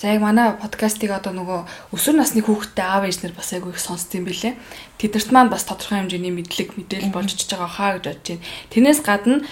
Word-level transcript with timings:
За 0.00 0.08
яг 0.08 0.22
манай 0.24 0.54
подкастыг 0.56 1.12
одоо 1.12 1.36
нөгөө 1.36 1.92
өсвөр 1.92 2.16
насны 2.16 2.40
хүүхдтэй 2.40 2.80
аав 2.80 3.04
ээж 3.04 3.20
нар 3.20 3.36
бас 3.36 3.52
айгүй 3.52 3.76
их 3.76 3.84
сонсд 3.84 4.08
юм 4.16 4.24
билэ. 4.24 4.56
Тэдэрт 4.96 5.28
маань 5.28 5.52
бас 5.52 5.68
тодорхой 5.68 6.00
хэмжээний 6.00 6.32
мэдлэг 6.32 6.72
мэдээлэл 6.72 7.12
болж 7.12 7.36
очиж 7.36 7.52
байгаа 7.52 7.68
хаа 7.68 8.00
гэж 8.00 8.08
бодож 8.08 8.24
байна. 8.32 8.44
Тэрнээс 8.72 9.00
гадна 9.04 9.44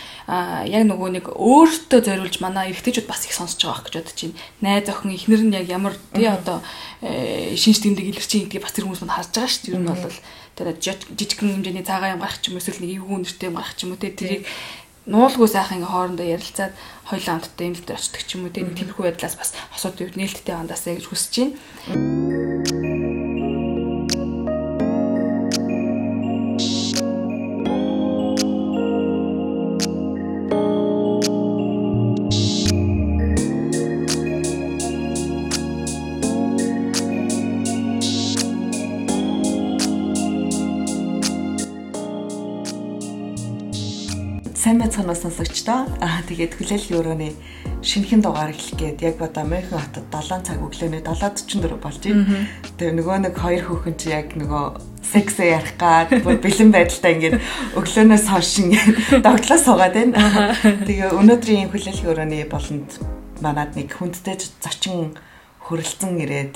яг 0.64 0.88
нөгөө 0.88 1.08
нэг 1.20 1.26
өөртөө 1.36 2.00
зориулж 2.00 2.40
манай 2.40 2.72
эрэгтэйчүүд 2.72 3.04
бас 3.04 3.28
их 3.28 3.36
сонсож 3.36 3.60
байгаа 3.60 3.84
гэж 3.92 3.94
бодож 4.00 4.18
байна. 4.24 4.40
Найз 4.64 4.88
охин 4.88 5.12
ихнэр 5.12 5.42
нь 5.44 5.52
яг 5.52 5.68
ямар 5.68 5.92
тий 6.16 6.32
одоо 6.32 6.64
э, 7.04 7.52
шинж 7.52 7.84
тэмдэг 7.84 8.08
илэрчин 8.08 8.48
гэдгийг 8.48 8.64
бас 8.64 8.72
тэр 8.72 8.88
хүмүүс 8.88 9.04
мань 9.04 9.20
харж 9.20 9.36
байгаа 9.36 9.52
шүү 9.52 9.62
дээ. 9.68 9.76
Ер 9.76 9.84
нь 9.84 9.92
бол 9.92 10.16
тэр 10.56 10.68
жижигхэн 10.80 11.60
хэмжээний 11.60 11.84
цагаан 11.84 12.16
юм 12.16 12.24
гарах 12.24 12.40
ч 12.40 12.48
юм 12.48 12.56
эсвэл 12.56 12.80
нэг 12.80 12.96
эвгүй 12.96 13.20
нэртэй 13.20 13.52
юм 13.52 13.60
гарах 13.60 13.76
ч 13.76 13.84
юм 13.84 13.92
уу 13.92 14.00
тий 14.00 14.16
тэрийг 14.16 14.42
нуулгүй 15.08 15.48
сайхан 15.48 15.80
ингээ 15.80 15.92
хоорондоо 15.92 16.26
ярилцаад 16.36 16.72
хоёулаа 17.08 17.34
хамтдаа 17.40 17.66
юм 17.66 17.74
дээр 17.80 17.96
очдог 17.96 18.22
ч 18.28 18.30
юм 18.36 18.44
уу 18.44 18.52
тийм 18.52 18.76
тиймэрхүү 18.76 19.04
байдлаас 19.08 19.36
бас 19.40 19.50
асуудал 19.72 20.12
нээлттэй 20.12 20.54
андаасаа 20.54 20.94
гэж 21.00 21.06
хүсэж 21.08 21.34
байна. 21.40 22.97
Байцгаана 44.98 45.14
сонсогчдоо. 45.14 45.86
Аа 46.02 46.22
тэгээд 46.26 46.58
хүлээлгийн 46.58 46.98
өрөөний 46.98 47.32
шинэхэн 47.82 48.22
дугаар 48.22 48.50
эхлэх 48.50 48.98
гээд 48.98 48.98
яг 49.06 49.22
одоо 49.22 49.46
Мөнхөн 49.46 49.78
хотод 49.78 50.06
7 50.10 50.42
цаг 50.42 50.58
өглөөний 50.58 51.02
7:44 51.06 51.78
болж 51.78 52.02
байна. 52.02 52.48
Тэгээ 52.78 52.98
нөгөө 52.98 53.16
нэг 53.22 53.34
хоёр 53.38 53.62
хүүхэн 53.62 53.94
чи 53.94 54.10
яг 54.10 54.34
нөгөө 54.34 54.64
секс 55.06 55.38
ярих 55.38 55.78
гад 55.78 56.10
бүр 56.26 56.42
бэлэн 56.42 56.70
байдалтай 56.74 57.12
ингээд 57.14 57.38
өглөөнөөс 57.78 58.26
хойш 58.26 58.52
ингээд 58.58 59.22
догтлоо 59.22 59.58
суугаад 59.62 59.94
байна. 59.94 60.18
Тэгээ 60.82 61.14
өнөөдрийн 61.14 61.70
хүлээлгийн 61.70 62.10
өрөөний 62.10 62.44
болонд 62.50 62.90
манад 63.38 63.78
нэг 63.78 63.94
хүндтэй 63.94 64.34
зочин 64.58 65.14
хөрөлцөн 65.62 66.18
ирээд 66.26 66.54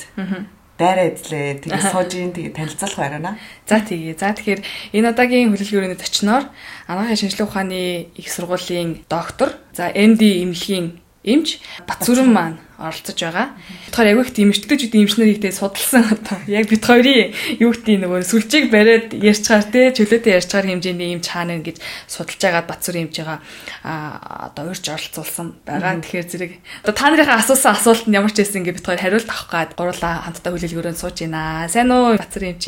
дайраа 0.82 1.06
эзлээ. 1.14 1.62
Тэгээ 1.62 1.82
сууж 1.94 2.10
ин 2.18 2.34
тэгээ 2.34 2.58
танилцуулах 2.58 2.98
байрана. 2.98 3.38
За 3.70 3.78
тэгээ. 3.78 4.18
За 4.18 4.34
тэгэхээр 4.34 4.60
энэ 4.98 5.10
удаагийн 5.14 5.54
хөлөлгөөрөний 5.54 5.98
зочноор 6.02 6.50
анагаахын 6.90 7.20
шинжилгээ 7.22 7.46
ухааны 7.46 7.82
их 8.18 8.26
сургуулийн 8.26 9.06
доктор, 9.06 9.54
за 9.70 9.94
НД 9.94 10.22
эмнэлгийн 10.42 10.98
эмч 11.22 11.62
Батзүрэн 11.86 12.30
маань 12.30 12.58
оролцож 12.82 13.14
байгаа. 13.14 13.54
Тэгэхээр 13.94 14.10
яг 14.10 14.18
их 14.26 14.34
дэмжлэгч 14.34 14.82
дэмжнэр 14.90 15.30
ихтэй 15.38 15.54
судалсан 15.54 16.02
одоо 16.10 16.38
яг 16.50 16.66
бид 16.66 16.82
хоёрын 16.82 17.30
юу 17.62 17.70
гэдэг 17.70 18.02
нөгөө 18.02 18.26
сүлжээг 18.26 18.74
бариад 18.74 19.14
ярьчаар 19.14 19.62
те 19.70 19.94
чөлөөтэй 19.94 20.42
ярьчаар 20.42 20.66
хэмжээний 20.66 21.14
юм 21.14 21.22
чаана 21.22 21.62
гэж 21.62 21.78
судалж 22.10 22.42
байгаа 22.42 22.66
Батзүр 22.66 23.06
эмч 23.06 23.22
байгаа 23.22 23.38
а 23.86 24.50
одоо 24.50 24.74
урьж 24.74 24.82
оролцуулсан 24.82 25.62
байгаа. 25.62 26.02
Тэгэхээр 26.02 26.26
зэрэг 26.26 26.52
одоо 26.82 26.94
та 26.98 27.06
нарынхаа 27.06 27.38
асуусан 27.38 27.78
асуултанд 27.78 28.18
ямар 28.18 28.34
ч 28.34 28.42
байсан 28.42 28.66
ингээ 28.66 28.76
бид 28.82 28.86
хоёр 28.90 28.98
хариулт 28.98 29.30
авах 29.30 29.46
гад 29.46 29.70
гурлаа 29.78 30.26
хамтдаа 30.26 30.50
хүлээлгөөрөө 30.50 30.94
сууж 30.98 31.16
байна. 31.22 31.70
Сайн 31.70 31.94
уу 31.94 32.18
Батзүр 32.18 32.50
эмч? 32.50 32.66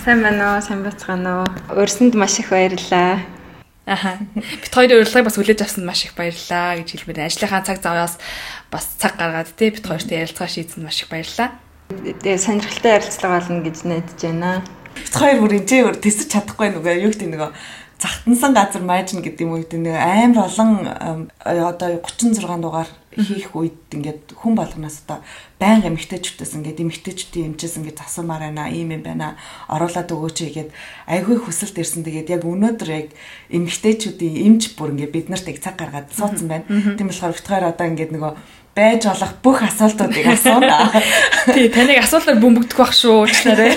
Сайн 0.00 0.24
байна 0.24 0.56
уу? 0.56 0.64
Сайн 0.64 0.80
бацгаана 0.88 1.44
уу? 1.44 1.48
Урьсанд 1.76 2.16
маш 2.16 2.40
их 2.40 2.48
баярлалаа. 2.48 3.39
Аха. 3.86 4.18
Бид 4.34 4.72
хоёрын 4.74 5.02
урилгыг 5.02 5.24
бас 5.24 5.36
хүлээж 5.40 5.60
авсанд 5.64 5.88
маш 5.88 6.04
их 6.04 6.14
баярлалаа 6.14 6.78
гэж 6.78 6.88
хэлмээр. 6.94 7.26
Ажлынхаа 7.26 7.64
цаг 7.64 7.78
заваас 7.80 8.20
бас 8.70 8.86
цаг 9.00 9.16
гаргаад 9.16 9.50
тий 9.56 9.72
бид 9.72 9.86
хоёртой 9.86 10.20
ярилцгаа 10.20 10.48
шийдсэнд 10.48 10.84
маш 10.84 11.02
их 11.02 11.08
баярлалаа. 11.08 11.56
Тэгээ 11.90 12.38
сонирхолтой 12.38 12.92
ярилцлага 13.00 13.34
болно 13.40 13.60
гэж 13.64 13.76
найдаж 13.88 14.20
байна. 14.20 14.62
Бид 14.94 15.14
хоёр 15.16 15.38
бүр 15.40 15.52
энэ 15.58 15.76
өөр 15.90 15.96
тэсэж 15.96 16.28
чадахгүй 16.28 16.68
нөгөө 16.76 17.02
юу 17.02 17.10
гэдэг 17.10 17.30
нөгөө 17.34 17.50
захтансан 18.00 18.52
газар 18.54 18.82
маажна 18.84 19.20
гэдэг 19.24 19.44
юм 19.44 19.52
уу 19.56 19.62
гэдэг 19.64 19.80
нэг 19.80 19.96
амар 19.96 20.46
олон 20.48 20.70
одоо 21.40 22.00
36 22.04 22.62
дугаар 22.62 22.88
хийх 23.10 23.50
үед 23.58 23.78
ингээд 23.90 24.38
хүн 24.38 24.54
болгоноос 24.54 25.02
одоо 25.02 25.18
байнга 25.58 25.90
эмгтээчүүдээс 25.90 26.54
ингээд 26.54 26.78
эмгтээчүүдийн 26.78 27.48
эмчээс 27.58 27.74
ингээд 27.82 27.98
засуумаар 27.98 28.46
байна 28.46 28.70
ийм 28.70 28.94
юм 28.94 29.02
байна 29.02 29.34
оруулаад 29.66 30.14
өгөөч 30.14 30.38
гэгээд 30.46 30.70
айгүй 31.10 31.36
хүсэлт 31.42 31.74
ирсэн. 31.82 32.06
Тэгээд 32.06 32.30
яг 32.38 32.42
өнөөдөр 32.46 32.90
яг 32.94 33.08
эмгтээчүүдийн 33.50 34.34
эмч 34.46 34.78
бүр 34.78 34.94
ингээд 34.94 35.10
бид 35.10 35.26
нарт 35.26 35.50
яг 35.50 35.58
цаг 35.58 35.74
гаргаад 35.74 36.14
суудсан 36.14 36.46
байна. 36.46 36.70
Тийм 36.70 37.10
болохоор 37.10 37.34
битгаар 37.34 37.74
одоо 37.74 37.86
ингээд 37.90 38.14
нөгөө 38.14 38.32
байж 38.80 39.04
болох 39.04 39.32
бүх 39.44 39.60
асуултуудыг 39.68 40.26
асууна. 40.32 40.88
Тий, 41.54 41.68
таныг 41.68 42.00
асуултаар 42.00 42.40
бөмбөгдөх 42.40 42.78
байх 42.80 42.94
шүү 42.96 43.28
уучлаарай. 43.28 43.76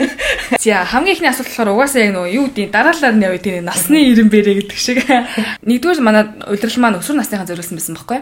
За, 0.64 0.84
хамгийн 0.88 1.20
ихний 1.20 1.28
асуулт 1.28 1.52
болохоор 1.52 1.72
угаасаа 1.76 2.00
яг 2.08 2.12
нөгөө 2.16 2.32
юу 2.32 2.46
гэдэг 2.48 2.72
дараалал 2.72 3.12
нь 3.12 3.26
явъя 3.28 3.44
тийм 3.44 3.68
насны 3.68 4.00
ирэн 4.08 4.32
бэрэ 4.32 4.52
гэдэг 4.64 4.78
шиг. 4.80 5.04
Нэгдүгээр 5.68 6.00
манай 6.00 6.24
удирдал 6.48 6.80
маань 6.80 7.00
өсвөр 7.00 7.20
насныхаа 7.20 7.44
зориулсан 7.44 7.76
байсан 7.76 7.94
байхгүй. 8.00 8.20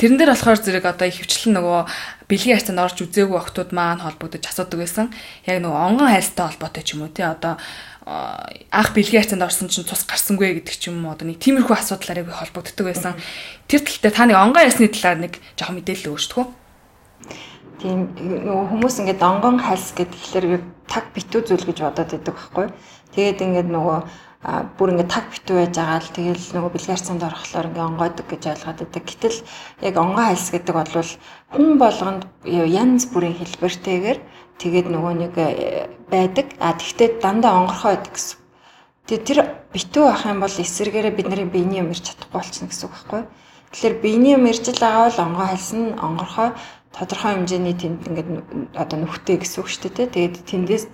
Тэрэн 0.00 0.16
дээр 0.16 0.32
болохоор 0.32 0.60
зэрэг 0.64 0.84
одоо 0.88 1.06
их 1.08 1.20
хвчлэн 1.20 1.60
нөгөө 1.60 1.80
бэлгийн 2.26 2.56
хайрцанд 2.56 2.80
орж 2.80 2.96
үзээгүй 3.04 3.36
охтууд 3.36 3.70
маань 3.76 4.00
холбогдож 4.00 4.44
асуудаг 4.48 4.80
байсан. 4.80 5.12
Яг 5.44 5.60
нөгөө 5.60 5.80
онгон 5.92 6.08
хайрцтай 6.08 6.48
холбоотой 6.48 6.82
ч 6.82 6.96
юм 6.96 7.04
уу 7.04 7.12
тий 7.12 7.22
одоо 7.22 7.60
анх 8.06 8.94
бэлгийн 8.94 9.26
хайцанд 9.26 9.42
орсон 9.42 9.66
чинь 9.66 9.82
цус 9.82 10.06
гарсангүй 10.06 10.62
гэдэг 10.62 10.78
ч 10.78 10.94
юм 10.94 11.02
уу 11.02 11.18
одоо 11.18 11.26
нэг 11.26 11.42
тиймэрхүү 11.42 11.74
асуудлаар 11.74 12.22
яг 12.22 12.30
холбогддог 12.38 12.86
байсан. 12.86 13.18
Тэр 13.66 13.82
талтай 13.82 14.14
та 14.14 14.30
нэг 14.30 14.38
онгон 14.38 14.62
ясны 14.62 14.86
талаар 14.86 15.26
нэг 15.26 15.42
жоохон 15.58 15.82
мэдээлэл 15.82 16.14
өгч 16.14 16.26
төгөө. 16.30 16.46
Тийм 17.82 17.98
нөгөө 18.14 18.66
хүмүүс 18.70 18.96
ингээд 19.02 19.26
онгон 19.26 19.58
хальс 19.58 19.90
гэхэлэр 19.98 20.62
таг 20.86 21.10
битүү 21.18 21.50
зүйл 21.50 21.66
гэж 21.66 21.78
бодоод 21.82 22.14
байдаг 22.14 22.34
байхгүй. 22.38 22.66
Тэгээд 23.10 23.42
ингээд 23.42 23.68
нөгөө 23.74 23.98
бүр 24.78 24.94
ингээд 24.94 25.10
таг 25.10 25.26
битүү 25.34 25.56
байж 25.58 25.74
байгаа 25.74 25.98
л 25.98 26.14
тэгэл 26.14 26.46
нөгөө 26.54 26.72
бэлгээр 26.78 27.02
цанд 27.02 27.26
орохлоор 27.26 27.66
ингээд 27.74 27.88
онгойдог 27.90 28.26
гэж 28.30 28.42
ойлгоод 28.54 28.78
байдаг. 28.86 29.02
Гэтэл 29.02 29.38
яг 29.82 29.94
онгой 29.98 30.24
хальс 30.30 30.48
гэдэг 30.54 30.74
бол 30.78 30.94
хүн 31.50 31.70
болгонд 31.82 32.22
янз 32.46 33.02
бүрийн 33.10 33.34
хэлбэртэйгээр 33.34 34.18
тэгээд 34.60 34.86
нөгөө 34.88 35.14
нэг 35.20 35.34
э, 35.36 35.88
байдаг. 36.10 36.46
А 36.58 36.72
тэгвэл 36.72 37.20
дандаа 37.20 37.60
онгорхоо 37.60 37.96
байдаг 37.96 38.12
гэсэн. 38.14 38.38
Тэгээд 39.06 39.24
тэр 39.26 39.38
битүү 39.70 40.04
ах 40.08 40.26
юм 40.26 40.40
бол 40.42 40.50
эсэргээрээ 40.50 41.14
бидний 41.14 41.46
биений 41.46 41.80
юм 41.84 41.92
ирч 41.94 42.10
чадахгүй 42.10 42.40
болчихно 42.40 42.70
гэсэн 42.70 42.86
үг 42.88 42.94
байхгүй. 42.96 43.22
Тэгэхээр 43.70 43.96
биений 44.02 44.32
юм 44.34 44.44
ирж 44.50 44.64
л 44.66 44.82
байгаа 44.82 45.04
бол 45.06 45.24
онгоо 45.26 45.46
хальсан 45.46 45.82
онгорхоо 46.00 46.48
тодорхой 46.96 47.32
хэмжээний 47.36 47.76
тэнд 47.76 48.08
ингээд 48.08 48.30
одоо 48.72 48.96
нүхтэй 48.98 49.36
гэсэн 49.36 49.60
үг 49.60 49.68
шүү 49.68 49.90
дээ. 49.92 50.14
Тэгээд 50.16 50.36
тэндээс 50.48 50.84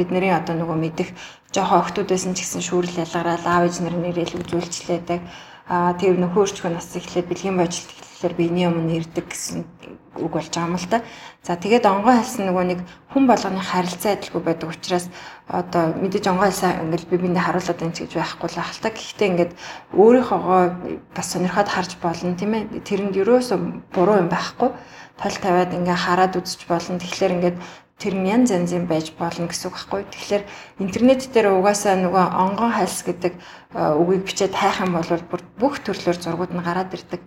бидний 0.00 0.32
одоо 0.32 0.54
нөгөө 0.56 0.78
мэдих 0.80 1.12
жоохон 1.52 1.84
охтуудаас 1.84 2.24
нь 2.24 2.32
ч 2.32 2.40
гэсэн 2.40 2.64
шүүрэл 2.64 3.04
ялгараад 3.04 3.44
аав 3.44 3.68
ээж 3.68 3.76
нар 3.84 3.96
нэрэл 4.00 4.40
үзүүлчлээдэг. 4.40 5.20
Аа 5.68 5.92
тэр 6.00 6.16
нөхөр 6.16 6.48
өчгөө 6.48 6.72
нас 6.72 6.88
эхлээд 6.96 7.28
бэлгийн 7.28 7.60
божилт 7.60 7.92
эхлэхээр 8.22 8.38
биений 8.38 8.66
өмнө 8.70 9.02
ирдэг 9.02 9.26
гэсэн 9.26 9.66
үг 10.14 10.30
болж 10.30 10.54
байгаа 10.54 10.70
юм 10.70 10.78
л 10.78 10.86
та. 10.86 11.02
За 11.42 11.58
тэгээд 11.58 11.90
онгой 11.90 12.22
хэлсэн 12.22 12.46
нөгөө 12.46 12.64
нэг 12.70 12.80
хүн 13.10 13.26
болгоны 13.26 13.58
харилцаа 13.58 14.14
адилгүй 14.14 14.42
байдаг 14.46 14.70
учраас 14.70 15.10
одоо 15.50 15.90
мэдээж 15.98 16.30
онгой 16.30 16.54
хэлсэн 16.54 16.86
ингээл 16.86 17.10
би 17.10 17.16
биндээ 17.18 17.42
харуулад 17.42 17.82
энэ 17.82 17.98
гэж 18.06 18.12
байхгүй 18.14 18.48
л 18.54 18.62
ахalta. 18.62 18.88
Гэхдээ 18.94 19.30
ингээд 19.32 19.52
өөрийнхоогоо 19.98 20.62
бас 21.10 21.26
сонирхоод 21.34 21.68
харж 21.68 21.90
болно 21.98 22.38
тийм 22.38 22.54
ээ. 22.54 22.86
Тэрэнд 22.86 23.18
ерөөсөө 23.18 23.58
буруу 23.90 24.22
юм 24.22 24.30
байхгүй. 24.30 24.70
Тол 25.18 25.36
тавиад 25.42 25.74
ингээ 25.74 25.98
хараад 25.98 26.38
үзэж 26.38 26.62
болно. 26.70 27.02
Тэгэхээр 27.02 27.34
ингээд 27.42 27.58
тэр 27.98 28.14
нь 28.14 28.28
янз 28.30 28.54
янзын 28.54 28.86
байж 28.86 29.10
болно 29.18 29.50
гэсэн 29.50 29.66
үг 29.66 29.74
байхгүй. 29.74 30.02
Тэгэхээр 30.14 30.42
интернет 30.78 31.26
дээр 31.26 31.58
угаасаа 31.58 31.98
нөгөө 31.98 32.24
онгон 32.38 32.70
хальс 32.70 33.02
гэдэг 33.02 33.34
үгийг 33.74 34.22
бичээд 34.28 34.54
хайх 34.54 34.84
юм 34.84 34.94
бол 34.94 35.10
бүх 35.58 35.74
төрлөөр 35.82 36.18
зургууд 36.20 36.52
нь 36.54 36.62
гараад 36.62 36.94
ирдэг 36.94 37.22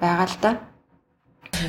байгаа 0.00 0.26
л 0.26 0.38
да. 0.40 0.52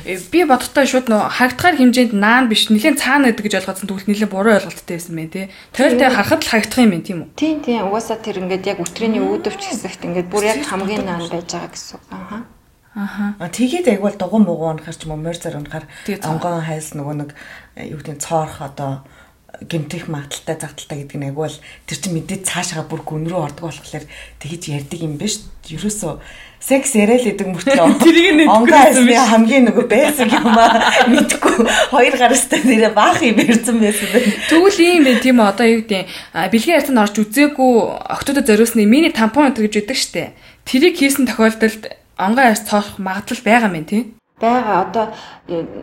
Э, 0.04 0.16
би 0.32 0.44
бодтоо 0.48 0.86
шууд 0.88 1.12
нөө 1.12 1.28
хагдгаар 1.36 1.76
хэмжээнд 1.76 2.12
наан 2.16 2.48
биш 2.48 2.72
нэгэн 2.72 2.96
цаана 2.96 3.28
гэдэг 3.28 3.44
гэж 3.44 3.54
ойлгосон 3.60 3.86
тэгвэл 3.88 4.08
нэлээд 4.08 4.32
буруу 4.32 4.56
ойлголттой 4.56 4.96
байсан 4.96 5.16
байх 5.16 5.30
тий. 5.32 5.46
Тойлтой 5.76 6.08
харахад 6.08 6.42
л 6.42 6.52
хагдах 6.52 6.80
юм 6.80 6.92
байна 6.96 7.04
тийм 7.04 7.18
үү? 7.26 7.28
Тийм 7.36 7.56
тийм 7.60 7.84
угаасаа 7.92 8.18
тэр 8.24 8.40
ингээд 8.40 8.64
яг 8.72 8.78
өтрээний 8.80 9.20
үүдвч 9.20 9.62
хэсэгт 9.68 10.02
ингээд 10.08 10.28
бүр 10.32 10.44
яг 10.48 10.64
хамгийн 10.64 11.04
наан 11.04 11.28
байж 11.28 11.48
байгаа 11.52 11.70
гэсэн 11.76 11.94
үг. 12.00 12.04
Аха. 12.08 12.38
Аха. 12.96 13.24
Тэгээд 13.52 13.86
яг 13.92 14.00
бол 14.00 14.16
дугуй 14.16 14.40
муугуу 14.40 14.68
унахаар 14.72 14.96
ч 14.96 15.04
юм 15.04 15.12
уу 15.12 15.20
морь 15.20 15.36
зар 15.36 15.56
унахаар 15.60 15.84
онгон 16.08 16.64
хайлс 16.64 16.92
нөгөө 16.96 17.14
нэг 17.20 17.30
э, 17.76 17.92
юу 17.92 18.00
гэдэг 18.00 18.20
цоорх 18.20 18.64
одоо 18.64 19.04
гэмтэх 19.60 20.08
магадaltaй 20.08 20.56
загталтай 20.56 21.04
гэдэг 21.04 21.18
нь 21.20 21.28
агвал 21.28 21.56
тэр 21.84 21.98
чинь 22.00 22.16
мэдээд 22.16 22.48
цаашаа 22.48 22.88
бүр 22.88 23.04
гүн 23.04 23.28
рүү 23.28 23.40
ордог 23.40 23.68
болохоор 23.68 24.04
тэгэж 24.40 24.62
ярьдаг 24.72 25.00
юм 25.00 25.20
биш. 25.20 25.44
Ерөөсөө 25.68 26.20
секс 26.62 26.94
яриад 26.94 27.26
идэг 27.26 27.48
мөртлөө. 27.50 27.98
Тэрийг 28.06 28.38
нэг 28.38 28.48
онгон 28.48 29.10
хамгийн 29.10 29.66
нөгөө 29.66 29.86
байсан 29.90 30.30
юм 30.30 30.46
аа. 30.54 30.78
Мэдгүй. 31.10 31.66
Хоёр 31.90 32.14
гарастай 32.14 32.62
нэрэ 32.62 32.94
баах 32.94 33.18
юм 33.26 33.42
ярьсан 33.42 33.82
байсан 33.82 34.06
байна. 34.14 34.30
Тэгвэл 34.46 34.78
ийм 34.78 35.02
байх 35.02 35.20
тийм 35.26 35.42
одоо 35.42 35.66
юу 35.66 35.82
гэдэг 35.82 36.06
бэлгийн 36.54 36.78
ярьцанд 36.78 37.02
орж 37.02 37.18
үзээгүй 37.18 37.72
октодод 38.14 38.46
зориулсны 38.46 38.86
мини 38.86 39.10
тампон 39.10 39.50
гэдэг 39.50 39.62
гэж 39.66 39.74
өгдөг 39.82 39.98
штэ. 39.98 40.32
Тэрийг 40.62 40.94
хийсэн 41.02 41.26
тохиолдолд 41.26 41.98
онгон 42.14 42.46
айс 42.46 42.62
цоох 42.62 43.02
магадлал 43.02 43.42
байгаа 43.42 43.74
юм 43.74 43.82
тий. 43.82 44.14
байгаа. 44.42 44.86
Одоо 44.86 45.06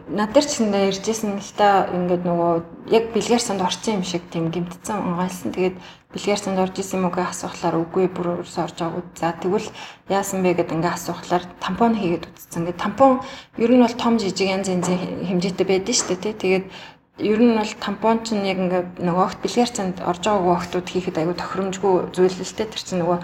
над 0.07 0.31
дээр 0.35 0.47
ч 0.47 0.59
нэндээ 0.59 0.91
иржсэн 0.91 1.39
л 1.39 1.53
та 1.55 1.87
ингээд 1.91 2.23
нөгөө 2.27 2.53
яг 2.91 3.03
бэлгээр 3.15 3.43
санд 3.43 3.63
орсон 3.63 3.99
юм 3.99 4.03
шиг 4.03 4.23
тийм 4.31 4.51
гимтсэн 4.51 4.99
унгайлсан 4.99 5.55
тэгээд 5.55 5.75
бэлгээр 6.09 6.41
санд 6.41 6.57
орж 6.57 6.75
исэн 6.81 7.05
юм 7.05 7.05
уу 7.07 7.13
гэж 7.13 7.29
асуухлаар 7.29 7.75
үгүй 7.85 8.09
бүр 8.09 8.41
орж 8.41 8.49
байгаагүй 8.49 9.03
за 9.13 9.29
тэгвэл 9.37 9.69
яасан 10.09 10.41
бэ 10.41 10.57
гэд 10.57 10.73
ингээд 10.73 10.97
асуухлаар 10.97 11.43
тампон 11.61 11.93
хийгээд 11.93 12.25
үтцсэн. 12.25 12.65
Ингээд 12.65 12.81
тампон 12.81 13.21
ер 13.61 13.69
нь 13.69 13.83
бол 13.85 13.93
том 13.93 14.17
жижиг 14.17 14.49
янз 14.49 14.73
янзын 14.73 14.97
хэмжээтэй 15.29 15.67
байдаг 15.69 15.93
шүү 15.93 16.17
дээ 16.17 16.33
тэгээд 16.41 16.65
ер 17.29 17.39
нь 17.45 17.53
бол 17.53 17.73
тампон 17.77 18.25
ч 18.25 18.33
яг 18.33 18.57
ингээд 18.57 18.89
нөгөө 19.05 19.21
огт 19.27 19.39
бэлгээр 19.45 19.69
санд 19.69 19.97
орж 20.01 20.23
байгаагүй 20.25 20.53
охтууд 20.57 20.87
хийхэд 20.89 21.17
аюу 21.21 21.37
тохиромжгүй 21.37 21.93
зүйл 22.15 22.37
л 22.41 22.55
дээ 22.57 22.67
тэр 22.73 22.81
чинь 22.81 23.01
нөгөө 23.05 23.19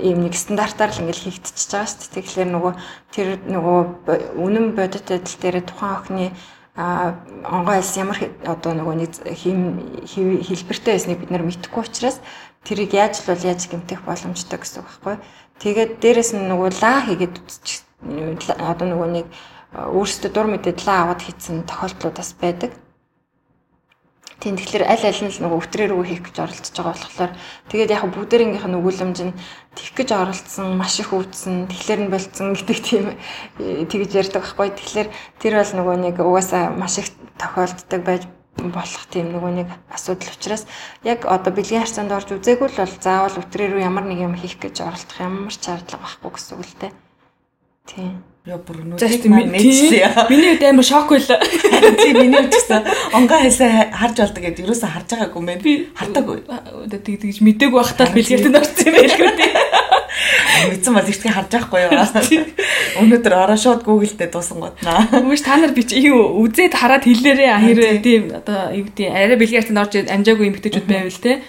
ийм 0.00 0.24
нэг 0.24 0.34
стандартаар 0.40 0.88
л 0.88 1.02
ингээл 1.04 1.24
хийгдчихэж 1.28 1.68
байгаа 1.68 1.88
шүү 1.92 2.00
дээ. 2.00 2.24
Тэгэхээр 2.24 2.50
нөгөө 2.56 2.72
тэр 3.12 3.28
нөгөө 3.44 3.80
үнэн 4.40 4.66
бодит 4.72 5.08
адил 5.12 5.36
дээр 5.36 5.56
тухайн 5.68 5.92
охины 6.00 6.26
а 6.76 7.14
онгой 7.46 7.78
альс 7.78 7.94
ямар 7.94 8.18
одоо 8.42 8.74
нөгөө 8.74 8.94
нэг 8.98 9.12
хим 9.38 9.78
хэлбэртэй 10.10 10.94
байсныг 10.98 11.18
бид 11.22 11.30
нар 11.30 11.46
мэдэхгүй 11.46 11.86
учраас 11.86 12.18
тэрийг 12.66 12.90
яаж 12.98 13.22
л 13.22 13.30
бол 13.30 13.46
яаж 13.46 13.62
гэмтэх 13.70 14.02
боломжтой 14.02 14.58
гэсэн 14.58 14.82
үг 14.82 14.88
байхгүй. 14.90 15.16
Тэгээд 15.62 15.92
дээрэс 16.02 16.34
нь 16.34 16.50
нөгөө 16.50 16.70
лаа 16.82 16.98
хийгээд 17.06 17.36
одоо 18.58 18.86
нөгөө 18.90 19.08
нэг 19.22 19.26
өөрсдөө 19.70 20.30
дур 20.34 20.50
мэдээд 20.50 20.82
лаа 20.82 21.14
аваад 21.14 21.22
хийсэн 21.22 21.62
тохиолдлууд 21.62 22.16
бас 22.18 22.34
байдаг. 22.34 22.70
Тийм 24.44 24.60
тэгэхээр 24.60 24.84
аль 24.84 25.08
аль 25.08 25.22
нь 25.24 25.32
л 25.32 25.40
нөгөө 25.40 25.56
өвтрээрөө 25.56 26.04
хийх 26.04 26.22
гэж 26.28 26.36
оролдож 26.44 26.68
байгаа 26.76 26.92
болохоор 27.00 27.32
тэгээд 27.72 27.94
яг 27.96 28.04
бүгдээрийнх 28.12 28.66
нь 28.68 28.76
өгүүлэмж 28.76 29.18
нь 29.24 29.36
тех 29.72 29.90
гэж 29.96 30.08
оролцсон, 30.12 30.76
маш 30.76 31.00
их 31.00 31.16
өвдсөн, 31.16 31.64
тэгэхээр 31.72 32.00
нь 32.04 32.12
болцсон 32.12 32.52
гэдэг 32.52 32.78
тийм 32.84 33.04
э, 33.56 33.88
тэгж 33.88 34.10
ярьдаг 34.12 34.44
байхгүй. 34.44 34.68
Тэгэхээр 34.76 35.08
тэр 35.40 35.52
бол 35.56 35.72
нөгөө 35.80 35.96
нэг 35.96 36.16
угаасаа 36.20 36.76
маш 36.76 37.00
их 37.00 37.08
тохиолддог 37.40 38.00
байж 38.04 38.28
болох 38.60 39.04
тийм 39.08 39.32
нөгөө 39.32 39.52
нэг 39.64 39.68
асуудал 39.88 40.36
учраас 40.36 40.68
яг 41.08 41.24
одоо 41.24 41.48
бэлгийн 41.48 41.80
харьцаанд 41.80 42.12
орж 42.12 42.36
үзээгүй 42.36 42.68
л 42.68 42.80
бол 42.84 42.94
заавал 43.00 43.40
өтрээрөө 43.40 43.80
ямар 43.80 44.04
нэг 44.04 44.28
юм 44.28 44.36
хийх 44.36 44.60
гэж 44.60 44.84
оролдох 44.84 45.18
ямар 45.24 45.56
ч 45.56 45.64
шаардлага 45.64 46.04
байхгүй 46.04 46.30
гэсэн 46.36 46.52
үг 46.60 46.68
л 46.68 46.76
дээ. 46.84 47.03
Тийм. 47.84 48.24
Яа 48.44 48.58
бүр 48.60 48.80
нүдийг 48.84 49.24
маань 49.28 49.52
нээчихлээ. 49.56 50.28
Миний 50.28 50.52
үед 50.52 50.64
амар 50.68 50.84
шок 50.84 51.08
байлаа. 51.08 51.40
Тийм 52.00 52.16
миний 52.16 52.40
үед 52.40 52.52
гэсэн 52.52 52.84
онгоо 53.16 53.40
хайсаа 53.40 53.88
харж 53.92 54.16
болдог 54.20 54.42
гэдэг 54.44 54.68
юусаа 54.68 54.92
харж 54.92 55.08
байгаагүй 55.12 55.42
мэн. 55.44 55.60
Хардаггүй. 55.96 56.38
Тэг 56.92 57.20
тэгж 57.24 57.40
мдэггүй 57.40 57.80
байхдаа 57.80 58.12
бэлгэртэнд 58.12 58.60
орсон 58.60 58.84
юм 58.88 58.94
байлгүй 59.00 59.32
тийм. 59.36 59.52
Мэдсэн 60.70 60.94
бол 60.94 61.08
ихтгэн 61.08 61.34
харж 61.34 61.50
байхгүй 61.52 61.80
юу. 61.84 61.92
Өнөөдөр 63.02 63.34
ороо 63.34 63.58
шууд 63.58 63.82
Google 63.84 64.14
дээр 64.16 64.30
дуусан 64.32 64.58
готнаа. 64.62 65.08
Хүмүүс 65.10 65.42
та 65.44 65.58
нар 65.58 65.74
бич 65.74 65.92
юу 65.92 66.40
үзээд 66.46 66.74
хараад 66.74 67.04
хэлээрээ 67.04 67.50
хэрэг 67.58 68.02
тийм 68.02 68.22
одоо 68.32 68.70
юу 68.72 68.86
гэдэг 68.88 69.08
арай 69.10 69.36
бэлгэртэнд 69.36 69.82
орж 69.82 69.92
амжаагүй 70.08 70.46
юм 70.48 70.56
битэж 70.56 70.74
байвал 70.86 71.20
те. 71.20 71.42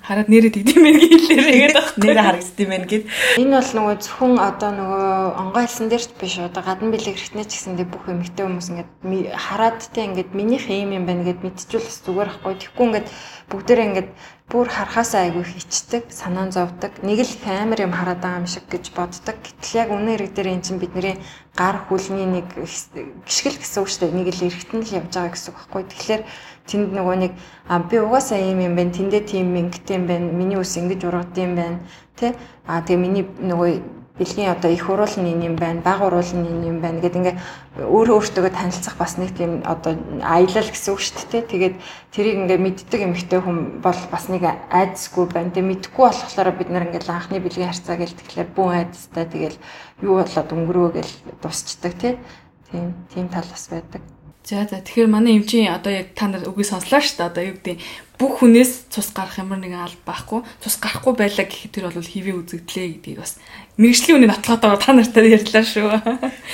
Хараад 0.00 0.28
нэрээ 0.30 0.52
тэгдэм 0.54 0.82
байх 0.82 0.98
хэлээрээ 1.02 1.58
гэдэг. 1.68 1.86
Нэрээ 2.02 2.24
харагдсан 2.24 2.70
юм 2.72 2.84
гээд. 2.86 3.04
Энэ 3.42 3.54
бол 3.58 3.70
нөгөө 3.76 3.94
зөвхөн 4.00 4.34
одоо 4.38 4.70
нөгөө 4.72 5.06
онгоо 5.42 5.62
хэлсэн 5.66 5.86
дээр 5.90 6.04
ч 6.06 6.10
биш 6.16 6.38
одоо 6.38 6.62
гадна 6.62 6.92
бэлэг 6.94 7.16
хэрэгтнээ 7.18 7.46
ч 7.46 7.52
гэсэндээ 7.58 7.86
бүх 7.90 8.04
эмэгтэй 8.08 8.44
хүмүүс 8.46 8.68
ингээд 8.72 8.90
хараад 9.36 9.80
те 9.92 10.00
ингээд 10.06 10.30
минийх 10.32 10.66
ийм 10.70 10.94
юм 10.96 11.04
байна 11.06 11.26
гэд 11.26 11.42
мэдчихвэл 11.42 11.90
зүгээр 12.06 12.30
ахгүй. 12.30 12.54
Тэгэхгүй 12.56 12.86
ингээд 12.86 13.08
бүгдээрээ 13.52 13.88
ингээд 13.92 14.10
бүр 14.48 14.68
харахаасаа 14.72 15.28
айгүй 15.28 15.44
хичдэг, 15.44 16.08
санаа 16.08 16.48
зовдөг. 16.48 17.04
Нэг 17.04 17.20
л 17.20 17.36
камер 17.44 17.84
юм 17.84 17.92
хараад 17.92 18.24
байгаа 18.24 18.40
юм 18.40 18.48
шиг 18.48 18.64
гэж 18.72 18.96
боддог. 18.96 19.36
Гэтэл 19.44 19.76
яг 19.76 19.88
үнэн 19.92 20.12
хэрэг 20.16 20.32
дээр 20.32 20.48
эн 20.56 20.64
чинь 20.64 20.80
бидний 20.80 21.20
гар 21.52 21.76
хүлний 21.84 22.24
нэг 22.24 22.48
гიშгэл 22.56 23.60
гэсэн 23.60 23.80
үг 23.84 23.88
шүү 23.92 24.00
дээ. 24.08 24.16
Нэг 24.16 24.28
л 24.32 24.46
эргэтэн 24.48 24.80
л 24.80 24.96
явж 24.96 25.12
байгаа 25.12 25.32
гэсэн 25.36 25.50
үг 25.52 25.58
байхгүй. 25.60 25.82
Тэгэхээр 25.92 26.22
тэнд 26.68 26.90
нөгөө 26.96 27.16
нэг 27.20 27.32
а 27.68 27.78
би 27.84 27.96
угаасаа 28.00 28.40
ийм 28.40 28.60
юм 28.64 28.74
байна. 28.76 28.96
Тэндээ 28.96 29.22
тийм 29.28 29.52
ингэтэй 29.52 29.96
юм 30.00 30.04
байна. 30.08 30.32
Миний 30.32 30.56
ус 30.56 30.72
ингэж 30.72 31.00
ургад 31.04 31.36
юм 31.36 31.52
байна. 31.56 31.78
Тэ? 32.16 32.32
А 32.64 32.80
тэгээ 32.80 33.04
миний 33.04 33.24
нөгөө 33.28 34.01
бэлгийн 34.18 34.52
одоо 34.52 34.70
их 34.70 34.88
уруулны 34.90 35.32
юм 35.40 35.56
байна, 35.56 35.80
баг 35.80 36.04
уруулны 36.04 36.68
юм 36.68 36.84
байна 36.84 37.00
гэдэг 37.00 37.20
ингээ 37.20 37.36
өөрөө 37.80 38.16
өөртөө 38.20 38.52
танилцах 38.52 38.96
бас 39.00 39.16
нэг 39.16 39.32
тийм 39.32 39.64
одоо 39.64 39.96
аялал 40.20 40.68
гэсэн 40.68 40.92
үг 40.92 41.00
шүү 41.00 41.32
дээ. 41.32 41.42
Тэгээд 41.48 41.74
тэрийг 42.12 42.36
ингээ 42.44 42.60
мэддэг 42.60 43.00
эмэгтэй 43.08 43.40
хүн 43.40 43.80
бол 43.80 44.00
бас 44.12 44.28
нэг 44.28 44.44
айдсгүй 44.68 45.24
байна. 45.32 45.48
Тэгээд 45.56 45.70
мэдхгүй 45.88 46.04
болохоор 46.12 46.52
бид 46.52 46.68
нар 46.68 46.84
ингээ 46.92 47.08
анхны 47.08 47.40
бэлгийн 47.40 47.72
харьцаа 47.72 47.96
гэл 47.96 48.18
тэгэхээр 48.20 48.52
бүүн 48.52 48.76
айдстай 48.84 49.24
тэгэл 49.24 49.56
юу 50.04 50.20
болоод 50.20 50.50
өнгөрөө 50.52 50.88
гэл 51.00 51.12
дусчдаг 51.40 51.96
тийм 51.96 52.92
тийм 53.14 53.28
тал 53.32 53.48
бас 53.48 53.68
байдаг. 53.72 54.04
За 54.44 54.66
за 54.66 54.82
тэгэхээр 54.82 55.08
манай 55.08 55.38
эмчийн 55.38 55.70
одоо 55.70 55.92
яг 55.92 56.18
та 56.18 56.26
нар 56.26 56.42
үгийг 56.42 56.66
сонслоо 56.66 56.98
шүү 56.98 57.16
дээ. 57.16 57.30
Одоо 57.30 57.44
юу 57.46 57.56
гэдэг 57.62 57.78
бүх 58.22 58.38
хүнээс 58.38 58.86
цус 58.94 59.10
гарах 59.10 59.42
ямар 59.42 59.58
нэгэн 59.58 59.82
алба 59.82 60.14
байхгүй. 60.14 60.46
Цус 60.62 60.78
гарахгүй 60.78 61.18
байлаа 61.18 61.42
гэхэд 61.42 61.74
тэр 61.74 61.90
бол 61.90 62.06
хэвээ 62.06 62.38
үзэгдлээ 62.38 62.86
гэдгийг 63.02 63.18
бас 63.18 63.42
мэрэгжлийн 63.74 64.16
үний 64.22 64.30
нотлохотойгоор 64.30 64.78
та 64.78 64.94
нартай 64.94 65.34
ярьлаа 65.34 65.64
шүү. 65.66 65.90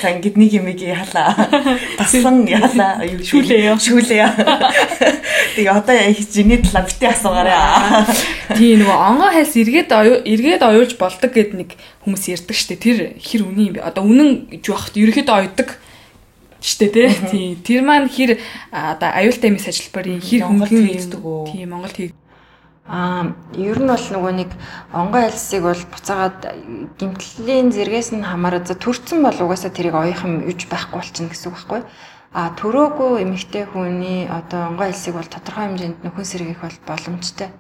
За 0.01 0.09
ингэдэг 0.17 0.41
нэг 0.41 0.53
юм 0.57 0.73
яалаа. 0.73 1.37
Тасан 2.01 2.49
яалаа. 2.49 3.05
Шүүлээ 3.05 3.69
ёо. 3.69 3.77
Шүүлээ. 3.77 4.25
Тэгээ 5.61 5.77
одоо 5.77 5.97
жиний 6.33 6.63
талаа 6.65 6.89
бити 6.89 7.05
асуугаарай. 7.05 8.09
Тийм 8.57 8.87
нөгөө 8.87 8.97
онгоо 8.97 9.29
хайс 9.29 9.53
эргээд 9.53 9.93
эргээд 10.25 10.63
оюулж 10.65 10.97
болдог 10.97 11.35
гэд 11.35 11.53
нэг 11.53 11.77
хүмүүс 12.09 12.33
ярьдаг 12.33 12.57
дээ. 12.57 12.81
Тэр 12.81 12.99
хэр 13.21 13.45
үний 13.45 13.69
юм 13.69 13.75
бэ? 13.77 13.85
Одоо 13.85 14.09
үнэн 14.09 14.49
гэж 14.49 14.65
байхад 14.73 14.97
ерөөхдөө 14.97 15.37
ойдог 15.37 15.69
штэ 16.61 16.87
тий. 16.91 17.09
Тийм. 17.31 17.57
Тэр 17.63 17.81
маань 17.83 18.09
хэр 18.11 18.39
одоо 18.73 19.11
аюултай 19.15 19.51
юмс 19.51 19.67
ажилбарын 19.69 20.21
хэр 20.21 20.43
хөнгөн 20.47 20.69
хийдэг 20.69 21.23
үү? 21.23 21.53
Тийм 21.53 21.71
Монголд 21.71 21.97
хий. 21.97 22.15
Аа, 22.89 23.37
ер 23.53 23.79
нь 23.79 23.91
бол 23.93 24.01
нөгөө 24.01 24.33
нэг 24.33 24.51
онгой 24.97 25.29
альсыг 25.29 25.61
бол 25.61 25.83
буцаагаад 25.93 26.41
гимтлийн 26.97 27.69
зэргээс 27.69 28.17
нь 28.17 28.25
хамаараа 28.25 28.65
за 28.65 28.81
төрцөн 28.81 29.21
бол 29.21 29.37
угаасаа 29.45 29.69
тэрийг 29.69 29.93
оёхон 29.93 30.49
юж 30.49 30.65
байхгүй 30.73 30.97
болчихно 30.97 31.29
гэсэн 31.29 31.53
үг 31.53 31.57
байхгүй. 31.61 31.81
А 32.33 32.53
төрөөгүй 32.57 33.29
эмэгтэй 33.29 33.69
хүний 33.69 34.25
одоо 34.25 34.73
онгой 34.73 34.89
альсыг 34.89 35.21
бол 35.21 35.29
тодорхой 35.29 35.69
хэмжээнд 35.69 36.01
нөхөн 36.01 36.25
сэргийх 36.25 36.65
бол 36.65 36.79
боломжтой. 36.89 37.53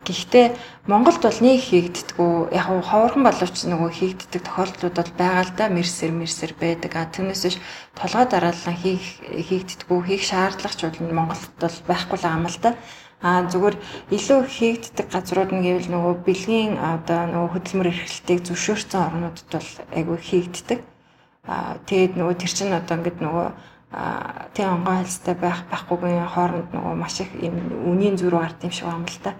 Гэхдээ 0.00 0.56
Монголд 0.88 1.20
бол 1.20 1.40
нэг 1.44 1.60
хийгддэггүй. 1.60 2.56
Яг 2.56 2.68
нь 2.72 2.88
ховорхон 2.88 3.20
боловч 3.20 3.56
нөгөө 3.68 3.90
хийгддэг 3.92 4.40
тохиолдлууд 4.48 4.96
бол 4.96 5.12
байгаа 5.20 5.44
л 5.44 5.52
да 5.52 5.68
мэрсэр 5.68 6.12
мэрсэр 6.16 6.56
байдаг. 6.56 6.92
А 6.96 7.04
тэрнээс 7.04 7.44
биш 7.44 7.56
толгой 7.92 8.24
дараалал 8.24 8.80
хийх 8.80 9.20
хийгддэггүй, 9.28 10.00
хийх 10.08 10.24
шаардлага 10.24 10.72
ч 10.72 10.80
бол 10.88 11.12
Монголд 11.12 11.52
бол 11.60 11.76
байхгүй 11.84 12.16
л 12.16 12.28
юм 12.32 12.48
л 12.48 12.58
да. 12.64 12.72
А 13.20 13.44
зүгээр 13.44 13.76
илүү 14.16 14.40
хийгддэг 14.48 15.06
газрууд 15.12 15.52
нь 15.52 15.64
гэвэл 15.68 15.92
нөгөө 15.92 16.14
бэлгийн 16.24 16.80
одоо 16.80 17.20
нөгөө 17.28 17.52
хөдөлмөр 17.52 17.92
эрхлэлтийг 17.92 18.40
зөвшөөрсөн 18.48 19.00
орнуудад 19.04 19.48
бол 19.52 19.70
айгүй 19.92 20.16
хийгддэг. 20.16 20.80
А 21.44 21.76
тэгээд 21.84 22.16
нөгөө 22.16 22.36
тэр 22.40 22.52
чинь 22.56 22.72
одоо 22.72 22.96
ингээд 22.96 23.20
нөгөө 23.20 23.48
тэг 24.56 24.64
онгой 24.64 24.96
хальстай 25.04 25.36
байх 25.36 25.68
байхгүйгийн 25.68 26.32
хооронд 26.32 26.72
нөгөө 26.72 26.94
маш 26.96 27.20
их 27.20 27.28
юм 27.36 27.60
үнийн 27.92 28.16
зүрх 28.16 28.40
гард 28.40 28.64
юм 28.64 28.72
шиг 28.72 28.88
байна 28.88 29.04
л 29.04 29.20
да. 29.20 29.36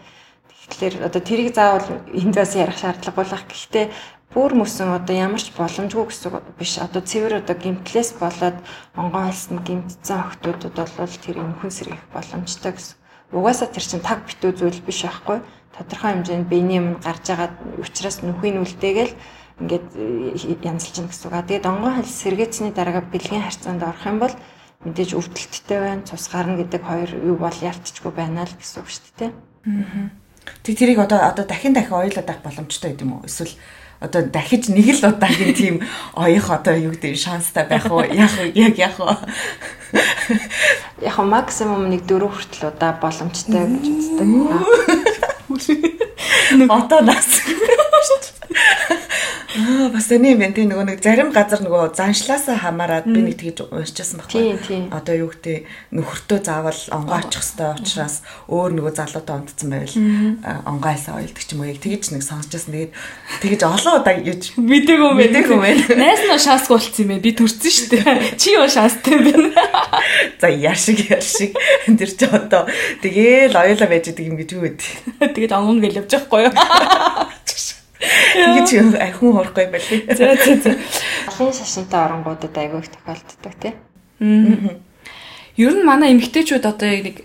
Тэгэхээр 0.71 0.97
одоо 1.05 1.23
тэрийг 1.23 1.51
заавал 1.55 1.89
энд 2.15 2.35
бас 2.39 2.55
ярих 2.55 2.79
шаардлага 2.79 3.19
болох. 3.19 3.43
Гэхдээ 3.51 3.87
бүр 4.31 4.55
мөсөн 4.55 4.95
одоо 4.95 5.15
ямар 5.19 5.43
ч 5.43 5.51
боломжгүй 5.59 6.07
гэсэн 6.07 6.31
биш. 6.55 6.79
Одоо 6.79 7.03
цэвэр 7.03 7.43
одоо 7.43 7.57
гимтлээс 7.59 8.15
болоод 8.23 8.63
онгоо 8.95 9.27
хэлсэн 9.27 9.59
гимтсэн 9.67 10.19
охтуудад 10.23 10.79
бол 10.79 11.15
тэр 11.19 11.37
энхэн 11.43 11.71
сэргийх 11.75 12.07
боломжтой 12.15 12.73
гэсэн. 12.79 12.95
Угаасаа 13.35 13.69
тэр 13.75 13.83
чинь 13.83 14.07
таг 14.07 14.23
битүү 14.23 14.51
зүйл 14.55 14.81
биш 14.87 15.03
байхгүй. 15.03 15.43
Тодорхой 15.75 16.11
хэмжээнд 16.15 16.47
биений 16.47 16.79
юм 16.79 16.89
гарч 17.03 17.27
байгаа 17.27 17.51
учраас 17.83 18.23
нүхийн 18.23 18.63
үлдээгээл 18.63 19.15
ингээд 19.61 19.87
гэнэ 20.63 20.79
гэсэн 20.79 21.27
үг. 21.31 21.47
Тэгээд 21.51 21.67
онгоо 21.67 21.93
хэл 21.99 22.11
сэргээцний 22.11 22.71
дараа 22.71 23.03
бэлгийн 23.03 23.45
харьцаанд 23.47 23.83
орох 23.83 24.07
юм 24.07 24.19
бол 24.23 24.35
мэдээж 24.87 25.11
өвдөлттэй 25.13 25.79
байна, 25.79 26.07
цус 26.09 26.27
гарна 26.33 26.57
гэдэг 26.57 26.83
хоёр 26.83 27.11
юу 27.21 27.37
бол 27.37 27.53
ялцчихгүй 27.53 28.13
байна 28.17 28.49
л 28.49 28.55
гэсэн 28.57 28.81
үг 28.81 28.89
шүү 28.89 29.13
дээ. 29.21 29.31
Аа. 29.31 30.20
Тэг 30.63 30.79
тэрийг 30.79 30.99
одоо 30.99 31.21
одоо 31.25 31.45
дахин 31.45 31.73
дахин 31.73 31.99
ойлоод 32.05 32.29
авах 32.29 32.45
боломжтой 32.45 32.93
гэдэг 32.93 33.07
юм 33.07 33.13
уу? 33.21 33.27
Эсвэл 33.27 33.55
одоо 34.01 34.23
дахиж 34.25 34.69
нэг 34.73 34.97
л 34.97 35.13
удаагийн 35.13 35.55
тийм 35.55 35.77
оёх 36.17 36.51
одоо 36.51 36.75
юу 36.75 36.93
гэдэг 36.97 37.17
шанстай 37.17 37.65
байх 37.69 37.91
уу? 37.93 38.01
Яг 38.05 38.33
яг 38.55 38.75
яг 38.79 38.97
уу. 39.01 39.17
Яг 41.01 41.17
максимум 41.21 41.89
нэг 41.93 42.09
дөрөв 42.09 42.33
хүртэл 42.33 42.73
удаа 42.73 42.97
боломжтой 42.97 43.65
гэж 43.69 43.85
үздэг. 43.85 44.29
Одоо 46.69 47.01
нас. 47.01 47.43
Аа 49.51 49.91
бас 49.91 50.07
энэ 50.15 50.39
юм 50.39 50.43
тийм 50.55 50.71
нөгөө 50.71 50.87
нэг 50.87 51.03
зарим 51.03 51.31
газар 51.35 51.59
нөгөө 51.63 51.91
заншлаасаа 51.99 52.55
хамаарад 52.63 53.07
би 53.11 53.19
нэг 53.19 53.35
тэгж 53.35 53.67
уншижсэн 53.67 54.23
байхгүй. 54.23 54.87
Одоо 54.95 55.15
юу 55.27 55.31
гэдэг 55.35 55.67
нөхөртөө 55.91 56.39
заавал 56.39 56.81
онгоо 56.95 57.19
очих 57.19 57.43
хэвээр 57.43 57.83
учраас 57.83 58.23
өөр 58.47 58.71
нөгөө 58.79 58.95
залуутай 58.95 59.35
унтцсан 59.43 59.69
байвал 59.75 59.97
онгоо 60.71 60.91
айсаа 60.95 61.19
ойлдог 61.19 61.43
ч 61.43 61.51
юм 61.51 61.67
уу 61.67 61.71
яг 61.71 61.83
тэгж 61.83 62.15
нэг 62.15 62.23
сонсчихсан. 62.23 62.71
Тэгээд 62.71 62.95
тэгж 63.43 63.61
олон 63.67 63.95
удаа 63.99 64.15
гэж 64.23 64.43
Мэдээгүй 64.55 65.09
юм 65.11 65.19
байна. 65.19 65.35
Мэдээгүй 65.35 65.57
юм 65.59 65.65
байна. 65.67 65.83
Найс 65.99 66.23
нь 66.23 66.39
шансгүй 66.47 66.75
болцсон 66.79 67.03
юм 67.03 67.11
байна. 67.11 67.25
Би 67.27 67.31
төрсөн 67.35 67.71
шүү 67.75 67.87
дээ. 67.91 68.39
Чи 68.39 68.55
юу 68.55 68.71
шанстай 68.71 69.19
юм 69.19 69.23
бэ? 69.27 69.51
за 70.41 70.49
яар 70.49 70.79
шиг 70.79 71.11
яар 71.11 71.27
шиг 71.27 71.59
тэр 71.85 72.11
чи 72.15 72.25
одоо 72.31 72.71
тэгээл 73.03 73.55
оёлоо 73.59 73.89
байж 73.91 74.15
идэг 74.15 74.27
юм 74.31 74.39
гэж 74.39 74.49
юу 74.55 74.63
гэдэг. 74.71 74.87
Тэгээд 75.51 75.59
онгон 75.59 75.83
гэл 75.83 75.99
явж 76.07 76.11
байхгүй 76.15 76.47
юу? 76.47 76.55
Тэгэж 78.39 78.69
юм 78.79 78.95
ахин 79.03 79.35
хурахгүй 79.35 79.67
байли. 79.67 80.07
За 80.15 80.39
за 80.39 80.55
за. 80.63 80.71
Алын 81.27 81.51
шашинтай 81.51 82.07
оронгуудад 82.07 82.55
айгүй 82.55 82.87
их 82.87 82.91
тохиолддог 82.95 83.55
тий. 83.59 83.75
Ер 85.59 85.75
нь 85.75 85.83
манай 85.83 86.15
эмэгтэйчүүд 86.15 86.63
одоо 86.71 86.87
яг 86.87 87.03
нэг 87.03 87.17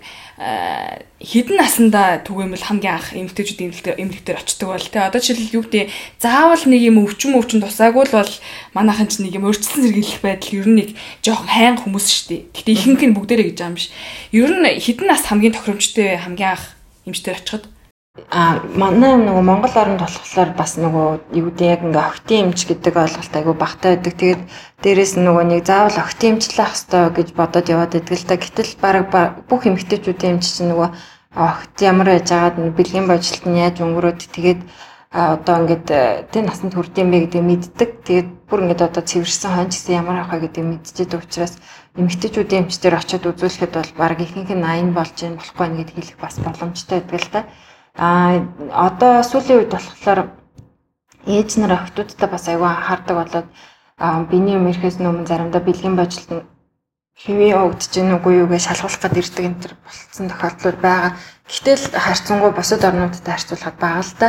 аа, 0.42 1.06
хідэн 1.22 1.56
насандаа 1.62 2.20
түгээмэл 2.26 2.66
хамгийн 2.66 2.98
анх 2.98 3.14
эмэгтэйчүүд 3.14 3.62
эмэгтэй 3.62 3.94
эмэгтэйгээр 3.94 4.42
очдөг 4.42 4.68
бол 4.68 4.90
тий 4.90 5.00
одоо 5.00 5.20
жишээл 5.22 5.56
юу 5.56 5.64
гэдэг 5.64 5.88
заавал 6.18 6.64
нэг 6.66 6.82
юм 6.82 7.00
өвчин 7.06 7.38
өвчин 7.38 7.62
тусаагүй 7.62 8.04
л 8.10 8.18
бол 8.20 8.34
манайхан 8.74 9.08
ч 9.08 9.22
нэг 9.22 9.38
юм 9.38 9.48
өөрчлөлт 9.48 9.80
сэргийлэх 9.80 10.20
байдал 10.20 10.52
ер 10.52 10.66
нь 10.68 10.76
нэг 10.82 10.88
жоохон 11.24 11.48
хайн 11.48 11.78
хүмүүс 11.80 12.06
шүү 12.10 12.26
дээ. 12.28 12.42
Гэтэ 12.52 12.70
ихэнх 12.74 13.02
нь 13.06 13.16
бүгдээрээ 13.16 13.46
гэж 13.54 13.56
байгаа 13.56 13.70
юм 13.72 13.78
биш. 13.78 13.88
Ер 14.34 14.50
нь 14.52 14.66
хідэн 14.82 15.06
нас 15.08 15.24
хамгийн 15.24 15.54
тохиромжтой 15.56 16.20
хамгийн 16.20 16.52
анх 16.52 16.76
эмэгтэйгээр 17.08 17.40
очиход 17.40 17.64
А 18.32 18.64
манай 18.72 19.12
нөгөө 19.20 19.44
Монгол 19.44 19.76
оронд 19.76 20.00
болохоор 20.00 20.50
бас 20.56 20.80
нөгөө 20.80 21.36
юу 21.36 21.52
гэдэг 21.52 21.68
яг 21.68 21.80
ингээ 21.84 22.08
охтын 22.08 22.40
эмч 22.48 22.64
гэдэг 22.64 22.94
ойлголт 22.96 23.34
айгүй 23.36 23.54
багтаа 23.60 23.92
байдаг. 23.92 24.14
Тэгээд 24.16 24.42
дээрэс 24.80 25.12
нь 25.20 25.26
нөгөө 25.28 25.44
нэг 25.44 25.60
заавал 25.68 26.00
охтын 26.00 26.40
эмчлэх 26.40 26.72
хэвээр 26.72 27.12
гэж 27.12 27.28
бодоод 27.36 27.68
яваад 27.68 27.92
байдаг 27.92 28.16
л 28.16 28.24
да. 28.24 28.40
Гэтэл 28.40 28.72
баг 28.80 28.96
бүх 29.52 29.62
эмэгтэйчүүдийн 29.68 30.40
эмч 30.40 30.46
чинь 30.48 30.72
нөгөө 30.72 30.88
охт 31.36 31.76
ямар 31.84 32.08
байж 32.16 32.28
байгаад 32.32 32.56
бэлгийн 32.72 33.04
божилт 33.04 33.44
нь 33.44 33.60
яаж 33.60 33.76
өнгөрөөд 33.84 34.20
тэгээд 34.32 34.60
одоо 35.12 35.54
ингээд 35.60 35.86
тэ 36.32 36.40
насанд 36.40 36.72
хүрдэм 36.72 37.12
бэ 37.12 37.18
гэдэг 37.28 37.42
мэддэг. 37.44 37.90
Тэгээд 38.00 38.28
бүр 38.48 38.64
ингээд 38.64 38.80
одоо 38.88 39.04
цэвэрсэн 39.04 39.52
хон 39.52 39.68
ч 39.68 39.76
гэсэн 39.76 40.00
ямар 40.00 40.24
авах 40.24 40.40
гэдэг 40.40 40.64
мэдчихэдэг 40.64 41.20
учраас 41.20 41.60
эмэгтэйчүүдийн 42.00 42.64
эмчдэр 42.64 42.96
очиод 42.96 43.28
үзүүлэхэд 43.28 43.72
бол 43.76 43.92
баг 44.00 44.18
ихэнх 44.24 44.52
нь 44.56 44.64
80 44.64 44.96
болж 44.96 45.16
юм 45.20 45.36
болохгүй 45.36 45.66
нэ 45.68 45.76
гэд 45.84 45.90
хэлэх 45.96 46.18
бас 46.20 46.36
боломжтой 46.40 47.04
байдаг 47.04 47.20
л 47.20 47.32
да. 47.32 47.40
А 47.96 48.44
одоо 48.72 49.24
сүүлийн 49.24 49.64
үед 49.64 49.72
болохоор 49.72 50.20
ээж 51.26 51.50
нар 51.56 51.72
охтуудтай 51.80 52.28
бас 52.28 52.44
аягүй 52.48 52.68
анхаардаг 52.68 53.16
болоод 53.16 53.48
а, 53.98 54.22
биений 54.28 54.54
юм 54.54 54.68
ирэхээс 54.68 55.00
өмнө 55.00 55.26
заримдаа 55.26 55.62
бэлгийн 55.64 55.96
божилт 55.96 56.30
нь 56.30 56.44
хэвээ 57.16 57.56
өгдөж 57.56 57.92
гин 57.96 58.16
үгүй 58.20 58.44
юу 58.44 58.48
гэж 58.52 58.62
шалгуулах 58.68 59.00
гээд 59.00 59.20
ирдэг 59.20 59.44
энэ 59.48 59.60
төр 59.64 59.72
болцсон 59.80 60.28
тохиолдлууд 60.28 60.78
байгаа. 60.84 61.12
Гэтэл 61.48 61.84
харьцангуй 61.96 62.52
бусад 62.52 62.84
орнуудтай 62.84 63.32
харьцуулахад 63.32 63.76
бага 63.80 64.04
л 64.04 64.12
да. 64.20 64.28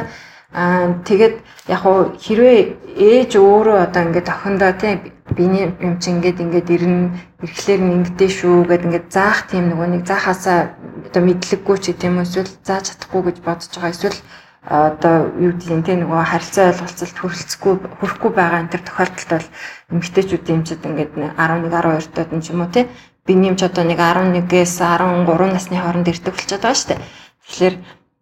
Аа 0.54 1.04
тэгээд 1.04 1.36
яг 1.68 1.80
хуу 1.84 2.16
хэрвээ 2.16 2.60
ээж 2.96 3.32
өөрөө 3.36 3.78
одоо 3.84 4.02
ингээд 4.08 4.28
охиндоо 4.32 4.72
тий 4.80 4.94
биений 5.36 5.76
юм 5.84 6.00
чи 6.00 6.08
ингээд 6.16 6.40
ингээд 6.40 6.68
ирнэ 6.76 7.12
ирэхлээр 7.44 7.82
нь 7.84 7.96
ингэдэй 8.00 8.30
шүү 8.32 8.56
гэд 8.64 8.86
ингээд 8.88 9.08
заах 9.12 9.52
тийм 9.52 9.68
нөгөө 9.70 9.88
нэг 9.92 10.04
заахаасаа 10.08 10.60
одоо 11.08 11.22
мэдлэггүй 11.28 11.78
ч 11.84 11.86
гэдэм 11.92 12.24
эсвэл 12.24 12.52
зааж 12.64 12.86
чадахгүй 12.96 13.22
гэж 13.28 13.38
бодож 13.44 13.72
байгаа 13.76 13.92
эсвэл 13.92 14.20
одоо 14.68 15.16
юу 15.36 15.52
гэдэг 15.52 15.84
тийм 15.84 16.00
нөгөө 16.08 16.32
харилцаа 16.32 16.66
ойлголцолд 16.72 17.18
хүрэлцэхгүй 17.20 17.74
хүрэхгүй 18.00 18.32
байгаа 18.32 18.60
энэ 18.64 18.72
төр 18.72 18.84
тохиолдолд 18.88 19.32
бол 19.32 19.48
эмэгтэйчүүдийн 19.92 20.58
эмчид 20.60 20.82
ингээд 20.88 21.12
11 21.16 21.72
12 21.76 22.16
доод 22.16 22.34
юм 22.36 22.42
ч 22.44 22.48
юм 22.52 22.64
уу 22.64 22.72
тий 22.72 22.86
биений 23.28 23.52
эмч 23.52 23.62
одоо 23.68 23.84
нэг 23.84 24.00
11-ээс 24.00 24.80
13 24.80 25.52
насны 25.52 25.76
хооронд 25.76 26.08
ирдэг 26.08 26.32
болчиход 26.32 26.64
байгаа 26.64 26.80
шүү 26.80 26.90
дээ. 26.96 27.04
Тэгэхээр 27.48 27.76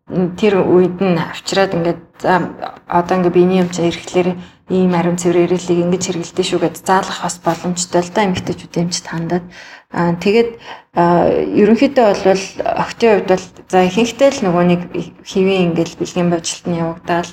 тэр 0.06 0.62
үед 0.62 1.02
нь 1.02 1.18
авчираад 1.18 1.74
ингээд 1.74 2.02
за 2.22 2.54
одоо 2.86 3.18
ингээд 3.18 3.34
биений 3.34 3.60
юм 3.66 3.70
чинь 3.74 3.90
ирэхлээр 3.90 4.38
ийм 4.70 4.94
ариун 4.94 5.18
цэвэр 5.18 5.50
ирэлийг 5.50 5.82
ингэж 5.82 6.04
хэрэгэлдэж 6.06 6.46
шүү 6.46 6.62
гэд 6.62 6.78
заалгах 6.78 7.26
бас 7.26 7.38
боломжтой 7.42 8.02
л 8.06 8.14
да 8.14 8.26
эмэгтэйчүүд 8.30 8.82
эмчд 8.86 9.06
хандаад 9.10 9.46
аа 9.90 10.14
тэгээд 10.22 10.50
ерөнхийдөө 10.94 12.06
бол 12.22 12.46
октын 12.86 13.10
хувьд 13.18 13.30
бол 13.34 13.46
за 13.66 13.78
ихэнхдээ 13.90 14.30
л 14.30 14.44
нөгөө 14.46 14.64
нэг 14.70 14.82
хэвэн 15.26 15.74
ингээд 15.74 15.98
бэлгийн 15.98 16.30
божилт 16.30 16.66
нь 16.70 16.82
явагдаал 16.82 17.30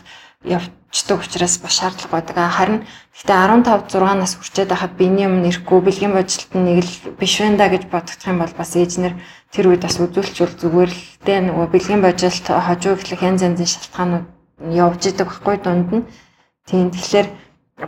явцдаг 0.93 1.25
учраас 1.25 1.59
бас 1.59 1.73
шаардлага 1.73 2.13
байдаг. 2.13 2.37
Харин 2.37 2.85
гэхдээ 3.17 3.37
15 3.65 3.97
6 3.97 4.21
нас 4.21 4.37
хүрчээд 4.37 4.69
байхад 4.69 4.93
биений 5.01 5.25
юм 5.25 5.41
нэрэхгүй 5.41 5.81
бэлгийн 5.81 6.13
божилт 6.13 6.53
нь 6.53 6.65
нэг 6.69 6.85
л 6.85 7.17
биш 7.17 7.41
байна 7.41 7.57
да 7.57 7.73
гэж 7.73 7.89
бодох 7.89 8.21
юм 8.29 8.39
бол 8.45 8.53
бас 8.53 8.77
ээжнэр 8.77 9.17
тэр 9.49 9.67
үед 9.73 9.83
бас 9.89 9.97
үзүүлчихвэл 9.97 10.61
зүгээр 10.61 10.91
л 10.93 11.03
дээ 11.25 11.41
нөгөө 11.49 11.67
бэлгийн 11.73 12.05
божилт 12.05 12.45
хожуу 12.45 13.01
гэхлэх 13.01 13.25
янз 13.25 13.41
янзын 13.41 13.73
шалтгаанууд 13.73 14.27
явж 14.69 15.03
идэг 15.09 15.27
байхгүй 15.33 15.57
дунд 15.65 15.89
нь. 15.97 16.05
Тийм 16.69 16.93
тэгэхээр 16.93 17.29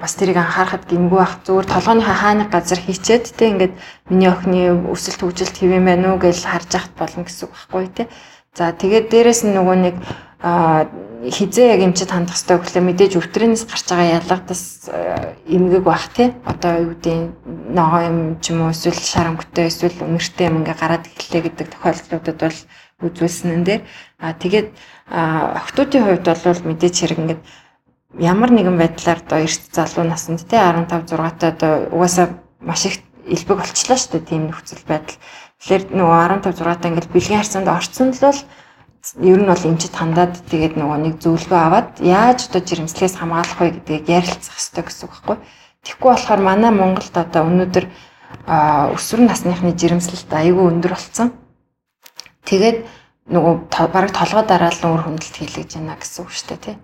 бас 0.01 0.15
тэрийг 0.17 0.41
анхаарахад 0.41 0.89
гимгүү 0.89 1.21
байх 1.21 1.35
зүгээр 1.45 1.67
толгойнхаа 1.69 2.17
хааны 2.17 2.45
газар 2.49 2.81
хийчээд 2.81 3.25
те 3.37 3.53
ингээд 3.53 3.75
миний 4.09 4.33
охины 4.33 4.81
өсөлт 4.89 5.21
хөгжилт 5.21 5.57
хэвэн 5.61 5.85
байна 5.85 6.17
уу 6.17 6.19
гэж 6.25 6.41
харж 6.49 6.73
яхад 6.73 6.95
болно 6.97 7.23
гэсэн 7.29 7.45
үг 7.47 7.53
байхгүй 7.53 7.87
те. 7.93 8.09
За 8.57 8.73
тэгээд 8.73 9.11
дээрэс 9.13 9.45
нь 9.45 9.55
нөгөө 9.55 9.77
нэг 9.77 9.97
хизээ 10.45 11.73
яг 11.73 11.81
эмчид 11.81 12.13
хандах 12.13 12.37
хэрэгтэй 12.37 12.59
гэхлээр 12.61 12.85
мэдээж 12.85 13.13
өвтрэнээс 13.17 13.65
гарч 13.65 13.87
байгаа 13.89 14.21
ялгадас 14.21 14.63
эмгэг 15.49 15.83
байх 15.85 16.05
те. 16.13 16.37
Одоо 16.45 16.73
юу 16.85 16.93
гэдэг 16.93 17.17
ногоо 17.73 18.01
юм 18.05 18.19
ч 18.45 18.53
юм 18.53 18.69
уу 18.69 18.77
эсвэл 18.77 19.01
шарамгтай 19.01 19.73
эсвэл 19.73 20.05
өмөртэй 20.05 20.53
юм 20.53 20.61
ингээ 20.61 20.77
гараад 20.77 21.09
эхэллээ 21.09 21.43
гэдэг 21.49 21.67
тохиолдлуудад 21.73 22.37
бол 22.45 22.59
үзүүлсэн 23.09 23.57
энэ 23.57 23.65
дээр. 23.65 23.83
А 24.21 24.37
тэгээд 24.37 24.69
охтуудын 25.09 26.05
хувьд 26.05 26.29
бол 26.29 26.61
мэдээж 26.69 26.95
хэрэг 27.01 27.19
ингээд 27.25 27.43
ямар 28.21 28.51
нэгэн 28.53 28.77
байдлаар 28.77 29.25
одоо 29.25 29.39
эрт 29.41 29.65
залуу 29.73 30.05
наснд 30.05 30.45
те 30.45 30.61
15 30.61 31.09
6 31.09 31.41
та 31.41 31.57
одоо 31.57 31.73
угаасаа 31.89 32.37
маш 32.61 32.85
их 32.85 33.01
элбэг 33.25 33.65
болчлаа 33.65 33.97
шүү 33.97 34.21
дээ 34.21 34.29
тийм 34.29 34.43
нөхцөл 34.53 34.85
байдал. 34.85 35.17
Тэгэхээр 35.65 35.85
нөгөө 35.89 36.19
15 36.53 36.53
6 36.53 36.81
та 36.85 36.89
ингээл 36.93 37.15
бэлгийн 37.17 37.41
харьцаанд 37.41 37.69
орцсон 37.73 38.13
л 38.13 38.21
бол 38.21 38.41
ер 39.21 39.39
нь 39.41 39.49
бол 39.51 39.65
эмчит 39.69 39.95
хандаад 39.95 40.35
тэгээд 40.49 40.75
нөгөө 40.81 40.99
нэг 41.05 41.15
зөвлөгөө 41.21 41.61
аваад 41.61 41.89
яаж 42.01 42.49
одоо 42.49 42.63
жирэмслээс 42.65 43.21
хамгаалах 43.21 43.59
вэ 43.61 43.71
гэдгийг 43.77 44.09
ярилцах 44.09 44.57
хэрэгтэй 44.57 44.85
гэсэн 44.85 45.05
үг 45.05 45.13
байхгүй. 45.13 45.37
Тэгэхгүй 45.85 46.11
болохоор 46.11 46.41
манай 46.41 46.73
Монголд 46.73 47.15
одоо 47.15 47.43
өнөөдөр 47.45 47.85
өсвөр 48.97 49.21
насныхны 49.29 49.77
жирэмслэлт 49.77 50.31
аягүй 50.33 50.65
өндөр 50.73 50.93
болсон. 50.97 51.29
Тэгээд 52.49 52.79
нөгөө 53.29 53.55
бараг 53.93 54.13
толгой 54.17 54.45
дараалан 54.49 54.97
үр 54.97 55.03
хөндлөлт 55.05 55.37
хийлгэж 55.37 55.71
байна 55.77 56.01
гэсэн 56.01 56.21
үг 56.25 56.33
шүү 56.33 56.49
дээ 56.49 56.61
тий 56.65 56.77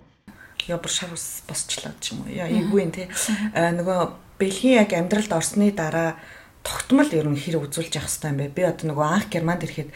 яа 0.69 0.77
бүр 0.77 0.91
шар 0.91 1.13
ус 1.13 1.41
босчлаа 1.47 1.93
ч 1.99 2.13
юм 2.13 2.23
уу. 2.25 2.29
Яа 2.29 2.47
эвгүй 2.47 2.85
нэ. 2.87 3.09
Аа 3.55 3.73
нөгөө 3.73 3.99
бэлгийн 4.39 4.85
яг 4.85 4.93
амьдралд 4.93 5.31
орсны 5.33 5.71
дараа 5.73 6.15
тогтмол 6.61 7.09
ер 7.09 7.27
нь 7.27 7.39
хэр 7.39 7.65
үзүүлж 7.65 7.97
явах 7.97 8.09
хэрэгтэй 8.09 8.29
юм 8.29 8.37
бэ? 8.37 8.55
Би 8.55 8.61
одоо 8.63 8.85
нөгөө 8.93 9.07
анх 9.09 9.27
Германд 9.33 9.65
ирэхэд 9.65 9.89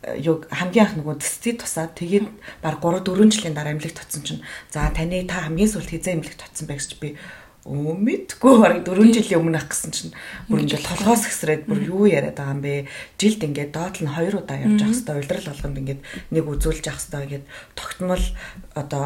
юу 0.00 0.40
хамгийн 0.48 0.86
анх 0.86 0.96
нөгөө 0.96 1.16
тестийг 1.20 1.60
тусаад 1.60 1.92
тэгээд 1.92 2.26
баг 2.64 2.80
3 2.80 3.04
4 3.04 3.28
жилийн 3.28 3.52
дараа 3.52 3.76
эмнэлэг 3.76 3.96
татсан 4.00 4.24
чинь 4.24 4.44
за 4.72 4.88
таны 4.96 5.28
та 5.28 5.44
хамгийн 5.44 5.68
сүүлд 5.68 5.92
хизээ 5.92 6.16
эмнэлэг 6.16 6.40
татсан 6.40 6.64
байх 6.64 6.80
гэж 6.80 6.96
би 7.04 7.20
өө 7.68 7.92
мэдгүй 8.00 8.54
бараг 8.56 8.80
4 8.88 9.12
жилийн 9.12 9.44
өмнө 9.44 9.60
ах 9.60 9.68
гэсэн 9.68 9.92
чинь 9.92 10.16
бүр 10.48 10.64
ингээд 10.64 10.88
толгоос 10.88 11.28
хэсрээд 11.28 11.68
бүр 11.68 11.80
юу 11.84 12.08
яриад 12.08 12.40
байгаа 12.40 12.56
юм 12.56 12.64
бэ? 12.64 12.88
Жилд 13.20 13.44
ингээд 13.44 13.76
доод 13.76 14.00
нь 14.00 14.08
2 14.08 14.40
удаа 14.40 14.56
явж 14.56 14.80
явах 14.80 14.96
хэрэгтэй, 14.96 15.16
улирал 15.20 15.48
болгонд 15.52 15.80
ингээд 15.84 16.00
нэг 16.32 16.44
үзүүлж 16.48 16.84
явах 16.88 17.04
хэрэгтэй 17.04 17.20
гэгээд 17.20 17.46
тогтмол 17.76 18.24
одоо 18.72 19.04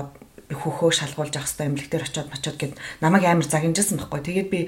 хөхөө 0.54 0.90
шалгуулж 0.94 1.34
авах 1.34 1.50
хэрэгтэй 1.50 1.66
эмнэлэгтэр 1.66 2.06
очиод 2.06 2.30
мочоод 2.30 2.56
гэд 2.62 2.74
намайг 3.02 3.26
амар 3.26 3.48
загинжсэн 3.50 3.98
байхгүй. 3.98 4.22
Тэгээд 4.22 4.48
би 4.54 4.60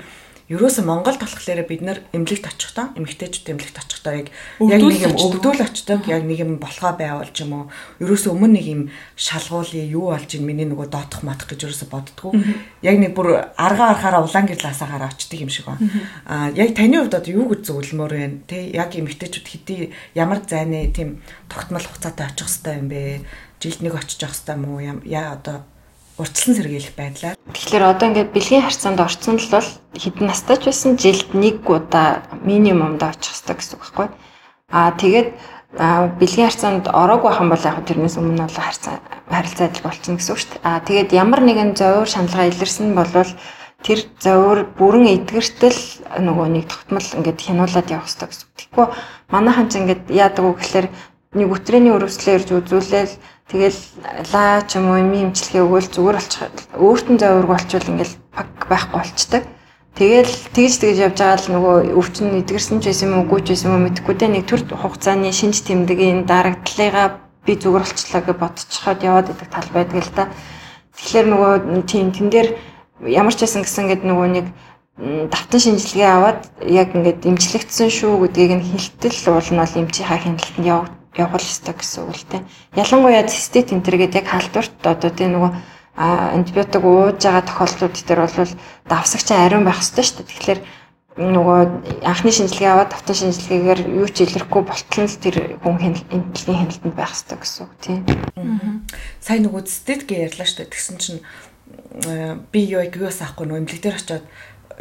ерөөсө 0.46 0.86
Монголд 0.86 1.18
болохоор 1.18 1.66
бид 1.66 1.82
нар 1.82 1.98
эмнэлэгт 2.14 2.46
очихдоо 2.46 2.94
эмэгтэйчүүд 2.94 3.50
эмнэлэгт 3.50 3.82
очихдоо 3.82 4.14
яг 4.14 4.28
яг 4.62 4.78
нэг 4.78 5.02
юм 5.02 5.14
өгдөл 5.18 5.58
очдог 5.58 6.06
яг 6.06 6.22
нэг 6.22 6.38
юм 6.38 6.62
болохоо 6.62 6.94
байвал 6.94 7.30
ч 7.34 7.42
юм 7.42 7.66
уу. 7.66 7.70
Ерөөсө 7.98 8.30
өмнө 8.30 8.54
нэг 8.54 8.66
юм 8.70 8.82
шалгуулъя 9.18 9.82
юу 9.90 10.14
болж 10.14 10.30
ин 10.38 10.46
миний 10.46 10.62
нөгөө 10.70 10.86
доотох 10.86 11.26
матах 11.26 11.50
гэж 11.50 11.66
ерөөсө 11.66 11.90
боддгоо. 11.90 12.30
Яг 12.78 12.94
нэг 12.94 13.18
бүр 13.18 13.50
арга 13.58 13.90
арахаараа 13.90 14.22
улаан 14.22 14.46
гэрлаасаагаараа 14.46 15.10
очдөг 15.10 15.42
юм 15.42 15.50
шиг 15.50 15.66
байна. 15.66 15.82
А 16.22 16.54
яг 16.54 16.78
таны 16.78 17.02
хувьд 17.02 17.18
одоо 17.18 17.32
юу 17.34 17.50
гэж 17.50 17.66
зөвлөмөр 17.66 18.12
вэ? 18.14 18.26
Те 18.46 18.70
яг 18.70 18.94
эмэгтэйчүүд 18.94 19.46
хэдий 19.50 19.90
ямар 20.14 20.46
зайны 20.46 20.94
тийм 20.94 21.26
тогтмол 21.50 21.82
хугацаатай 21.82 22.30
очих 22.30 22.46
хэвээр 22.46 22.78
юм 22.78 22.88
бэ? 22.88 23.02
Жилд 23.58 23.82
нэг 23.82 23.94
очиж 23.98 24.22
явах 24.22 24.38
хэвээр 24.38 24.62
юм 24.62 24.64
уу? 24.70 25.10
Яа 25.10 25.34
одоо 25.34 25.66
урьдчилан 26.16 26.56
сэргийлэх 26.56 26.94
байдлаар. 26.96 27.36
Тэгэхээр 27.52 27.84
одоо 27.84 28.06
ингээд 28.08 28.32
бэлгийн 28.32 28.64
харьцаанд 28.64 29.00
орцсон 29.04 29.36
л 29.36 29.52
бол 29.52 29.68
хэдэн 29.92 30.26
настай 30.26 30.56
ч 30.56 30.62
байсан 30.68 30.96
жилд 30.96 31.28
нэг 31.36 31.60
удаа 31.68 32.24
минимумд 32.40 33.04
очих 33.04 33.36
хэрэгтэй 33.36 33.56
гэсэн 33.56 33.76
үг 33.76 33.82
байхгүй. 33.84 34.08
Аа 34.72 34.90
тэгээд 34.96 35.28
бэлгийн 35.76 36.48
харьцаанд 36.48 36.84
ороогүй 36.88 37.32
юм 37.36 37.52
бол 37.52 37.68
яг 37.68 37.84
тэрнээс 37.84 38.16
өмнө 38.16 38.48
бол 38.48 38.64
харьцаа 38.64 38.96
харилцаа 39.28 39.66
адил 39.68 39.84
болчихно 39.84 40.16
гэсэн 40.16 40.32
үг 40.32 40.40
шүү 40.40 40.50
дээ. 40.56 40.64
Аа 40.64 40.80
тэгээд 40.88 41.10
ямар 41.12 41.40
нэгэн 41.44 41.70
зовир 41.76 42.08
шаналгаа 42.08 42.48
илэрсэн 42.48 42.96
болвол 42.96 43.32
тэр 43.84 43.98
зовир 44.16 44.58
бүрэн 44.72 45.06
эдгэртэл 45.20 45.80
нөгөө 46.16 46.46
нэг 46.48 46.64
тогтмол 46.64 47.08
ингээд 47.12 47.44
хянуулаад 47.44 47.92
явах 47.92 48.08
хэрэгтэй 48.08 48.28
гэсэн. 48.32 48.48
Тэгэхгүй 48.56 48.86
манайхан 49.28 49.68
ч 49.68 49.72
ингээд 49.84 50.02
яадаг 50.08 50.44
вэ 50.48 50.52
гэхээр 50.64 50.86
нэг 51.36 51.48
өтрээний 51.52 51.92
өрөвслөө 51.92 52.34
ирж 52.40 52.48
үзүүлээл 52.56 53.14
тэгэл 53.50 53.80
лаа 54.32 54.62
ч 54.66 54.78
юм 54.78 54.90
уу 54.90 54.98
эми 54.98 55.30
имчилгээ 55.30 55.62
өгөөл 55.62 55.88
зүгээр 55.94 56.16
болчих 56.18 56.42
өөртөө 56.74 57.16
зовирг 57.22 57.50
болчвол 57.50 57.90
ингээд 57.90 58.12
пак 58.34 58.50
байхгүй 58.66 58.98
болчдаг. 58.98 59.42
Тэгэл 59.96 60.34
тэгж 60.52 60.74
тэгж 60.82 60.98
явж 61.08 61.16
байгаа 61.16 61.40
л 61.40 61.52
нөгөө 61.54 61.76
өвчин 61.96 62.36
эдгэрсэн 62.42 62.82
ч 62.82 62.90
байсан 62.90 63.08
юм 63.08 63.14
уу, 63.16 63.24
үгүй 63.24 63.40
ч 63.46 63.48
байсан 63.54 63.72
юм 63.72 63.84
мэдэхгүй 63.88 64.14
дээ 64.18 64.30
нэг 64.34 64.44
төр 64.44 64.60
хугацааны 64.68 65.32
шинж 65.32 65.64
тэмдгийн 65.64 66.28
дарагдлалыгаа 66.28 67.08
би 67.46 67.52
зүгээр 67.56 67.86
болчлаа 67.86 68.22
гэж 68.26 68.36
бодчиход 68.36 69.00
яваад 69.00 69.32
идэх 69.32 69.48
тал 69.48 69.70
байдаг 69.72 70.04
л 70.04 70.12
да. 70.12 70.24
Тэгэхээр 71.00 71.26
нөгөө 71.32 71.52
тийм 71.88 72.12
тэн 72.12 72.28
дээр 72.28 72.48
ямар 73.08 73.32
ч 73.32 73.46
байсан 73.46 73.64
гэсэн 73.64 73.84
ингээд 73.88 74.04
нөгөө 74.04 74.28
нэг 74.36 74.46
давтан 75.32 75.60
шинжилгээ 75.60 76.10
аваад 76.12 76.40
яг 76.64 76.92
ингээд 76.92 77.28
имжлэгдсэн 77.28 77.88
шүү 77.88 78.26
гэдгийг 78.26 78.52
нь 78.56 78.68
хилтэл 78.68 79.32
уул 79.32 79.48
нь 79.52 79.60
бол 79.60 79.80
эмчийнхаа 79.80 80.18
хяналтанд 80.20 80.64
яв 80.64 80.82
явах 81.16 81.42
ёстой 81.42 81.74
гэсэн 81.74 82.04
үг 82.06 82.16
л 82.16 82.26
дээ. 82.30 82.42
Ялангуяа 82.76 83.24
цистит 83.26 83.72
энтер 83.72 83.96
гэдэг 83.96 84.22
яг 84.22 84.28
халдварт 84.28 84.76
одоо 84.84 85.10
тийм 85.10 85.32
нөгөө 85.36 85.50
антибиотик 85.96 86.84
ууж 86.84 87.20
байгаа 87.24 87.44
тохиолдлууд 87.48 87.96
дээр 87.96 88.20
бол 88.28 88.52
давсагч 88.84 89.28
ариун 89.32 89.64
байх 89.64 89.80
хэрэгтэй 89.80 90.04
шүү 90.04 90.16
дээ. 90.20 90.28
Тэгэхээр 90.28 90.60
нөгөө 91.16 91.60
анхны 92.04 92.28
шинжилгээ 92.28 92.68
аваад 92.76 92.92
давтан 92.92 93.16
шинжилгээгээр 93.16 93.80
юу 93.88 94.08
ч 94.12 94.28
илэрхгүй 94.28 94.62
болтол 94.68 95.08
нь 95.08 95.16
тэр 95.16 95.56
хүн 95.64 95.80
эмнэлгийн 96.12 96.60
хяналтанд 96.60 96.92
байх 96.92 97.16
хэрэгтэй 97.16 97.38
гэсэн 97.40 97.60
үг 97.64 97.72
тийм. 97.80 98.00
Сайн 99.24 99.48
нөгөө 99.48 99.64
цэцтэд 99.64 100.04
гээ 100.04 100.28
ярьлаа 100.28 100.44
шүү 100.44 100.68
дээ. 100.68 100.72
Тэгсэн 100.76 100.96
чинь 101.00 101.20
би 102.52 102.60
юу 102.68 102.84
яг 102.84 102.92
юу 103.00 103.08
саахгүй 103.08 103.48
нөгөө 103.48 103.60
эмнэлэг 103.64 103.80
дээр 103.80 103.96
очиод 103.96 104.24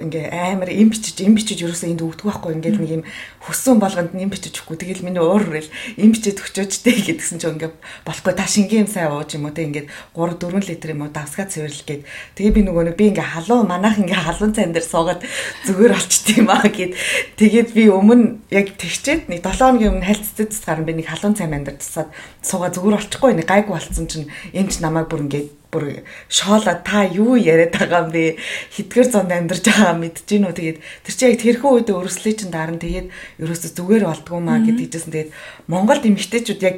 ингээ 0.02 0.34
амар 0.34 0.70
им 0.74 0.92
бичиж 0.92 1.22
им 1.24 1.40
бичиж 1.40 1.64
ерөөсөө 1.64 1.96
энд 1.96 2.04
өгдөг 2.04 2.28
байхгүй 2.28 2.52
ингээд 2.60 2.78
нэг 2.84 2.92
юм 3.00 3.04
хөссөн 3.40 3.80
болгонд 3.80 4.12
им 4.12 4.28
бичиж 4.28 4.60
өгөхгүй 4.60 4.78
тэгэл 4.82 5.06
миний 5.08 5.24
уур 5.24 5.44
хүрэл 5.48 5.72
им 5.96 6.10
бичиж 6.12 6.42
өгчөөжтэй 6.44 7.16
гэдгсэн 7.16 7.40
чинь 7.40 7.56
ингээ 7.56 7.72
болохгүй. 8.04 8.34
Та 8.36 8.44
шингийн 8.44 8.84
юм 8.84 8.90
сайн 8.92 9.14
ууж 9.14 9.32
юм 9.38 9.48
уу 9.48 9.56
те 9.56 9.64
ингээд 9.64 9.88
3 10.18 10.36
4 10.42 10.68
литр 10.68 10.92
юм 10.92 11.08
уу 11.08 11.14
давсгаа 11.14 11.48
цэвэрлэл 11.48 11.88
гээд. 11.88 12.04
Тэгээ 12.36 12.56
би 12.58 12.62
нөгөө 12.66 12.84
нэг 12.92 12.96
би 13.00 13.06
ингээ 13.14 13.32
халуун 13.40 13.72
манайх 13.72 14.02
ингээ 14.02 14.26
халуун 14.26 14.52
цайн 14.52 14.76
дээр 14.76 14.84
суугаад 14.84 15.22
зүгээр 15.64 15.94
болчт 15.96 16.28
юм 16.36 16.48
аа 16.52 16.68
гэд. 16.68 16.92
Тэгээд 17.40 17.70
би 17.72 17.84
өмнө 17.88 18.44
яг 18.52 18.76
тэгчээд 18.76 19.32
нэг 19.32 19.40
7 19.46 19.76
хоногийн 19.76 19.92
өмнө 19.96 20.08
хальцдаг 20.10 20.50
гарan 20.66 20.86
би 20.86 20.94
нэг 21.00 21.08
халуун 21.08 21.36
цайн 21.36 21.52
манд 21.52 21.68
дээр 21.70 21.80
тусаад 21.80 22.10
суугаа 22.42 22.72
зүгээр 22.74 22.96
болчихгүй 22.98 23.32
нэг 23.36 23.48
гайгүй 23.48 23.74
болцсон 23.76 24.08
чинь 24.08 24.32
эмч 24.52 24.80
намайг 24.82 25.08
бүр 25.08 25.26
ингээ 25.28 25.65
бүр 25.76 26.08
шоола 26.32 26.80
та 26.80 27.04
юу 27.04 27.36
яриад 27.36 27.76
байгаа 27.76 28.08
юм 28.08 28.12
бэ? 28.16 28.40
Хитгэр 28.72 29.08
зонд 29.12 29.36
амьдарч 29.36 29.68
байгаа 29.68 30.00
мэдэж 30.00 30.24
гинүү. 30.24 30.54
Тэгээд 30.56 30.78
тэр 30.80 31.14
чинь 31.14 31.30
яг 31.36 31.40
тэрхүү 31.44 31.72
үед 31.76 31.90
өрөслөө 31.92 32.34
чинь 32.40 32.56
даран 32.56 32.80
тэгээд 32.80 33.12
ерөөсө 33.44 33.76
зүгээр 33.76 34.04
болдгоо 34.08 34.40
маа 34.40 34.64
гэдэгжсэн. 34.64 35.12
Тэгээд 35.12 35.32
Монголд 35.68 36.08
эмэгтэйчүүд 36.08 36.62
яг 36.64 36.78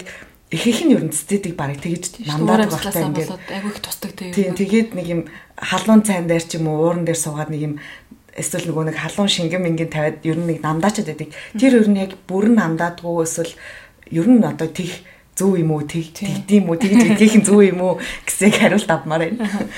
ихэнх 0.49 0.81
нь 0.87 0.93
ер 0.95 1.03
нь 1.03 1.11
стедийг 1.11 1.59
барыг 1.59 1.83
тэгэж 1.83 2.23
намдаад 2.23 2.71
багтаа 2.71 3.03
ингээд 3.11 3.35
айгүй 3.51 3.71
их 3.75 3.83
тусдаг 3.83 4.15
тийм 4.15 4.55
тэгээд 4.55 4.95
нэг 4.95 5.07
юм 5.11 5.21
халуун 5.59 6.07
цайн 6.07 6.23
дээр 6.23 6.43
ч 6.47 6.55
юм 6.55 6.71
уу 6.71 6.87
ууран 6.87 7.03
дээр 7.03 7.19
суугаад 7.19 7.51
нэг 7.51 7.61
юм 7.67 7.73
эсвэл 8.31 8.71
нөгөө 8.71 8.85
нэг 8.87 8.95
халуун 8.95 9.27
шингэн 9.27 9.59
мингэн 9.59 9.91
тавиад 9.91 10.23
ер 10.23 10.39
нь 10.39 10.47
нэг 10.47 10.63
намдаачаад 10.63 11.09
байдаг. 11.11 11.29
Тэр 11.59 11.83
ер 11.83 11.87
нь 11.91 11.99
яг 11.99 12.15
бүрэн 12.31 12.55
намдаадгүй 12.55 13.27
эсвэл 13.27 13.53
ер 14.07 14.27
нь 14.29 14.45
одоо 14.45 14.71
тих 14.71 15.03
зөв 15.37 15.53
юм 15.55 15.71
уу 15.77 15.85
тэгдэм 15.85 16.65
үү 16.65 16.77
тэгж 16.81 16.97
гэдгийнх 17.13 17.37
нь 17.37 17.45
зөв 17.45 17.61
юм 17.61 17.81
уу 17.85 17.93
гэсэг 18.25 18.57
хариулт 18.57 18.89
авмаар 18.89 19.29
байна. 19.29 19.69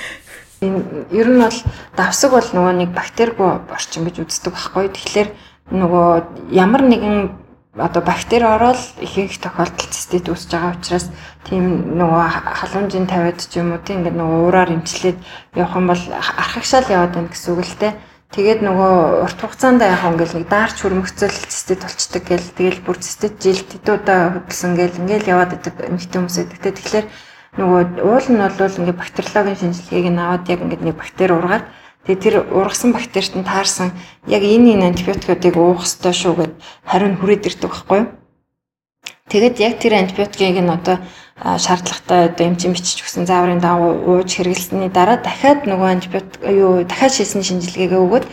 Ер 1.12 1.28
нь 1.28 1.40
бол 1.40 1.58
давсаг 1.96 2.32
бол 2.32 2.48
нөгөө 2.48 2.74
нэг 2.80 2.90
бактеригүй 2.96 3.60
орчин 3.68 4.08
гэж 4.08 4.24
үздэг 4.24 4.56
байхгүй. 4.56 4.88
Тэгэхээр 4.88 5.28
нөгөө 5.76 6.08
ямар 6.56 6.82
нэгэн 6.88 7.16
одоо 7.76 8.02
бактери 8.02 8.44
ороод 8.44 8.76
их 9.00 9.16
их 9.16 9.38
тохиолдолд 9.38 9.94
цистит 9.94 10.28
үүсэж 10.28 10.50
байгаа 10.50 10.74
учраас 10.74 11.06
тийм 11.46 11.96
нөгөө 11.96 12.24
халуунжийн 12.58 13.06
тавиад 13.06 13.38
ч 13.38 13.62
юм 13.62 13.72
уу 13.72 13.80
тийм 13.84 14.02
ингээд 14.02 14.18
нөгөө 14.18 14.38
уураар 14.42 14.74
имчлээд 14.74 15.18
явах 15.54 15.76
юм 15.78 15.86
бол 15.86 16.02
архагшаал 16.10 16.90
яваад 16.90 17.14
байна 17.14 17.30
гэсэн 17.30 17.52
үг 17.54 17.62
л 17.62 17.76
дээ. 17.78 17.92
Тэгээд 18.30 18.62
нөгөө 18.62 19.26
урт 19.26 19.38
хугацаанд 19.42 19.82
яг 19.82 20.06
ингээл 20.06 20.38
нэг 20.38 20.46
даарч 20.46 20.86
хөрмөгцөл 20.86 21.34
цистит 21.34 21.82
болчдөг 21.82 22.22
гэл 22.30 22.54
тэгэл 22.54 22.80
бүр 22.86 22.96
цистит 23.02 23.42
жилд 23.42 23.66
хэдүүдээ 23.74 24.46
хөдөлсөн 24.46 24.72
гэл 24.78 25.00
ингээл 25.02 25.30
яваад 25.34 25.58
идэг 25.58 25.74
эмэгтэй 25.90 26.18
хүмүүс 26.22 26.36
байдаг. 26.38 26.78
Тэгэхээр 26.78 27.06
нөгөө 27.58 27.82
уул 28.06 28.26
нь 28.30 28.38
бол 28.38 28.78
ингээ 28.78 29.00
бактериологийн 29.02 29.58
шинжилгээг 29.58 30.08
нь 30.14 30.22
аваад 30.22 30.46
яг 30.46 30.60
ингээ 30.62 30.78
нэг 30.78 30.96
бактери 31.02 31.34
ургаад 31.34 31.66
тэгээ 32.06 32.22
тэр 32.22 32.34
ургасан 32.54 32.94
бактерит 32.94 33.34
нь 33.34 33.42
таарсан 33.42 33.90
яг 34.30 34.42
энэ 34.46 34.78
энэ 34.78 34.86
антибиотикуудыг 34.94 35.54
уух 35.58 35.82
ёстой 35.82 36.14
шүү 36.14 36.34
гэд 36.38 36.52
хариу 36.86 37.10
нь 37.10 37.18
хүрээд 37.18 37.50
ирдэг 37.50 37.66
байхгүй 37.66 37.98
юу? 37.98 38.08
Тэгэд 39.26 39.56
яг 39.58 39.74
тэр 39.82 39.94
антибиотикийг 39.98 40.62
нь 40.62 40.70
одоо 40.70 41.02
шаардлагатай 41.40 42.28
одоо 42.28 42.46
эмчим 42.46 42.72
бичиж 42.76 43.00
өгсөн 43.00 43.24
зааврын 43.24 43.64
дагуу 43.64 44.20
ууж 44.20 44.28
хэрэглэсний 44.28 44.92
дараа 44.92 45.16
дахиад 45.16 45.64
нөгөө 45.64 45.88
антибиотик 45.88 46.44
юу 46.44 46.84
дахиад 46.84 47.16
шийсний 47.16 47.44
шинжилгээгээ 47.44 47.96
өгөөд 47.96 48.26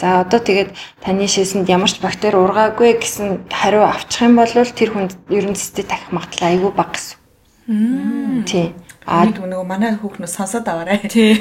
за 0.00 0.24
одоо 0.24 0.40
тэгээд 0.40 0.70
таны 1.04 1.28
шийсэнд 1.28 1.68
ямар 1.68 1.92
ч 1.92 2.00
бактери 2.00 2.40
ургаагүй 2.40 2.96
гэсэн 2.96 3.52
хариу 3.52 3.84
авчих 3.84 4.24
юм 4.24 4.40
бол 4.40 4.48
тэр 4.48 4.90
хүнд 4.96 5.12
ерөн 5.28 5.52
цэцтэй 5.52 5.84
тахих 5.84 6.08
магадлал 6.08 6.48
айгүй 6.48 6.72
бага 6.72 6.96
гэсэн. 6.96 8.44
Тий. 8.48 8.72
А 9.04 9.28
нөгөө 9.28 9.64
манай 9.68 9.92
хүүхнээс 10.00 10.32
сонсоод 10.32 10.64
аваарай. 10.64 11.04
Тий. 11.12 11.36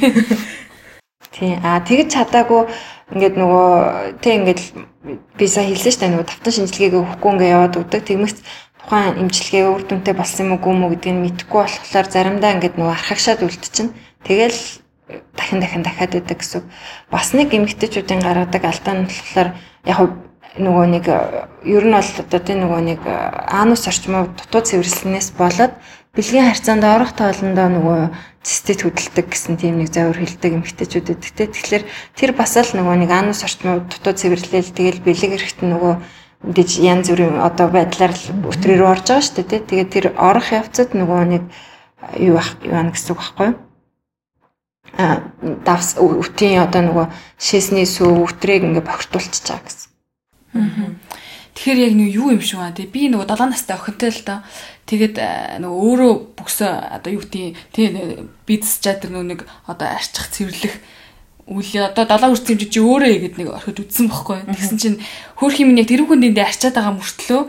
Тий. 1.32 1.56
А 1.64 1.80
тэгж 1.80 2.12
чадаагүй 2.12 2.68
ингээд 3.16 3.36
нөгөө 3.40 3.72
тэг 4.20 4.34
ингээд 4.44 4.62
би 5.40 5.46
сая 5.48 5.72
хэлсэн 5.72 5.92
шүү 5.92 6.02
дээ 6.04 6.12
нөгөө 6.14 6.28
тавтан 6.28 6.54
шинжилгээг 6.54 6.94
өгөхгүй 7.00 7.32
ингээд 7.32 7.54
яваад 7.56 7.78
өгдөг. 7.80 8.02
Тэгмээс 8.04 8.38
тухайн 8.84 9.16
имчилгээ 9.24 9.64
үр 9.72 9.84
дүнтэй 9.88 10.14
болсон 10.14 10.52
юм 10.52 10.60
уу 10.60 10.76
мүү 10.76 11.00
гэдгийг 11.00 11.48
мэдэхгүй 11.48 11.62
болохоор 11.64 12.08
заримдаа 12.12 12.52
ингээд 12.60 12.76
нөгөө 12.76 12.96
архагшаад 13.00 13.42
үлдчихэв. 13.48 13.96
Тэгэл 14.28 14.60
дахин 15.38 15.60
дахин 15.64 15.84
дахиад 15.84 16.12
байдаг 16.12 16.38
гэсэн. 16.38 16.62
Бас 17.10 17.34
нэг 17.34 17.56
эмэгтэйчүүдийн 17.56 18.22
гаргадаг 18.22 18.64
алдаа 18.64 18.94
нь 19.00 19.08
болохоор 19.08 19.50
яг 19.88 20.00
нөгөө 20.60 20.86
нэг 21.00 21.06
ер 21.66 21.84
нь 21.88 21.96
бол 21.96 22.12
одоо 22.20 22.40
тийм 22.44 22.60
нөгөө 22.68 22.82
нэг 22.84 23.02
анус 23.50 23.88
орчмоо 23.88 24.30
дутуу 24.36 24.62
цэвэрлснээс 24.62 25.34
болоод 25.34 25.74
бэлгийн 26.14 26.46
харьцаанд 26.46 26.84
орох 26.86 27.18
тоолондоо 27.18 27.68
нөгөө 27.74 28.00
цистит 28.46 28.86
хөдөлдөг 28.86 29.34
гэсэн 29.34 29.58
тийм 29.58 29.82
нэг 29.82 29.90
завар 29.90 30.20
хилдэг 30.20 30.62
эмэгтэйчүүд 30.62 31.08
байдаг. 31.10 31.48
Тэгэхээр 31.58 31.84
тэр 32.14 32.32
бас 32.38 32.54
л 32.54 32.76
нөгөө 32.78 32.96
нэг 33.02 33.10
анус 33.10 33.42
орчмоо 33.42 33.82
дутуу 33.82 34.14
цэвэрлээл 34.14 34.76
тэгэл 34.78 35.02
бэлэг 35.02 35.32
эрэхт 35.42 35.66
нөгөө 35.66 35.94
мэдээж 36.44 36.72
янз 36.84 37.08
бүрийн 37.10 37.40
одоо 37.40 37.68
байдлаар 37.72 38.14
л 38.14 38.26
өтрөөр 38.52 38.84
орж 38.84 39.06
байгаа 39.08 39.24
шүү 39.24 39.44
дээ. 39.48 39.68
Тэгээд 39.68 39.90
тэр 39.96 40.06
орох 40.20 40.52
явцад 40.52 40.92
нөгөө 40.96 41.22
нэг 41.32 41.44
юу 42.20 42.38
юу 42.40 42.76
ана 42.76 42.92
гэсэн 42.92 43.16
үг 43.16 43.20
байхгүй 43.24 43.48
юу? 43.52 43.58
а 44.98 45.24
давс 45.66 45.96
өвтийн 45.98 46.62
одоо 46.62 46.86
нөгөө 46.86 47.06
шээсний 47.42 47.88
сүү 47.90 48.14
өвтрийг 48.30 48.62
ингээ 48.62 48.86
бохирдуулчихж 48.86 49.50
байгаа 49.50 49.66
гэсэн. 49.66 49.90
Тэгэхээр 51.54 51.80
яг 51.82 51.94
нэг 51.98 52.10
юу 52.14 52.30
юм 52.30 52.42
шиг 52.42 52.62
байна 52.62 52.78
тий. 52.78 52.86
Би 52.86 53.10
нөгөө 53.10 53.26
7 53.26 53.50
настай 53.50 53.74
охинтой 53.78 54.14
л 54.14 54.22
доо. 54.22 54.40
Тэгээд 54.86 55.16
нөгөө 55.66 55.80
өөрөө 55.82 56.14
бүксөө 56.38 56.72
одоо 57.02 57.12
юу 57.14 57.22
гэдэг 57.26 57.58
тий 57.74 57.86
бизнес 58.46 58.78
чадар 58.86 59.10
нөгөө 59.10 59.30
нэг 59.34 59.42
одоо 59.66 59.88
арчих 59.90 60.30
цэвэрлэх 60.30 60.76
үл 61.48 61.72
одоо 61.84 62.06
далаа 62.08 62.32
үрцэн 62.32 62.56
чи 62.56 62.80
өөрөө 62.80 63.12
игээд 63.20 63.36
нэг 63.40 63.50
орхиж 63.52 63.78
үтсэн 63.84 64.08
бохгүй. 64.08 64.48
Тэгсэн 64.48 64.78
чинь 64.80 64.98
хөөх 65.36 65.60
юм 65.60 65.76
яг 65.76 65.92
тэр 65.92 66.08
хүн 66.08 66.24
дэндээ 66.24 66.48
арчаад 66.48 66.76
байгаа 66.80 66.96
мөртлөө 66.96 67.42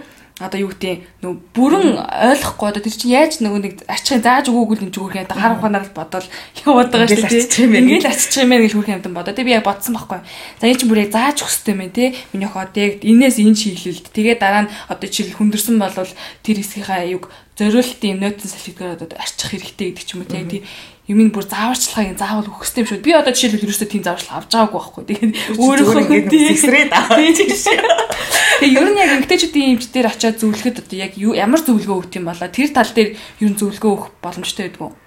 одоо 0.42 0.66
юу 0.66 0.74
гэдэг 0.74 1.22
нөө 1.22 1.34
бүрэн 1.54 1.94
ойлгохгүй 1.94 2.66
одоо 2.66 2.82
тэр 2.82 2.90
чинь 2.98 3.14
яаж 3.14 3.38
нөгөө 3.38 3.60
нэг 3.62 3.74
арчихын 3.86 4.18
зааж 4.18 4.50
өгөөгүй 4.50 4.82
юм 4.82 4.90
юм 4.90 5.22
одоо 5.22 5.38
харах 5.38 5.62
ухаанаар 5.62 5.86
л 5.86 5.94
бодоод 5.94 6.26
яваад 6.66 6.90
байгаа 6.90 7.06
шүү 7.06 7.54
дээ. 7.54 7.78
Ингээл 7.78 8.10
арчих 8.10 8.42
юм 8.42 8.50
байна 8.50 8.66
гэж 8.66 8.74
хөөх 8.74 8.90
юм 8.98 9.14
бодоо. 9.14 9.30
Тэг 9.30 9.46
би 9.46 9.54
яг 9.54 9.62
бодсон 9.62 9.94
байхгүй. 9.94 10.26
За 10.58 10.66
энэ 10.66 10.74
чинь 10.82 10.90
бүр 10.90 11.06
яг 11.06 11.14
зааж 11.14 11.38
өгөх 11.38 11.54
хэрэгтэй 11.54 11.76
мэн 11.78 11.94
те. 11.94 12.18
Миний 12.34 12.50
хоод 12.50 12.74
яг 12.74 12.92
энээс 13.06 13.38
энэ 13.38 13.54
чиглэлд. 13.54 14.10
Тэгээ 14.10 14.36
дараа 14.42 14.66
нь 14.66 14.72
одоо 14.90 15.06
жишээл 15.06 15.38
хүндэрсэн 15.38 15.78
болвол 15.78 16.12
тэр 16.42 16.56
хэсгийнхаа 16.58 17.06
юг 17.14 17.30
зориултын 17.54 18.18
нотон 18.18 18.50
салхитгаар 18.50 18.98
одоо 18.98 19.14
арчих 19.14 19.54
хэрэгтэй 19.54 19.94
гэдэг 19.94 20.02
ч 20.02 20.18
юм 20.18 20.26
уу 20.26 20.30
те. 20.34 20.66
Юмыг 21.04 21.36
бүр 21.36 21.44
зааварчлагыг 21.44 22.16
заавал 22.16 22.48
өгөх 22.48 22.64
хэрэгтэй 22.64 22.80
юм 22.80 22.88
шүү. 22.88 23.04
Би 23.04 23.12
одоо 23.12 23.32
жишээлбэл 23.36 23.66
ерөөсөө 23.68 23.88
тийм 23.92 24.04
зааварчлага 24.08 24.40
авч 24.40 24.50
байгаагүй 24.56 24.80
байхгүй. 24.80 25.04
Тэгээд 25.04 25.32
өөрөө 25.60 26.00
ингээд 26.00 26.32
зэсрээд 26.32 26.92
аваа. 26.96 27.20
Тэгээ 28.64 28.80
ер 28.80 28.88
нь 28.88 29.00
яг 29.04 29.10
эмгтээчүүдийн 29.20 29.70
эмч 29.76 29.84
дээр 29.92 30.08
очиад 30.08 30.40
зөвлөхөд 30.40 30.80
одоо 30.80 30.96
яг 30.96 31.12
ямар 31.20 31.60
зөвлөгөө 31.60 31.96
өгт 32.08 32.16
юм 32.16 32.32
болоо 32.32 32.48
тэр 32.48 32.72
тал 32.72 32.88
дээр 32.88 33.20
ер 33.20 33.48
нь 33.52 33.58
зөвлөгөө 33.60 33.92
өгөх 33.92 34.08
боломжтой 34.24 34.72
байдгүй. 34.72 35.03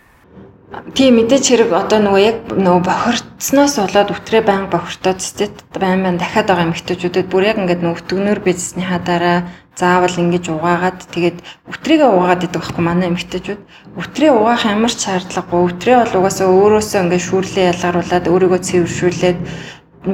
Тийм 0.67 1.15
мэдээч 1.15 1.45
хэрэг 1.47 1.71
одоо 1.71 1.99
нөгөө 2.03 2.23
яг 2.27 2.38
нөгөө 2.51 2.84
бохирцсноос 2.84 3.80
болоод 3.80 4.12
өтрээ 4.12 4.43
байнга 4.43 4.75
бохиртоод 4.75 5.23
стэт 5.23 5.56
байн 5.71 6.03
байн 6.03 6.19
дахиад 6.19 6.51
байгаа 6.51 6.67
эмэгтэйчүүдэд 6.67 7.32
бүр 7.32 7.43
яг 7.47 7.58
ингээд 7.63 7.82
нөгөө 7.88 7.99
өтгөнөр 8.03 8.39
бизнесийнхаа 8.43 8.99
дараа 8.99 9.38
заавал 9.80 10.12
ингэж 10.12 10.45
угаагаад 10.51 10.99
тэгээд 11.08 11.38
өтрийгээ 11.71 12.10
угаагаад 12.12 12.43
идэг 12.43 12.60
байхгүй 12.60 12.84
манай 12.84 13.08
эмэгтэйчүүд 13.15 13.62
өтрээ 13.95 14.32
угаах 14.36 14.63
ямар 14.67 14.91
ч 14.91 14.99
шаардлагагүй 15.08 15.62
өтрээ 15.71 15.97
бол 16.03 16.17
угаасаа 16.19 16.47
өөрөөсөө 16.51 16.99
ингээд 16.99 17.27
шүүрлээ 17.32 17.65
ялгаруулад 17.71 18.25
өөрийгөө 18.27 18.60
цэвэршүүлээд 18.67 19.39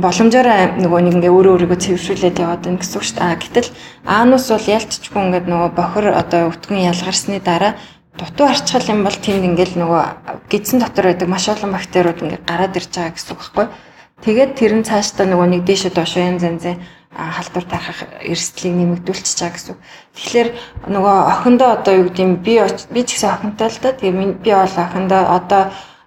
боломжоор 0.03 0.47
нөгөө 0.83 1.01
нэг 1.01 1.13
ингээ 1.17 1.33
өөрөө 1.33 1.53
өөрийгөө 1.53 1.79
цэвэршүүлээд 1.81 2.41
яваад 2.43 2.61
байна 2.65 2.81
гэсэн 2.81 2.97
үг 2.97 3.05
шүү 3.09 3.17
дээ. 3.17 3.41
Гэтэл 3.41 3.69
аанус 4.05 4.45
бол 4.53 4.67
ялцчгүй 4.77 5.21
ингээд 5.21 5.47
нөгөө 5.49 5.71
бохор 5.73 6.05
одоо 6.13 6.41
өтгөн 6.49 6.87
ялгарсны 6.93 7.37
дараа 7.41 7.73
дутуу 8.17 8.47
арчхал 8.47 8.85
юм 8.93 9.03
бол 9.03 9.15
тэнд 9.15 9.43
ингээл 9.43 9.81
нөгөө 9.81 10.03
гидсэн 10.49 10.79
дотор 10.79 11.09
байдаг 11.09 11.29
маш 11.29 11.49
олон 11.49 11.73
бактериуд 11.73 12.21
ингээ 12.21 12.41
гараад 12.45 12.77
ирж 12.77 12.91
байгаа 12.93 13.13
гэсэн 13.17 13.33
үг 13.33 13.41
байхгүй. 13.41 13.67
Тэгээд 14.23 14.51
тэр 14.55 14.73
нь 14.77 14.87
цаашдаа 14.87 15.25
нөгөө 15.27 15.47
нэг 15.49 15.61
дээшээ 15.65 15.91
доош 15.97 16.13
янз 16.15 16.43
янзын 16.45 16.77
халдвар 17.11 17.65
тархах 17.65 17.99
эрсдлийг 18.21 18.73
нэмэгдүүлчихэж 18.73 19.39
байгаа 19.41 19.55
гэсэн. 19.57 19.75
Тэгэхээр 20.13 20.49
нөгөө 20.93 21.15
охиндоо 21.33 21.69
одоо 21.73 21.93
юу 21.93 22.05
гэдэг 22.09 22.25
юм 22.25 22.33
би 22.41 22.53
би 22.93 23.01
ч 23.05 23.09
гэсэн 23.17 23.29
охинтой 23.33 23.69
л 23.69 23.79
да. 23.81 23.91
Тэгээ 23.97 24.13
би 24.45 24.51
бол 24.53 24.77
охиндоо 24.77 25.21
одоо 25.27 25.63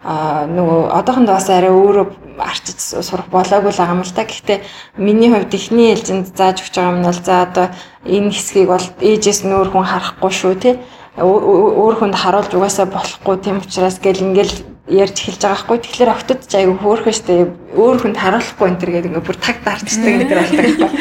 нөгөө 0.07 0.81
одоохондоо 0.95 1.35
бас 1.35 1.51
арай 1.51 1.75
өөрөө 1.75 2.07
арчиж 2.39 2.79
сурах 3.03 3.27
болоогүй 3.27 3.71
л 3.75 3.81
байгаа 3.83 3.97
юм 3.99 4.07
л 4.07 4.15
та. 4.15 4.23
Гэхдээ 4.23 4.59
миний 4.99 5.31
хувьд 5.31 5.55
ихний 5.55 5.91
ээлжинд 5.95 6.31
зааж 6.37 6.63
өгч 6.63 6.75
байгаа 6.79 6.95
юм 6.95 7.03
бол 7.03 7.19
за 7.19 7.35
одоо 7.43 7.67
энэ 8.07 8.31
хэсгийг 8.31 8.69
бол 8.71 8.87
ээжээс 9.03 9.41
нүүр 9.43 9.69
хүн 9.75 9.87
харахгүй 9.87 10.31
шүү 10.31 10.55
те. 10.63 10.71
Өөр 11.17 11.95
хүнд 11.97 12.17
харуулж 12.17 12.53
угаасаа 12.53 12.87
болохгүй 12.93 13.37
тийм 13.41 13.65
учраас 13.65 13.97
гэл 13.97 14.21
ингээл 14.21 14.55
ярьж 14.87 15.17
эхэлж 15.17 15.43
байгаа 15.43 15.61
хгүй. 15.65 15.79
Тэгэхээр 15.81 16.13
октод 16.13 16.41
ч 16.45 16.53
айгүй 16.61 16.77
хөөрхөн 16.77 17.17
штэ. 17.17 17.49
Өөр 17.73 17.97
хүнд 18.05 18.17
харуулахгүй 18.21 18.67
энэ 18.69 18.81
төр 18.81 18.91
гэдэг 18.93 19.11
ингээ 19.17 19.25
бүр 19.25 19.39
таг 19.41 19.57
дарчдаг 19.65 20.13
энэ 20.13 20.29
төр 20.29 20.41
болдог. 20.45 20.93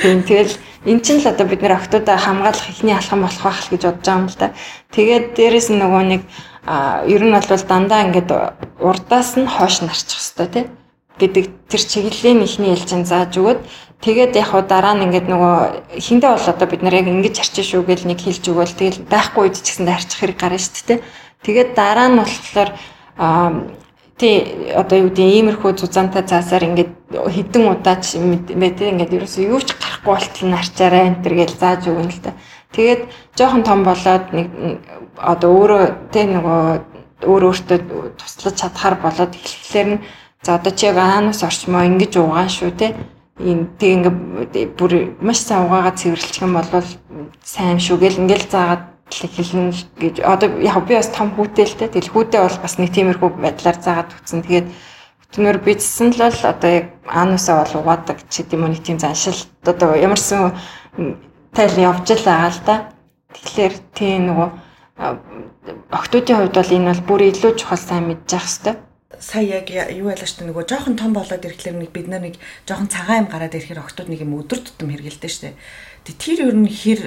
Тийм 0.00 0.20
тэгэл 0.22 0.54
эн 0.86 0.98
чинь 1.02 1.18
л 1.18 1.26
одоо 1.26 1.46
бид 1.50 1.60
нэр 1.66 1.74
октодоо 1.82 2.14
хамгаалах 2.14 2.70
ихний 2.70 2.94
алхам 2.94 3.26
болох 3.26 3.42
байх 3.42 3.60
л 3.66 3.72
гэж 3.74 3.82
бодож 3.90 4.06
байгаа 4.06 4.20
юм 4.22 4.28
л 4.30 4.38
да. 4.38 4.54
Тэгээд 4.94 5.24
дээрэс 5.34 5.68
нь 5.74 5.80
нөгөө 5.82 6.02
нэг 6.14 6.22
ер 7.10 7.22
нь 7.26 7.34
бол 7.34 7.62
дандаа 7.66 8.00
ингээд 8.06 8.30
урдаас 8.78 9.34
нь 9.34 9.50
хоош 9.50 9.82
нарчих 9.82 10.22
хэвээр 10.22 10.50
тий 10.54 10.64
гэдэг 11.16 11.44
тэр 11.68 11.82
чиглэлийн 11.82 12.44
ихний 12.44 12.76
ялчин 12.76 13.08
зааж 13.08 13.32
өгöd 13.40 13.60
тэгээд 14.04 14.32
яг 14.36 14.48
хуу 14.52 14.62
дараа 14.62 14.94
нь 14.94 15.04
ингээд 15.08 15.26
нөгөө 15.30 15.56
хиндэ 15.96 16.28
бол 16.28 16.46
одоо 16.52 16.66
бид 16.68 16.82
нар 16.82 16.96
яг 17.00 17.08
ингэж 17.08 17.36
арчин 17.40 17.64
шүү 17.64 17.82
гэл 17.88 18.04
нэг 18.08 18.20
хэлж 18.20 18.44
өгөөл. 18.44 18.76
Тэгэл 18.76 19.08
байхгүй 19.08 19.42
үед 19.48 19.56
ч 19.56 19.72
гэсэн 19.72 19.88
арчих 19.88 20.20
хэрэг 20.20 20.36
гарна 20.36 20.60
шүү 20.60 20.84
дээ. 20.86 21.00
Тэгээд 21.42 21.70
дараа 21.72 22.08
нь 22.12 22.20
болохоор 22.20 22.70
тий 24.20 24.34
одоо 24.72 24.96
юу 24.98 25.08
гэдэг 25.12 25.28
иймэрхүү 25.28 25.70
зузаантай 25.76 26.24
цаасаар 26.24 26.64
ингээд 26.68 26.92
хідэн 27.12 27.64
удаач 27.72 28.16
мэдээ 28.16 28.92
ингээд 28.92 29.16
ерөөсөө 29.16 29.44
юу 29.48 29.60
ч 29.60 29.76
гарахгүй 29.76 30.12
болтол 30.12 30.48
нь 30.48 30.56
арчаарай 30.56 31.04
энэ 31.08 31.20
төр 31.20 31.34
гэж 31.36 31.50
зааж 31.60 31.82
өгнө 31.88 32.12
л 32.12 32.24
та. 32.24 32.32
Тэгээд 32.72 33.02
жоохон 33.36 33.62
том 33.64 33.80
болоод 33.84 34.24
нэг 34.32 34.48
одоо 35.20 35.50
өөрөө 35.52 35.82
тий 36.12 36.24
нөгөө 36.28 36.62
өөр 37.28 37.42
өөртөө 37.48 37.78
туслаж 38.16 38.54
чадхаар 38.56 38.96
болоод 39.00 39.32
эхлэхлээр 39.36 39.88
нь 39.96 40.02
за 40.44 40.56
одоо 40.56 40.72
чи 40.72 40.84
яг 40.88 40.96
аанус 40.96 41.40
орчмоо 41.44 41.84
ингэж 41.84 42.12
угаан 42.16 42.48
шүү 42.52 42.72
тий 42.76 42.92
ийм 43.40 43.68
тэг 43.76 43.90
ингээд 44.00 44.76
бүр 44.80 44.92
маш 45.20 45.44
сайн 45.44 45.68
угаагаад 45.68 46.00
цэвэрлэх 46.00 46.40
юм 46.40 46.56
бол 46.56 46.88
сайн 47.44 47.78
шүү 47.80 47.96
гэл 48.00 48.20
ингээл 48.24 48.48
заагаад 48.48 48.84
хэлнэ 49.12 49.72
гэж. 50.00 50.14
Одоо 50.24 50.48
яг 50.60 50.80
би 50.88 50.96
бас 50.96 51.12
том 51.12 51.30
хүүтэйлтэй 51.36 51.88
тэгэл 51.92 52.12
хүүтэй 52.12 52.40
бол 52.40 52.58
бас 52.64 52.74
нэг 52.80 52.90
тиймэрхүү 52.96 53.30
байдлаар 53.36 53.78
заагаад 53.78 54.10
үтсэн. 54.16 54.40
Тэгээд 54.42 54.68
Тэмэр 55.36 55.58
бичсэн 55.58 56.14
л 56.14 56.22
бол 56.22 56.40
одоо 56.48 56.70
яг 56.70 56.86
аанусаа 57.04 57.60
бол 57.60 57.82
угаадаг 57.82 58.24
ч 58.30 58.40
гэдэм 58.40 58.62
үү 58.62 58.70
нэг 58.72 58.82
тийм 58.86 58.98
заншил 59.02 59.36
одоо 59.66 59.92
ямарсан 59.98 60.56
тайл 61.52 61.76
явж 61.76 62.08
л 62.14 62.24
байгаа 62.24 62.50
л 62.54 62.60
да. 62.64 62.76
Тэгэхээр 63.34 63.74
тийм 63.92 64.20
нөгөө 64.32 64.48
октодын 65.92 66.36
хувьд 66.40 66.56
бол 66.56 66.72
энэ 66.72 66.88
бол 66.88 67.02
бүр 67.04 67.20
илүү 67.28 67.52
чухал 67.58 67.76
сайн 67.76 68.08
мэдчих 68.08 68.40
хэвээр 68.48 68.85
сая 69.20 69.62
яг 69.62 69.70
юу 69.70 70.10
байлаа 70.10 70.26
штэ 70.28 70.44
нөгөө 70.44 70.64
жоохон 70.66 70.96
том 70.96 71.12
болоод 71.12 71.44
ирэхлээр 71.44 71.76
нэг 71.76 71.90
бид 71.92 72.08
нар 72.08 72.22
нэг 72.24 72.36
жоохон 72.66 72.88
цагаан 72.88 73.24
юм 73.24 73.32
гараад 73.32 73.54
ирэхээр 73.54 73.82
октод 73.82 74.08
нэг 74.08 74.22
юм 74.22 74.36
өдөр 74.38 74.60
тутам 74.62 74.90
хэргэлдэж 74.92 75.32
штэ. 75.32 75.58
Тэг 76.04 76.16
тэр 76.20 76.50
ер 76.50 76.56
нь 76.56 76.70
хэр 76.70 77.00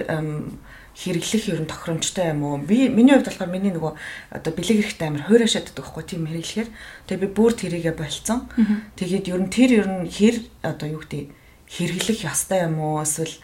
хэрэглэх 0.99 1.43
ер 1.47 1.59
нь 1.63 1.69
тохиромжтой 1.71 2.35
юм 2.35 2.43
уу? 2.43 2.57
Би 2.59 2.89
миний 2.89 3.15
хувьд 3.15 3.31
болохоор 3.31 3.51
миний 3.53 3.71
нөгөө 3.71 3.93
одоо 4.35 4.51
бэлэг 4.51 4.83
эрэхтэй 4.83 5.07
амар 5.07 5.23
хуурашаад 5.31 5.71
байдаг 5.71 5.79
байхгүй 5.79 6.03
тийм 6.03 6.27
хэрэглэхээр. 6.27 6.69
Тэгээ 7.07 7.23
би 7.23 7.29
бүр 7.31 7.53
тэрийгэ 7.55 7.93
болцсон. 7.95 8.51
Тэгээд 8.99 9.31
ер 9.31 9.39
нь 9.39 9.53
тэр 9.53 9.69
ер 9.79 9.87
нь 9.87 10.11
хэр 10.11 10.35
одоо 10.59 10.87
юу 10.91 10.99
гэдэг 10.99 11.31
хэрэглэх 11.71 12.19
ёстой 12.27 12.67
юм 12.67 12.83
уу? 12.83 12.99
Эсвэл 12.99 13.35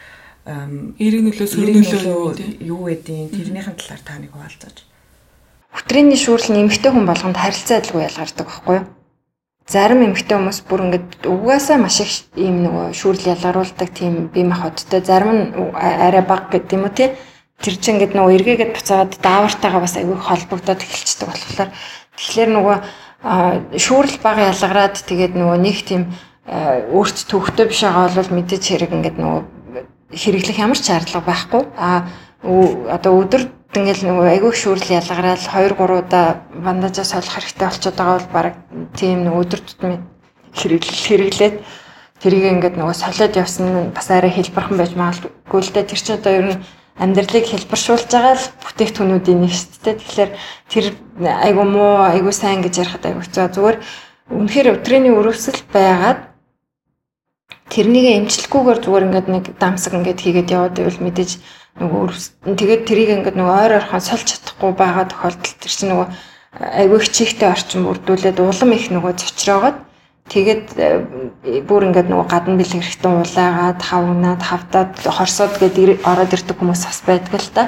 эрэг 0.46 1.22
нөлөө 1.32 1.48
сөрөг 1.48 1.76
нөлөө 1.80 2.66
юу 2.66 2.82
гэдیں۔ 2.92 3.32
Тэрнийхэн 3.32 3.80
талаар 3.80 4.02
та 4.04 4.20
нэг 4.20 4.36
хуваалцаач. 4.36 4.78
Хөтрээний 5.76 6.16
шүүрэл 6.16 6.56
нэмэгтэй 6.56 6.92
хүн 6.92 7.06
болгонд 7.06 7.36
харилцаа 7.36 7.84
адилгүй 7.84 8.08
ялгардаг 8.08 8.48
байхгүй 8.48 8.76
юу? 8.80 8.86
зарим 9.66 10.06
эмэгтэй 10.06 10.38
хүмүүс 10.38 10.60
бүр 10.70 10.86
ингээд 10.86 11.26
угаасаа 11.26 11.82
маш 11.82 11.98
их 12.06 12.30
ийм 12.38 12.62
нөгөө 12.70 12.94
шүүрэл 12.94 13.34
ялгаруулдаг 13.34 13.90
тийм 13.90 14.30
бие 14.30 14.46
махбодтой. 14.46 15.02
Зарим 15.02 15.32
нь 15.34 15.46
арай 15.74 16.22
бага 16.22 16.54
гэдэг 16.54 16.78
юм 16.78 16.86
уу 16.86 16.94
тий 16.94 17.10
тэр 17.58 17.76
чинь 17.82 17.98
ингээд 17.98 18.14
нөгөө 18.14 18.36
эргээгээд 18.38 18.76
буцаагаад 18.78 19.14
даавартайгаа 19.26 19.82
бас 19.82 19.98
аягүй 19.98 20.18
холбогдоод 20.22 20.86
эхэлчихдэг 20.86 21.28
болохоор 21.34 21.70
тэгэхээр 22.14 22.50
нөгөө 22.54 22.78
шүүрэл 23.74 24.18
бага 24.22 24.54
ялгараад 24.54 24.96
тэгээд 25.02 25.34
нөгөө 25.34 25.58
нэг 25.58 25.78
тийм 25.82 26.02
өөрт 26.94 27.18
төвхтэй 27.26 27.66
биш 27.66 27.82
байгаа 27.82 28.14
бол 28.14 28.32
мэдээж 28.38 28.64
хэрэг 28.70 28.92
ингээд 28.94 29.18
нөгөө 29.18 29.42
хэрэглэх 30.14 30.62
ямар 30.62 30.78
ч 30.78 30.94
шаардлага 30.94 31.26
байхгүй. 31.26 31.64
А 31.74 32.06
одоо 32.46 33.14
өдөр 33.26 33.44
ингээл 33.76 34.04
нөгөө 34.08 34.26
аягүй 34.30 34.54
шүүрэл 34.56 34.98
ялгараал 35.02 35.42
2 35.42 35.76
3 35.76 36.00
удаа 36.00 36.26
бандажаа 36.54 37.06
солих 37.06 37.34
хэрэгтэй 37.34 37.68
болчиход 37.68 37.98
байгаа 37.98 38.18
бол 38.18 38.30
баг 38.32 38.56
тийм 38.96 39.26
нөгөө 39.26 39.42
өдөр 39.44 39.62
тутмын 39.66 40.00
хэрэглээд 40.56 41.56
тэрийг 42.22 42.46
ингээд 42.54 42.76
нөгөө 42.80 42.96
солиод 42.96 43.36
явсан 43.36 43.66
нь 43.68 43.92
бас 43.92 44.08
арай 44.10 44.32
хэлбэрхэн 44.32 44.78
байж 44.80 44.94
магадгүй 44.96 45.62
л 45.62 45.74
дээ 45.74 45.90
тэр 45.90 46.00
чинь 46.00 46.18
одоо 46.18 46.34
ер 46.34 46.46
нь 46.54 46.62
амьдралыг 46.96 47.46
хэлбэршүүлж 47.52 48.08
байгаа 48.08 48.36
л 48.40 48.48
бүтээгдэхүүнүүдийн 48.64 49.40
нэг 49.44 49.52
шүү 49.52 49.84
дээ. 49.84 50.00
Тэгэхээр 50.00 50.32
тэр 50.72 50.86
айгу 51.44 51.64
муу, 51.68 52.00
айгу 52.08 52.32
сайн 52.32 52.64
гэж 52.64 52.88
ярихад 52.88 53.04
айгу 53.04 53.20
хэцүү. 53.20 53.52
Зүгээр 53.52 53.78
үнэхээр 54.32 54.68
өдрийн 54.80 55.12
өрөвсөл 55.12 55.60
байгаад 55.76 56.20
тэрнийг 57.68 58.08
эмчлэхгүйгээр 58.24 58.80
зүгээр 58.80 59.06
ингээд 59.12 59.28
нэг 59.28 59.46
дамсаг 59.60 59.94
ингээд 60.00 60.24
хийгээд 60.24 60.54
яваад 60.56 60.76
байвал 60.80 61.04
мэдээж 61.04 61.32
нөгөө 61.80 62.56
тэгээд 62.56 62.84
тэрийг 62.88 63.10
ингээд 63.20 63.36
нөгөө 63.40 63.56
ойр 63.64 63.74
ойрхон 63.80 64.04
сольж 64.04 64.28
чадахгүй 64.32 64.72
байгаа 64.80 65.06
тохиолдолд 65.12 65.60
тэр 65.60 65.72
чинь 65.72 65.92
нөгөө 65.92 66.08
айгүй 66.56 67.00
хичээхтэй 67.04 67.50
орчин 67.52 67.84
бүрдүүлээд 67.84 68.40
улам 68.40 68.72
их 68.72 68.88
нөгөө 68.92 69.14
цочроогоод 69.20 69.78
Тэгээд 70.26 70.66
э, 70.82 71.62
бүр 71.70 71.86
ингээд 71.94 72.10
нөгөө 72.10 72.26
гадна 72.26 72.58
бэлэг 72.58 72.82
хэрэгтэй 72.82 73.14
улаагаад 73.14 73.78
тавнаад 73.78 74.42
тавдаад 74.42 74.94
хорсоод 75.06 75.54
гээд 75.62 76.02
ороод 76.02 76.34
ирдэг 76.34 76.58
хүмүүс 76.58 76.82
бас 76.82 77.00
байдаг 77.06 77.34
л 77.38 77.52
да. 77.54 77.64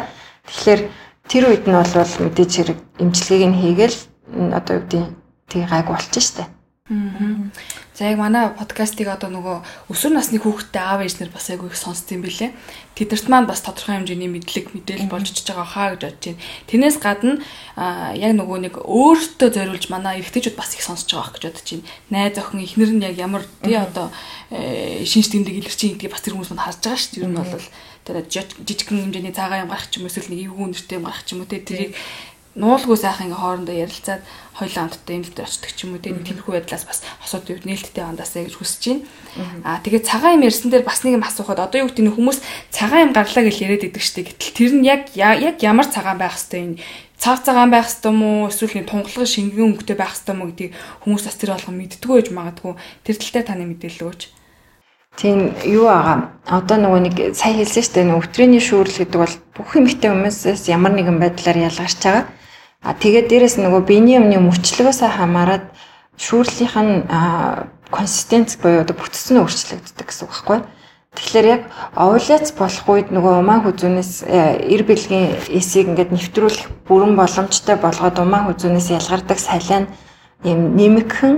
Тэгэхээр 0.49 0.81
тэр 1.29 1.43
үед 1.53 1.69
нь 1.69 1.77
бол 1.77 1.85
мэдээж 1.85 2.51
хэрэг 2.57 2.79
имчилгээг 2.97 3.45
нь 3.45 3.59
хийгээл 3.61 3.97
одоо 4.57 4.73
юу 4.73 4.83
гэдэг 4.89 5.03
тийг 5.53 5.69
гайг 5.69 5.85
болчих 5.85 6.23
штэ. 6.25 6.49
За 6.87 8.07
яг 8.07 8.15
манай 8.15 8.47
подкастыг 8.55 9.11
одоо 9.11 9.27
нөгөө 9.27 9.91
өсвөр 9.91 10.13
насны 10.15 10.39
хүүхдтэй 10.39 10.79
аав 10.79 11.03
ээж 11.03 11.19
нар 11.19 11.31
бас 11.35 11.51
айгүй 11.51 11.67
их 11.67 11.75
сонсд 11.75 12.07
юм 12.15 12.23
билэ. 12.23 12.55
Тэдэрт 12.95 13.27
маань 13.27 13.49
бас 13.49 13.59
тодорхой 13.59 13.99
хэмжээний 13.99 14.31
мэдлэг 14.31 14.71
мэдээлэл 14.71 15.11
болж 15.11 15.27
чиж 15.35 15.51
байгаа 15.51 15.67
хаа 15.67 15.87
гэж 15.99 16.15
бодож 16.15 16.23
байна. 16.31 16.39
Тэрнээс 16.71 16.97
гадна 17.03 17.43
яг 18.15 18.31
нөгөө 18.39 18.57
нэг 18.71 18.75
өөртөө 18.79 19.49
зориулж 19.51 19.91
манай 19.91 20.23
эрэгтэйчүүд 20.23 20.55
бас 20.55 20.79
их 20.79 20.85
сонсож 20.87 21.11
байгаа 21.11 21.35
гэж 21.35 21.43
бодож 21.51 21.67
байна. 21.75 21.87
Найз 22.07 22.39
охин 22.39 22.63
ихнэр 22.63 22.91
нь 22.95 23.03
яг 23.03 23.15
ямар 23.19 23.43
тий 23.67 23.75
одоо 23.75 24.07
э, 24.47 25.03
шинж 25.03 25.27
тэмдэг 25.27 25.59
илэрчин 25.59 25.99
гэдгийг 25.99 26.13
бас 26.15 26.23
тэр 26.23 26.39
хүмүүс 26.39 26.55
мань 26.55 26.71
харж 26.71 26.79
байгаа 26.87 27.03
шүү. 27.03 27.19
Ер 27.19 27.27
нь 27.27 27.35
бол 27.35 27.67
тэр 28.07 28.23
жижигхэн 28.31 29.11
хэмжээний 29.11 29.35
цагаан 29.35 29.67
юм 29.67 29.71
гарах 29.75 29.91
ч 29.91 29.99
юм 29.99 30.07
эсвэл 30.07 30.31
нэг 30.31 30.47
эвгүй 30.47 30.71
нэртэй 30.71 30.95
юм 30.95 31.05
гарах 31.11 31.27
ч 31.27 31.35
юм 31.35 31.43
уу 31.43 31.51
тий 31.51 31.59
тэрийг 31.59 31.91
нуулгүй 32.57 32.97
сайхан 32.97 33.29
ингээ 33.29 33.41
хоорондоо 33.41 33.75
ярилцаад 33.77 34.21
хоёулаа 34.57 34.83
хамтдаа 34.89 35.13
энэ 35.13 35.25
дэвтэр 35.29 35.45
очдог 35.45 35.71
ч 35.71 35.79
юм 35.85 35.93
уу 35.93 36.01
тийм 36.01 36.17
тиймэрхүү 36.25 36.53
байдлаас 36.57 36.83
бас 36.89 36.99
хосууд 37.21 37.45
юу 37.53 37.61
нээлттэй 37.61 38.01
бандаасаа 38.01 38.41
гэж 38.49 38.55
хүсэж 38.57 38.83
байна. 38.89 39.05
Аа 39.61 39.77
тэгээд 39.85 40.09
цагаан 40.09 40.41
юм 40.41 40.47
ярьсан 40.49 40.73
дээр 40.73 40.81
бас 40.81 41.05
нэг 41.05 41.21
юм 41.21 41.25
асуухад 41.25 41.61
одоо 41.61 41.85
юу 41.85 41.89
гэдэг 41.93 42.05
нь 42.09 42.15
хүмүүс 42.17 42.39
цагаан 42.73 43.09
юм 43.09 43.13
гарлаа 43.13 43.45
гэж 43.45 43.57
яриад 43.61 43.85
идэг 43.85 44.01
штеп 44.01 44.33
гэтэл 44.33 44.57
тэр 44.57 44.71
нь 44.73 44.89
яг 44.89 45.13
яг 45.13 45.61
ямар 45.61 45.85
цагаан 45.85 46.17
байх 46.17 46.33
хэвээр 46.33 46.81
энэ 46.81 46.81
цав 47.21 47.45
цагаан 47.45 47.69
байх 47.69 47.85
хэвээр 47.85 48.09
юм 48.09 48.21
уу 48.25 48.49
эсвэл 48.49 48.73
нэг 48.81 48.89
тунгалаг 48.89 49.29
шингэн 49.29 49.65
өнгөтэй 49.77 49.97
байх 49.97 50.17
хэвээр 50.17 50.33
юм 50.33 50.41
уу 50.41 50.49
гэдгийг 50.49 50.73
хүмүүс 51.05 51.23
бас 51.29 51.37
тэр 51.37 51.53
болгон 51.53 51.77
мэддгүү 51.77 52.15
гэж 52.17 52.27
магадгүй 52.33 52.73
тэр 53.05 53.15
талтай 53.21 53.43
таны 53.45 53.63
мэдээлэл 53.69 54.05
өгөөч. 54.09 54.21
Тийм 55.17 55.49
юу 55.65 55.89
байгаа. 55.89 56.29
Одоо 56.45 56.77
нөгөө 56.77 57.01
нэг 57.09 57.15
сая 57.33 57.57
хэлсэн 57.57 57.81
шүү 57.81 57.93
дээ. 58.05 58.21
Өтрээний 58.21 58.61
шүүрэл 58.61 59.01
гэдэг 59.01 59.17
бол 59.17 59.35
бүх 59.57 59.69
эмэгтэй 59.73 60.13
хүмүүсээс 60.13 60.69
ямар 60.69 60.93
нэгэн 60.93 61.17
байдлаар 61.17 61.57
ялгарч 61.73 61.97
байгаа. 62.05 62.25
А 62.81 62.93
тэгээд 62.93 63.27
дээрэс 63.29 63.55
нөгөө 63.57 63.81
биений 63.89 64.17
өмнө 64.21 64.41
мөчлөгөөс 64.47 65.01
хамаарат 65.01 65.65
шүүрлийнх 66.17 66.75
нь 66.77 66.93
консистенц 67.89 68.57
буюу 68.61 68.83
одоо 68.83 68.95
бүтцэн 68.97 69.41
өөрчлөгддөг 69.41 70.05
гэсэн 70.05 70.25
үг 70.27 70.33
байхгүй. 70.33 70.59
Тэгэхээр 71.17 71.47
яг 71.49 71.61
овуляц 71.97 72.53
болох 72.53 72.85
үед 72.85 73.09
нөгөө 73.09 73.41
умаа 73.41 73.65
хүзүүнээс 73.65 74.29
эр 74.29 74.81
бэлгийн 74.85 75.49
эсийг 75.49 75.89
ингээд 75.89 76.13
нэвтрүүлэх 76.13 76.85
бүрэн 76.85 77.17
боломжтой 77.17 77.77
болгоод 77.81 78.21
умаа 78.21 78.45
хүзүүнээс 78.51 78.93
ялгардаг 78.93 79.39
салиа 79.41 79.79
нь 79.81 79.91
ийм 80.45 80.77
нэмэгхэн 80.77 81.35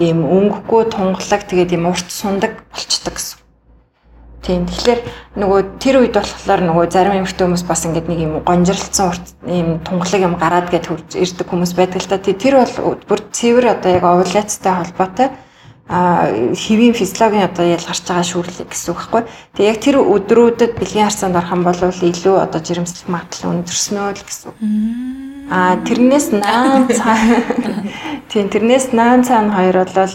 ийм 0.00 0.18
өнгөгүй 0.24 0.82
тунгалаг 0.88 1.42
тэгээд 1.44 1.76
ийм 1.76 1.92
урт 1.92 2.08
сундаг 2.08 2.64
болчдөг 2.72 3.12
гэсэн. 3.12 3.41
Тийм. 4.42 4.66
Тэгэхээр 4.66 5.00
нөгөө 5.38 5.60
тэр 5.78 6.02
үед 6.02 6.18
болохоор 6.18 6.60
нөгөө 6.66 6.90
зарим 6.90 7.22
эмэгтэй 7.22 7.46
хүмүүс 7.46 7.62
бас 7.62 7.86
ингээд 7.86 8.10
нэг 8.10 8.18
юм 8.18 8.34
гонжирлцсан 8.42 9.06
урт 9.14 9.26
ийм 9.46 9.78
тунгалаг 9.86 10.22
юм 10.26 10.34
гараад 10.34 10.66
гээд 10.66 10.90
хурж 10.90 11.14
ирдэг 11.14 11.46
хүмүүс 11.46 11.78
байдаг 11.78 12.02
л 12.02 12.10
та. 12.10 12.18
Тэр 12.18 12.58
бол 12.58 12.98
бүр 13.06 13.20
цэвэр 13.30 13.78
одоо 13.78 13.90
яг 13.94 14.02
овуляцтай 14.02 14.74
холбоотой 14.74 15.30
а 15.92 16.26
хэвийн 16.56 16.94
физиологийн 16.94 17.46
одоо 17.46 17.66
ялгарч 17.68 18.02
байгаа 18.06 18.26
шүүрлэг 18.26 18.68
гэсэн 18.70 18.90
үг 18.94 18.98
байхгүй. 18.98 19.22
Тэгээ 19.54 19.70
яг 19.70 19.78
тэр 19.82 19.96
өдрүүдэд 20.00 20.72
бэлгийн 20.78 21.06
харцаанд 21.06 21.36
орох 21.36 21.52
юм 21.52 21.62
бол 21.68 21.76
илүү 21.76 22.36
одоо 22.40 22.60
жирэмслэх 22.64 23.06
магадлал 23.12 23.52
өндөрснөө 23.60 24.08
л 24.14 24.24
гэсэн 24.24 24.46
үг. 24.48 24.58
А 25.52 25.76
тэрнээс 25.84 26.26
наан 26.32 26.88
цаа 26.88 27.18
тийм 28.30 28.46
тэрнээс 28.48 28.96
наан 28.96 29.20
цаана 29.26 29.52
хоёр 29.52 29.84
бол 29.84 30.14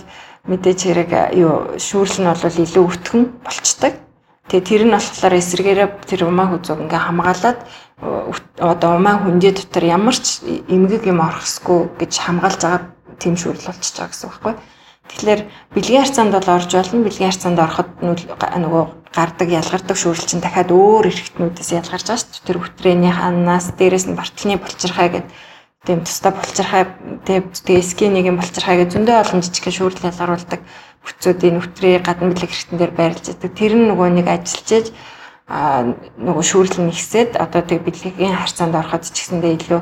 мэдээж 0.50 0.80
хэрэг 0.82 1.12
юу 1.36 1.78
шүүрл 1.78 2.26
нь 2.26 2.32
бол 2.32 2.58
илүү 2.63 2.84
өтгөн 2.88 3.24
болчдаг. 3.46 4.07
Тэгээ 4.48 4.64
тэр 4.64 4.84
нь 4.88 4.96
болохоор 4.96 5.34
эсрэгээрээ 5.36 5.88
тэр 6.08 6.22
умаа 6.32 6.48
хүзүүг 6.56 6.88
ингээ 6.88 7.02
хамгаалаад 7.04 7.60
одоо 8.64 8.92
умаа 8.96 9.20
хүндээ 9.20 9.54
дотор 9.60 9.84
ямар 9.84 10.16
ч 10.16 10.40
эмгэг 10.46 11.04
юм 11.04 11.20
орохсгүй 11.20 11.92
гэж 12.00 12.12
хамгаалж 12.16 12.62
байгаа 12.64 12.84
тийм 13.20 13.36
шүүрл 13.36 13.68
болчихж 13.68 13.96
байгаа 14.00 14.12
гэсэн 14.14 14.28
үг 14.30 14.36
байхгүй. 14.40 14.56
Тэгэхээр 15.08 15.42
бэлгийн 15.76 16.04
харьцаанд 16.04 16.34
бол 16.36 16.50
орж 16.56 16.72
болно. 16.72 17.06
Бэлгийн 17.08 17.30
харьцаанд 17.32 17.60
ороход 17.60 17.90
нөгөө 18.04 18.84
гардаг 19.18 19.50
ялгардаг 19.50 19.98
шүүрэл 19.98 20.30
чинь 20.30 20.44
дахиад 20.44 20.72
өөр 20.72 21.10
эрхтнүүдээс 21.10 21.72
ялгарч 21.80 22.06
байгаа 22.08 22.22
шүү 22.22 22.32
дээ. 22.38 22.48
Тэр 22.48 22.58
хөтрээний 22.62 23.14
ханаас 23.16 23.68
дээрэс 23.80 24.06
нь 24.08 24.20
бартны 24.20 24.60
булчирхай 24.60 25.10
гэдэг 25.10 25.32
тийм 25.88 26.04
тусдаа 26.04 26.36
булчирхай 26.36 26.84
тэгээ 27.23 27.84
скинийг 27.88 28.28
юм 28.28 28.38
булчирхай 28.43 28.84
гэж 28.84 29.00
зөндөө 29.00 29.17
олон 29.23 29.39
жижиг 29.39 29.71
шүүрэл 29.71 30.12
ялгаруулдаг 30.12 30.62
хүчүүдийн 31.08 31.56
нүтрээ 31.56 32.04
гадна 32.04 32.36
бэлэг 32.36 32.52
хэрэгтэн 32.52 32.78
дээр 32.78 32.91
байрлаж 32.91 33.26
байдаг. 33.32 33.52
Тэр 33.56 33.73
нь 33.80 33.88
нөгөө 33.88 34.10
нэг 34.19 34.28
ажиллаж 34.28 34.91
а 35.47 35.95
нөгөө 36.19 36.43
шүүрэл 36.43 36.84
нь 36.84 36.91
ихсээд 36.91 37.39
одоо 37.39 37.63
тэг 37.63 37.88
бэлгийн 37.88 38.36
харьцаанд 38.36 38.76
ороход 38.76 39.08
ч 39.08 39.15
гэсэндээ 39.15 39.54
илүү 39.63 39.82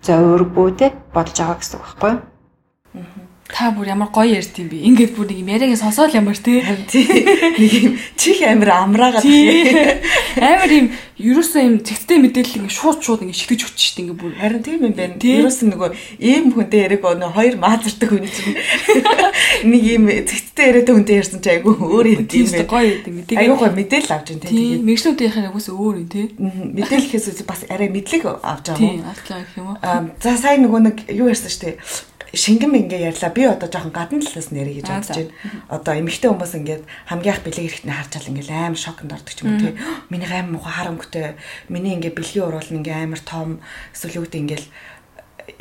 зовиргүй 0.00 0.68
те 0.80 0.86
болж 1.12 1.36
байгаа 1.36 1.60
гэсэн 1.60 1.76
үг 1.76 1.84
байхгүй 1.84 2.12
юу? 2.16 3.25
Та 3.48 3.70
бүр 3.70 3.86
ямар 3.94 4.10
гоё 4.10 4.34
ярьд 4.34 4.58
юм 4.58 4.68
бэ? 4.68 4.82
Ингээд 4.90 5.12
бүр 5.14 5.30
нэг 5.30 5.38
юм 5.38 5.50
яриагийн 5.54 5.78
сонсоол 5.78 6.10
ямар 6.10 6.36
те. 6.36 6.62
Нэг 6.62 7.72
юм 7.78 7.94
чих 8.18 8.42
амир 8.42 8.70
амраагаад 8.74 9.22
амар 9.22 10.70
юм 10.70 10.90
ерөөсөө 11.16 11.62
юм 11.62 11.76
зэгцтэй 11.80 12.18
мэдээлэл 12.20 12.66
ингээд 12.66 12.74
шууд 12.74 12.98
шууд 13.00 13.22
ингээд 13.22 13.38
шигтэж 13.38 13.60
өгч 13.70 13.78
штэ 13.78 14.00
ингээд 14.02 14.18
бүр 14.18 14.34
харин 14.34 14.62
тийм 14.66 14.82
юм 14.82 14.94
байна. 14.98 15.16
Ерөөсөө 15.22 15.66
нөгөө 15.72 15.90
ийм 16.18 16.50
хүнтэй 16.52 16.80
яриаг 16.90 17.06
өнө 17.06 17.30
хоёр 17.32 17.54
маазардаг 17.62 18.10
хүн 18.10 18.26
чинь 18.26 18.58
нэг 19.70 19.82
ийм 19.94 20.04
зэгцтэй 20.10 20.64
яриатай 20.74 20.92
хүнтэй 20.98 21.16
ярьсан 21.22 21.40
чи 21.40 21.50
айгүй 21.54 21.74
өөр 21.78 22.06
юм 22.18 22.26
тийм 22.26 22.50
ээ. 22.50 22.66
Гоё 22.66 22.98
юм 22.98 23.14
мэдээ. 23.22 23.38
Айгүй 23.46 23.56
гоё 23.62 23.72
мэдээлэл 23.78 24.12
авч 24.12 24.28
ин 24.34 24.40
тийм. 24.42 24.84
Мэгшлүүдийнхэн 24.90 25.48
агуус 25.48 25.70
өөр 25.70 25.94
юм 26.02 26.08
те. 26.10 26.28
Мэдээлэлээс 26.36 27.46
бас 27.46 27.62
арай 27.70 27.88
мэдлэг 27.94 28.26
авч 28.26 28.74
байгаа 28.74 28.82
юм. 28.82 29.00
Тийм, 29.00 29.06
авч 29.06 29.26
байгаа 29.30 29.56
юм 29.56 29.66
уу? 29.70 29.78
За 30.20 30.36
сайн 30.36 30.66
нөгөө 30.66 30.80
нэг 30.84 30.96
юу 31.14 31.30
ярьсан 31.30 31.48
штэ 31.48 31.78
шингэн 32.36 32.76
ингээ 32.86 33.08
ярьлаа. 33.10 33.32
Би 33.32 33.42
одоо 33.48 33.68
жоохон 33.72 33.96
гадна 33.96 34.20
талаас 34.20 34.52
нэрэ 34.52 34.78
гэж 34.78 34.86
бодож 34.86 35.16
байна. 35.16 35.32
Одоо 35.72 35.92
эмэгтэй 35.96 36.28
хүмүүс 36.30 36.52
ингээд 36.60 36.84
хамгийн 37.08 37.34
их 37.34 37.42
бэлэг 37.42 37.64
хэрэгтний 37.64 37.96
харчаал 37.96 38.30
ингээл 38.30 38.52
амар 38.52 38.80
шоконд 38.80 39.12
ордог 39.16 39.32
ч 39.32 39.40
юм 39.40 39.56
уу 39.56 39.60
тий. 39.60 39.72
Миний 40.12 40.28
аим 40.28 40.52
муха 40.52 40.70
харамгтай. 40.70 41.40
Миний 41.72 41.96
ингээ 41.96 42.12
бэлгийн 42.12 42.46
уруул 42.46 42.68
нь 42.68 42.78
ингээ 42.84 43.08
амар 43.08 43.22
том 43.24 43.64
эсвэл 43.96 44.22
үүд 44.22 44.36
ингээл 44.36 44.66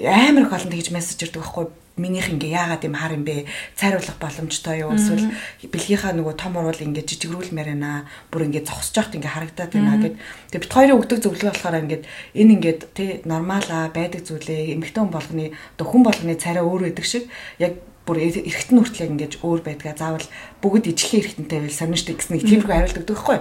амар 0.03 0.43
их 0.43 0.53
олон 0.53 0.71
тэгж 0.75 0.91
мессеж 0.91 1.23
ирдэг 1.23 1.41
байхгүй 1.41 1.65
минийх 1.95 2.27
ингээ 2.27 2.51
яагаад 2.51 2.84
юм 2.84 2.95
хар 2.99 3.15
юм 3.15 3.23
бэ? 3.23 3.47
Цайруулах 3.79 4.19
боломжтой 4.19 4.84
юу? 4.84 4.91
Эсвэл 4.95 5.31
бэлгийнхаа 5.63 6.12
нөгөө 6.12 6.36
том 6.36 6.60
уруул 6.60 6.75
ингээ 6.75 7.08
жижигрүүлмээр 7.08 7.71
байна. 7.71 8.03
Бүр 8.27 8.51
ингээ 8.51 8.67
зогсож 8.67 8.99
явахт 8.99 9.15
ингээ 9.15 9.31
харагдаад 9.31 9.71
байна 9.71 9.95
гэд. 10.03 10.15
Тэгээ 10.51 10.63
бит 10.67 10.75
хоёрын 10.75 10.99
өгдөг 10.99 11.19
зөвлөгөө 11.23 11.51
болохоор 11.55 11.79
ингээ 11.88 12.01
энэ 12.36 12.53
ингээ 12.60 12.75
тий 12.91 13.10
нормал 13.23 13.67
аа 13.71 13.88
байдаг 13.95 14.27
зүйлээ 14.27 14.75
эмэгтэй 14.75 14.99
хүн 14.99 15.15
болгоны 15.15 15.45
одоо 15.79 15.86
хүн 15.88 16.03
болгоны 16.03 16.36
царай 16.36 16.63
өөр 16.67 16.81
байдаг 16.91 17.05
шиг 17.08 17.31
яг 17.63 17.79
бүр 18.05 18.21
эргэтэн 18.21 18.77
хүртлээ 18.77 19.10
ингэж 19.15 19.34
өөр 19.41 19.62
байдгаа 19.65 19.95
заавал 19.97 20.27
бүгд 20.62 20.91
ижлэх 20.93 21.25
эргэтэнтэй 21.25 21.60
байл 21.63 21.79
сониршдаг 21.79 22.15
гэсэн 22.21 22.34
нэг 22.38 22.43
тиймэрхүү 22.45 22.75
хариулт 22.75 22.99
өгдөг 23.01 23.17
байхгүй. 23.17 23.39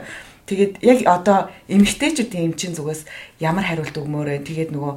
Тэгээд 0.49 0.75
яг 0.85 0.99
одоо 1.05 1.39
эмэгтэйчүүдийн 1.69 2.53
эмчин 2.53 2.73
зүгээс 2.73 3.05
ямар 3.45 3.65
хариулт 3.69 3.97
өгмөөрэ 3.97 4.45
тэгээд 4.45 4.71
нөгөө 4.73 4.95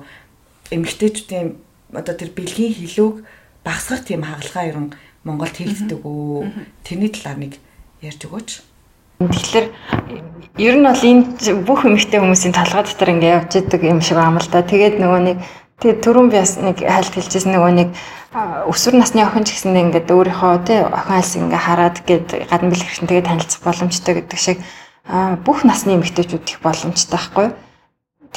эмэгтэйчүүдийн 0.71 1.47
одоо 1.95 2.15
тэр 2.15 2.31
бэлгийн 2.35 2.75
хилүүг 2.75 3.15
багсгах 3.67 4.07
тийм 4.07 4.23
хагалгаа 4.23 4.63
ерөн 4.71 4.87
Монголд 5.27 5.55
хийгддэг 5.59 5.99
үү? 6.07 6.47
Тэрний 6.87 7.11
талаар 7.11 7.37
нэг 7.43 7.53
ярьж 7.99 8.21
өгөөч. 8.23 8.49
Тэгэхээр 9.17 9.67
ер 10.61 10.75
нь 10.77 10.85
бол 10.87 11.03
энэ 11.03 11.65
бүх 11.67 11.83
эмэгтэй 11.83 12.21
хүмүүсийн 12.21 12.53
талгаа 12.55 12.85
дотор 12.87 13.11
ингээ 13.11 13.35
явж 13.43 13.51
идэг 13.59 13.81
юм 13.83 13.99
шиг 13.99 14.21
байна 14.21 14.39
л 14.39 14.47
да. 14.47 14.63
Тэгээд 14.63 15.01
нөгөө 15.01 15.21
нэг 15.25 15.37
тэгээд 15.81 15.99
түрүүн 16.05 16.29
би 16.31 16.37
бас 16.37 16.53
нэг 16.61 16.77
хальт 16.85 17.11
хэлчихсэн 17.11 17.51
нөгөө 17.51 17.73
нэг 17.75 17.89
өсвөр 18.69 18.95
насны 19.01 19.25
охин 19.25 19.43
ч 19.43 19.57
гэсэндээ 19.57 19.85
ингээд 19.89 20.13
өөрийнхөө 20.13 20.53
тий 20.69 20.79
охин 20.85 21.17
айлс 21.17 21.33
ингээ 21.33 21.61
хараад 21.65 21.97
гээд 22.05 22.27
гадна 22.45 22.69
бэлгэрхэн 22.69 23.09
тэгээд 23.09 23.29
танилцах 23.29 23.61
боломжтой 23.65 24.13
гэдэг 24.21 24.37
шиг 24.37 24.57
бүх 25.41 25.65
насны 25.65 25.97
эмэгтэйчүүд 25.97 26.45
их 26.45 26.61
боломжтой 26.61 27.17
байхгүй. 27.17 27.47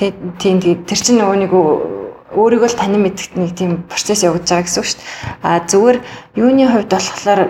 Тийм 0.01 0.57
тэр 0.89 1.01
чинь 1.01 1.21
нөгөө 1.21 1.37
нэг 1.45 1.53
өөрийгөө 2.31 2.71
л 2.71 2.79
танин 2.79 3.03
мэдгэт 3.03 3.35
нэг 3.35 3.51
тийм 3.59 3.83
процесс 3.91 4.23
явагдаж 4.23 4.51
байгаа 4.51 4.67
гэсэн 4.67 4.81
үг 4.81 4.87
шүү 4.87 4.99
дээ. 5.03 5.11
А 5.43 5.51
зүгээр 5.67 5.99
юуны 6.39 6.65
хувьд 6.71 6.91
болохоор 6.95 7.41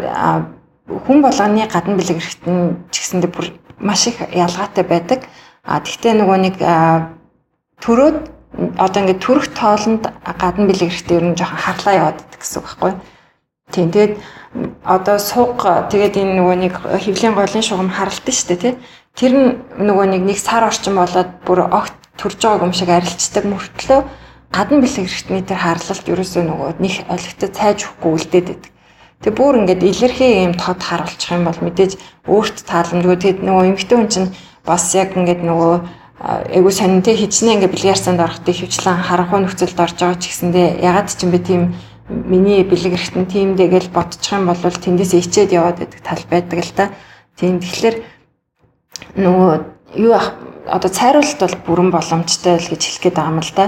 хүн 0.89 1.19
болгоны 1.21 1.69
гадна 1.69 1.95
бэлэг 2.01 2.19
хэрэгтэн 2.19 2.59
ч 2.89 2.95
гэсэндээ 3.05 3.31
бүр 3.31 3.47
маш 3.79 4.09
их 4.09 4.19
ялгаатай 4.33 4.85
байдаг. 4.85 5.21
А 5.65 5.81
тэгтээ 5.85 6.17
нөгөө 6.17 6.39
нэг 6.41 6.57
төрөөд 7.85 8.19
одоо 8.81 9.01
ингээд 9.05 9.21
төрөх 9.21 9.47
тоолонд 9.53 10.09
гадна 10.25 10.67
бэлэг 10.67 10.89
хэрэгтэй 10.89 11.17
ер 11.21 11.27
нь 11.29 11.37
жоохон 11.37 11.61
харлаа 11.61 11.95
яваад 11.95 12.19
идэх 12.25 12.41
гэсэн 12.41 12.59
үг 12.61 12.67
байхгүй. 12.67 12.93
Тийм 13.71 13.89
тэгээд 13.93 14.15
одоо 14.83 15.17
сууг 15.21 15.63
тэгээд 15.93 16.19
энэ 16.19 16.35
нөгөө 16.41 16.57
нэг 16.57 16.75
хөвлийн 17.05 17.37
голын 17.37 17.63
шугам 17.63 17.93
харалтан 17.93 18.35
шүү 18.35 18.49
дээ 18.49 18.61
тий. 18.65 18.75
Тэр 19.15 19.33
нь 19.37 19.49
нөгөө 19.79 20.07
нэг 20.17 20.23
нэг 20.27 20.39
сар 20.43 20.67
орчим 20.67 20.99
болоод 20.99 21.31
бүр 21.47 21.71
огт 21.71 21.95
төрж 22.19 22.43
байгааг 22.43 22.67
юм 22.67 22.75
шиг 22.75 22.91
арилждаг 22.91 23.45
мөртлөө 23.47 24.01
гадна 24.51 24.83
бэлэг 24.83 25.07
хэрэгтний 25.07 25.43
тэр 25.47 25.59
харлалт 25.63 26.07
ерөөсөө 26.11 26.43
нөгөө 26.43 26.71
нэг 26.83 26.95
олигтой 27.07 27.51
цайж 27.55 27.79
өгөхгүй 27.87 28.11
үлдээд 28.19 28.47
байдаг. 28.51 28.73
Тэгээ 29.21 29.37
бүр 29.39 29.55
ингээд 29.63 29.83
илэрхий 29.85 30.33
юм 30.49 30.55
тод 30.59 30.81
харуулчих 30.83 31.31
юм 31.31 31.45
бол 31.47 31.61
мэдээж 31.61 31.93
өөрт 32.27 32.57
тааламжгүй 32.67 33.17
тэгээд 33.21 33.41
нөгөө 33.47 33.65
эмгтэй 33.71 33.97
хүн 33.97 34.11
чинь 34.11 34.29
бас 34.65 34.91
яг 34.97 35.15
ингээд 35.15 35.45
нөгөө 35.45 35.75
айгуу 36.57 36.73
сонинтэй 36.73 37.17
хичнээн 37.17 37.61
ингээд 37.61 37.75
бэлгэрсанд 37.77 38.21
орохтой 38.21 38.55
хөвчлэн 38.57 39.05
харанхуй 39.07 39.41
нөхцөлд 39.45 39.79
орж 39.81 39.97
байгаа 40.01 40.19
ч 40.21 40.25
гэсэндээ 40.29 40.69
ягаад 40.85 41.09
ч 41.09 41.21
юм 41.25 41.31
бэ 41.33 41.41
тийм 41.45 41.63
миний 42.11 42.65
бэлэг 42.65 42.93
хэрэгтэн 42.97 43.27
тиймдээ 43.31 43.69
гэж 43.71 43.85
бодчих 43.95 44.35
юм 44.35 44.51
бол 44.51 44.57
тэндээс 44.59 45.15
ичээд 45.17 45.55
яваад 45.55 45.79
байдаг 45.79 46.01
тал 46.03 46.25
байдаг 46.29 46.59
л 46.61 46.75
та. 46.77 46.85
Тийм 47.39 47.61
тэгэхээр 47.61 47.97
нөгөө 49.17 49.53
юу 49.97 50.15
одоо 50.67 50.91
цайруулалт 50.91 51.41
бол 51.41 51.57
бүрэн 51.67 51.91
боломжтой 51.95 52.59
л 52.59 52.69
гэж 52.69 52.83
хэлэх 52.85 53.03
гээд 53.05 53.17
байгаа 53.17 53.33
юм 53.33 53.41
л 53.41 53.53
да. 53.57 53.65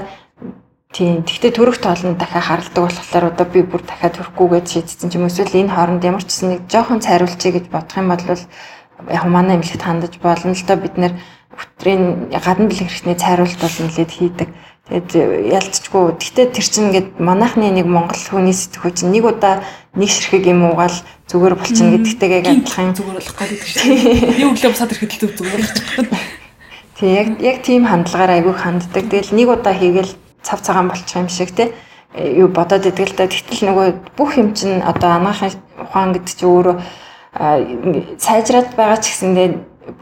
Тийм. 0.93 1.25
Гэхдээ 1.25 1.53
төрөх 1.57 1.81
тоол 1.81 2.05
нь 2.05 2.21
дахиад 2.21 2.45
харалдаг 2.45 2.85
болохоор 2.85 3.25
одоо 3.33 3.47
би 3.49 3.65
бүр 3.65 3.81
дахиад 3.81 4.13
төрөхгүйгээд 4.13 4.69
шийдсэн 4.69 5.09
ч 5.09 5.17
юм 5.17 5.25
уу 5.25 5.33
эсвэл 5.33 5.65
энэ 5.65 5.73
хооронд 5.73 6.05
ямар 6.05 6.21
ч 6.21 6.29
гэсэн 6.29 6.49
нэг 6.53 6.61
жоохон 6.69 7.01
цайруулчихъя 7.01 7.57
гэж 7.57 7.67
бодох 7.73 7.97
юм 7.97 8.13
бол 8.13 8.21
яг 9.09 9.25
манай 9.25 9.57
эмнэлэгт 9.57 9.81
хандаж 9.89 10.13
болно 10.21 10.53
л 10.53 10.65
да 10.69 10.77
бид 10.77 11.01
нэр 11.01 11.17
өтрийн 11.57 12.29
гадна 12.29 12.69
бэлэг 12.69 12.93
хэрэгтний 12.93 13.17
цайруулалт 13.17 13.61
бол 13.65 13.79
нэлээд 13.89 14.13
хийдэг. 14.13 14.49
Тэгээд 14.93 15.11
ялцчгүй. 15.49 16.03
Гэхдээ 16.21 16.47
тэр 16.53 16.67
чинь 16.69 16.87
ингээд 16.93 17.09
манайхны 17.17 17.73
нэг 17.73 17.89
монгол 17.89 18.19
хүний 18.19 18.53
сэтгүү 18.53 18.93
чинь 18.93 19.17
нэг 19.17 19.25
удаа 19.25 19.65
нэг 19.97 20.11
ширхэг 20.13 20.45
юм 20.45 20.69
уугаал 20.69 20.99
зүгээр 21.25 21.55
болчихно 21.57 21.97
гэдэгтэйгээ 21.97 22.41
адилхан 22.53 22.93
зүгээр 22.93 23.17
болох 23.17 23.37
гэдэг 23.41 23.63
шүү. 23.65 23.81
Би 24.37 24.45
өглөө 24.45 24.71
босаад 24.75 24.93
ирэхэд 24.93 25.13
л 25.23 25.37
зүгээр 25.41 25.63
болчихно. 25.63 26.19
Тэг 26.99 27.09
яг 27.09 27.29
яг 27.41 27.57
тийм 27.63 27.89
хандлагаар 27.89 28.43
айгүй 28.43 28.55
ханддаг. 28.59 29.05
Тэгэл 29.07 29.33
нэг 29.33 29.49
удаа 29.55 29.73
хийгээл 29.73 30.13
цав 30.53 30.61
цагаан 30.61 30.93
болчих 30.93 31.17
юм 31.17 31.29
шиг 31.33 31.57
те 31.57 31.73
юу 32.13 32.49
бодоод 32.49 32.85
идэг 32.85 33.09
л 33.09 33.17
да. 33.17 33.25
Тэгтэл 33.27 33.73
нөгөө 33.73 33.89
бүх 34.17 34.37
юм 34.37 34.53
чинь 34.53 34.85
одоо 34.85 35.17
анаахын 35.17 35.57
ухаан 35.81 36.13
гэдэг 36.13 36.29
чинь 36.37 36.53
өөрөө 36.53 36.77
сайжраад 38.21 38.77
байгаа 38.77 39.01
ч 39.01 39.09
гэсэндээ 39.09 39.49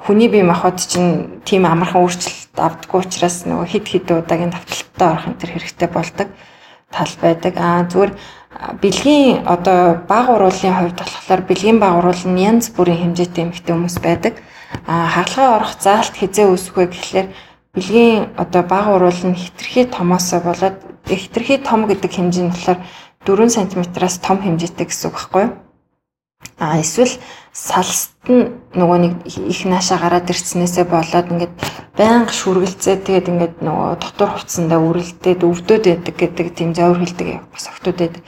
хүний 0.03 0.29
бие 0.29 0.43
махбод 0.43 0.83
чинь 0.83 1.41
тийм 1.47 1.71
амархан 1.71 2.03
өөрчлөлт 2.03 2.59
авдаггүй 2.59 3.01
учраас 3.07 3.47
нөгөө 3.47 3.67
хид 3.71 3.87
хид 3.87 4.11
удаагийн 4.11 4.51
давталттай 4.51 5.07
орох 5.07 5.27
энэ 5.31 5.39
төр 5.39 5.51
хэрэгтэй 5.55 5.89
болдог 5.89 6.29
тал 6.91 7.15
байдаг. 7.23 7.55
Аа 7.55 7.87
зүгээр 7.87 8.13
бэлгийн 8.83 9.47
одоо 9.47 10.03
баг 10.11 10.27
уруулын 10.35 10.75
хувьд 10.75 10.99
болохоор 10.99 11.43
бэлгийн 11.47 11.79
баг 11.79 11.95
уруул 12.03 12.25
нь 12.27 12.43
янз 12.43 12.75
бүрийн 12.75 13.15
хэмжээтэй 13.15 13.47
эмэгтэй 13.47 13.73
хүмүүс 13.73 13.99
байдаг. 14.03 14.35
Аа 14.91 15.07
хагалгаа 15.15 15.57
орох 15.63 15.73
заалт 15.79 16.15
хизээ 16.19 16.51
үүсэх 16.51 16.75
вэ 16.75 16.87
гэхлээр 16.91 17.29
бэлгийн 17.75 18.35
одоо 18.37 18.63
баг 18.67 18.87
уруул 18.91 19.23
нь 19.31 19.39
хитрхи 19.39 19.87
томоосоо 19.87 20.41
болоод 20.43 20.77
хитрхи 21.07 21.59
том 21.59 21.87
гэдэг 21.87 22.11
хэмжээ 22.11 22.45
нь 22.45 22.53
болохоор 22.53 22.81
4 23.27 23.49
см-аас 23.51 24.17
том 24.19 24.39
хэмжээтэй 24.43 24.87
гэсэн 24.89 25.07
үг 25.11 25.17
байхгүй 25.17 25.43
юу? 25.45 25.53
А 26.59 26.81
эсвэл 26.81 27.15
салст 27.53 28.17
нь 28.29 28.53
нөгөө 28.77 28.99
нэг 29.05 29.13
их 29.27 29.61
наашаа 29.69 29.99
гараад 30.01 30.31
ирцнээсээ 30.33 30.85
болоод 30.89 31.31
ингээд 31.33 31.55
байнга 31.99 32.33
шүргэлцээ 32.33 32.97
тэгээд 33.07 33.31
ингээд 33.33 33.55
нөгөө 33.67 33.91
дотор 34.01 34.31
хувцсандаа 34.33 34.81
үрэлдээд 34.81 35.41
өвдөд 35.45 35.85
байдаг 35.89 36.15
гэдэг 36.17 36.47
тийм 36.57 36.71
зовир 36.77 37.01
хэлдэг 37.01 37.29
бас 37.53 37.65
октод 37.69 37.97
байдаг. 38.01 38.23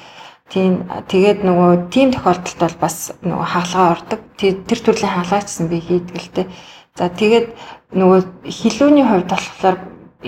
Тийм 0.52 0.84
тэгээд 1.08 1.40
нөгөө 1.48 1.70
тийм 1.88 2.08
тохиолдолд 2.12 2.60
бол 2.60 2.76
бас 2.84 2.96
нөгөө 3.24 3.48
хаалгаа 3.52 3.86
ордог. 3.96 4.20
Тэр 4.36 4.80
төрлийн 4.84 5.12
хаалгачсан 5.12 5.68
би 5.72 5.80
хийдэг 5.80 6.16
л 6.20 6.32
дээ. 6.36 6.46
За 6.92 7.08
тэгээд 7.08 7.56
нөгөө 7.96 8.20
хилүүний 8.44 9.04
хувьд 9.08 9.28
болохоор 9.32 9.76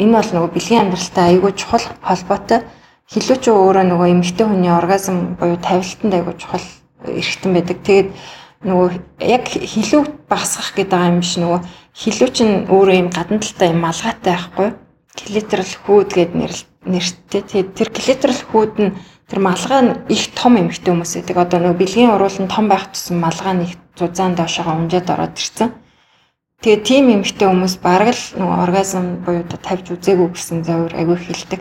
энэ 0.01 0.17
бол 0.17 0.31
нөгөө 0.33 0.51
бэлгийн 0.57 0.83
амьдралтай 0.89 1.25
айгүй 1.37 1.53
чухал 1.53 1.85
холбоотой. 2.01 2.65
Хилүү 3.05 3.37
ч 3.37 3.45
өөрөө 3.53 3.85
нөгөө 3.85 4.09
эмэгтэй 4.17 4.47
хүний 4.49 4.73
оргазм 4.73 5.37
буюу 5.37 5.61
тавилтанд 5.61 6.15
айгүй 6.17 6.35
чухал 6.41 6.65
эргэтэн 7.05 7.53
байдаг. 7.53 7.79
Тэгээд 7.85 8.09
нөгөө 8.65 8.89
яг 9.21 9.45
хилүү 9.45 10.03
багасгах 10.25 10.73
гэдэг 10.73 11.01
юм 11.05 11.21
биш 11.21 11.37
нөгөө 11.37 11.61
хилүү 12.01 12.29
чинь 12.33 12.55
өөрөө 12.73 12.97
юм 12.97 13.09
гадна 13.13 13.39
талтай 13.45 13.69
юм 13.77 13.81
малгайтай 13.85 14.33
байхгүй. 14.33 14.69
Клитерал 15.15 15.75
хүүд 15.85 16.11
гэд 16.17 16.33
нэртэй. 16.33 17.45
Тэгээд 17.45 17.71
тэр 17.77 17.89
клитерал 17.93 18.41
хүүд 18.41 18.75
нь 18.81 18.97
тэр 19.29 19.41
малгай 19.45 19.81
нь 19.85 19.93
их 20.09 20.33
том 20.33 20.57
эмхтэй 20.57 20.97
хүмүүс 20.97 21.13
байдаг. 21.21 21.37
Одоо 21.45 21.59
нөгөө 21.61 21.77
бэлгийн 21.77 22.17
уруулан 22.17 22.49
том 22.49 22.73
байх 22.73 22.89
тусам 22.89 23.21
малгай 23.21 23.53
нь 23.53 23.65
их 23.69 23.77
зузаан 24.01 24.33
доошогоо 24.33 24.81
унжаад 24.81 25.13
ороод 25.13 25.37
ирсэн. 25.37 25.84
Тэгээ 26.65 26.81
тийм 26.81 27.05
эмхтэй 27.13 27.45
хүмүүс 27.45 27.77
бараг 27.85 28.17
л 28.17 28.25
нөгөө 28.41 28.59
оргазм 28.65 29.21
буюу 29.21 29.45
тавьж 29.45 29.85
үзээгүй 30.01 30.33
гэсэн 30.33 30.65
зөвөр 30.65 30.97
агүй 30.97 31.19
хэлдэг. 31.21 31.61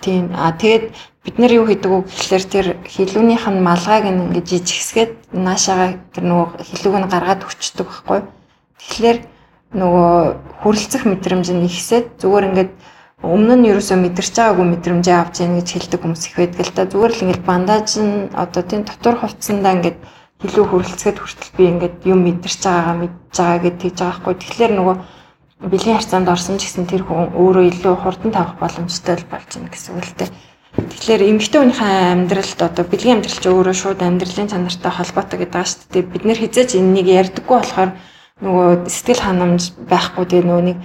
Тийм. 0.00 0.32
А 0.32 0.56
тэгээд 0.56 0.96
бид 1.20 1.36
нар 1.36 1.52
юу 1.52 1.68
хийдэг 1.68 1.92
вэ 1.92 2.08
гэхэлэр 2.08 2.44
тэр 2.48 2.66
хилүүнийх 2.88 3.44
нь 3.52 3.60
малгайг 3.60 4.08
ингээд 4.08 4.48
жижигсгээд 4.48 5.12
наашаага 5.36 6.00
тэр 6.16 6.24
нөгөө 6.32 6.48
хилүүг 6.64 6.96
нь 6.96 7.10
гаргаад 7.12 7.44
өчтдөг 7.44 7.88
байхгүй. 7.92 8.20
Тэгэхээр 8.80 9.18
нөгөө 9.76 10.12
хүрлцэх 10.64 11.04
мэдрэмж 11.04 11.46
нь 11.52 11.68
ихсээд 11.68 12.24
зүгээр 12.24 12.48
ингээд 12.56 12.72
өмнө 13.20 13.54
нь 13.60 13.68
ерөөсөө 13.68 14.00
мэдэрч 14.00 14.32
байгаагүй 14.32 14.66
мэдрэмжээ 14.80 15.16
авч 15.20 15.44
яах 15.44 15.60
гэж 15.60 15.68
хэлдэг 15.76 16.00
хүмүүс 16.00 16.24
их 16.24 16.34
байдаг 16.40 16.64
л 16.64 16.72
да. 16.72 16.88
Зүгээр 16.88 17.12
л 17.12 17.22
ингээд 17.28 17.44
бандаж 17.44 17.88
нь 18.00 18.32
одоо 18.32 18.62
тийм 18.64 18.88
дотор 18.88 19.20
хувцсандаа 19.20 19.76
ингээд 19.76 19.98
хилүү 20.40 20.64
хүрлцгээд 20.68 21.18
хүртэл 21.20 21.52
би 21.56 21.64
ингээд 21.68 21.96
юм 22.08 22.24
мэдэрч 22.24 22.60
байгаагаа 22.64 22.96
мэдж 23.00 23.36
байгаа 23.36 23.60
гэж 23.60 23.74
тэгж 23.80 23.98
байгаа 24.00 24.16
байхгүй. 24.24 24.34
Тэгэхээр 24.40 24.72
нөгөө 24.76 24.96
бэлгийн 25.68 25.96
харьцаанд 26.00 26.28
орсон 26.32 26.56
ч 26.56 26.64
гэсэн 26.64 26.88
тэр 26.88 27.04
хүн 27.04 27.36
өөрөө 27.36 27.64
илүү 27.68 27.94
хурдан 28.00 28.32
тавах 28.32 28.56
боломжтой 28.56 29.20
болж 29.28 29.48
байна 29.52 29.68
гэсэн 29.68 29.92
үг 30.00 30.06
л 30.08 30.16
дээ. 30.16 30.30
Тэгэхээр 30.70 31.22
эмэгтэй 31.28 31.60
хүнийхээ 31.60 31.92
амьдралд 32.16 32.60
одоо 32.64 32.84
бэлгийн 32.88 33.20
амьдрал 33.20 33.40
ч 33.42 33.44
өөрөө 33.44 33.76
шууд 33.76 34.00
амьдралын 34.00 34.48
чанартай 34.48 34.92
холбоотой 34.96 35.38
гэдэг 35.44 35.52
байгаа 35.52 35.68
шүү 35.68 35.92
дээ. 35.92 36.08
Бид 36.08 36.24
нэр 36.24 36.38
хизээч 36.40 36.70
энэнийг 36.80 37.08
ярьдаггүй 37.10 37.56
болохоор 37.60 37.90
нөгөө 38.40 38.68
сэтгэл 38.88 39.24
ханамж 39.26 39.62
байхгүй 39.90 40.24
тэгээ 40.24 40.48
нөгөө 40.48 40.64
нэг 40.72 40.78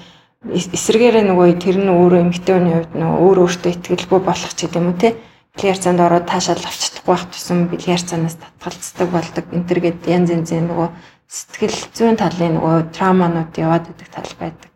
эсэргээрээ 0.76 1.26
нөгөө 1.32 1.48
тэр 1.64 1.78
нь 1.80 1.90
өөрөө 1.96 2.20
эмэгтэй 2.28 2.54
хүний 2.60 2.76
хувьд 2.76 2.94
нөгөө 3.00 3.20
өөр 3.24 3.38
өөртөө 3.46 3.72
ихтгэлгүй 3.72 4.20
болох 4.20 4.52
ч 4.52 4.60
гэдэм 4.68 4.86
үү 4.92 4.98
те. 5.00 5.10
Бэлгийн 5.56 5.74
харьцаанд 5.74 6.04
ороод 6.04 6.28
таашаал 6.28 6.60
авч 6.60 6.82
чадахгүй 6.92 7.16
байх 7.16 7.26
тусам 7.32 7.72
бэлгийн 7.72 7.96
харьцаанаас 7.96 8.36
татгалцдаг 8.38 9.08
болдог. 9.10 9.46
Энтэр 9.56 9.80
гээд 9.80 10.00
янз 10.12 10.30
янзын 10.36 10.68
нөгөө 10.68 10.88
сэтгэл 11.32 11.80
зүйн 11.96 12.20
талын 12.20 12.60
нөгөө 12.60 12.92
трауманууд 12.92 13.52
яваад 13.56 13.88
байдаг 13.88 14.10
тал 14.12 14.34
байдаг. 14.40 14.70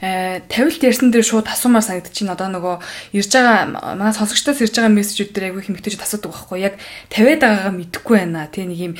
Э 0.00 0.40
тавилт 0.48 0.80
ярьсан 0.80 1.10
дээр 1.12 1.24
шууд 1.24 1.48
асуумаар 1.48 1.84
санагдчихээн 1.84 2.32
одоо 2.32 2.48
нөгөө 2.48 2.76
ирж 3.16 3.30
байгаа 3.32 3.92
манай 3.96 4.12
сонсогчдоос 4.16 4.64
ирж 4.64 4.74
байгаа 4.76 4.92
мессежүүд 4.96 5.30
дээр 5.32 5.46
айгүй 5.52 5.62
хэмэгтэйж 5.68 6.00
асуудаг 6.00 6.32
байхгүй. 6.32 6.58
Яг 6.64 6.74
тавиад 7.12 7.40
байгаагаа 7.44 7.74
мэдэхгүй 7.76 8.16
байна. 8.16 8.48
Тий 8.48 8.64
нэг 8.64 8.80
юм 8.80 8.94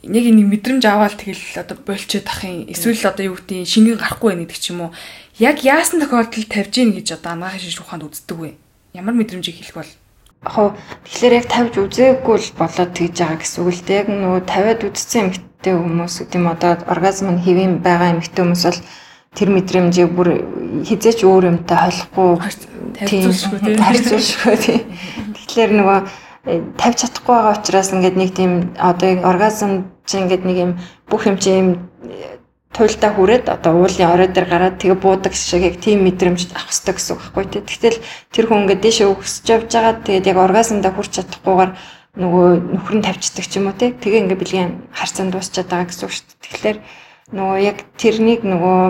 нэг 0.00 0.24
нэг 0.32 0.46
мэдрэмж 0.48 0.84
аваад 0.88 1.20
тэгэл 1.20 1.60
одоо 1.60 1.76
болчиход 1.76 2.28
ах 2.28 2.40
юм. 2.44 2.64
Эсвэл 2.72 3.04
одоо 3.04 3.24
юу 3.24 3.36
гэдэг 3.36 3.68
шингэн 3.68 4.00
гарахгүй 4.00 4.28
байна 4.32 4.44
гэдэг 4.48 4.60
ч 4.60 4.66
юм 4.72 4.80
уу. 4.88 4.90
Яг 5.36 5.60
яасан 5.60 6.00
тохиолдолд 6.00 6.48
тавьж 6.48 6.74
ийн 6.80 6.96
гэж 6.96 7.20
одоо 7.20 7.36
анагаах 7.36 7.60
шиш 7.60 7.80
ухаанд 7.80 8.08
үздэг 8.08 8.36
вэ? 8.36 8.56
Ямар 8.96 9.12
мэдрэмжийг 9.12 9.60
хэлэх 9.60 9.76
бол 9.76 9.90
яг 10.44 10.76
тэгэхээр 11.08 11.34
яг 11.40 11.46
тавьж 11.48 11.74
үзээгүй 11.80 12.36
л 12.38 12.50
болоод 12.60 12.92
тэгж 12.92 13.16
байгаа 13.18 13.38
гэсэн 13.40 13.60
үг 13.64 13.72
л 13.72 13.84
дээ. 13.88 14.00
Яг 14.04 14.08
нөгөө 14.12 14.40
тавиад 14.44 14.80
үзсэн 14.84 15.20
эмэгтэй 15.32 15.74
хүмүүс 15.74 16.14
гэдэг 16.20 16.38
юм 16.38 16.46
одоо 16.52 16.70
оргазм 16.86 17.26
нь 17.32 17.42
хэвэн 17.42 17.72
байгаа 17.80 18.12
эмэгтэй 18.12 18.42
хүмүүс 18.44 18.64
бол 18.68 18.80
тэр 19.34 19.48
мэдрэмжийг 19.50 20.10
бүр 20.14 20.28
хизээч 20.86 21.26
өөр 21.26 21.44
юмтай 21.50 21.78
холихгүй. 21.80 22.30
Харьцуулшгүй 23.00 24.56
тийм. 24.62 24.82
Тэгэхээр 25.34 25.72
нөгөө 25.74 25.98
э, 26.46 26.62
тавьж 26.78 26.96
чадахгүй 27.02 27.34
байгаа 27.34 27.56
учраас 27.58 27.90
ингээд 27.90 28.16
нэг 28.20 28.30
тийм 28.36 28.52
одоо 28.78 29.10
оргазм 29.26 29.90
чинь 30.06 30.28
ингээд 30.28 30.44
нэг 30.46 30.56
юм 30.60 30.72
бүх 31.10 31.26
юм 31.26 31.36
чинь 31.40 31.82
туйлдаа 32.74 33.10
хүрээд 33.14 33.46
одоо 33.54 33.72
уулын 33.78 34.10
орой 34.10 34.28
дээр 34.28 34.46
гараад 34.50 34.76
тэгээ 34.82 34.98
буудаг 34.98 35.32
шиг 35.38 35.62
яг 35.62 35.78
тийм 35.78 36.02
мэдрэмж 36.02 36.50
авах 36.50 36.74
хэрэгтэй 36.74 36.94
гэсэн 36.98 37.14
үг 37.14 37.22
байхгүй 37.22 37.44
тийм. 37.46 37.64
Тэгтэл 37.70 37.98
тэр 38.34 38.44
хүн 38.50 38.60
ингээд 38.66 38.82
дэше 38.82 39.04
өгсөж 39.14 39.46
явж 39.46 39.70
байгаа 39.70 39.94
тэгээд 40.02 40.28
яг 40.34 40.38
оргазмдаа 40.42 40.92
хүрч 40.92 41.12
чадахгүйгээр 41.14 41.70
нөгөө 42.18 42.46
нөхөр 42.74 42.94
нь 42.98 43.06
тавьчихдаг 43.06 43.46
ч 43.46 43.52
юм 43.62 43.70
уу 43.70 43.78
тий. 43.78 43.90
Тэгээ 43.94 44.22
ингээ 44.26 44.42
бэлгийн 44.42 44.72
харьцаанд 44.90 45.30
дуусчаад 45.34 45.70
байгаа 45.70 45.86
гэсэн 45.86 46.04
үг 46.06 46.12
шүү 46.14 46.26
дээ. 46.26 46.42
Тэгэхээр 46.42 46.78
нөгөө 47.38 47.58
яг 47.62 47.78
тэрнийг 47.94 48.42
нөгөө 48.42 48.80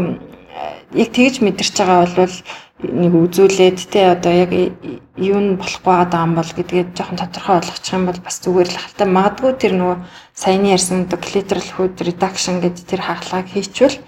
яг 0.97 1.09
тэгж 1.13 1.35
мэдэрч 1.45 1.75
байгаа 1.77 2.09
бол 2.17 2.37
нэг 2.85 3.13
үзүүлээд 3.15 3.79
тий 3.89 4.05
одоо 4.05 4.33
яг 4.33 4.51
юу 5.17 5.41
нь 5.41 5.57
болохгүй 5.57 5.93
байгаа 5.95 6.27
юм 6.27 6.35
бол 6.35 6.51
гэдгээ 6.53 6.85
жоохон 6.93 7.21
тодорхой 7.23 7.55
болгочих 7.61 7.95
юм 7.95 8.05
бол 8.07 8.21
бас 8.21 8.37
зүгээр 8.43 8.69
л 8.69 8.81
хальтаа 8.83 9.09
магадгүй 9.09 9.53
тэр 9.57 9.73
нөгөө 9.79 9.97
саяны 10.35 10.75
ярьсан 10.75 11.07
clitoral 11.07 11.63
food 11.63 11.95
reduction 12.03 12.59
гэдэг 12.61 12.85
тэр 12.85 13.01
хагалгааг 13.07 13.47
хийчихвэл 13.49 13.99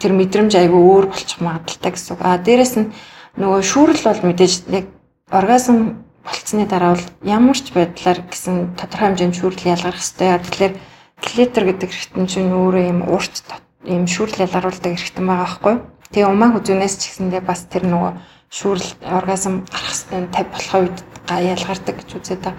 тэр 0.00 0.12
мэдрэмж 0.14 0.52
айгүй 0.54 0.80
өөр 0.80 1.06
болчих 1.10 1.40
магадaltaй 1.42 1.92
гэсэн 1.92 2.16
үг. 2.16 2.20
А 2.22 2.38
дээрэс 2.38 2.74
нь 2.80 2.92
нөгөө 3.36 3.60
шүүрэл 3.60 4.06
бол 4.06 4.22
мэдээж 4.30 4.54
яг 4.72 4.86
оргазм 5.28 6.06
болцсны 6.24 6.64
дараа 6.64 6.96
бол 6.96 7.06
ямар 7.26 7.58
ч 7.58 7.74
байдлаар 7.74 8.24
гэсэн 8.30 8.78
тодорхой 8.78 9.12
хэмжээнд 9.12 9.36
шүүрэл 9.36 9.72
ялгарх 9.74 10.00
хэрэгтэй. 10.00 10.38
Тэгэхээр 10.40 10.74
клитер 11.20 11.64
гэдэг 11.68 11.90
хэрэгтэн 11.90 12.26
чинь 12.30 12.54
өөрөө 12.54 12.84
юм 12.88 13.00
урт 13.10 13.36
ийм 13.84 14.08
шүүрэл 14.08 14.48
ялгаруулдаг 14.48 14.92
хэрэгтэн 14.96 15.26
байгаа 15.28 15.44
байхгүй. 15.44 15.74
Тэгээ 16.14 16.30
умаа 16.32 16.50
хүзүүнээс 16.56 16.94
ч 16.96 17.02
гэсэндээ 17.12 17.42
бас 17.44 17.68
тэр 17.68 17.84
нөгөө 17.90 18.12
шүүрэл 18.48 18.90
оргазм 19.04 19.66
гарах 19.68 19.92
хэвээр 19.92 20.26
50 20.30 20.52
болох 20.54 20.74
үед 20.80 20.98
ялгардаг 21.28 21.94
гэж 22.00 22.08
үзээд 22.16 22.42
байгаа. 22.46 22.56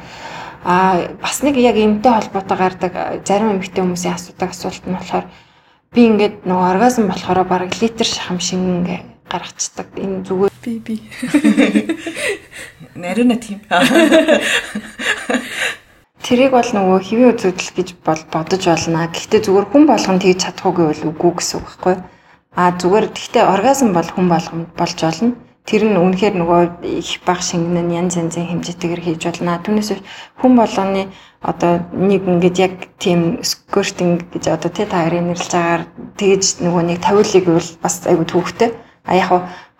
Аа 0.65 1.13
бас 1.21 1.45
нэг 1.45 1.61
яг 1.61 1.77
эмтэй 1.77 2.09
холбоотой 2.09 2.57
гардаг 2.57 2.93
зарим 3.21 3.53
эмэгтэй 3.53 3.85
хүмүүсийн 3.85 4.17
асуудаг 4.17 4.49
асуулт 4.49 4.81
нь 4.89 4.97
болохоор 4.97 5.29
би 5.93 6.01
ингээд 6.09 6.49
нөгөө 6.49 6.69
оргазм 6.73 7.05
болохоор 7.05 7.45
бараг 7.45 7.71
литр 7.77 8.09
шахам 8.09 8.41
шинг 8.41 8.89
гаргацдаг. 9.29 9.93
Энэ 9.93 10.25
зүгээр 10.25 10.55
би 10.65 10.73
би. 10.81 10.95
Нарина 12.97 13.37
тийм. 13.37 13.61
Тэрийг 16.25 16.57
бол 16.57 16.65
нөгөө 16.65 16.99
хэвийн 17.05 17.37
үзэгдэл 17.37 17.77
гэж 17.77 17.89
бол 18.01 18.21
бодож 18.33 18.65
болно. 18.65 19.05
Гэхдээ 19.13 19.45
зүгээр 19.45 19.69
хүн 19.69 19.85
болгон 19.85 20.17
тэгж 20.17 20.49
чадахгүй 20.49 20.73
гэвэл 20.81 21.13
үгүй 21.13 21.31
гэсэн 21.37 21.61
үг 21.61 21.65
байхгүй 21.69 21.93
юу? 21.93 22.01
А 22.57 22.73
зүгээр 22.73 23.05
гэхдээ 23.13 23.45
оргазм 23.45 23.93
бол 23.93 24.09
хүн 24.09 24.27
болгонд 24.33 24.73
болж 24.73 24.97
болно. 24.97 25.37
Тэр 25.65 25.81
нь 25.89 25.97
үнэхээр 25.97 26.35
нөгөө 26.37 26.61
их 26.85 27.25
баг 27.25 27.41
шингэн 27.41 27.89
нь 27.89 27.97
янз 27.97 28.21
янзын 28.21 28.45
хэмжээтэйгээр 28.45 29.01
хийж 29.01 29.21
болно. 29.25 29.57
Түүнээс 29.65 29.97
хүн 30.37 30.53
болгоны 30.53 31.09
одоо 31.41 31.81
нэг 31.89 32.21
ингээд 32.21 32.57
яг 32.61 32.73
тийм 33.01 33.41
сквертинг 33.41 34.29
гэж 34.29 34.45
одоо 34.53 34.69
тэ 34.69 34.85
таарыг 34.85 35.25
нэрлж 35.25 35.49
байгаагаар 35.49 35.83
тэгж 36.21 36.61
нөгөө 36.61 36.83
нэг 36.85 36.97
тавиулыг 37.01 37.45
бол 37.49 37.69
бас 37.81 37.95
айгүй 38.05 38.25
төвхтэй. 38.29 38.69
А 39.09 39.17
яг 39.17 39.29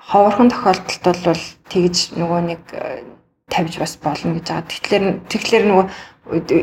ховорхон 0.10 0.50
тохиолдолд 0.50 1.22
бол 1.26 1.44
тэгж 1.70 2.18
нөгөө 2.18 2.42
нэг 2.50 2.62
э, 2.74 3.06
тавьж 3.50 3.78
бас 3.78 3.98
болно 4.02 4.38
гэж 4.38 4.46
байгаа. 4.46 4.70
Тэгэхээр 4.70 5.06
тэгэхээр 5.30 5.66
нөгөө 5.70 5.86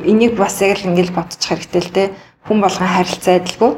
энийг 0.06 0.35
бас 0.38 0.58
яг 0.62 0.82
л 0.82 0.90
ингээл 0.90 1.14
бодчих 1.14 1.50
хэрэгтэй 1.50 1.82
л 1.82 1.94
те. 1.94 2.04
Хүн 2.46 2.58
болгон 2.62 2.90
харилцаа 2.90 3.38
адилгүй. 3.38 3.72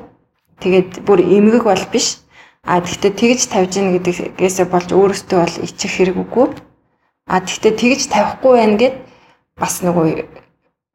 Тэгээд 0.61 0.91
бүр 1.05 1.21
эмгэг 1.21 1.65
бол 1.65 1.85
биш. 1.93 2.24
А 2.65 2.81
тэгтээ 2.81 3.13
тэгж 3.13 3.41
тавьж 3.53 3.73
ийн 3.77 3.93
гэдгээсээ 4.01 4.67
болж 4.73 4.89
өөрөөсөө 4.89 5.39
бол 5.45 5.57
ичих 5.69 5.93
хэрэг 6.01 6.17
үгүй. 6.17 6.57
А 7.29 7.45
тэгтээ 7.45 7.73
тэгж 7.77 8.01
тавихгүй 8.09 8.53
байна 8.57 8.77
гэд 8.81 8.97
бас 9.61 9.85
нөгөө 9.85 10.07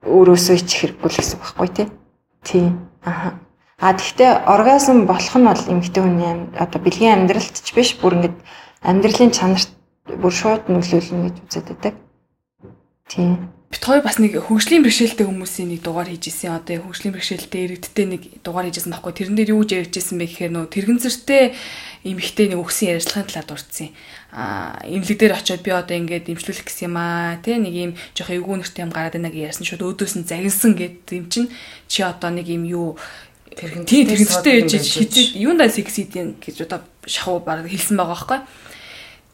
өөрөөсөө 0.10 0.56
ичих 0.58 0.98
хэрэггүй 0.98 1.10
л 1.14 1.18
гэсэн 1.22 1.38
байхгүй 1.38 1.70
тий. 1.70 1.88
Тийм. 2.41 2.89
Аха. 3.06 3.38
А 3.78 3.94
тэгвэл 3.94 4.44
оргазм 4.50 5.06
болох 5.06 5.36
нь 5.38 5.46
бол 5.46 5.64
эмэгтэй 5.70 6.04
хүний 6.04 6.34
одоо 6.58 6.80
бэлгийн 6.82 7.30
амьдралт 7.30 7.56
ч 7.62 7.70
биш 7.78 7.96
бүр 8.02 8.18
ингээд 8.18 8.38
амьдралын 8.82 9.32
чанарт 9.32 9.70
бүр 10.10 10.34
шууд 10.34 10.68
нөлөөлнө 10.68 11.30
гэж 11.30 11.36
үздэг 11.46 11.66
байдаг. 11.70 11.94
Тийм. 13.70 13.78
Бит 13.78 13.86
хоёр 13.86 14.02
бас 14.02 14.18
нэг 14.18 14.34
хөгжлийн 14.34 14.82
бэрхшээлтэй 14.82 15.30
хүмүүсийн 15.30 15.70
нэг 15.70 15.86
дугаар 15.86 16.10
хийж 16.10 16.34
исэн. 16.34 16.58
Одоо 16.58 16.90
хөгжлийн 16.90 17.14
бэрхшээлтэй 17.14 17.62
иргэдтэй 17.70 18.06
нэг 18.10 18.22
дугаар 18.42 18.66
хийжсэн 18.66 18.90
байхгүй. 18.90 19.14
Тэрэн 19.14 19.38
дээр 19.38 19.54
юу 19.54 19.62
гэж 19.62 19.94
ярьжсэн 19.94 20.18
бэ 20.18 20.26
гэхээр 20.26 20.54
нөө 20.58 20.66
тэрэгэнцэртэй 20.74 21.54
эмэгтэй 22.02 22.46
нэг 22.50 22.60
өгсөн 22.66 22.98
ярилцлагын 22.98 23.30
талаар 23.30 23.46
дурдсан. 23.46 23.94
Аа 24.34 24.82
имлэг 24.90 25.18
дээр 25.22 25.38
очиод 25.38 25.62
би 25.62 25.70
одоо 25.70 25.96
ингээд 26.02 26.34
имжлүүлэх 26.34 26.66
гэсэн 26.66 26.90
юм 26.90 26.98
аа. 26.98 27.38
Тэ 27.46 27.62
нэг 27.62 27.74
юм 27.78 27.92
жоох 28.18 28.34
эвгүй 28.34 28.58
нэртэй 28.58 28.84
юм 28.90 28.90
гараад 28.90 29.14
байна 29.14 29.30
гэж 29.30 29.54
ярьсан 29.54 29.66
шууд 29.70 29.86
өөдөөс 29.86 30.14
нь 30.18 30.26
загинсан 30.26 30.74
гэд 30.74 31.06
юм 31.14 31.26
чин 31.30 31.46
чи 31.86 32.02
одоо 32.02 32.34
нэг 32.34 32.50
юм 32.50 32.66
юу 32.66 32.98
тэрэгэнцтэй 33.54 34.06
тэрэгэнцтэй 34.10 34.54
ээж 34.66 34.72
хизээ 34.82 35.26
юундаа 35.46 35.70
сексидийн 35.70 36.42
гэж 36.42 36.66
одоо 36.66 36.82
шахуу 37.06 37.46
баг 37.46 37.70
хэлсэн 37.70 38.02
байгаа 38.02 38.18
байхгүй. 38.18 38.40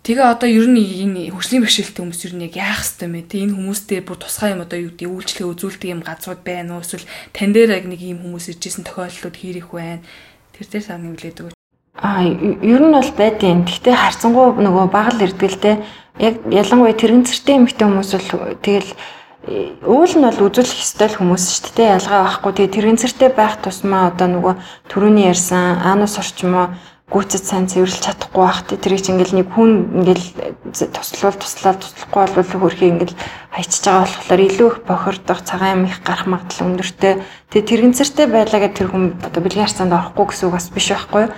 Тэгээ 0.06 0.22
одоо 0.22 0.46
ер 0.46 0.70
нь 0.70 0.78
энэ 0.78 1.34
хөгжлийн 1.34 1.66
бэрхшээлтэй 1.66 2.02
хүмүүс 2.06 2.22
ер 2.30 2.34
нь 2.38 2.46
яг 2.46 2.54
яах 2.62 2.86
хэвтэй 2.86 3.10
мэ 3.10 3.26
те 3.26 3.42
энэ 3.42 3.58
хүмүүстэй 3.58 4.06
бүр 4.06 4.22
тусгай 4.22 4.54
юм 4.54 4.62
одоо 4.62 4.78
юу 4.78 4.94
гэдэг 4.94 5.10
үйлчлэгээ 5.10 5.50
үзүүлдэг 5.50 5.90
юм 5.90 6.02
газрууд 6.06 6.42
байна 6.46 6.78
уу 6.78 6.86
эсвэл 6.86 7.10
тань 7.34 7.58
дээр 7.58 7.74
яг 7.74 7.90
нэг 7.90 8.06
юм 8.06 8.22
хүмүүс 8.22 8.54
иржсэн 8.54 8.86
тохиолдлууд 8.86 9.34
хийх 9.34 9.74
байна. 9.74 10.06
Тэр 10.54 10.66
дээр 10.70 10.86
сар 10.86 11.02
нэглээд 11.02 11.42
өгөөч. 11.42 11.58
Аа 11.98 12.22
ер 12.22 12.82
нь 12.86 12.94
бол 12.94 13.12
байдیں۔ 13.18 13.66
Гэхдээ 13.66 13.96
харцангуй 13.98 14.46
нөгөө 14.62 14.86
багал 14.94 15.18
те 15.18 15.82
яг 16.22 16.36
ялангуяа 16.54 16.94
тэрэгцэртэй 16.94 17.56
эмэгтэй 17.66 17.86
хүмүүс 17.90 18.12
бол 18.14 18.30
тэгэл 18.62 18.92
уул 19.90 20.14
нь 20.14 20.26
бол 20.26 20.46
үзүүлэх 20.48 20.82
ёстой 20.86 21.10
хүмүүс 21.18 21.44
шүү 21.66 21.74
дээ 21.82 21.98
ялгаа 21.98 22.22
байхгүй 22.30 22.52
тэгээ 22.54 22.76
тэрэгцэртэй 22.78 23.30
байх 23.34 23.58
тусмаа 23.62 24.10
одоо 24.10 24.28
нөгөө 24.32 24.54
төрөний 24.90 25.30
ярьсан 25.30 25.82
анус 25.82 26.18
орчмоо 26.18 26.78
гүйцэд 27.06 27.44
сайн 27.46 27.66
цэвэрлж 27.70 28.02
чадахгүй 28.02 28.42
байх 28.42 28.66
тий 28.66 28.82
тэрийг 28.82 29.02
чи 29.06 29.14
ингээл 29.14 29.38
нэг 29.38 29.48
хүн 29.54 30.02
ингээл 30.02 30.26
туслал 30.90 31.38
туслаад 31.38 31.78
туслахгүй 31.78 32.34
бол 32.34 32.66
хөрхий 32.66 32.90
ингээл 32.90 33.14
хайчиж 33.54 33.84
байгаа 33.86 34.10
болохоор 34.10 34.42
илүү 34.42 34.68
их 34.74 34.78
бохирдох 34.90 35.42
цагаан 35.46 35.86
их 35.86 36.02
гарах 36.02 36.26
магадлал 36.26 36.66
өндөртэй. 36.74 37.22
Тэгээ 37.54 37.70
тэрэгцэртэй 37.70 38.26
байлаа 38.26 38.60
гэдэг 38.66 38.78
тэр 38.82 38.90
хүн 38.90 39.04
одоо 39.22 39.42
бэлгийн 39.46 39.70
харцаанд 39.70 39.94
орохгүй 39.94 40.26
гэсэн 40.34 40.46
үг 40.50 40.56
бас 40.58 40.68
биш 40.74 40.90
байхгүй 40.90 41.22
юу? 41.30 41.32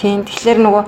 Тийм. 0.00 0.24
Тэгэхээр 0.24 0.58
нөгөө 0.64 0.82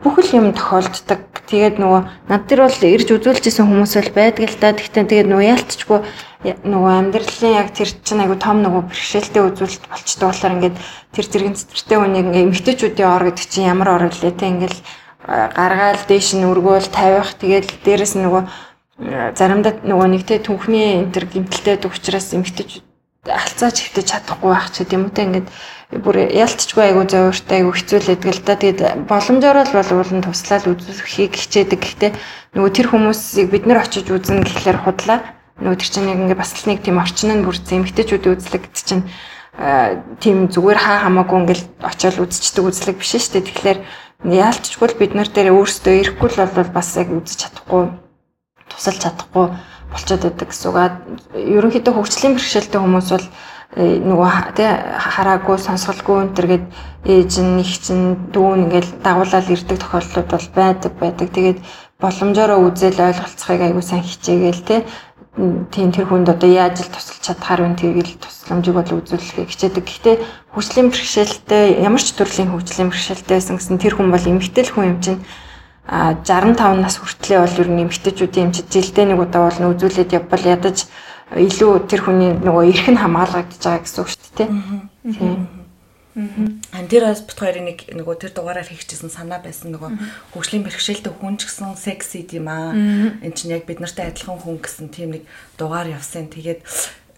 бүхэл 0.00 0.36
юм 0.36 0.46
тохиолддог. 0.56 1.20
Тэгээд 1.50 1.76
нөгөө 1.76 2.00
над 2.30 2.42
дээр 2.48 2.60
бол 2.64 2.80
ирж 2.88 3.08
үзүүлж 3.10 3.44
исэн 3.50 3.68
хүмүүс 3.68 3.92
бол 4.00 4.12
байдаг 4.16 4.44
л 4.48 4.56
та. 4.56 4.72
Тэгтээ 4.72 5.04
тэгээд 5.04 5.28
нөгөө 5.28 5.46
яалтчгүй 5.50 5.98
нөгөө 6.40 6.92
амьдралын 7.04 7.52
яг 7.52 7.68
тэр 7.76 7.92
чинь 8.00 8.24
айгу 8.24 8.40
том 8.40 8.64
нөгөө 8.64 8.88
бэрхшээлтэй 8.88 9.44
үзүүлэлт 9.44 9.84
болчтой 9.92 10.26
болохоор 10.32 10.56
ингээд 10.56 10.76
тэр 11.12 11.26
зэрэг 11.28 11.52
цэцэртэй 11.52 11.98
үнийг 12.00 12.26
ингээд 12.32 12.46
эмгтээчүүдийн 12.48 13.12
ор 13.12 13.24
гэдэг 13.28 13.44
чинь 13.44 13.68
ямар 13.68 13.88
ор 13.92 14.08
вэ 14.08 14.32
те 14.32 14.48
ингээд 14.48 14.76
гаргаал 15.28 16.00
дээш 16.08 16.32
нь 16.40 16.48
өргөөл 16.48 16.88
тавих 16.88 17.36
тэгээд 17.36 17.84
дээрэс 17.84 18.16
нөгөө 18.16 18.42
заримдаа 19.36 19.84
нөгөө 19.84 20.08
нэг 20.16 20.22
те 20.24 20.40
түнхний 20.40 21.04
энэ 21.04 21.12
төр 21.12 21.28
гимтэлтэй 21.28 21.76
учраас 21.84 22.32
эмгтээчүүд 22.32 22.88
алцаач 23.28 23.76
хөвтөж 23.84 24.06
чадахгүй 24.08 24.48
байх 24.48 24.72
ч 24.72 24.80
гэдэм 24.80 25.04
үү 25.04 25.12
те 25.12 25.22
ингээд 25.28 25.48
бүр 25.90 26.30
ялцчгүй 26.30 26.94
айгу 26.94 27.02
зовёртой 27.02 27.66
айгу 27.66 27.74
хэцүүлээд 27.74 28.22
гэл 28.22 28.46
та 28.46 28.54
тэгээд 28.54 29.10
боломжоор 29.10 29.58
л 29.66 29.74
бол 29.74 29.90
уулын 29.98 30.22
туслаад 30.22 30.70
үзүүлэхийг 30.70 31.34
хичээдэг. 31.34 31.80
Гэхдээ 31.82 32.10
нөгөө 32.54 32.70
тэр 32.70 32.86
хүмүүсийг 32.94 33.50
бид 33.50 33.66
нар 33.66 33.82
очиж 33.82 34.06
үзнэ 34.06 34.46
гэхлээр 34.46 34.78
худлаа. 34.86 35.18
Нөгөө 35.58 35.78
тэр 35.82 35.90
чинь 35.90 36.10
яг 36.14 36.22
ингээ 36.22 36.38
бас 36.38 36.54
л 36.54 36.70
нэг 36.70 36.86
тийм 36.86 37.02
орчин 37.02 37.34
нь 37.34 37.42
бүрдсэн 37.42 37.82
эмгтээчүүд 37.82 38.22
үзлэг 38.22 38.62
гэдэг 38.70 38.86
чинь 38.86 39.04
тийм 40.22 40.46
зүгээр 40.46 40.78
хаа 40.78 41.10
хамаагүй 41.10 41.38
ингээл 41.42 41.64
очиод 41.82 42.22
үзчихдэг 42.22 42.64
үзлэг 42.70 42.96
биш 43.02 43.18
шүү 43.18 43.42
дээ. 43.42 43.48
Тэгэхээр 43.50 43.78
яалтчгүй 44.30 44.86
л 44.94 45.00
бид 45.00 45.12
нар 45.18 45.26
дээр 45.26 45.50
өөрсдөө 45.58 45.94
ирэхгүй 46.06 46.28
л 46.30 46.38
бол 46.54 46.70
бас 46.70 46.94
яг 46.96 47.10
үзэж 47.10 47.50
чадахгүй 47.50 47.82
тусалж 48.70 49.00
чадахгүй 49.02 49.46
болчиход 49.90 50.22
байдаг 50.22 50.48
гэсэн 50.48 50.70
үг. 50.70 50.78
Ерөнхийдөө 51.34 51.92
хөгжлийн 51.98 52.34
бэрхшээлтэй 52.38 52.80
хүмүүс 52.80 53.08
бол 53.10 53.26
нөгөө 53.78 54.58
тий 54.58 54.66
хараагүй 54.66 55.58
сонсголгүй 55.62 56.16
энэ 56.26 56.34
төргээд 56.34 56.66
ээж 57.06 57.32
нь 57.38 57.62
их 57.62 57.72
чинь 57.78 58.18
дүүн 58.34 58.66
ингээл 58.66 58.98
дагуулаад 58.98 59.46
ирдэг 59.46 59.78
тохиолдлууд 59.78 60.28
бол 60.30 60.48
байдаг 60.58 60.92
байдаг. 60.98 61.28
Тэгээд 61.30 61.58
боломжоор 62.02 62.58
үзэл 62.66 62.98
ойлголцохыг 62.98 63.60
аягүй 63.62 63.84
сайн 63.86 64.02
хичээгээл 64.02 64.62
тий 64.66 64.80
тийм 65.70 65.94
тэр 65.94 66.10
хүнд 66.10 66.34
одоо 66.34 66.50
яаж 66.50 66.82
л 66.82 66.90
тусалж 66.90 67.22
чадхаар 67.22 67.62
вэ 67.62 67.78
тэгэл 67.78 68.18
тусламжийг 68.18 68.74
бол 68.74 68.98
үзүүлэхийг 68.98 69.48
хичээдэг. 69.54 69.84
Гэхдээ 69.86 70.16
хөгжлийн 70.50 70.90
бэрхшээлтэй 70.90 71.64
ямар 71.86 72.02
ч 72.02 72.10
төрлийн 72.18 72.50
хөгжлийн 72.50 72.90
бэрхшээлтэй 72.90 73.36
байсан 73.38 73.54
гэсэн 73.54 73.78
тэр 73.78 73.94
хүн 73.94 74.10
бол 74.10 74.26
эмгтэл 74.26 74.74
хүн 74.74 74.90
юм 74.90 74.98
чинь 74.98 75.22
а 75.86 76.18
65 76.26 76.82
нас 76.82 76.98
хүртлэе 76.98 77.38
бол 77.38 77.60
ер 77.62 77.68
нь 77.70 77.82
эмгтэйчүүдийн 77.86 78.46
эмчид 78.50 78.66
жилдээ 78.74 79.06
нэг 79.06 79.18
удаа 79.22 79.46
бол 79.46 79.74
үзүүлээд 79.74 80.14
явбал 80.18 80.44
ядаж 80.44 80.90
илүү 81.30 81.86
тэр 81.86 82.00
хүний 82.02 82.34
нөгөө 82.34 82.64
эрх 82.74 82.86
нь 82.90 82.98
хамгаалагдаж 82.98 83.62
байгаа 83.62 83.82
гэсэн 83.86 84.00
үг 84.02 84.08
шүү 84.10 84.20
дээ 84.34 84.50
тийм. 85.14 85.60
Ан 86.74 86.90
тэр 86.90 87.06
бас 87.06 87.22
бит 87.22 87.38
хоёрын 87.38 87.70
нэг 87.70 87.86
нөгөө 87.94 88.16
тэр 88.18 88.32
дугаараар 88.34 88.66
хийчихсэн 88.66 89.14
санаа 89.14 89.38
байсан 89.38 89.70
нөгөө 89.78 90.34
хөгжлийн 90.34 90.66
бэрхшээлтэй 90.66 91.14
хүн 91.14 91.38
ч 91.38 91.46
гэсэн 91.46 91.78
секси 91.78 92.26
юм 92.34 92.50
аа. 92.50 92.74
Энд 93.22 93.38
чинь 93.38 93.54
яг 93.54 93.62
бид 93.62 93.78
нартай 93.78 94.10
адилхан 94.10 94.42
хүн 94.42 94.58
гэсэн 94.58 94.90
тийм 94.90 95.14
нэг 95.14 95.22
дугаар 95.54 95.86
явсан. 95.86 96.26
Тэгээд 96.26 96.66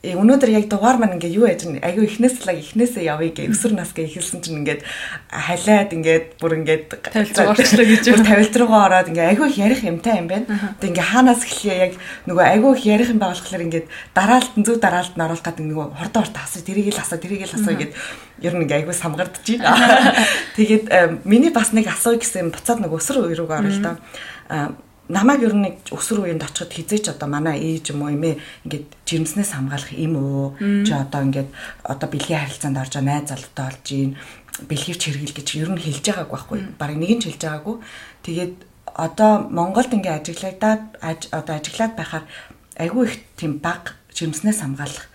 өнөөдөр 0.03 0.51
яг 0.51 0.67
дугаар 0.67 0.99
маань 0.99 1.15
ингээ 1.15 1.39
юу 1.39 1.47
яж 1.47 1.63
айгүй 1.63 2.11
ихнээс 2.11 2.43
л 2.43 2.51
ихнээсээ 2.51 3.07
явъя 3.07 3.31
гэ 3.31 3.55
өсвөр 3.55 3.79
нас 3.79 3.95
гэ 3.95 4.11
ихэлсэн 4.11 4.43
чинь 4.43 4.67
ингээд 4.67 4.83
халиад 5.31 5.95
ингээд 5.95 6.43
бүр 6.43 6.59
ингээд 6.59 6.91
тавилт 7.07 7.39
орчлоо 7.39 7.87
гэж 7.87 8.11
бүр 8.11 8.27
тавилт 8.27 8.55
руугаа 8.59 8.83
ороод 8.91 9.15
ингээ 9.15 9.31
айгүй 9.31 9.47
их 9.47 9.63
ярих 9.63 9.87
юмтай 9.87 10.19
юм 10.19 10.27
байна. 10.27 10.75
Тэг 10.83 10.91
ингээ 10.91 11.07
хаанаас 11.07 11.47
эхлэе? 11.47 11.79
Яг 11.87 11.93
нөгөө 12.27 12.45
айгүй 12.51 12.71
их 12.75 12.83
ярих 12.83 13.09
юм 13.15 13.23
байгаа 13.23 13.39
болохоор 13.39 13.63
ингээд 13.63 13.87
дараалт 14.11 14.53
зүг 14.59 14.79
дараалт 14.83 15.15
нь 15.15 15.23
оруулах 15.23 15.47
гэдэг 15.47 15.67
нөгөө 15.71 15.87
хордоо 15.95 16.23
хорт 16.27 16.37
асуу 16.43 16.63
тэрийг 16.67 16.91
л 16.91 16.99
асуу 16.99 17.19
тэрийг 17.23 17.47
л 17.47 17.55
асуу 17.55 17.75
гэд 17.79 17.95
ер 18.43 18.55
нь 18.59 18.63
ингээ 18.67 18.79
айгүй 18.83 18.97
самгардж 18.99 19.47
байна. 19.63 20.19
Тэгээд 20.59 20.85
миний 21.23 21.55
бас 21.55 21.71
нэг 21.71 21.87
асуу 21.87 22.19
гэсэн 22.19 22.51
буцаад 22.51 22.83
нөгөө 22.83 22.99
өсвөр 22.99 23.31
үе 23.31 23.39
рүүгээ 23.39 23.59
орё 23.63 23.71
л 23.71 23.83
доо 23.87 23.97
намайг 25.13 25.45
ер 25.45 25.55
нь 25.55 25.69
өсвөр 25.93 26.25
үеинд 26.25 26.43
очиход 26.43 26.73
хизээч 26.73 27.13
одоо 27.13 27.29
манай 27.29 27.61
ээж 27.61 27.93
юм 27.93 28.03
уу 28.03 28.17
эмээ 28.17 28.41
ингээд 28.65 28.87
жирэмснээс 29.05 29.53
хамгаалах 29.53 29.93
юм 29.93 30.15
уу? 30.17 30.57
Чи 30.57 30.93
одоо 30.97 31.21
ингээд 31.29 31.51
одоо 31.85 32.09
бэлгийн 32.09 32.41
харилцаанд 32.41 32.81
орж 32.81 32.93
байгаа 32.97 33.09
найз 33.13 33.29
залуутай 33.29 33.67
болж 33.69 33.87
ийн 33.93 34.11
бэлгийвч 34.69 35.03
хэрэгэл 35.05 35.37
гэж 35.37 35.49
ер 35.61 35.71
нь 35.73 35.85
хэлж 35.85 36.05
байгаагүй 36.09 36.33
байхгүй. 36.33 36.61
Барыг 36.81 36.99
нэг 36.99 37.13
нь 37.13 37.25
хэлж 37.29 37.43
байгаагүй. 37.45 37.77
Тэгээд 38.25 38.55
одоо 38.97 39.33
Монголд 39.53 39.93
ингээд 39.93 40.19
ажиглагдаад 40.25 40.83
одоо 41.37 41.55
ажиглаад 41.61 41.93
байхаар 41.97 42.25
айгүй 42.81 43.03
их 43.05 43.15
тийм 43.37 43.61
баг 43.61 43.97
жирэмснээс 44.17 44.65
хамгаалах 44.65 45.12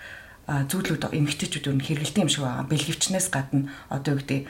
зүйлүүд 0.47 1.11
эмгэгтэйчүүд 1.11 1.75
нь 1.75 1.83
хэрэгэлтэй 1.83 2.23
юм 2.23 2.31
шиг 2.31 2.47
байгаа. 2.47 2.71
Бэлгэвчнээс 2.71 3.27
гадна 3.35 3.67
одоо 3.91 4.15
юу 4.15 4.23
гэдэг 4.23 4.47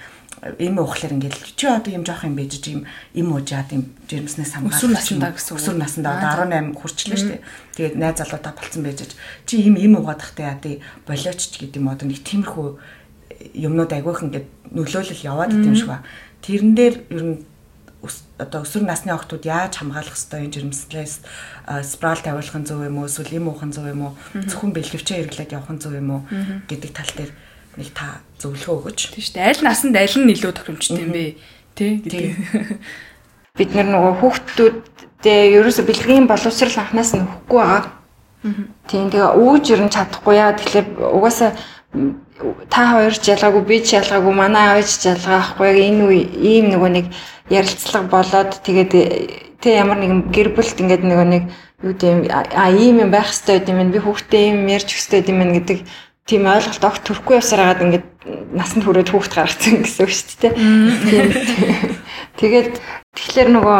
им 0.62 0.78
уухлаар 0.78 1.18
ингээл 1.18 1.58
чи 1.58 1.66
одоо 1.66 1.90
юм 1.90 2.06
жоох 2.06 2.22
юм 2.22 2.38
байж 2.38 2.62
юм 2.70 2.86
им 3.18 3.28
уужаад 3.34 3.74
юм 3.74 3.90
жирэмснээс 4.06 4.54
хамгаалах 4.54 4.78
өсвөр 4.78 4.94
насндаа 4.94 5.34
гэсэн 5.34 5.52
үг. 5.58 5.58
Өсвөр 5.58 5.78
насндаа 5.82 6.14
одоо 6.22 6.46
18 6.46 6.78
хүрчлээ 6.78 7.18
шүү 7.18 7.30
дээ. 7.34 7.42
Тэгээд 7.74 7.96
найз 7.98 8.16
залуудаа 8.22 8.54
болцсон 8.54 8.84
байж 8.86 9.00
чи 9.50 9.56
им 9.66 9.76
им 9.82 9.98
угаад 9.98 10.22
тахтай 10.22 10.46
яа 10.46 10.62
тий 10.62 10.86
болооч 11.10 11.42
ч 11.42 11.54
гэдэг 11.58 11.82
юм 11.82 11.90
одоо 11.90 12.06
нэг 12.06 12.22
тиймэрхүү 12.22 12.68
юмнууд 13.58 13.92
агиох 13.98 14.22
ингээд 14.22 14.48
нөлөөлөл 14.78 15.26
яваад 15.26 15.58
идэм 15.58 15.74
шиг 15.74 15.90
ба. 15.90 16.06
Тэрэн 16.46 16.78
дээр 16.78 16.96
ер 17.10 17.24
нь 17.26 17.36
одоо 18.38 18.62
өсвөр 18.62 18.86
насны 18.86 19.12
охтууд 19.12 19.44
яаж 19.50 19.82
хамгаалах 19.82 20.14
ёстой 20.14 20.46
энэ 20.46 20.54
жирэмслээс 20.54 21.14
спрал 21.84 22.22
тавиулах 22.22 22.54
нь 22.54 22.68
зөв 22.70 22.86
юм 22.86 23.02
уу 23.02 23.10
эсвэл 23.10 23.42
им 23.42 23.50
уух 23.50 23.66
нь 23.66 23.74
зөв 23.74 23.90
юм 23.90 24.14
уу 24.14 24.14
зөвхөн 24.34 24.72
бэлгэвчээ 24.78 25.26
хэрэглээд 25.26 25.56
явах 25.58 25.74
нь 25.74 25.82
зөв 25.82 25.94
юм 25.98 26.10
уу 26.14 26.22
гэдэг 26.70 26.92
тал 26.94 27.12
дээр 27.18 27.32
нэг 27.78 27.90
та 27.94 28.22
зөвлөгөө 28.42 28.94
өгөөч. 28.94 29.00
Тийм 29.14 29.24
шүү 29.26 29.36
дээ. 29.38 29.50
Аль 29.50 29.66
насанд 29.66 29.98
аль 29.98 30.18
нь 30.18 30.34
илүү 30.34 30.52
тохиромжтой 30.54 31.02
юм 31.06 31.14
бэ? 31.14 31.38
Тэ 31.78 32.02
гэдэг. 32.06 32.26
Бид 33.58 33.72
нар 33.74 33.88
нөгөө 33.90 34.14
хүүхдүүдтэй 34.22 35.58
ерөөсө 35.58 35.86
бэлгийн 35.86 36.26
боловсрал 36.30 36.78
анханаас 36.78 37.14
нь 37.18 37.26
өгөхгүй 37.26 37.58
байгаа. 37.62 37.98
Тийм 38.90 39.10
тэгээ 39.10 39.34
өөж 39.34 39.66
ирэн 39.74 39.90
чадахгүй 39.94 40.36
яа 40.38 40.54
тэгэхээр 40.54 40.88
угаасаа 41.02 41.58
та 42.70 42.82
хоёр 42.94 43.14
ч 43.14 43.34
ялгаагүй 43.34 43.64
би 43.66 43.78
ч 43.82 43.98
ялгаагүй 43.98 44.34
манай 44.34 44.78
аав 44.78 44.86
ч 44.86 45.10
ялгаахгүй 45.10 45.68
яг 45.68 45.78
энэ 45.90 46.04
үе 46.06 46.22
ийм 46.38 46.66
нөгөө 46.74 46.92
нэг 46.94 47.06
ярилцлага 47.50 48.08
болоод 48.14 48.52
тэгээд 48.62 48.92
тэ 49.62 49.70
ямар 49.74 49.98
нэгэн 49.98 50.30
гэр 50.30 50.54
бүлт 50.54 50.78
ингээд 50.78 51.04
нөгөө 51.06 51.28
нэг 51.34 51.44
юу 51.82 51.94
гэм 51.94 52.30
а 52.30 52.70
ийм 52.70 53.02
юм 53.06 53.12
байх 53.12 53.30
хэрэгтэй 53.34 53.70
юм 53.74 53.90
би 53.92 54.00
хүүхдээ 54.02 54.44
ийм 54.54 54.70
ярьж 54.70 54.90
өстэй 54.94 55.26
юм 55.26 55.54
гэдэг 55.54 55.86
тийм 56.28 56.44
ойлголт 56.46 56.84
огт 56.84 57.02
төрөхгүй 57.08 57.40
явсараад 57.40 57.82
ингээд 57.82 58.06
насанд 58.52 58.84
хүрээд 58.84 59.10
хүүхд 59.16 59.32
гаргацсан 59.32 59.80
гэсэн 59.86 60.04
үг 60.04 60.12
шүү 60.12 60.38
дээ. 60.44 60.54
Тэгээд 62.36 62.74
тэгэхээр 63.16 63.50
нөгөө 63.56 63.80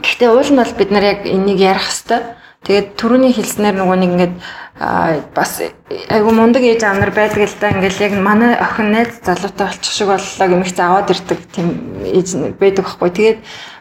гэхдээ 0.00 0.30
уул 0.32 0.48
нь 0.48 0.60
бол 0.62 0.74
бид 0.80 0.90
нар 0.90 1.04
яг 1.04 1.20
энийг 1.28 1.60
ярих 1.60 1.84
хэвээр. 1.84 2.24
Тэгээд 2.64 2.88
түрүүний 2.96 3.32
хэлснээр 3.36 3.76
нөгөө 3.76 3.96
нэг 4.00 4.10
ингээд 4.16 4.34
а 4.80 5.18
бас 5.34 5.60
айгу 6.08 6.30
мундаг 6.30 6.62
ээж 6.62 6.86
аав 6.86 6.98
нар 7.02 7.10
байдаг 7.10 7.50
л 7.50 7.56
да 7.60 7.74
ингээл 7.74 8.04
яг 8.06 8.12
манай 8.22 8.54
охин 8.54 8.92
найз 8.94 9.18
залуутай 9.26 9.66
болчих 9.66 9.92
шиг 9.92 10.06
боллоо 10.06 10.46
гэмих 10.46 10.70
аваад 10.78 11.10
ирдэг 11.10 11.38
тийм 11.50 11.68
ээж 12.06 12.54
байдаг 12.62 12.86
байхгүй. 12.86 13.10
Тэгээд 13.10 13.38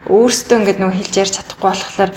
өөрсдөө 0.09 0.57
ингээд 0.57 0.81
нөгөө 0.81 0.97
хэлж 0.97 1.13
ярьж 1.21 1.33
чадахгүй 1.37 1.69
болохоор 1.69 2.11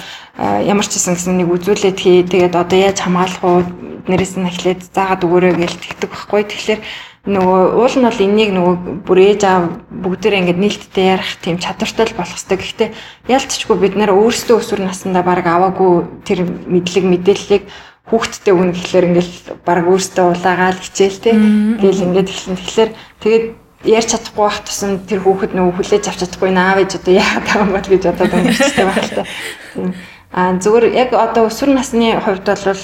ямар 0.65 0.87
ч 0.89 0.97
гэсэн 0.97 1.13
гэсэн 1.13 1.37
нэг 1.37 1.49
үзүүлээд 1.53 1.99
хий. 2.01 2.25
Тэгээд 2.25 2.57
одоо 2.57 2.79
яаж 2.81 2.99
хамгаалах 3.05 3.45
уу? 3.45 3.61
Нэрээс 4.09 4.41
нь 4.41 4.49
эхлээд 4.49 4.81
заагаад 4.97 5.29
өгөөрэй 5.29 5.55
гэж 5.61 5.73
тэгдэг 5.77 6.09
байхгүй. 6.09 6.43
Тэгэхээр 6.49 6.81
нөгөө 7.29 7.61
уул 7.77 7.95
нь 8.01 8.07
бол 8.09 8.25
энийг 8.25 8.51
нөгөө 8.57 8.75
бүр 9.05 9.19
ээж 9.29 9.43
аав 9.45 9.65
бүгдээрээ 9.93 10.41
ингээд 10.41 10.63
нээлттэй 10.65 11.07
ярих 11.21 11.37
тийм 11.45 11.61
чадвартай 11.61 12.09
л 12.09 12.17
болох 12.17 12.33
хэрэгтэй. 12.33 12.57
Гэхдээ 12.57 12.89
ялцчгүй 13.29 13.77
бид 13.77 13.95
нэр 14.01 14.17
өөрсдөө 14.17 14.57
өсвөр 14.57 14.89
насндаа 14.89 15.21
баг 15.21 15.45
аваагүй 15.45 16.25
тэр 16.25 16.49
мэдлэг 16.49 17.05
мэдээллийг 17.05 17.65
хүүхдтэй 18.11 18.53
өгнө 18.53 18.75
гэхлээр 18.75 19.09
ингээл 19.09 19.33
баг 19.65 19.87
өөртөө 19.87 20.27
улаагаал 20.35 20.79
хичээл 20.83 21.19
те. 21.23 21.31
Тэгэл 21.79 22.05
ингээд 22.11 22.29
эхлэн 22.29 22.59
тэгэхээр 22.59 22.91
тэгээд 23.23 23.45
ярьж 23.87 24.09
чадахгүй 24.13 24.45
байх 24.45 24.59
тусам 24.67 25.01
тэр 25.09 25.21
хүүхэд 25.25 25.53
нөгөө 25.57 25.75
хүлээж 25.79 26.05
авч 26.11 26.21
чадахгүй 26.21 26.51
наав 26.53 26.79
ээж 26.85 27.01
одоо 27.01 27.15
яагаад 27.17 27.47
байгаа 27.49 27.65
юм 27.65 27.73
бол 27.73 27.89
гэж 27.89 28.03
бодоод 28.05 28.35
өнгөрчтэй 28.37 28.85
байх 28.85 29.01
л 29.01 29.17
та. 29.17 29.23
А 30.31 30.41
зүгээр 30.61 30.85
яг 30.93 31.11
одоо 31.17 31.49
өсвөр 31.49 31.71
насны 31.73 32.21
хувьд 32.21 32.45
бол 32.45 32.83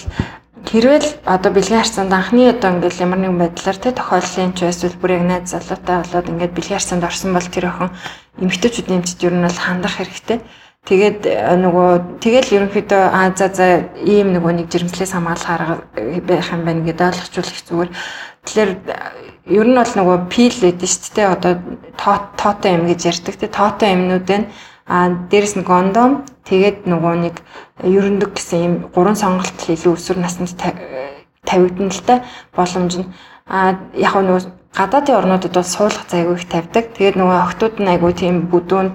хэрвэл 0.67 1.09
одоо 1.29 1.51
бэлгийн 1.53 1.81
харьцаанд 1.85 2.13
анхны 2.17 2.49
одоо 2.51 2.71
ингээл 2.75 3.05
ямар 3.05 3.21
нэгэн 3.21 3.39
байдлаар 3.39 3.79
те 3.79 3.93
тохиоллын 3.93 4.57
ч 4.57 4.67
эсвэл 4.67 4.99
бүр 4.99 5.21
яг 5.21 5.25
найз 5.29 5.53
залуутай 5.53 5.97
болоод 6.03 6.31
ингээд 6.33 6.57
бэлгийн 6.57 6.79
харьцаанд 6.81 7.07
орсон 7.07 7.31
бол 7.37 7.47
тэр 7.47 7.67
охин 7.71 7.91
эмэгтэйчүүдийн 8.43 8.99
эмчд 8.99 9.23
ер 9.23 9.35
нь 9.37 9.47
бол 9.47 9.61
хандах 9.63 9.95
хэрэгтэй. 9.95 10.39
Тэгээд 10.87 11.27
э, 11.27 11.59
нөгөө 11.59 12.23
тэгэл 12.23 12.55
ерөнхийдөө 12.63 13.03
а 13.11 13.35
за 13.35 13.51
за 13.51 13.91
ийм 14.07 14.31
нөгөө 14.31 14.53
нэг 14.63 14.67
жирэмслээс 14.71 15.19
хамгаалах 15.19 15.51
арга 15.51 15.75
байх 16.23 16.47
юм 16.55 16.63
байна 16.63 16.87
гэдээ 16.87 17.11
ойлгочулах 17.11 17.61
зүгээр. 17.67 17.91
Тэгэхээр 18.47 18.71
ер 19.51 19.67
нь 19.67 19.75
бол 19.75 19.95
нөгөө 19.99 20.19
пил 20.31 20.55
гэдэг 20.55 20.87
шүү 20.87 21.11
дээ. 21.19 21.35
Одоо 21.35 21.53
тоотой 22.39 22.71
юм 22.79 22.87
гэж 22.87 23.01
ярьдаг. 23.03 23.35
Тэ 23.35 23.51
тоотой 23.51 23.99
юмнууд 23.99 24.25
байна. 24.31 24.47
А 24.87 25.11
дээрэс 25.11 25.59
нь 25.59 25.67
гондом 25.67 26.23
тэгээд 26.47 26.87
нөгөө 26.87 27.15
нэг 27.19 27.37
ерөндөг 27.83 28.39
гэсэн 28.39 28.59
юм 28.63 28.75
гурван 28.95 29.19
сонголт 29.19 29.59
илүү 29.67 29.99
өсвөр 29.99 30.23
наснд 30.23 30.55
тавигдана 31.43 31.91
л 31.91 32.03
та 32.07 32.23
боломж 32.55 33.03
нь. 33.03 33.11
А 33.51 33.75
яг 33.99 34.15
нөгөө 34.15 34.66
гадаадын 34.77 35.17
орнуудад 35.17 35.53
бол 35.57 35.65
суулгах 35.65 36.05
зайгүй 36.13 36.37
их 36.37 36.45
тавьдаг. 36.53 36.93
Тэгээд 36.93 37.17
нөгөө 37.17 37.39
охтууд 37.49 37.81
нь 37.81 37.89
айгүй 37.89 38.13
тийм 38.13 38.37
бүдүүн 38.53 38.89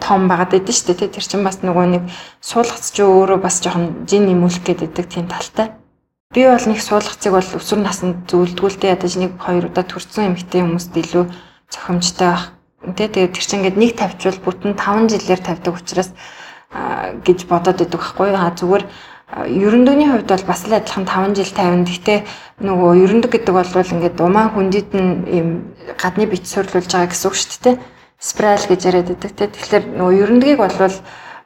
том 0.00 0.20
багад 0.32 0.56
идэв 0.56 0.72
шүү 0.72 0.96
дээ. 0.96 1.12
Тэр 1.12 1.24
чинь 1.28 1.44
бас 1.44 1.60
нөгөө 1.60 1.86
нэг 1.92 2.02
суулгац 2.40 2.88
ч 2.88 3.04
өөрөө 3.04 3.38
бас 3.44 3.60
жоохон 3.60 4.08
жин 4.08 4.24
нэмүүлэх 4.32 4.64
гэдэг 4.64 5.06
тийм 5.12 5.28
талтай. 5.28 5.76
Би 6.32 6.48
бол 6.48 6.64
нэг 6.64 6.80
суулгацыг 6.80 7.32
бол 7.36 7.44
өсвөр 7.44 7.80
наснд 7.84 8.32
зөвлөдгүүлтэй 8.32 8.96
ядаж 8.96 9.12
нэг 9.20 9.36
хоёр 9.36 9.68
удаа 9.68 9.84
төрсэн 9.84 10.32
эмэгтэй 10.32 10.64
хүмүүст 10.64 10.94
илүү 10.96 11.24
зохимжтой 11.68 12.28
байх. 12.32 12.44
Тэ 12.96 13.12
тэгээд 13.12 13.34
тэр 13.36 13.44
чинь 13.44 13.58
ингээд 13.60 13.76
нэг 13.76 13.92
тавьчвал 14.00 14.40
бүтэн 14.40 14.72
5 14.72 15.12
жилээр 15.12 15.42
тавьдаг 15.44 15.74
учраас 15.76 16.16
гэж 17.26 17.44
бодоод 17.50 17.82
байдаг 17.82 18.00
байхгүй. 18.00 18.30
А 18.32 18.54
зүгээр 18.56 18.84
ерөндөгний 19.30 20.10
хувьд 20.10 20.26
бол 20.26 20.44
бас 20.46 20.66
л 20.66 20.74
адилхан 20.74 21.06
5 21.06 21.38
жил 21.38 21.52
50. 21.54 21.86
Гэхдээ 21.86 22.18
нөгөө 22.66 22.90
ерөндөг 23.04 23.30
гэдэг 23.30 23.54
бол 23.54 23.70
ингээд 23.70 24.18
умаа 24.18 24.50
хүндэд 24.50 24.90
нь 24.90 25.10
ийм 25.30 25.48
гадны 25.94 26.26
бич 26.26 26.50
сурлуулж 26.50 26.90
байгаа 26.90 27.10
гэсэн 27.14 27.28
үг 27.30 27.36
шүү 27.38 27.60
дээ. 27.62 27.76
Спираль 28.18 28.66
гэж 28.66 28.80
яриад 28.90 29.08
байдаг 29.14 29.32
те. 29.38 29.46
Тэгэхээр 29.46 29.84
нөгөө 29.94 30.18
ерөндгийг 30.18 30.58
бол 30.58 30.94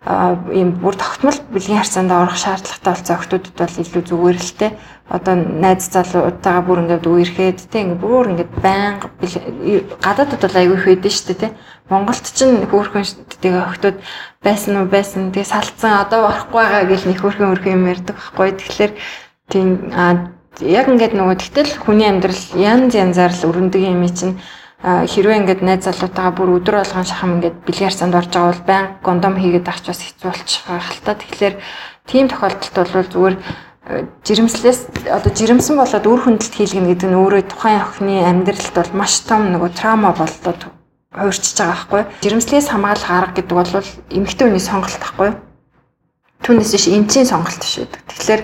ийм 0.04 0.76
бүр 0.84 0.94
тогтмол 1.00 1.38
бэлгийн 1.48 1.80
харьцаанд 1.80 2.12
орох 2.12 2.36
шаардлагатай 2.36 2.92
болсон 2.92 3.16
охтуудад 3.16 3.56
бол 3.56 3.80
илүү 3.80 4.02
зүгээр 4.04 4.36
л 4.36 4.52
те. 4.60 4.68
Одоо 5.08 5.34
найз 5.36 5.88
залуутайгаа 5.88 6.60
бүр 6.60 6.78
ингээд 6.84 7.08
үерхэд 7.08 7.60
те 7.72 7.78
ингээд 7.80 8.04
бүр 8.04 8.36
ингээд 8.36 8.52
байнга 8.60 9.08
гадаадд 10.04 10.44
бол 10.44 10.60
аягүй 10.60 10.76
их 10.76 10.84
байдэн 10.84 11.08
шүү 11.08 11.26
дээ 11.32 11.40
те. 11.40 11.56
Монголд 11.88 12.20
ч 12.20 12.38
хөөхөн 12.44 13.04
тэгээ 13.40 13.64
охтууд 13.64 13.98
байсан 14.44 14.72
уу 14.76 14.88
байсан. 14.92 15.32
Тэгээ 15.32 15.48
салцсан 15.48 16.04
одоо 16.04 16.28
орохгүй 16.28 16.60
байгаа 16.60 16.84
гэл 16.84 17.08
нэг 17.08 17.18
хөөрхөн 17.24 17.48
хөөрхөн 17.48 17.76
юм 17.80 17.88
ярьдаг 17.88 18.16
байхгүй. 18.20 18.48
Тэгэхээр 18.60 18.92
тийм 19.48 19.68
яг 20.60 20.86
ингээд 20.92 21.16
нөгөө 21.16 21.36
тэгтэл 21.40 21.80
хүний 21.80 22.08
амьдрал 22.12 22.44
янз 22.60 22.92
янзаар 22.92 23.32
л 23.32 23.48
өрөндөг 23.48 23.80
юм 23.80 24.04
чинь 24.12 24.36
хэрвээ 24.84 25.40
ингээд 25.40 25.62
найз 25.64 25.88
залуутайгаа 25.88 26.36
бүр 26.36 26.60
өдөр 26.60 26.84
болгон 26.84 27.08
шахам 27.08 27.40
ингээд 27.40 27.56
бэлгээр 27.64 27.94
цанд 27.96 28.14
орж 28.20 28.28
байгаа 28.28 28.52
бол 28.52 28.68
байн 28.68 28.86
гондом 29.00 29.34
хийгээд 29.40 29.64
авч 29.72 29.84
бас 29.88 30.00
хэцүү 30.04 30.28
болчих 30.28 30.62
хальтаа. 30.68 31.14
Тэгэхээр 31.16 31.54
тийм 32.04 32.28
тохиолдолд 32.28 32.92
бол 32.92 33.08
зүгээр 33.08 33.36
жирэмслээс 34.28 35.08
одоо 35.08 35.32
жирэмсэн 35.32 35.76
болоод 35.80 36.04
үр 36.04 36.20
хөндлөлт 36.20 36.56
хийлгэнэ 36.56 36.88
гэдэг 36.92 37.08
нь 37.08 37.20
өөрөө 37.20 37.42
тухайн 37.48 37.80
охины 37.80 38.28
амьдралд 38.28 38.76
бол 38.76 38.92
маш 38.92 39.24
том 39.24 39.52
нөгөө 39.56 39.70
траума 39.72 40.12
болоод 40.12 40.60
хуурчиж 41.16 41.56
байгаа 41.56 41.72
байхгүй. 41.72 42.02
Жирэмслээс 42.20 42.68
хамгаалах 42.68 43.08
арга 43.12 43.36
гэдэг 43.40 43.56
бол 43.56 43.72
эмэгтэй 44.12 44.44
хүний 44.48 44.60
сонголт 44.60 45.00
байхгүй. 45.00 45.30
Түүнээс 46.44 46.72
биш 46.76 46.86
эмчийн 46.92 47.28
сонголт 47.28 47.60
биш 47.60 47.80
байдаг. 47.80 48.00
Тэгэхээр 48.08 48.42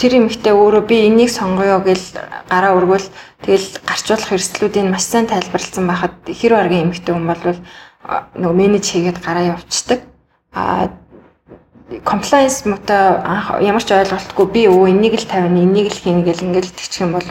тэр 0.00 0.16
эмэгтэй 0.16 0.56
өөрөө 0.56 0.82
би 0.88 0.96
энийг 1.12 1.28
сонгоё 1.28 1.84
гэл 1.84 2.06
гараа 2.48 2.72
өргөл 2.80 3.04
тэгэл 3.44 3.84
гарцуулах 3.84 4.32
эрсдлүүдийг 4.32 4.88
маш 4.88 5.04
сайн 5.04 5.28
тайлбарлсан 5.28 5.84
байхад 5.84 6.16
хэр 6.24 6.56
баргийн 6.56 6.88
эмэгтэй 6.88 7.12
хүн 7.12 7.28
бол 7.28 7.44
нөгөө 8.40 8.56
менеж 8.56 8.84
хийгээд 8.88 9.20
гараа 9.20 9.52
явуулцдаг. 9.52 10.00
А 10.56 10.88
compliance 12.08 12.64
муута 12.64 13.20
ямар 13.60 13.84
ч 13.84 13.92
ойлголтгүй 13.92 14.46
би 14.48 14.62
өө 14.72 14.88
энийг 14.88 15.20
л 15.20 15.28
тавина 15.28 15.60
энийг 15.60 15.92
л 15.92 16.00
хийнэ 16.00 16.24
гэл 16.24 16.48
ингээл 16.48 16.72
тэгчих 16.72 17.04
юм 17.04 17.12
бол 17.20 17.28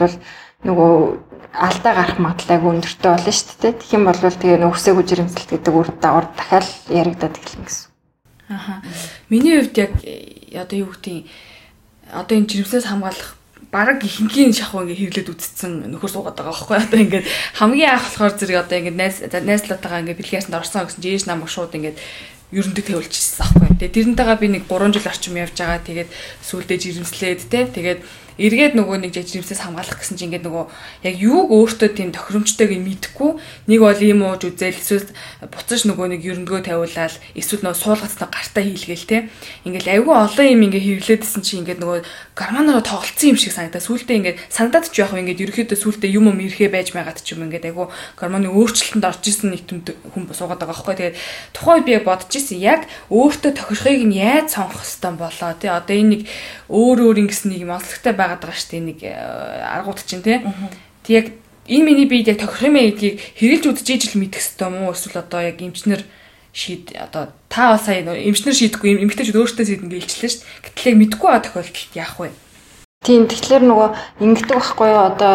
нөгөө 0.62 0.92
алдаа 1.50 1.92
гарах 1.98 2.18
магадлал 2.22 2.70
өндөртэй 2.70 3.10
болно 3.10 3.32
шүү 3.34 3.56
дээ. 3.58 3.72
Тэгэх 3.82 3.96
юм 3.98 4.04
бол 4.06 4.20
тэгээ 4.20 4.62
нөхсөөгүй 4.62 5.04
жирэмсэлт 5.10 5.50
гэдэг 5.50 5.74
үр 5.74 5.88
дагавар 5.98 6.26
дахиад 6.36 6.68
яригадаад 6.86 7.34
эхэлнэ 7.34 7.66
гэсэн. 7.66 7.88
Аха. 8.50 8.72
Миний 9.26 9.58
хувьд 9.58 9.76
яг 9.80 9.92
одоо 10.54 10.76
юу 10.78 10.92
гэдгийг 10.94 11.26
одоо 12.12 12.34
энэ 12.36 12.50
жирэмслээс 12.50 12.86
хамгаалах 12.90 13.40
бараг 13.70 14.02
ихэнхийн 14.02 14.50
шахуу 14.56 14.82
ингээ 14.82 14.98
хэрлээд 14.98 15.30
үтцсэн 15.30 15.94
нөхөр 15.94 16.10
суугаад 16.10 16.34
байгаа 16.34 16.54
байхгүй 16.58 16.78
одоо 16.82 16.98
ингээд 16.98 17.26
хамгийн 17.54 17.90
анх 17.94 18.04
болохоор 18.10 18.34
зэрэг 18.34 18.58
одоо 18.66 18.76
ингээд 18.82 18.98
найз 18.98 19.16
найзлаатайгаа 19.30 20.02
ингээ 20.02 20.18
бэлгээрсэнд 20.18 20.58
орсон 20.58 20.90
гэсэн 20.90 21.02
чинь 21.02 21.14
ээж 21.14 21.24
намайг 21.30 21.50
шууд 21.52 21.76
ингээд 21.78 21.98
ерөндөг 22.50 22.82
тавилчихсан 22.82 23.46
байхгүй. 23.46 23.78
Тэгээ 23.78 23.94
тэрнтэйгээ 23.94 24.38
би 24.42 24.48
нэг 24.50 24.64
3 24.66 24.90
жил 24.90 25.06
орчим 25.06 25.38
явж 25.38 25.54
байгаа. 25.54 25.86
Тэгээд 25.86 26.10
сүулдэ 26.42 26.74
жирэмслээд 26.82 27.40
те. 27.46 27.60
Тэгээд 27.70 28.00
эргээд 28.40 28.74
нөгөө 28.80 28.96
нэг 29.04 29.12
жижигсээс 29.12 29.60
хамгаалах 29.68 30.00
гэсэн 30.00 30.16
чинь 30.16 30.32
ингээд 30.32 30.48
нөгөө 30.48 30.64
яг 31.04 31.14
юуг 31.20 31.52
өөртөө 31.52 31.88
тийм 31.92 32.10
тохиромжтойг 32.16 32.72
мэдэхгүй 32.72 33.30
нэг 33.68 33.80
бол 33.84 34.00
ийм 34.00 34.24
ууж 34.24 34.48
үзэл 34.48 34.80
эсвэл 34.80 35.12
буцаж 35.44 35.84
нөгөө 35.84 36.06
нэг 36.16 36.20
ерөндгөө 36.24 36.60
тавиулаад 36.64 37.20
эсвэл 37.36 37.68
нөгөө 37.68 37.76
суулгацтай 37.76 38.28
гартаа 38.32 38.64
хийлгээл 38.64 39.04
те. 39.04 39.18
Ингээд 39.68 39.86
айгүй 39.92 40.14
олон 40.14 40.46
юм 40.48 40.64
ингээд 40.72 41.04
хэвлээдсэн 41.04 41.42
чинь 41.44 41.60
ингээд 41.66 41.80
нөгөө 41.84 42.00
гормонороо 42.32 42.80
тоглолцсон 42.80 43.34
юм 43.34 43.38
шиг 43.40 43.52
санагдаа. 43.52 43.82
Сүултээ 43.82 44.16
ингээд 44.24 44.38
санагдаад 44.48 44.88
ч 44.88 44.96
яах 45.02 45.12
вэ? 45.12 45.20
Ингээд 45.20 45.44
ерөөхдөө 45.44 45.76
сүултээ 45.76 46.10
юм 46.14 46.30
юм 46.30 46.38
ирэхээ 46.40 46.70
байж 46.70 46.94
байгаад 46.94 47.20
ч 47.20 47.34
юм 47.34 47.44
ингээд 47.50 47.68
айгүй 47.68 47.86
гормоны 48.16 48.48
өөрчлөлтөнд 48.48 49.04
орж 49.04 49.24
исэн 49.26 49.52
нэг 49.52 49.66
төмд 49.66 49.92
хүн 50.14 50.30
суугаад 50.30 50.62
байгаа 50.62 50.72
байхгүй. 50.72 50.96
Тэгээд 50.96 51.18
тухайн 51.52 51.84
би 51.84 51.92
бодож 52.00 52.32
исэн 52.32 52.58
яг 52.62 52.86
өөртөө 53.10 53.52
тохирохыг 53.58 54.04
нь 54.06 54.16
яаж 54.16 54.54
сонгох 54.54 54.86
хэвтан 54.86 55.14
болоо 55.18 55.52
те. 55.58 55.68
Одоо 55.74 55.96
энэ 55.96 56.10
нэг 56.14 56.22
өөр 56.70 56.98
өөр 57.10 57.16
ингэсэн 57.26 57.50
нэг 57.50 57.60
юм 57.66 57.74
онцлогтой 57.74 58.14
байгаа 58.14 58.29
байгаад 58.30 58.42
байгаа 58.46 58.58
шүү 58.62 58.70
дээ 58.70 58.86
нэг 58.86 58.98
э, 59.02 59.12
аргууд 59.74 59.98
чинь 60.06 60.22
тий. 60.22 60.38
Тэг 61.02 61.10
яг 61.10 61.26
энэ 61.66 61.84
миний 61.84 62.06
биед 62.06 62.30
яг 62.30 62.38
тохирох 62.38 62.70
юм 62.70 62.78
гэдгийг 62.78 63.18
хэрэлж 63.34 63.64
үдчихэж 63.66 64.14
ижил 64.14 64.22
мэдэх 64.22 64.38
хэвээр 64.38 64.70
мó 64.70 64.94
эсвэл 64.94 65.18
одоо 65.18 65.40
яг 65.42 65.58
эмчнэр 65.58 66.06
шийд 66.54 66.94
одоо 66.94 67.34
та 67.50 67.74
бол 67.74 67.82
сая 67.82 68.06
эмчнэр 68.06 68.54
шийдэхгүй 68.54 69.02
эмгтээчүүд 69.02 69.38
өөртөө 69.38 69.66
шийдэн 69.66 69.90
гэлчлээ 69.90 70.30
шүү 70.30 70.42
дээ. 70.46 70.62
Гэтэл 70.70 70.88
яг 70.90 70.96
мэдгүй 70.98 71.28
байгаа 71.28 71.44
тохиолдолд 71.46 71.94
яах 71.98 72.16
вэ? 72.18 72.30
Тийм 73.00 73.24
тэгэхээр 73.30 73.64
нөгөө 73.64 73.88
ингэдэг 74.20 74.56
байхгүй 74.60 74.88
юу 74.92 75.02
одоо 75.08 75.34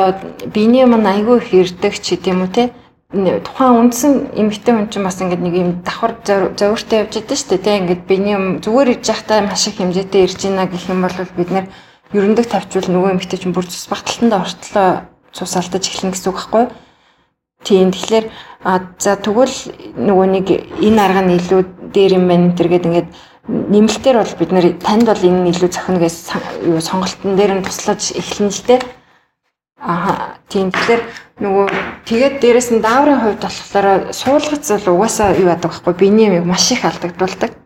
биений 0.53 0.85
юм 0.85 1.01
айгүй 1.01 1.41
их 1.41 1.49
ирдэг 1.49 1.93
ч 1.97 2.13
гэдэм 2.13 2.45
үү 2.45 2.51
те 2.53 2.63
тухайн 3.15 3.89
үндсэн 3.89 4.37
эмэгтэй 4.37 4.73
хүн 4.75 4.89
чинь 4.93 5.07
бас 5.07 5.17
ингээд 5.17 5.41
нэг 5.41 5.55
юм 5.55 5.69
давхар 5.81 6.13
зовиртой 6.25 7.07
явж 7.07 7.13
идэв 7.15 7.37
шүү 7.37 7.49
дээ 7.57 7.65
те 7.65 7.77
ингээд 7.79 8.03
биений 8.05 8.35
юм 8.35 8.45
зүгээр 8.59 8.99
иж 8.99 9.09
явахдаа 9.09 9.41
маш 9.47 9.65
их 9.65 9.81
хэмжээтэй 9.81 10.21
ирж 10.27 10.39
байна 10.45 10.67
гэх 10.67 10.89
юм 10.91 11.01
бол 11.01 11.17
бид 11.37 11.49
нэр 11.49 11.65
ерөндөг 12.13 12.45
тавьчвал 12.45 12.91
нөгөө 12.91 13.11
эмэгтэй 13.17 13.39
чинь 13.39 13.55
бүр 13.55 13.65
цус 13.65 13.87
багталтанд 13.89 14.33
ортлоо 14.35 14.89
цус 15.33 15.53
алдаж 15.57 15.83
эхлэн 15.89 16.13
гэсэн 16.13 16.29
үг 16.29 16.37
байхгүй 16.37 16.61
юу? 16.67 16.71
Тийм 17.65 17.89
тэгэхээр 17.89 18.25
за 19.01 19.17
тэгвэл 19.17 19.57
нөгөө 19.97 20.27
нэг 20.37 20.47
энэ 20.85 21.01
арга 21.01 21.21
нь 21.25 21.33
илүү 21.39 21.61
дээр 21.89 22.21
юм 22.21 22.29
байна 22.29 22.53
энэ 22.53 22.57
төргээд 22.61 22.85
ингээд 22.85 23.09
нэмэлтээр 23.49 24.17
бол 24.21 24.33
бид 24.37 24.51
нэр 24.53 24.65
танд 24.85 25.05
бол 25.09 25.23
энэ 25.25 25.41
нь 25.41 25.49
илүү 25.49 25.69
зохино 25.73 25.97
гэж 25.97 26.15
юу 26.69 26.77
сонголтын 26.77 27.33
дээр 27.33 27.53
нь 27.57 27.65
туслаж 27.65 28.13
эхлэн 28.13 28.53
л 28.53 28.61
дээ. 28.69 28.81
Аа 29.81 30.37
тийм 30.49 30.69
тэгэхээр 30.69 31.01
нөгөө 31.41 31.67
тэгээд 32.05 32.35
дээрэс 32.41 32.69
нь 32.73 32.85
дааврын 32.85 33.21
хувьд 33.21 33.41
болохоор 33.41 34.13
суулгац 34.13 34.65
бол 34.85 35.01
угаасаа 35.01 35.33
юу 35.33 35.49
яадаг 35.49 35.73
байхгүй 35.73 35.93
биений 35.97 36.37
юм 36.37 36.49
маш 36.53 36.69
их 36.69 36.85
алдагдуулдаг. 36.85 37.64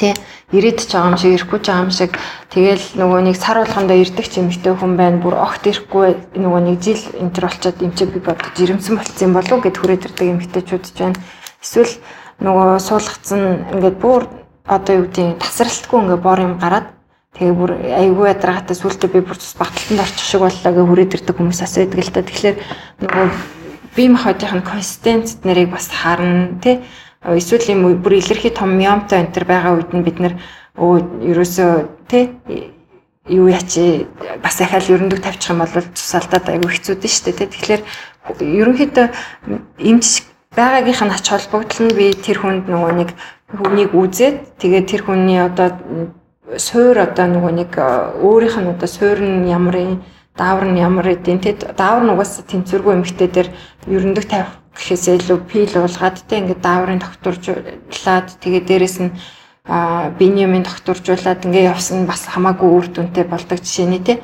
Тэ 0.00 0.16
ирээд 0.56 0.88
ч 0.88 0.96
байгаа 0.96 1.12
юм 1.12 1.20
шиг 1.20 1.36
ирэхгүй 1.36 1.60
ч 1.60 1.66
байгаа 1.68 1.84
юм 1.84 1.92
шиг 1.92 2.12
тэгэл 2.48 2.84
нөгөө 2.96 3.20
нэг 3.20 3.36
сар 3.36 3.60
болгондоо 3.60 3.96
ирдэг 4.00 4.26
ч 4.32 4.40
эмэгтэй 4.40 4.72
хүн 4.72 4.96
байна. 4.96 5.20
Бүр 5.20 5.36
огт 5.36 5.68
ирэхгүй 5.68 6.08
нөгөө 6.40 6.60
нэг 6.64 6.76
жил 6.80 7.04
энтер 7.20 7.44
болчоод 7.44 7.84
эмчээ 7.84 8.08
би 8.08 8.18
бодож 8.24 8.48
жирэмсэн 8.56 8.96
болцсон 8.96 9.32
болов 9.36 9.58
гэд 9.60 9.76
хүрээд 9.76 10.06
ирдэг 10.08 10.26
эмэгтэйчүүд 10.32 10.84
ч 10.88 10.98
байна. 11.04 11.20
Эсвэл 11.60 11.92
нөгөө 12.40 12.80
суулгацсан 12.80 13.76
ингээд 13.76 13.96
бүр 14.00 14.24
одоо 14.64 14.94
юу 14.96 15.06
гэдэг 15.12 15.36
тасралтгүй 15.44 15.98
ингээд 16.00 16.24
бор 16.24 16.40
юм 16.40 16.56
гараад 16.56 16.88
тэгээ 17.36 17.54
бүр 17.60 17.70
айгүй 18.00 18.26
ядрагаатай 18.32 18.76
сүултээ 18.80 19.10
би 19.12 19.20
бүр 19.20 19.36
цус 19.36 19.52
багталтанд 19.60 20.00
орчих 20.00 20.24
шиг 20.24 20.40
боллоо 20.40 20.72
гэ 20.72 20.82
хүрээд 20.88 21.14
ирдэг 21.20 21.36
хүмүүс 21.36 21.60
ас 21.60 21.76
байдаг 21.76 22.00
л 22.00 22.14
та. 22.16 22.24
Тэгэхээр 22.24 22.56
нөгөө 23.04 23.26
бие 23.94 24.08
махбодын 24.08 24.64
консистенц 24.64 25.44
нэрийг 25.44 25.70
бас 25.70 25.92
харна 25.92 26.56
тий 26.64 26.80
эсвэл 27.24 27.70
юм 27.72 28.00
бүр 28.00 28.16
илэрхий 28.16 28.50
том 28.50 28.76
миомтой 28.76 29.20
энэ 29.20 29.32
төр 29.34 29.44
байгаа 29.44 29.76
үед 29.76 29.92
нь 29.92 30.04
бид 30.04 30.18
нэр 30.20 30.34
өө 30.80 31.28
ерөөсөө 31.30 31.72
тий 32.08 32.24
юу 33.28 33.48
ячи 33.48 34.08
бас 34.42 34.60
ахаал 34.60 34.88
ерөндөг 34.88 35.20
тавьчих 35.20 35.50
юм 35.52 35.60
бол 35.60 35.68
тусаалдаад 35.68 36.48
айгүй 36.48 36.70
хэцүү 36.72 36.94
дээ 36.96 37.12
шүү 37.12 37.32
дээ 37.36 37.52
тэгэхээр 37.52 37.82
ерөнхийдөө 38.40 39.06
эмч 39.78 40.24
байгаагийнх 40.56 41.02
нь 41.04 41.14
ач 41.14 41.26
холбогдол 41.28 41.80
нь 41.86 41.96
би 41.96 42.06
тэр 42.16 42.38
хүнд 42.40 42.64
нөгөө 42.72 42.92
нэг 42.96 43.10
хүнийг 43.52 43.92
үзээд 43.94 44.36
тэгээд 44.56 44.86
тэр 44.88 45.02
хүний 45.04 45.38
одоо 45.44 45.76
суур 46.56 46.96
одоо 47.04 47.26
нөгөө 47.28 47.52
нэг 47.60 47.70
өөрийнх 48.24 48.56
нь 48.58 48.72
одоо 48.72 48.88
суур 48.88 49.18
нь 49.20 49.46
ямар 49.46 49.76
юм 49.76 49.94
даавар 50.34 50.66
нь 50.72 50.80
ямар 50.80 51.06
эдийн 51.14 51.38
те 51.38 51.52
даавар 51.52 52.02
нь 52.02 52.12
угаасаа 52.16 52.44
тэнцвэргүй 52.48 52.94
эмхтэй 52.96 53.28
дээр 53.28 53.48
ерөндөг 53.86 54.24
тавих 54.24 54.59
гэхээсээ 54.76 55.14
илүү 55.20 55.38
пил 55.50 55.74
уулгаад 55.76 56.16
те 56.28 56.38
ингээд 56.38 56.62
дааврын 56.62 57.02
докторжуулаад 57.02 58.28
тэгээ 58.42 58.62
дээрэс 58.68 58.96
нь 59.02 59.10
а 59.66 60.10
биньямин 60.18 60.64
докторжуулаад 60.64 61.44
ингээ 61.46 61.70
явсан 61.70 62.06
бас 62.06 62.26
хамаагүй 62.26 62.70
үр 62.70 62.86
дүнтэй 62.90 63.24
болдог 63.24 63.58
жишээний 63.60 64.02
те. 64.02 64.22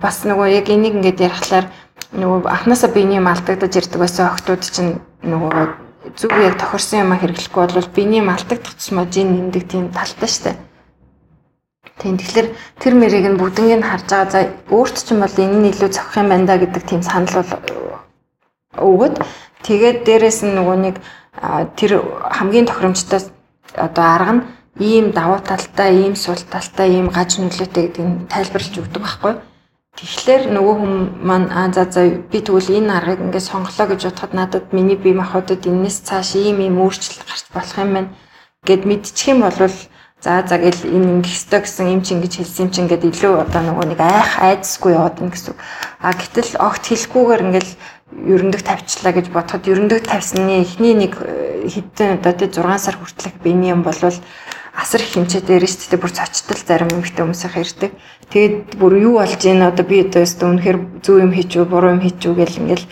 Бас 0.00 0.24
нөгөө 0.24 0.48
яг 0.58 0.66
энийг 0.70 0.94
ингээд 0.98 1.20
ярихлаар 1.20 1.66
нөгөө 2.14 2.46
анханасаа 2.46 2.90
биньям 2.94 3.26
алдагдаж 3.28 3.72
ирдэг 3.76 3.98
байсан 4.00 4.30
охтууд 4.32 4.62
чинь 4.64 5.02
нөгөө 5.22 6.14
зүг 6.16 6.32
яг 6.40 6.56
тохирсон 6.56 7.04
юм 7.04 7.12
хэрэглэхгүй 7.18 7.66
бол 7.74 7.90
биньям 7.94 8.30
алдагдах 8.30 8.74
тусмаа 8.74 9.06
жин 9.06 9.28
нэмдэг 9.34 9.64
тийм 9.68 9.90
талтай 9.92 10.30
штэ. 10.30 10.56
Тийм 11.98 12.16
тэгэхээр 12.16 12.48
тэр 12.78 12.94
мэрийг 12.94 13.26
нь 13.26 13.40
бүгднийг 13.42 13.82
харж 13.82 14.06
байгаа. 14.06 14.30
За 14.30 14.40
өөрт 14.70 14.96
ч 15.02 15.10
юм 15.12 15.20
бол 15.20 15.34
энэ 15.34 15.56
нь 15.58 15.70
илүү 15.74 15.90
зохих 15.90 16.16
юм 16.16 16.28
байна 16.30 16.46
да 16.46 16.56
гэдэг 16.62 16.82
тийм 16.86 17.02
санал 17.02 17.42
бол 17.42 18.07
өгöd 18.76 19.24
тэгээд 19.64 20.04
дээрэс 20.04 20.44
нь 20.44 20.52
нөгөө 20.52 20.76
нэг 20.76 20.96
тэр 21.78 22.04
хамгийн 22.36 22.66
тохиромжтой 22.68 23.20
одоо 23.72 24.04
арга 24.04 24.32
нь 24.36 24.42
ийм 24.78 25.10
давуу 25.12 25.40
талтай, 25.40 26.04
ийм 26.04 26.14
сул 26.16 26.38
талтай, 26.50 26.90
ийм 26.94 27.08
гаж 27.08 27.38
нөлөөтэй 27.38 27.82
гэдэг 27.88 28.04
нь 28.04 28.26
тайлбарлаж 28.30 28.74
өгдөг 28.78 29.02
байхгүй. 29.02 29.34
Тэгэхээр 29.98 30.42
нөгөө 30.54 30.74
хүн 30.78 30.94
маань 31.26 31.50
аа 31.50 31.72
за 31.74 31.90
за 31.90 32.06
би 32.06 32.38
тэгвэл 32.38 32.70
энэ 32.78 32.94
аргыг 32.94 33.20
ингээд 33.26 33.50
сонголоо 33.50 33.86
гэж 33.90 34.00
бодоход 34.06 34.32
надад 34.34 34.66
миний 34.70 34.94
бие 34.94 35.14
махбодод 35.18 35.66
энэс 35.66 36.06
цааш 36.06 36.38
ийм 36.38 36.62
ийм 36.62 36.78
өөрчлөлт 36.78 37.26
гарч 37.26 37.44
болох 37.50 37.78
юм 37.82 37.90
байна 37.94 38.14
гэд 38.62 38.86
мэдчих 38.86 39.34
юм 39.34 39.42
бол 39.42 39.58
За 40.18 40.42
за 40.42 40.58
гэл 40.58 40.82
энэ 40.82 41.22
ингэх 41.22 41.30
ёстой 41.30 41.62
гэсэн 41.62 41.94
юм 41.94 42.02
чи 42.02 42.10
ингэж 42.18 42.42
хэлсэн 42.42 42.66
юм 42.66 42.70
чи 42.74 42.82
ингээд 42.82 43.06
илүү 43.06 43.38
одоо 43.38 43.62
нөгөө 43.62 43.86
нэг 43.86 44.00
айх 44.02 44.42
айдсгүй 44.42 44.98
яваад 44.98 45.22
ин 45.22 45.30
гэсэн. 45.30 45.54
А 46.02 46.10
гэтэл 46.10 46.58
огт 46.58 46.82
хэлэхгүйгээр 46.90 47.44
ингээл 47.46 47.72
ерөндөг 48.12 48.62
тавьчлаа 48.64 49.12
гэж 49.12 49.28
бодоход 49.28 49.68
ерөндөг 49.68 50.08
тавьсны 50.08 50.64
эхний 50.64 50.94
нэг 50.96 51.20
э, 51.20 51.68
хэдэн 51.68 52.18
одоо 52.18 52.32
тий 52.32 52.48
6 52.48 52.78
сар 52.80 52.96
хүртэлх 52.96 53.36
биений 53.44 53.70
юм 53.70 53.84
болвол 53.84 54.16
асар 54.72 55.00
их 55.04 55.12
хэмжээ 55.12 55.42
дээр 55.44 55.64
нь 55.66 55.70
шүү 55.70 55.92
дээ 55.92 56.00
бүр 56.00 56.12
цочтол 56.16 56.60
зарим 56.62 56.88
эмэгтэй 56.88 57.22
хүмүүсийн 57.26 57.52
хэрдэг. 57.52 57.92
Тэгээд 58.32 58.56
бүр 58.80 58.92
юу 58.96 59.14
болж 59.20 59.42
ийн 59.44 59.60
одоо 59.60 59.84
би 59.84 60.06
одоо 60.06 60.24
өстө 60.24 60.48
үнэхээр 60.48 60.78
зөв 61.04 61.16
юм 61.20 61.32
хийчихв 61.36 61.68
буруу 61.68 61.92
юм 61.98 62.00
хийчихв 62.00 62.38
гэл 62.38 62.60
ингээл 62.64 62.86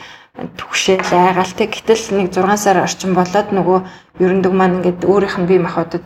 түгшээл 0.58 1.12
айгаал 1.14 1.52
тэг 1.56 1.70
гэтэл 1.72 2.04
нэг 2.12 2.28
6 2.36 2.60
сар 2.60 2.76
орчим 2.84 3.16
болоод 3.16 3.48
нөгөө 3.56 3.78
ерөндөг 4.20 4.52
маань 4.52 4.84
ингээд 4.84 5.00
өөрийнх 5.08 5.36
нь 5.40 5.48
бие 5.48 5.64
махбодод 5.64 6.04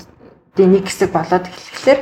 нэг 0.55 0.87
хэсэг 0.87 1.11
болоод 1.11 1.51
эхлэхлээр 1.51 2.01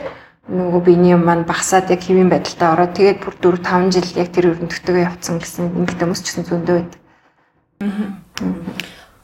нөгөө 0.48 0.80
биений 0.80 1.16
маань 1.16 1.44
багасаад 1.44 1.92
яг 1.92 2.00
хэвийн 2.00 2.32
байдалтай 2.32 2.68
ороод 2.72 2.96
тэгээд 2.96 3.20
бүр 3.20 3.34
4 3.36 3.60
5 3.60 3.92
жил 3.92 4.08
яг 4.16 4.28
тэр 4.32 4.48
өрөндөгтэйгээ 4.56 5.04
явцсан 5.04 5.36
гэсэн 5.44 5.64
нэг 5.76 5.92
хүмүүс 5.92 6.20
ч 6.24 6.26
гэсэн 6.32 6.44
зөндөө 6.48 6.74
байд. 6.80 6.92
Аа. 7.84 8.16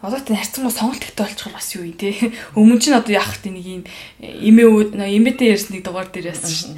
Одоо 0.04 0.20
тэ 0.20 0.36
харцсан 0.36 0.68
гоо 0.68 0.74
сонголт 0.76 1.00
ихтэй 1.00 1.24
болчихор 1.24 1.56
бас 1.56 1.72
юу 1.72 1.88
юм 1.88 1.96
те. 1.96 2.12
Өмнө 2.60 2.76
чинь 2.76 2.92
одоо 2.92 3.16
яах 3.16 3.40
вэ 3.40 3.56
нэг 3.56 3.64
юм 3.64 3.82
эмээ 4.20 5.00
эмээтэй 5.00 5.56
ярьсан 5.56 5.80
нэг 5.80 5.88
дугаар 5.88 6.12
дээр 6.12 6.36
яасан 6.36 6.52
шин. 6.52 6.76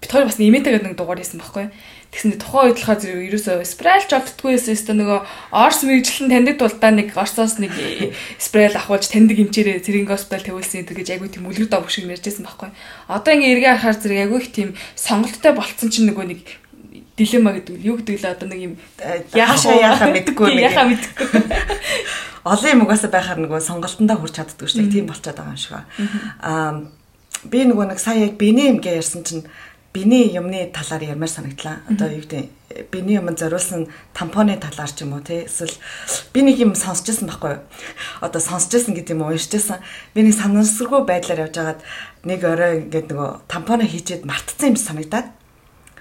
Бид 0.00 0.10
хоёр 0.10 0.26
бас 0.26 0.40
эмээтэй 0.40 0.72
гэдэг 0.80 0.86
нэг 0.88 0.96
дугаар 0.96 1.20
ярьсан 1.20 1.40
байхгүй? 1.40 1.68
Тэгсэн 2.10 2.40
тухайн 2.42 2.72
үед 2.72 2.80
болохоор 2.82 3.00
зэрэг 3.04 3.28
ерөөсөө 3.30 3.64
спрал 3.68 4.02
ч 4.02 4.10
олддгүй 4.16 4.50
байсан 4.56 4.74
өстө 4.74 4.92
нөгөө 4.98 5.20
орс 5.54 5.80
мэрэгчлэн 5.86 6.32
таньдаг 6.32 6.56
тулдаа 6.58 6.90
нэг 6.90 7.08
орсоос 7.14 7.62
нэг 7.62 7.72
спрал 8.40 8.74
авахулж 8.74 9.06
таньдаг 9.06 9.38
эмчээрээ 9.38 9.84
цэргийн 9.84 10.10
госпитал 10.10 10.42
тавиулсан 10.42 10.82
гэдэг 10.82 10.96
гэж 10.98 11.08
айгүй 11.14 11.28
тийм 11.30 11.46
үлгэр 11.46 11.70
дов 11.70 11.86
шиг 11.86 12.10
ярьжсэн 12.10 12.42
байхгүй. 12.42 12.74
Одоо 13.06 13.30
ингээ 13.30 13.52
эргээ 13.54 13.70
харахаар 13.78 14.00
зэрэг 14.02 14.20
айгүй 14.26 14.38
их 14.42 14.50
тийм 14.50 14.68
сонголттой 14.98 15.52
болцсон 15.54 15.88
чинь 15.92 16.10
нөгөө 16.10 16.26
нэг 16.34 16.40
дилемма 17.14 17.54
гэдэг 17.54 17.74
нь 17.78 17.84
юу 17.86 17.96
гэдэг 18.02 18.16
л 18.18 18.32
одоо 18.34 18.48
нэг 18.50 18.60
юм 18.64 18.74
яашаа 19.36 19.76
яахаа 19.78 20.10
мэдгүй 20.10 20.48
нэг 20.50 20.66
яахаа 20.66 20.86
мэдгүй 20.90 21.28
олон 22.44 22.70
юм 22.72 22.82
угаасаа 22.88 23.10
байхаар 23.12 23.38
нөгөө 23.44 23.60
сонголтондоо 23.60 24.16
хүрч 24.16 24.34
чаддгүй 24.40 24.66
шүү 24.66 24.80
дээ. 24.88 24.94
Тийм 25.04 25.06
болчиход 25.06 25.36
байгаа 25.36 25.52
юм 25.52 25.60
шиг 25.60 25.76
аа 25.76 26.88
би 27.44 27.64
нөгөө 27.68 27.86
нэг 27.92 28.00
сая 28.00 28.24
яг 28.24 28.40
биний 28.40 28.72
юм 28.72 28.80
гээ 28.80 29.00
ярьсан 29.00 29.24
чинь 29.24 29.44
биний 29.92 30.30
юмны 30.30 30.70
талаар 30.72 31.02
ярмаар 31.02 31.30
санагдлаа. 31.30 31.82
Одоо 31.90 32.08
юу 32.08 32.22
гэдэг 32.22 32.50
биний 32.90 33.18
юм 33.18 33.34
зориулсан 33.34 33.88
тампоны 34.14 34.56
талаар 34.56 34.90
ч 34.90 35.02
юм 35.02 35.18
уу 35.18 35.20
те 35.20 35.46
эсвэл 35.46 35.74
би 36.32 36.42
нэг 36.42 36.58
юм 36.62 36.74
сонсчихсан 36.78 37.26
байхгүй 37.26 37.58
юу? 37.58 37.62
Одоо 38.22 38.40
сонсчихсан 38.40 38.94
гэдэг 38.94 39.18
юм 39.18 39.26
уу 39.26 39.34
уншижсэн. 39.34 39.82
Би 40.14 40.22
нэг 40.22 40.38
санамсаргүй 40.38 41.02
байдлаар 41.02 41.50
явжгаад 41.50 41.82
нэг 42.22 42.40
орой 42.44 42.86
ингээд 42.86 43.10
нөгөө 43.10 43.50
тампоно 43.50 43.82
хийчихэд 43.82 44.22
мартцсан 44.22 44.74
юм 44.74 44.78
санагдаад 44.78 45.26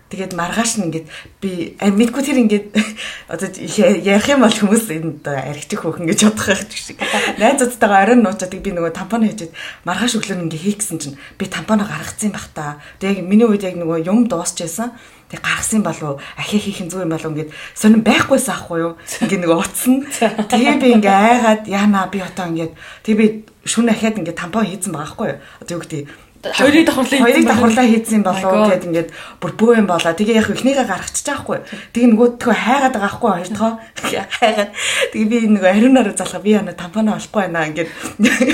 Тэгээд 0.09 0.33
маргааш 0.33 0.81
нь 0.81 0.89
ингээд 0.89 1.07
би 1.37 1.77
мэдгүй 1.77 2.23
тэр 2.25 2.41
ингээд 2.41 2.65
одоо 3.33 3.49
ярих 3.53 4.25
юм 4.25 4.41
бол 4.41 4.49
хүмүүс 4.49 4.89
энэ 4.89 5.21
одоо 5.21 5.37
архитект 5.37 5.85
хөөхөн 5.85 6.09
гэж 6.09 6.19
бодох 6.25 6.49
байх 6.49 6.65
шиг. 6.73 6.97
Найзуудтайгаа 7.37 8.09
оройн 8.09 8.25
нуучаад 8.25 8.57
би 8.57 8.73
нөгөө 8.73 8.89
тампоно 8.89 9.29
хийжээд 9.29 9.53
маргааш 9.85 10.17
өглөө 10.17 10.49
ингээд 10.49 10.65
хийгсэн 10.65 10.97
чинь 10.97 11.17
би 11.37 11.45
тампоно 11.45 11.85
гаргацсан 11.85 12.33
байх 12.33 12.49
та. 12.57 12.81
Тэгээд 12.97 13.21
миний 13.21 13.45
үед 13.45 13.61
яг 13.61 13.77
нөгөө 13.77 14.09
юм 14.09 14.25
дуусчихсан. 14.25 14.97
Тэг 15.29 15.45
гаргасан 15.45 15.85
болов 15.85 16.17
ахи 16.33 16.57
хийх 16.57 16.89
зүг 16.89 17.05
юм 17.05 17.13
болов 17.13 17.29
ингээд 17.29 17.53
сонирн 17.77 18.01
байхгүйсэн 18.01 18.49
ахгүй 18.49 18.81
юу 18.81 18.93
ингээд 19.21 19.45
нэг 19.45 19.53
утсан 19.53 20.09
тэгээ 20.09 20.81
би 20.81 20.87
ингээ 20.97 21.05
айгаад 21.37 21.63
яана 21.69 22.09
би 22.09 22.17
одоо 22.17 22.49
ингээд 22.49 22.73
тэг 23.05 23.13
би 23.13 23.25
шүн 23.61 23.93
ахиад 23.93 24.17
ингээд 24.17 24.41
тампон 24.41 24.65
хийцэн 24.65 24.89
байгаа 24.89 25.05
байхгүй 25.05 25.27
юу 25.29 25.37
одоо 25.61 25.73
юу 25.77 25.83
гэдэг 25.85 26.01
хоёрыг 26.43 26.87
давхарлаа 26.87 27.19
хоёрыг 27.19 27.45
давхарлаа 27.45 27.87
хийсэн 27.87 28.23
болоо 28.23 28.71
гэд 28.71 28.87
ингээд 28.87 29.09
бүр 29.43 29.51
бөө 29.59 29.71
юм 29.83 29.87
болоо. 29.91 30.15
Тэгээ 30.15 30.39
яг 30.39 30.47
ихнийгээ 30.47 30.87
гаргачих 30.87 31.27
чаахгүй. 31.27 31.59
Тэгээ 31.91 32.15
нөгөөдхөө 32.15 32.55
хайгаад 32.55 32.95
байгаа 32.95 33.11
хгүй 33.11 33.31
хоёртоо 33.43 33.71
хайгаад. 34.39 34.71
Тэгээ 35.11 35.27
би 35.27 35.37
нөгөө 35.51 35.71
ариун 35.75 35.93
нараа 35.99 36.15
залхаа 36.15 36.39
би 36.39 36.55
яна 36.55 36.71
тампана 36.71 37.19
олохгүй 37.19 37.43
байна 37.43 37.67
ингээд 37.67 37.91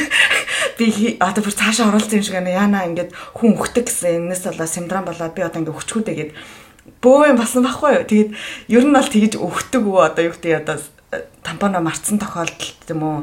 би 0.81 0.85
одоо 1.21 1.41
бүр 1.45 1.53
цаашаа 1.53 1.93
оруулсан 1.93 2.17
юм 2.17 2.25
шиг 2.25 2.37
байна. 2.41 2.57
Яна 2.57 2.89
ингээд 2.89 3.13
хүн 3.37 3.53
өгтөг 3.53 3.85
гэсэн 3.85 4.33
энэс 4.33 4.49
болоо 4.49 4.65
синдром 4.65 5.05
болоод 5.05 5.37
би 5.37 5.45
одоо 5.45 5.61
ингээд 5.61 5.77
өчгүүдээ 5.77 6.15
гээд 6.17 6.31
бөө 7.05 7.29
юм 7.29 7.37
басан 7.37 7.61
байхгүй 7.61 8.01
юу. 8.01 8.09
Тэгээд 8.09 8.29
ер 8.73 8.83
нь 8.85 8.97
бол 8.97 9.09
тэгж 9.13 9.33
өгтөг 9.37 9.83
үү 9.85 10.01
одоо 10.01 10.23
юу 10.25 10.33
гэдэг 10.33 10.57
одоо 10.65 10.77
тампона 11.45 11.85
марцсан 11.85 12.17
тохиолдолд 12.17 12.89
юм 12.89 13.01
уу 13.05 13.17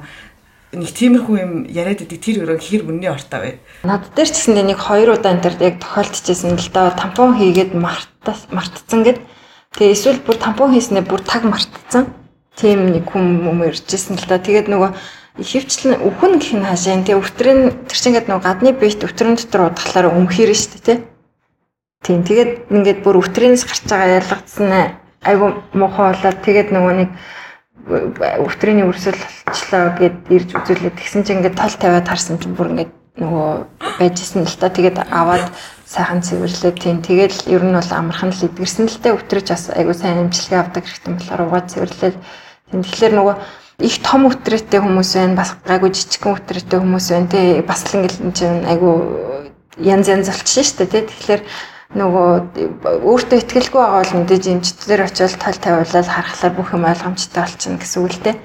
нэг 0.73 0.91
тиймэрхүү 0.97 1.37
юм 1.37 1.53
яриад 1.69 2.01
идэг 2.01 2.21
тэр 2.21 2.37
өрөө 2.49 2.59
хэр 2.65 2.89
үнний 2.89 3.13
ортой 3.13 3.41
вэ? 3.41 3.51
Над 3.85 4.09
дээр 4.17 4.29
ч 4.33 4.41
гэсэн 4.41 4.57
нэг 4.57 4.81
хоёр 4.81 5.21
удаа 5.21 5.37
энэ 5.37 5.45
төр 5.45 5.55
яг 5.61 5.77
тохиолдчихсэн 5.85 6.57
л 6.57 6.69
да 6.73 6.97
тампон 6.97 7.37
хийгээд 7.37 7.77
мартцсан 7.77 9.01
гэд. 9.05 9.21
Тэгээ 9.77 9.93
эсвэл 9.93 10.25
бүр 10.25 10.37
тампон 10.41 10.73
хийснээр 10.73 11.05
бүр 11.05 11.21
таг 11.21 11.45
мартцсан. 11.45 12.09
Тийм 12.57 12.89
нэг 12.89 13.05
хүм 13.05 13.53
юм 13.53 13.61
иржсэн 13.69 14.17
л 14.17 14.25
да. 14.25 14.41
Тэгээд 14.41 14.73
нөгөө 14.73 14.91
ихэвчлэн 15.45 16.01
өхөн 16.09 16.41
гэх 16.41 16.53
нь 16.57 16.65
хаашаа 16.65 17.05
тэгээ 17.05 17.21
өвтрийн 17.21 17.61
тэр 17.89 17.99
чинь 18.01 18.17
ингээд 18.17 18.29
нөгөө 18.33 18.45
гадны 18.45 18.73
биет 18.73 19.05
өвтрийн 19.05 19.37
дотор 19.37 19.73
удахлаар 19.73 20.09
өмхөр 20.09 20.53
шүү 20.57 20.73
дээ 20.77 20.85
тий. 20.89 20.99
Тийм 22.05 22.21
тэгээд 22.25 22.53
ингээд 22.73 23.01
бүр 23.05 23.21
өвтрийнээс 23.21 23.65
гарч 23.65 23.85
байгаа 23.89 24.21
ялгдсан 24.21 24.69
айгу 25.23 25.63
муухай 25.73 26.13
болоод 26.13 26.39
тэгээд 26.45 26.69
нөгөө 26.75 26.95
нэг 26.99 27.11
өвтрийн 27.83 28.87
өрсөл 28.87 29.19
болчлоо 29.47 29.85
гэд 29.99 30.17
ирж 30.31 30.49
үзүүлээд 30.55 30.97
тэгсэн 30.97 31.23
чинь 31.27 31.43
ингээд 31.43 31.59
тол 31.59 31.75
тавиад 31.75 32.07
харсан 32.07 32.39
чинь 32.39 32.55
бүр 32.55 32.73
ингээд 32.73 32.93
нөгөө 33.19 33.51
байжсэн 33.99 34.47
л 34.47 34.57
та. 34.57 34.73
Тэгээд 34.73 35.05
аваад 35.11 35.51
сайхан 35.85 36.23
цэвэрлээ 36.23 36.73
тийм. 36.79 37.03
Тэгэл 37.03 37.37
ер 37.53 37.63
нь 37.65 37.77
бол 37.77 37.91
амархан 37.93 38.33
л 38.33 38.47
эдгэрсэн 38.49 38.89
л 38.89 39.01
тэ 39.03 39.13
өвтрөж 39.13 39.47
бас 39.53 39.65
айгу 39.75 39.93
сайн 39.93 40.25
амжилтыг 40.25 40.57
авдаг 40.57 40.85
хэрэгтэй 40.87 41.13
болохоор 41.13 41.43
угаа 41.49 41.63
цэвэрлээ 41.69 42.13
тийм. 42.71 42.81
Тэгэхээр 42.81 43.15
нөгөө 43.19 43.37
их 43.83 43.97
том 44.01 44.31
өвтрөтэй 44.31 44.81
хүмүүс 44.81 45.11
байна 45.19 45.37
бас 45.37 45.51
гайгүй 45.67 45.91
жижигхэн 45.93 46.33
өвтрөтэй 46.33 46.79
хүмүүс 46.81 47.07
байна 47.13 47.29
тий 47.29 47.47
бас 47.67 47.81
л 47.85 47.97
ингээл 47.99 48.33
чинь 48.33 48.65
айгу 48.65 48.91
янз 49.77 50.07
янз 50.09 50.29
болчихно 50.31 50.65
шүү 50.65 50.79
дээ 50.87 50.93
тий. 50.93 51.03
Тэгэхээр 51.11 51.43
нөгөө 51.93 52.29
өөртөө 53.05 53.39
ихтгэлгүй 53.39 53.81
байгаа 53.81 54.01
бол 54.01 54.17
мэдээж 54.25 54.45
эмчтэр 54.49 55.01
очиод 55.05 55.37
тал 55.37 55.59
тавиулаад 55.61 56.09
харахаар 56.09 56.53
бүх 56.57 56.69
юм 56.73 56.89
ойлгомжтой 56.89 57.43
болчихно 57.45 57.81
гэсэн 57.81 58.01
үг 58.01 58.13
л 58.17 58.23
дээ. 58.25 58.37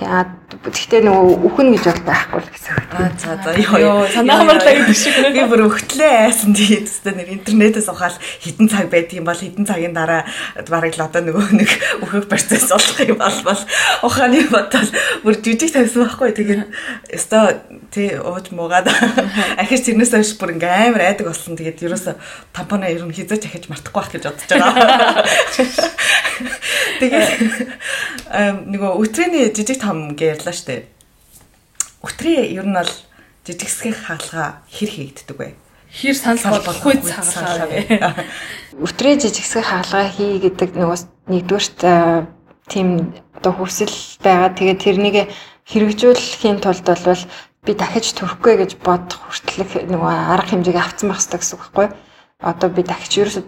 Тэгээ 0.00 0.40
гэхдээ 0.64 1.00
нөгөө 1.04 1.44
үхэн 1.44 1.68
гэж 1.76 1.84
бол 1.92 2.02
байхгүй 2.08 2.40
л 2.40 2.48
гэсэн 2.48 2.72
үг. 2.72 2.88
Аа 2.96 3.12
за 3.20 3.36
за 3.36 3.52
ёо 3.52 4.08
санаа 4.08 4.40
хамаарлаа 4.40 4.74
гэдэг 4.80 4.96
шиг. 4.96 5.12
Би 5.28 5.44
бүр 5.44 5.68
өгтлээ 5.68 6.12
айсан 6.24 6.56
тэгээд 6.56 6.88
тест 6.88 7.04
нэр 7.04 7.28
интернетээс 7.36 7.88
ухаал 7.92 8.16
хідэн 8.16 8.72
цаг 8.72 8.88
байдаг 8.88 9.20
юм 9.20 9.28
бол 9.28 9.36
хідэн 9.36 9.68
цагийн 9.68 9.92
дараа 9.92 10.24
бараг 10.72 10.96
л 10.96 11.04
одоо 11.04 11.20
нөгөө 11.20 11.52
нэг 11.52 11.70
өөхөх 12.00 12.32
процесс 12.32 12.72
болох 12.72 12.96
юм 12.96 13.20
бол 13.20 13.38
бол 13.44 13.60
ухааны 14.08 14.40
бодол 14.48 14.88
бүр 15.20 15.36
жижиг 15.36 15.68
тавьсан 15.76 16.08
байхгүй. 16.08 16.32
Тэгээд 16.32 16.64
өстой 17.12 17.60
тий 17.92 18.16
ууж 18.16 18.56
муугаад 18.56 18.88
ахиж 19.62 19.84
тэрнээс 19.84 20.16
хойш 20.16 20.32
бүр 20.40 20.56
ингээм 20.56 20.96
амар 20.96 21.12
айдаг 21.12 21.28
болсон. 21.28 21.60
Тэгээд 21.60 21.84
ерөөсө 21.84 22.16
тампона 22.56 22.88
ер 22.88 23.04
нь 23.04 23.12
хизээч 23.12 23.44
ахиж 23.46 23.68
мартахгүй 23.68 24.00
байх 24.00 24.12
гэж 24.16 24.24
бодож 24.32 24.48
байгаа. 24.48 25.24
Тэгээд 27.00 27.28
нөгөө 28.30 28.90
өтрийн 29.02 29.50
жижиг 29.54 29.80
том 29.90 30.14
гэрлээ 30.14 30.54
штэ. 30.54 30.86
Өтрийн 32.06 32.46
ер 32.54 32.66
нь 32.70 32.78
бол 32.78 32.92
жижигсгийн 33.42 33.98
хаалга 33.98 34.62
хэр 34.70 34.90
хийгддэг 34.94 35.34
вэ? 35.34 35.58
Хэр 35.90 36.14
санал 36.14 36.62
болохгүй 36.62 37.02
цагаалаа 37.02 37.66
вэ? 37.66 37.82
Өтрийн 38.78 39.18
жижигсгийн 39.18 39.66
хаалга 39.66 40.06
хий 40.14 40.38
гэдэг 40.38 40.78
нөгөө 40.78 40.98
нэгдүгээрт 41.26 41.80
тийм 42.70 43.18
одоо 43.34 43.52
хүсэл 43.58 43.90
байгаа. 44.22 44.54
Тэгээд 44.54 44.78
тэрнийг 44.78 45.16
хэрэгжүүлэхийн 45.66 46.62
тулд 46.62 46.86
бол 46.86 47.22
би 47.66 47.72
дахиж 47.74 48.14
төрөхгүй 48.14 48.54
гэж 48.62 48.70
бодох 48.78 49.26
хүртэлх 49.26 49.90
нөгөө 49.90 50.12
арга 50.38 50.54
хэмжээг 50.54 50.78
авцсан 50.78 51.10
байх 51.10 51.18
хэрэгтэй 51.18 51.40
гэсэн 51.42 51.54
үг 51.58 51.62
байхгүй 51.66 51.86
юу? 51.90 51.94
Одоо 52.40 52.68
би 52.72 52.82
дахиж 52.82 53.12
ерөөсө 53.20 53.42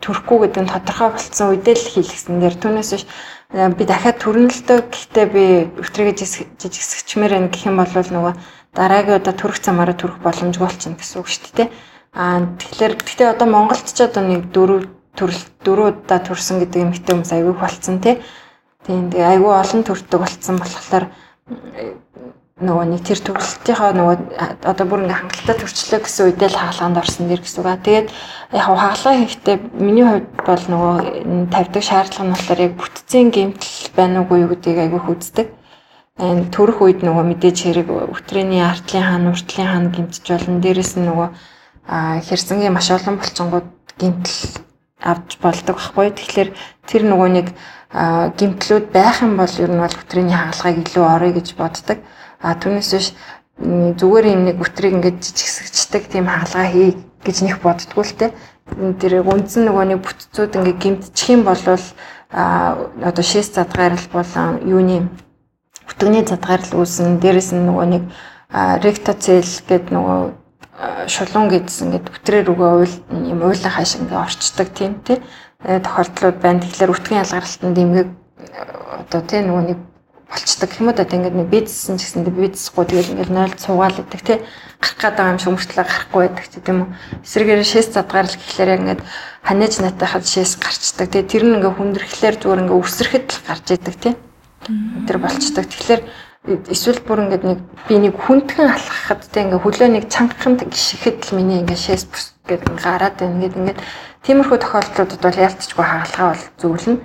төрөхгүй 0.00 0.38
гэдэг 0.44 0.62
нь 0.64 0.72
тодорхой 0.72 1.08
болсон 1.16 1.56
үедээ 1.56 1.76
л 1.76 1.92
хийлгсэн 1.92 2.40
дэр 2.40 2.56
түүнээс 2.60 2.90
биш 2.92 3.04
би 3.50 3.82
дахиад 3.84 4.22
төрнөлтөө 4.22 4.78
гэхдээ 4.92 5.26
би 5.32 5.44
өвтрийгээ 5.80 6.16
жижигсгчмээр 6.60 7.32
байна 7.34 7.48
гэх 7.52 7.66
юм 7.66 7.76
бол 7.80 7.90
нөгөө 7.90 8.34
дараагийн 8.76 9.18
удаа 9.18 9.34
төрөх 9.34 9.58
замаараа 9.58 9.96
төрөх 9.98 10.22
боломжгүй 10.22 10.62
болчихно 10.62 10.96
гэсэн 11.00 11.18
үг 11.20 11.28
шүү 11.28 11.52
дээ. 11.58 11.68
Аа 12.14 12.46
тэгэхээр 12.60 12.92
гэхдээ 12.94 13.28
одоо 13.34 13.48
Монголд 13.50 13.86
ч 13.90 13.98
одоо 14.06 14.22
нэг 14.22 14.54
дөрөв 14.54 14.86
төрөл 15.18 15.42
дөрөв 15.66 15.86
удаа 16.06 16.20
төрсөн 16.22 16.62
гэдэг 16.62 16.80
эмэгтэй 16.86 17.12
хүмүүс 17.12 17.32
аягүй 17.34 17.54
болцсон 17.58 17.98
тий. 17.98 18.22
Тийм 18.86 19.10
тэгээ 19.10 19.30
аягүй 19.34 19.52
олон 19.52 19.82
төрдөг 19.82 20.20
болцсон 20.22 20.56
болохоор 20.62 21.04
нөгөө 22.60 22.86
нэг 22.92 23.02
тэр 23.08 23.20
төгсөлтийнхаа 23.24 23.92
нөгөө 23.96 24.16
одоо 24.68 24.84
бүр 24.84 25.08
ингээ 25.08 25.16
хангалттай 25.16 25.56
төрчлөө 25.56 26.00
гэсэн 26.04 26.24
үедээ 26.28 26.50
л 26.52 26.60
хаалганд 26.60 27.00
орсон 27.00 27.24
дэр 27.32 27.40
гэсэн 27.40 27.60
үг. 27.64 27.80
Тэгээд 27.80 28.08
яг 28.52 28.64
хаалгаа 28.68 29.14
хийхдээ 29.16 29.56
миний 29.80 30.04
хувьд 30.04 30.28
бол 30.44 30.64
нөгөө 30.68 30.94
тавьдаг 31.48 31.82
шаардлага 31.88 32.24
нь 32.28 32.34
болохоор 32.36 32.60
яг 32.60 32.72
бүтцийн 32.76 33.28
гэмтэл 33.32 33.96
байна 33.96 34.20
уугүй 34.20 34.38
юу 34.44 34.52
гэдгийг 34.52 34.78
айгүй 34.84 35.00
хүздэг. 35.00 35.48
Төрөх 36.52 36.78
үед 36.84 37.00
нөгөө 37.00 37.24
мэдээж 37.32 37.58
хэрэг 37.64 37.88
өтрээний 38.12 38.60
артлын 38.60 39.08
хаан, 39.08 39.32
уртлын 39.32 39.68
хаан 39.72 39.86
гэмтэж 39.88 40.24
болно. 40.28 40.60
Дээрээс 40.60 41.00
нь 41.00 41.08
нөгөө 41.08 41.28
хэрсэнгийн 42.28 42.76
маш 42.76 42.92
олон 42.92 43.16
булчингууд 43.16 43.68
гэмтэл 43.96 44.60
авч 45.00 45.40
болдог 45.40 45.80
байхгүй. 45.80 46.12
Тэгэхээр 46.12 46.50
тэр 46.84 47.02
нөгөө 47.08 47.28
нэг 47.40 47.46
гэмтлүүд 48.36 48.92
байх 48.92 49.24
юм 49.24 49.40
бол 49.40 49.48
ер 49.48 49.70
нь 49.72 49.80
бол 49.80 49.96
өтрээний 49.96 50.36
хаалгааг 50.36 50.76
илүү 50.84 51.04
орё 51.08 51.30
гэж 51.32 51.48
боддог. 51.56 51.98
А 52.40 52.56
түүнээс 52.56 52.90
биш 52.96 53.08
зүгээр 53.60 54.26
юм 54.32 54.42
нэг 54.48 54.56
бүтрийг 54.56 54.96
ингээд 54.96 55.20
жижигсэгчдэг 55.20 56.02
тийм 56.08 56.26
хаалгаа 56.26 56.66
хий 56.72 56.96
гэж 57.20 57.36
нэх 57.44 57.60
боддггүй 57.60 58.04
л 58.08 58.16
те. 58.16 58.26
Тэр 58.72 59.20
үндсэн 59.20 59.68
нөгөө 59.68 59.84
нэг 59.92 60.00
бүтцүүд 60.00 60.56
ингээд 60.56 60.80
гимтчих 60.80 61.28
юм 61.36 61.44
бол 61.44 61.60
а 62.32 62.78
одоо 63.04 63.24
шээс 63.24 63.52
задгаарл 63.52 64.06
болон 64.14 64.62
юуны 64.64 65.10
бүтгэний 65.84 66.24
задгаарл 66.24 66.80
үүсэн 66.80 67.18
дээрэс 67.18 67.50
нь 67.52 67.66
нөгөө 67.66 67.86
нэг 67.90 68.04
ректоцел 68.86 69.50
гэдэг 69.68 69.90
нөгөө 69.90 70.20
шулуун 71.10 71.50
гэдсэн 71.50 71.90
ингээд 71.90 72.06
бүтрээр 72.08 72.50
өгөө 72.54 72.70
уйл 72.80 72.96
юм 73.10 73.42
уйлаа 73.42 73.74
хааш 73.74 73.98
ингээд 73.98 74.22
орчдөг 74.22 74.68
тийм 74.72 75.02
тий 75.04 75.18
тохиолдлууд 75.60 76.38
байна. 76.40 76.62
Тэгэхээр 76.62 76.94
үтгэн 76.94 77.20
ялгаралтанд 77.20 77.76
дэмгэг 77.76 78.08
одоо 79.04 79.20
тий 79.26 79.42
нөгөө 79.42 79.64
нэг 79.74 79.78
болцдог 80.30 80.70
юм 80.78 80.88
уу 80.88 80.94
да 80.94 81.02
ингээд 81.02 81.34
нэг 81.34 81.48
бизнессэн 81.50 81.98
ч 81.98 82.06
гэсэн 82.06 82.22
бизнесгүй 82.30 82.84
тэгээд 82.86 83.10
ингээд 83.12 83.34
нойл 83.34 83.54
цугаал 83.58 83.98
гэдэг 83.98 84.22
тий 84.22 84.38
гарах 84.78 84.96
гээд 85.02 85.16
байгаа 85.18 85.32
юм 85.34 85.38
шиг 85.42 85.50
өмөртлөө 85.50 85.84
гарахгүй 85.84 86.20
байдаг 86.22 86.46
ч 86.46 86.54
тийм 86.62 86.78
үү. 86.80 86.88
Эсрэгээр 87.26 87.62
шээс 87.66 87.88
задгаарл 87.90 88.36
гэхлээр 88.38 88.70
яг 88.70 88.80
ингээд 88.80 89.02
ханаж 89.42 89.74
натайхад 89.82 90.24
шээс 90.24 90.52
гарчдаг. 90.62 91.06
Тий 91.10 91.22
тэр 91.26 91.42
нь 91.44 91.54
ингээд 91.58 91.76
хүндрэхлээр 91.76 92.36
зүгээр 92.38 92.62
ингээд 92.62 92.78
өсөрөхөд 92.78 93.26
л 93.26 93.44
гарч 93.50 93.66
идэг 93.74 93.96
тий 93.98 94.14
тэр 95.10 95.18
болцдог 95.18 95.66
тэгэхээр 95.66 96.02
эсвэл 96.70 97.00
бүр 97.04 97.18
ингээд 97.26 97.44
нэг 97.44 97.58
би 97.90 97.94
нэг 97.98 98.14
хүндхэн 98.14 98.70
алхахад 98.70 99.26
тий 99.26 99.42
ингээд 99.44 99.64
хөлөө 99.66 99.88
нэг 99.90 100.04
чангахан 100.08 100.54
гიშгэхэд 100.62 101.18
л 101.26 101.36
миний 101.36 101.58
ингээд 101.60 101.84
шээс 101.84 102.04
бүс 102.06 102.38
гэдэг 102.46 102.78
гараад 102.78 103.18
байна. 103.18 103.34
Ингээд 103.36 103.58
ингээд 103.58 103.80
тиймэрхүү 104.24 104.58
тохиолдлуудад 104.62 105.20
бол 105.20 105.42
ялцчгүй 105.44 105.84
хаалгаа 105.84 106.26
бол 106.32 106.44
зөвлөн 106.60 106.96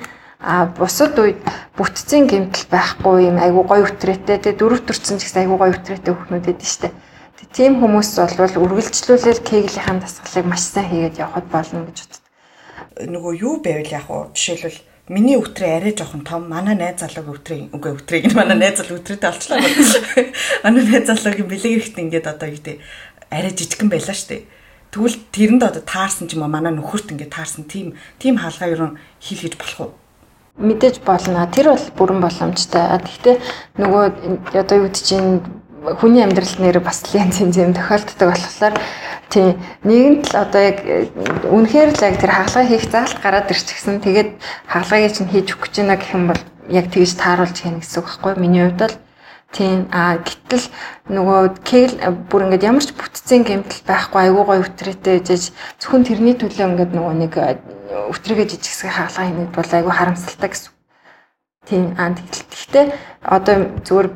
А 0.45 0.69
бусад 0.69 1.17
үед 1.17 1.41
бүтцийн 1.73 2.29
гэмтэл 2.29 2.69
байхгүй 2.69 3.33
юм 3.33 3.41
айгу 3.41 3.65
гой 3.65 3.81
өтрээтэй 3.81 4.37
тэгээ 4.37 4.61
дөрөв 4.61 4.85
төрцөн 4.85 5.17
ч 5.17 5.25
гэсэн 5.25 5.49
айгу 5.49 5.57
гой 5.57 5.73
өтрээтэй 5.73 6.13
хүүхнүүд 6.13 6.53
эдэн 6.53 6.69
штэ. 6.69 6.93
Тийм 7.49 7.81
хүмүүс 7.81 8.13
бол 8.21 8.69
үргэлжлүүлэл 8.69 9.41
кеглийнхэн 9.41 10.05
дасгалыг 10.05 10.45
маш 10.45 10.69
сайн 10.69 10.85
хийгээд 10.85 11.17
явхад 11.17 11.49
болно 11.49 11.89
гэж 11.89 11.97
боддог. 11.97 12.21
Нөгөө 13.09 13.33
юу 13.41 13.57
байвал 13.57 13.89
яг 13.89 14.05
уу 14.05 14.29
жишээлбэл 14.37 14.85
миний 15.09 15.33
өтрөө 15.41 15.71
арай 15.81 15.93
жоохон 15.97 16.21
том 16.21 16.45
манай 16.45 16.77
найз 16.77 17.01
залууг 17.01 17.41
өтрийн 17.41 17.73
үгүй 17.73 17.97
өтрийг 17.97 18.29
нь 18.29 18.37
манай 18.37 18.59
найз 18.59 18.85
залуу 18.85 19.01
өтрөөтэй 19.01 19.29
олчлаа. 19.33 19.65
Манай 20.67 20.83
найз 20.85 21.09
залуугийн 21.09 21.49
бэлэг 21.49 21.73
эрэхт 21.73 21.97
ингээд 21.97 22.29
одоо 22.29 22.49
гэдэг 22.53 22.77
арай 23.33 23.49
жижигхэн 23.49 23.89
байлаа 23.89 24.13
штэ. 24.13 24.45
Тэгвэл 24.93 25.17
тэрэнд 25.33 25.63
одоо 25.65 25.81
таарсан 25.81 26.29
ч 26.29 26.37
юм 26.37 26.45
уу 26.45 26.53
манай 26.53 26.69
нөхөрт 26.69 27.17
ингээд 27.17 27.33
таарсан 27.33 27.65
тийм 27.65 27.97
тийм 28.21 28.37
хаалгаа 28.37 28.69
юу 28.69 28.99
хийлгэж 29.23 29.57
болох 29.57 29.79
уу? 29.79 29.93
Мэдээж 30.57 31.03
болно. 31.03 31.47
Тэр 31.51 31.75
бол 31.75 31.85
бүрэн 31.97 32.19
боломжтой. 32.23 32.99
Гэхдээ 33.03 33.35
нөгөө 33.79 34.03
одоо 34.55 34.75
юу 34.79 34.87
гэж 34.87 34.97
чинь 35.03 35.43
хүний 35.99 36.23
амьдрал 36.23 36.55
нэр 36.59 36.79
бас 36.79 37.03
янз 37.13 37.43
янз 37.43 37.57
юм 37.59 37.75
тохиолддог 37.75 38.33
болохоор 38.33 38.75
тий 39.29 39.53
нэгэнт 39.83 40.31
л 40.31 40.35
одоо 40.39 40.61
яг 40.61 40.77
үнэхээр 41.51 41.91
л 41.93 42.05
яг 42.07 42.15
тэр 42.17 42.31
хаалгаа 42.31 42.65
хийх 42.65 42.87
заалт 42.89 43.19
гараад 43.21 43.51
ирчихсэн. 43.51 44.01
Тэгээд 44.01 44.29
хаалгааг 44.65 45.11
чинь 45.13 45.29
хийж 45.29 45.53
өгч 45.53 45.73
байна 45.83 45.99
гэх 45.99 46.15
юм 46.15 46.31
бол 46.31 46.41
яг 46.71 46.89
тэгж 46.89 47.11
тааруулж 47.19 47.57
хийнэ 47.59 47.83
гэсэн 47.83 47.99
үг 48.01 48.07
байхгүй 48.09 48.33
миний 48.39 48.63
хувьд 48.65 48.81
бол 48.81 48.95
Тийм 49.55 49.87
а 49.95 50.19
гэтэл 50.19 50.67
нөгөө 51.15 51.63
кегл 51.63 51.95
бүр 52.27 52.51
ингээд 52.51 52.67
ямар 52.67 52.83
ч 52.83 52.91
бүтцийн 52.91 53.47
гэмтэл 53.47 53.87
байхгүй 53.87 54.27
айгүй 54.27 54.43
гой 54.43 54.59
өтрээтэй 54.67 55.23
жиж 55.23 55.55
зөвхөн 55.79 56.03
тэрний 56.03 56.35
төлөө 56.35 56.75
ингээд 56.75 56.91
нөгөө 56.91 57.13
нэг 57.23 57.33
өтрийгээ 58.11 58.51
жижигсгэ 58.51 58.91
хаалгаа 58.91 59.25
хийнэд 59.31 59.55
бол 59.55 59.71
айгүй 59.71 59.93
харамсалтай 59.95 60.49
гэсэн. 60.51 60.71
Тийм 61.71 61.95
а 61.95 62.11
гэхдээ 62.11 62.85
одоо 63.23 63.55
зүгээр 63.87 64.07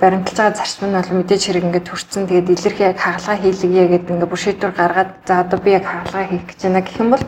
баримталж 0.00 0.38
байгаа 0.40 0.56
зарчим 0.56 0.88
нь 0.88 0.96
бол 0.96 1.16
мэдээж 1.20 1.42
хэрэг 1.44 1.66
ингээд 1.68 1.88
төрцөн 1.90 2.24
тэгээд 2.24 2.52
илэрхий 2.54 2.86
яг 2.88 2.98
хаалгаа 3.02 3.36
хийлгэе 3.44 3.84
гэдэг 3.92 4.12
ингээд 4.14 4.32
бүр 4.32 4.40
шийдвэр 4.40 4.72
гаргаад 4.72 5.10
за 5.28 5.34
одоо 5.44 5.58
би 5.60 5.70
яг 5.76 5.84
хаалгаа 5.84 6.24
хийх 6.32 6.48
гэж 6.48 6.58
байна 6.64 6.80
гэх 6.80 6.96
юм 6.96 7.10
бол 7.12 7.24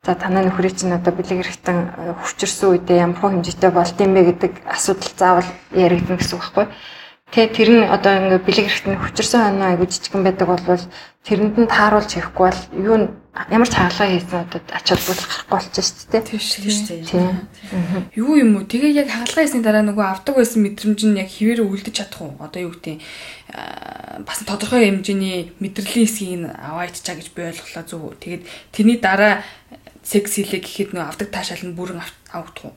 За 0.00 0.14
танай 0.14 0.48
нөхрий 0.48 0.72
чинь 0.72 0.96
одоо 0.96 1.12
бэлэг 1.12 1.44
хэрэгтэн 1.44 1.78
э, 1.92 2.14
хүчирсэн 2.24 2.72
үедээ 2.72 3.04
ямар 3.04 3.20
хөө 3.20 3.30
хэмжээтэй 3.36 3.68
болд 3.68 3.96
юм 4.00 4.16
бэ 4.16 4.22
гэдэг 4.32 4.52
асуудал 4.64 5.12
заавал 5.12 5.50
яригдана 5.76 6.16
гэсэн 6.16 6.40
үг 6.40 6.44
байхгүй. 6.56 6.66
Тэгээ 7.36 7.52
тэр 7.52 7.68
нь 7.68 7.84
одоо 7.84 8.12
ингээ 8.16 8.40
бэлэг 8.40 8.64
хэрэгтэн 8.64 8.96
хүчирсэн 8.96 9.40
хоноо 9.44 9.68
айгуу 9.68 9.84
жижигэн 9.92 10.24
байдаг 10.24 10.48
болвол 10.48 10.84
тэрэнд 11.20 11.56
нь 11.60 11.68
тааруулж 11.68 12.10
хийхгүй 12.16 12.48
бол 12.48 12.62
юу 12.80 12.96
ямар 13.52 13.68
ч 13.68 13.74
хаалгаа 13.76 14.08
хийсэн 14.08 14.40
одоо 14.40 14.60
ач 14.72 14.86
холбогдол 14.88 15.28
гарахгүй 15.28 15.52
болчихсон 15.52 15.84
шүү 15.84 16.08
дээ. 16.10 16.24
Тийм 16.26 16.40
шүү 16.40 16.62
дээ. 17.04 18.16
Юу 18.16 18.32
юм 18.40 18.56
уу? 18.56 18.64
Тэгээ 18.64 19.04
яг 19.04 19.08
хаалгаа 19.12 19.44
хийсний 19.44 19.62
дараа 19.62 19.84
нөгөө 19.84 20.06
авдаг 20.10 20.34
байсан 20.40 20.64
мэдрэмж 20.64 21.00
нь 21.06 21.20
яг 21.20 21.28
хിവэр 21.28 21.60
үлдэж 21.62 21.94
чадах 21.94 22.24
уу? 22.24 22.40
Одоо 22.42 22.60
юу 22.66 22.74
гэдэг 22.74 22.98
бас 24.26 24.42
тодорхой 24.42 24.90
хэмжээний 24.90 25.54
мэдрэлийн 25.62 26.08
хэсгийг 26.08 26.50
аваа 26.50 26.90
иччаа 26.90 27.14
гэж 27.14 27.30
би 27.30 27.46
ойлголоо 27.46 27.84
зүг. 27.86 28.18
Тэгээд 28.18 28.42
тэрний 28.74 28.98
дараа 28.98 29.46
секс 30.10 30.34
хийлээ 30.34 30.58
гэхэд 30.58 30.90
нөө 30.90 31.06
авдаг 31.06 31.28
таашаал 31.30 31.70
нь 31.70 31.76
бүрэн 31.78 32.02
авагдах 32.34 32.66
уу? 32.66 32.74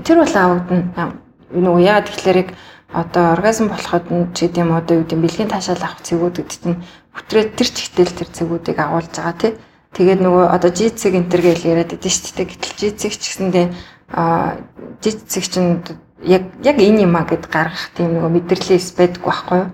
Тэр 0.00 0.16
бол 0.24 0.32
авагдана. 0.32 1.20
Нөгөө 1.52 1.84
яагаад 1.84 2.08
тэгэхээр 2.08 2.40
яг 2.40 2.50
одоо 2.88 3.24
оргазм 3.36 3.68
болоход 3.68 4.08
нь 4.08 4.32
ч 4.32 4.48
гэдэм 4.48 4.72
одоо 4.72 4.96
юу 4.96 5.04
гэдэм 5.04 5.20
бэлгийн 5.20 5.52
таашаал 5.52 5.84
авах 5.84 6.00
цэгүүд 6.00 6.36
гэдэг 6.40 6.56
чинь 6.56 6.80
бүтрээ 7.12 7.44
тэр 7.52 7.68
чигтэл 7.68 8.16
тэр 8.16 8.28
цэгүүдийг 8.32 8.78
агуулж 8.80 9.12
байгаа 9.12 9.36
тий. 9.36 9.52
Тэгээд 9.92 10.20
нөгөө 10.24 10.44
одоо 10.56 10.70
жицэг 10.72 11.12
энтер 11.20 11.40
гэж 11.44 11.60
яриад 11.68 11.92
байдаг 11.92 12.10
шүү 12.10 12.32
дээ. 12.32 12.48
Гэтэл 12.48 12.74
жицэг 12.80 13.12
ч 13.12 13.22
гэсэндээ 13.28 13.66
а 14.08 14.56
жицэг 15.04 15.44
чинь 15.52 15.84
яг 16.24 16.48
яг 16.64 16.76
энэ 16.80 17.04
юм 17.04 17.14
а 17.20 17.28
гэд 17.28 17.44
гаргах 17.52 17.92
тийм 17.92 18.16
нөгөө 18.16 18.30
мэдрэлийн 18.32 18.80
эс 18.80 18.88
байдаггүй 18.96 19.28
байхгүй 19.28 19.58
юу? 19.60 19.70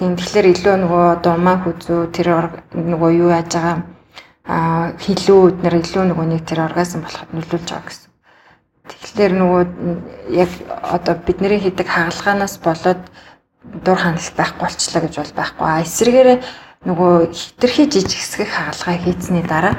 Тийм 0.00 0.16
тэгэхээр 0.16 0.46
илүү 0.56 0.74
нөгөө 0.80 1.04
одоо 1.20 1.32
умаа 1.36 1.56
хүзүү 1.60 2.00
тэр 2.08 2.28
нөгөө 2.72 3.10
юу 3.20 3.30
яаж 3.36 3.52
байгаа 3.52 3.99
а 4.44 4.92
хилүүд 4.96 5.62
нэр 5.62 5.74
илүү 5.80 6.04
нөгөө 6.10 6.26
нэг 6.26 6.42
тэр 6.48 6.64
оргазм 6.66 7.04
болоход 7.04 7.30
нөлөөлж 7.34 7.68
байгаа 7.68 7.88
гэсэн. 7.88 8.10
Тэгэхээр 8.90 9.32
нөгөө 9.36 9.62
яг 10.34 10.50
одоо 10.82 11.14
бидний 11.22 11.60
хийдэг 11.60 11.86
хагалгаанаас 11.86 12.58
болоод 12.64 13.02
дур 13.84 13.98
хандлт 14.00 14.34
байхгүй 14.34 14.60
болчлаа 14.64 15.02
гэж 15.04 15.14
бол 15.20 15.32
байхгүй. 15.36 15.66
А 15.68 15.84
эсвэргээрээ 15.84 16.38
нөгөө 16.88 17.12
хитрхи 17.30 17.84
жижиг 17.92 18.18
хэсэг 18.18 18.48
хагалгаа 18.48 18.96
хийцний 19.04 19.44
дараа 19.44 19.76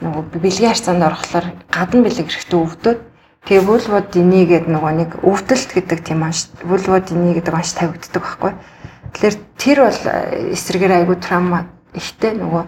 нөгөө 0.00 0.22
бэлгийн 0.38 0.70
харьцаанд 0.70 1.02
орохлоор 1.02 1.46
гадна 1.68 2.06
бэлэг 2.06 2.30
эрэхтээ 2.30 2.60
өвдөд 2.62 2.98
тэгээ 3.44 3.66
вульвод 3.66 4.06
дини 4.14 4.46
гэдэг 4.46 4.70
нөгөө 4.70 4.92
нэг 4.94 5.10
өвдөлт 5.26 5.70
гэдэг 5.74 5.98
тийм 6.06 6.22
онш 6.22 6.48
вульвод 6.62 7.04
дини 7.10 7.34
гэдэг 7.34 7.54
онш 7.54 7.74
тавигддаг 7.74 8.22
байхгүй. 8.22 8.52
Тэгэхээр 9.12 9.36
тэр 9.58 9.78
бол 9.82 10.00
эсрэгээр 10.54 10.92
айгу 11.02 11.14
траума 11.18 11.66
ихтэй 11.92 12.38
нөгөө 12.38 12.62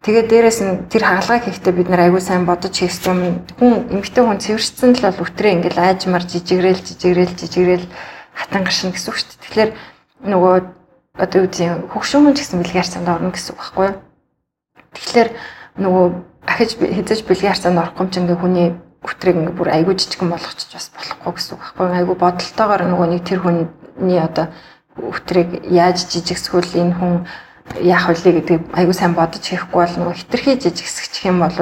тэгээ 0.00 0.24
дээрэс 0.28 0.60
нь 0.64 0.72
тэр 0.88 1.04
хаалгаа 1.04 1.38
хийхдээ 1.44 1.74
бид 1.76 1.88
нар 1.92 2.08
айгу 2.08 2.20
сайн 2.20 2.48
бодож 2.48 2.72
хийсэн 2.72 3.44
хүн 3.60 3.92
эмгтэй 3.92 4.24
хүн 4.24 4.40
цэвэрчсэн 4.40 4.96
л 4.96 5.04
бол 5.04 5.24
өтрээ 5.28 5.52
ингээл 5.60 5.80
аажмар 5.80 6.24
жижигрээл 6.24 6.80
жижигрээл 6.80 7.36
жижигрээл 7.36 7.86
хатан 8.32 8.64
гаршин 8.64 8.96
гэсэн 8.96 9.12
үг 9.12 9.18
шүү 9.20 9.28
дээ. 9.28 9.44
Тэгэхээр 9.44 9.70
нөгөө 10.24 10.54
одоо 11.20 11.38
юу 11.44 11.48
гэдэг 11.52 12.32
ч 12.32 12.40
гэсэн 12.40 12.58
бэлгийн 12.64 12.80
харьцаанд 12.80 13.08
орно 13.12 13.30
гэсэн 13.34 13.52
үг 13.52 13.60
байхгүй 13.60 13.86
юу? 13.92 13.96
Тэгэхээр 14.96 15.28
нөгөө 15.84 16.04
ахиж 16.48 16.70
хязгаарч 16.80 17.22
бэлгийн 17.28 17.52
харьцаанд 17.52 17.80
орохгүй 17.84 18.02
юм 18.04 18.10
чинь 18.10 18.24
ингээ 18.24 18.40
хүний 18.40 18.68
өтрийг 19.04 19.36
ингээ 19.36 19.58
бүр 19.58 19.68
айгүй 19.68 19.94
жижигэн 20.00 20.32
болгочих 20.32 20.72
бас 20.72 20.88
болохгүй 20.96 21.32
гэсэн 21.36 21.52
үг 21.56 21.60
байхгүй 21.60 21.84
юу? 21.84 21.98
Айгүй 22.00 22.16
бодолтойгоор 22.16 22.82
нөгөө 22.88 23.08
нэг 23.12 23.22
тэр 23.28 23.40
хүний 23.44 24.18
одоо 24.20 24.46
өтрийг 24.96 25.50
яаж 25.68 26.08
жижигсгүүл 26.08 26.72
энэ 26.80 26.96
хүн 26.96 27.14
яах 27.78 28.10
вэ 28.10 28.42
гэдэг 28.42 28.74
айгүй 28.74 28.96
сайн 28.96 29.14
бодож 29.14 29.44
хийхгүй 29.46 29.78
бол 29.78 29.94
нөгөө 29.94 30.18
хитрхи 30.18 30.58
жижигсгчих 30.58 31.30
юм 31.30 31.38
бол 31.38 31.54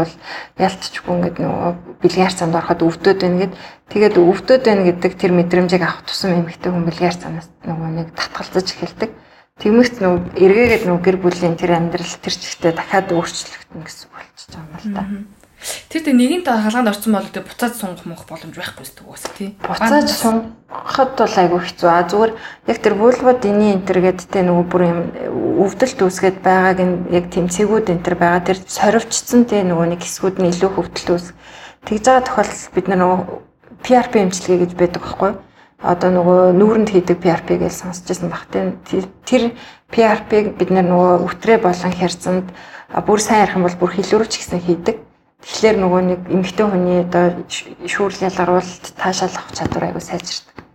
ялцчихгүй 0.56 1.14
ингээд 1.14 1.36
нөгөө 1.44 1.70
бэлгийн 2.00 2.26
харьцаанд 2.32 2.56
ороход 2.56 2.80
өвдөд 2.88 3.18
байна 3.20 3.38
гэд 3.44 3.54
тэгээд 3.92 4.16
өвдөд 4.16 4.62
байна 4.64 4.82
гэдэг 4.88 5.12
тэр 5.20 5.32
мэдрэмжийг 5.36 5.82
авах 5.84 6.08
тусам 6.08 6.32
эмэгтэй 6.32 6.72
хүн 6.72 6.86
бэлгийн 6.88 7.10
харьцаанаас 7.12 7.48
нөгөө 7.68 7.88
нэг 7.92 8.08
татгалзаж 8.16 8.66
эхэлдэг. 8.72 9.10
Тэгмэгт 9.58 9.96
нөгөө 9.98 10.20
эргээгээд 10.38 10.84
нөгөө 10.86 11.02
гэр 11.02 11.16
бүлийн 11.18 11.58
тэр 11.58 11.76
амьдрал 11.76 12.14
тэр 12.22 12.34
чигтээ 12.34 12.72
дахиад 12.78 13.10
өөрчлөгдөн 13.10 13.82
гэсэн 13.82 14.08
болчихж 14.14 14.50
байгаа 14.54 14.70
юм 14.70 14.78
л 14.78 14.94
та. 14.94 15.02
Тэр 15.90 16.02
тэг 16.06 16.14
нэгэн 16.14 16.42
та 16.46 16.62
халгаанд 16.62 16.94
орсон 16.94 17.18
бол 17.18 17.26
тэг 17.26 17.42
буцаад 17.42 17.74
сунгах 17.74 18.06
мөх 18.06 18.22
боломж 18.30 18.54
байхгүй 18.54 18.86
зү 18.86 19.02
угаасаа 19.02 19.34
тий. 19.34 19.58
Буцааж 19.58 20.06
сунгахад 20.98 21.18
бол 21.18 21.38
айгүй 21.38 21.60
хэцүү. 21.62 21.88
А 21.88 22.02
зүгээр 22.02 22.32
яг 22.66 22.78
тэр 22.82 22.94
вулвод 22.98 23.44
эний 23.46 23.72
энтер 23.78 24.02
гэдэг 24.02 24.26
тэ 24.26 24.42
нөгөө 24.42 24.66
бүр 24.66 24.82
юм 24.82 25.00
өвдөлт 25.62 25.98
үүсгээд 26.02 26.38
байгааг 26.42 26.78
нь 26.82 26.94
яг 27.14 27.30
тэмцээгүүд 27.30 27.86
энтер 27.94 28.14
байгаа 28.18 28.42
тэр 28.42 28.58
сорвчсон 28.66 29.46
тэ 29.46 29.62
нөгөө 29.62 29.86
нэг 29.94 30.02
хэсгүүд 30.02 30.36
нь 30.42 30.50
илүү 30.50 30.70
хөвдөлт 30.74 31.10
үүс. 31.14 31.26
Тэгж 31.86 32.02
байгаа 32.02 32.26
тохиолдолд 32.26 32.74
бид 32.74 32.86
нар 32.90 32.98
нөгөө 32.98 33.18
PRP 33.86 34.12
эмчилгээ 34.26 34.58
гэж 34.66 34.72
байдаг 34.74 35.02
байхгүй 35.06 35.30
юу? 35.30 35.38
одоо 35.78 36.10
нөгөө 36.10 36.58
нүүрэнд 36.58 36.90
хийдэг 36.90 37.22
PRP 37.22 37.62
гэж 37.62 37.74
сонсч 37.78 38.02
байсан 38.10 38.34
баг. 38.34 38.50
Тэр 38.50 39.54
PRP 39.94 40.30
бид 40.58 40.70
нөгөө 40.74 41.22
өтрээ 41.30 41.62
болон 41.62 41.94
херцанд 41.94 42.50
бүр 42.90 43.20
сайн 43.22 43.46
ярих 43.46 43.54
юм 43.54 43.62
бол 43.62 43.78
бүр 43.78 43.94
хилүүрч 43.94 44.42
гэсэн 44.42 44.58
хийдэг. 44.58 44.98
Тэгэхээр 45.38 45.76
нөгөө 45.78 46.02
нэг 46.02 46.20
эмэгтэй 46.34 46.66
хүний 46.66 46.98
одоо 47.06 47.46
шүүрл 47.86 48.26
ялгаруулалт 48.26 48.84
таашаал 48.98 49.38
авах 49.38 49.54
чадвар 49.54 49.94
айгу 49.94 50.02
сайжирдаг. 50.02 50.67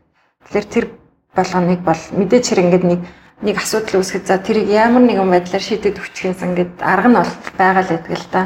Тэгэхээр 0.54 0.70
тэр 0.70 0.86
болгоныг 1.34 1.82
бол 1.82 2.02
мэдээч 2.14 2.46
хэрэг 2.46 2.66
ингээд 2.70 2.86
нэг 2.86 3.02
нэг 3.42 3.58
асуудал 3.58 4.06
үүсгэж 4.06 4.24
за 4.30 4.38
тэрийг 4.38 4.70
ямар 4.70 5.02
нэгэн 5.02 5.34
байдлаар 5.34 5.66
шийдэд 5.66 5.98
өчгөөс 5.98 6.46
ингээд 6.46 6.74
арга 6.78 7.10
нь 7.10 7.18
бол 7.18 7.34
байгаа 7.58 7.82
л 7.82 7.90
байдаг 7.90 8.14
л 8.14 8.28
да. 8.30 8.44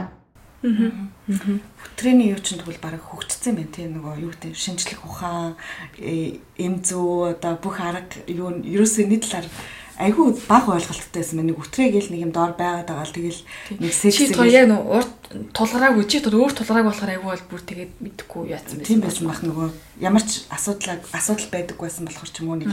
Аа. 0.64 1.60
Өтрээний 1.84 2.32
юу 2.32 2.40
ч 2.40 2.56
тэгвэл 2.56 2.80
бараг 2.80 3.04
хөгжсөн 3.04 3.60
байна 3.60 3.76
тийм 3.76 4.00
нөгөө 4.00 4.24
юу 4.24 4.32
гэдэг 4.32 4.56
шинжлэх 4.56 5.04
ухаан 5.04 5.60
эм 6.00 6.80
зүү 6.80 7.36
одоо 7.36 7.60
бүх 7.60 7.84
арга 7.84 8.24
юу 8.32 8.56
ерөөсөө 8.64 9.12
талаар 9.20 9.52
айгүй 9.98 10.38
баг 10.46 10.70
ойлголттой 10.70 11.22
байсан 11.22 11.38
мэн 11.42 11.48
нэг 11.52 11.58
үтрээ 11.58 11.90
гэл 11.90 12.12
нэг 12.14 12.22
юм 12.30 12.34
доор 12.34 12.54
байгаад 12.54 12.86
байгаа 12.86 13.08
л 13.10 13.18
тэгэл 13.18 13.42
нэг 13.82 13.94
секс 13.94 14.18
чи 14.18 14.30
тэр 14.30 14.46
яг 14.46 14.70
урд 14.70 15.14
тулгараагүй 15.58 16.06
чи 16.06 16.22
тэр 16.22 16.38
өөр 16.38 16.54
тулгарааг 16.54 16.88
болохоор 16.94 17.14
айгүй 17.18 17.30
бол 17.34 17.46
бүр 17.50 17.62
тэгээд 17.66 17.92
мэдхгүй 18.06 18.44
яатсан 18.54 18.78
байсан. 18.78 18.88
Тийм 18.88 19.02
байсан 19.02 19.26
бах 19.26 19.42
нөгөө 19.42 19.68
ямар 20.06 20.22
ч 20.22 20.46
асуудал 20.54 21.02
асуудал 21.12 21.50
байдаг 21.50 21.78
байсан 21.82 22.06
болохоор 22.06 22.30
ч 22.30 22.38
юм 22.46 22.50
уу 22.54 22.62
нэг 22.62 22.72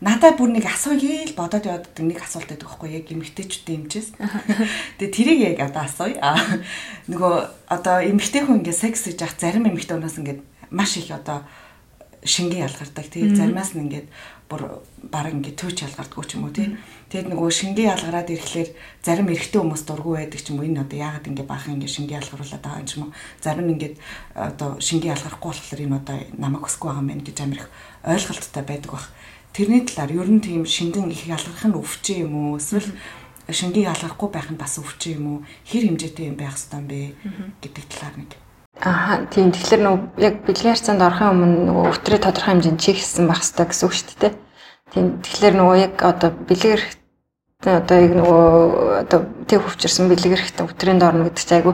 надад 0.00 0.36
бүр 0.40 0.52
нэг 0.52 0.64
асууя 0.64 1.24
л 1.28 1.36
бодоод 1.36 1.64
яваад 1.64 1.96
нэг 2.00 2.20
асуулт 2.24 2.48
байдаг 2.48 2.68
байхгүй 2.68 2.88
яг 2.92 3.06
эмэгтэйчүүдийн 3.12 3.80
эмчээс. 3.84 4.08
Тэгээ 5.00 5.12
тэрийг 5.12 5.40
яг 5.60 5.72
одоо 5.72 5.84
асууя. 5.84 6.36
Нөгөө 7.12 7.34
одоо 7.68 7.96
эмэгтэй 8.04 8.48
хүн 8.48 8.64
ингээд 8.64 8.80
секс 8.80 9.04
хийж 9.04 9.20
явах 9.20 9.36
зарим 9.36 9.68
эмэгтэй 9.68 10.00
хүнээс 10.00 10.20
ингээд 10.24 10.40
маш 10.72 10.96
их 10.96 11.12
одоо 11.12 11.44
шингэн 12.24 12.64
ялгардаг. 12.64 13.06
Тэгээ 13.12 13.36
заримаас 13.36 13.76
нь 13.76 13.84
ингээд 13.84 14.08
бүр 14.48 14.80
баг 15.08 15.32
ингээд 15.32 15.56
төвч 15.56 15.88
ялгардггүй 15.88 16.24
ч 16.28 16.36
юм 16.36 16.44
уу 16.44 16.52
тий. 16.52 16.76
Тэгэд 17.08 17.32
нөгөө 17.32 17.48
шингээ 17.48 17.86
ялгараад 17.96 18.28
ирэхлээр 18.28 18.70
зарим 19.00 19.32
эрэгтэй 19.32 19.60
хүмүүс 19.64 19.82
дургүй 19.88 20.14
байдаг 20.20 20.40
ч 20.44 20.52
юм 20.52 20.60
уу 20.60 20.68
энэ 20.68 20.84
одоо 20.84 20.98
яагаад 21.00 21.28
ингээд 21.30 21.48
баахан 21.48 21.74
ингээд 21.80 21.94
шингээ 21.96 22.18
ялгаруулад 22.20 22.60
байгаа 22.60 22.82
юм 22.84 22.88
ч 22.88 22.92
юм 23.00 23.02
уу. 23.08 23.14
Зарим 23.40 23.68
ингээд 23.72 23.96
одоо 24.36 24.70
шингээ 24.76 25.12
ялгарахгүй 25.16 25.50
болохоор 25.50 25.80
энэ 25.80 25.96
одоо 25.96 26.16
намайг 26.36 26.64
өсөхгүй 26.68 26.88
байгаа 26.92 27.04
юм 27.08 27.22
гэж 27.24 27.38
амирх 27.40 27.66
ойлголттой 28.04 28.64
байдаг 28.68 28.90
бах. 28.92 29.08
Тэрний 29.56 29.82
талаар 29.88 30.12
ер 30.12 30.28
нь 30.28 30.44
тийм 30.44 30.62
шингэн 30.68 31.08
их 31.08 31.24
ялгарх 31.24 31.64
нь 31.64 31.78
өвчөө 31.80 32.16
юм 32.20 32.32
уу? 32.36 32.60
Эсвэл 32.60 32.92
шингээ 33.48 33.88
ялгарахгүй 33.88 34.28
байх 34.28 34.52
нь 34.52 34.60
бас 34.60 34.76
өвчөө 34.76 35.12
юм 35.16 35.26
уу? 35.26 35.38
Хэр 35.64 35.88
хэмжээтэй 35.88 36.28
юм 36.28 36.36
байх 36.36 36.54
юм 36.54 36.84
бэ 36.84 37.16
гэдэг 37.64 37.84
талаар 37.88 38.16
нэг 38.20 38.32
Аа 38.80 39.28
тийм 39.28 39.52
тэгэхээр 39.52 39.82
нөгөө 39.84 40.24
яг 40.24 40.34
бэлгийн 40.46 40.72
харьцаанд 40.72 41.04
орохын 41.04 41.36
өмнө 41.36 41.68
нөгөө 41.68 41.84
өвтрээ 41.90 42.20
тодорхой 42.24 42.50
хэмжээнд 42.54 42.80
чих 42.80 42.96
хийсэн 42.96 43.28
байх 43.28 43.44
хэрэгтэй 43.44 43.66
гэсэн 43.68 43.84
үг 43.84 43.92
шүү 43.92 44.16
дээ. 44.24 44.32
Тийм 44.90 45.22
тэгэхээр 45.22 45.54
нөгөө 45.54 45.76
яг 45.78 45.94
одоо 46.02 46.30
бэлгэр 46.34 46.82
одоо 47.62 47.98
яг 48.00 48.12
нөгөө 48.16 48.46
одоо 49.06 49.20
тэг 49.46 49.60
хөвчөрсөн 49.62 50.08
бэлгэрхтэн 50.10 50.66
өвтрийн 50.66 50.98
доорно 50.98 51.28
гэдэг 51.28 51.42
чинь 51.44 51.58
айгу 51.60 51.72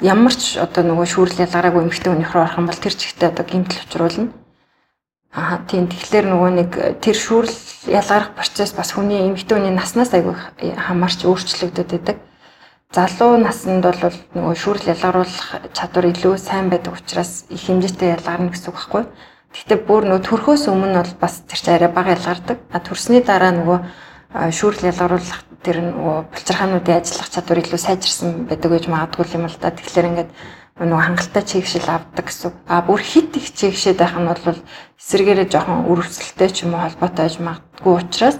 ямар 0.00 0.34
ч 0.34 0.56
одоо 0.56 0.82
нөгөө 0.86 1.06
шүүрэл 1.10 1.42
ялгараагүй 1.44 1.82
эмхтэн 1.84 2.14
өнөх 2.14 2.30
рүү 2.32 2.42
орох 2.46 2.58
юм 2.58 2.70
бол 2.70 2.78
тэр 2.78 2.94
чигтээ 2.94 3.34
одоо 3.34 3.44
гимтэл 3.44 3.82
учруулна. 3.82 4.30
Аа 5.34 5.58
тийм 5.66 5.90
тэгэхээр 5.90 6.26
нөгөө 6.30 6.50
нэг 6.54 6.70
тэр 7.02 7.16
шүүрэл 7.18 7.58
ялгарах 7.90 8.34
процесс 8.38 8.72
бас 8.72 8.94
хүний 8.94 9.26
эмхтэн 9.26 9.58
хүний 9.58 9.74
наснаас 9.74 10.14
айгу 10.14 10.38
хамаарч 10.58 11.26
өөрчлөгдөд 11.26 11.90
байдаг 11.90 12.16
залуу 12.90 13.38
наснд 13.38 13.86
бол 13.86 14.14
нөгөө 14.34 14.54
шүүрэл 14.58 14.90
ялгаруулах 14.90 15.70
чадвар 15.70 16.10
илүү 16.10 16.34
сайн 16.38 16.70
байдаг 16.70 16.98
учраас 16.98 17.46
их 17.46 17.62
хэмжээтэй 17.62 18.18
ялгарна 18.18 18.50
гэсэн 18.50 18.74
үг 18.74 18.78
байхгүй. 18.78 19.04
Гэхдээ 19.50 19.78
бүр 19.82 20.06
нөгөө 20.06 20.24
төрхөөс 20.26 20.64
өмнө 20.70 21.02
бол 21.02 21.14
бас 21.20 21.42
тэр 21.46 21.58
чинь 21.58 21.74
арай 21.74 21.90
бага 21.90 22.14
ялгардаг. 22.14 22.58
А 22.70 22.78
төрсний 22.78 23.22
дараа 23.22 23.52
нөгөө 23.54 23.78
шүүрэл 24.54 24.90
ялгаруулах 24.94 25.40
тэр 25.60 25.76
нөгөө 25.90 26.16
булчирхаануудын 26.30 26.98
ажиллах 27.02 27.28
чадвар 27.34 27.60
илүү 27.60 27.80
сайжирсан 27.82 28.46
байдаг 28.46 28.70
гэж 28.70 28.84
магадгүй 28.86 29.26
юм 29.34 29.50
л 29.50 29.58
да. 29.58 29.74
Тэгэхээр 29.74 30.08
ингээд 30.10 30.30
нөгөө 30.80 31.02
хангалттай 31.02 31.44
чигшил 31.44 31.88
авдаг 31.90 32.26
гэсэн. 32.30 32.54
А 32.70 32.80
бүр 32.86 33.02
хит 33.02 33.36
их 33.36 33.50
чигшээд 33.52 33.98
байх 33.98 34.14
нь 34.14 34.30
бол 34.30 34.62
эсэргээрээ 35.02 35.48
жоохон 35.50 35.90
өрөвсөлттэй 35.90 36.50
ч 36.54 36.64
юм 36.64 36.78
уу 36.78 36.86
холбоотой 36.86 37.26
байж 37.26 37.36
магадгүй 37.42 37.92
учраас 37.98 38.38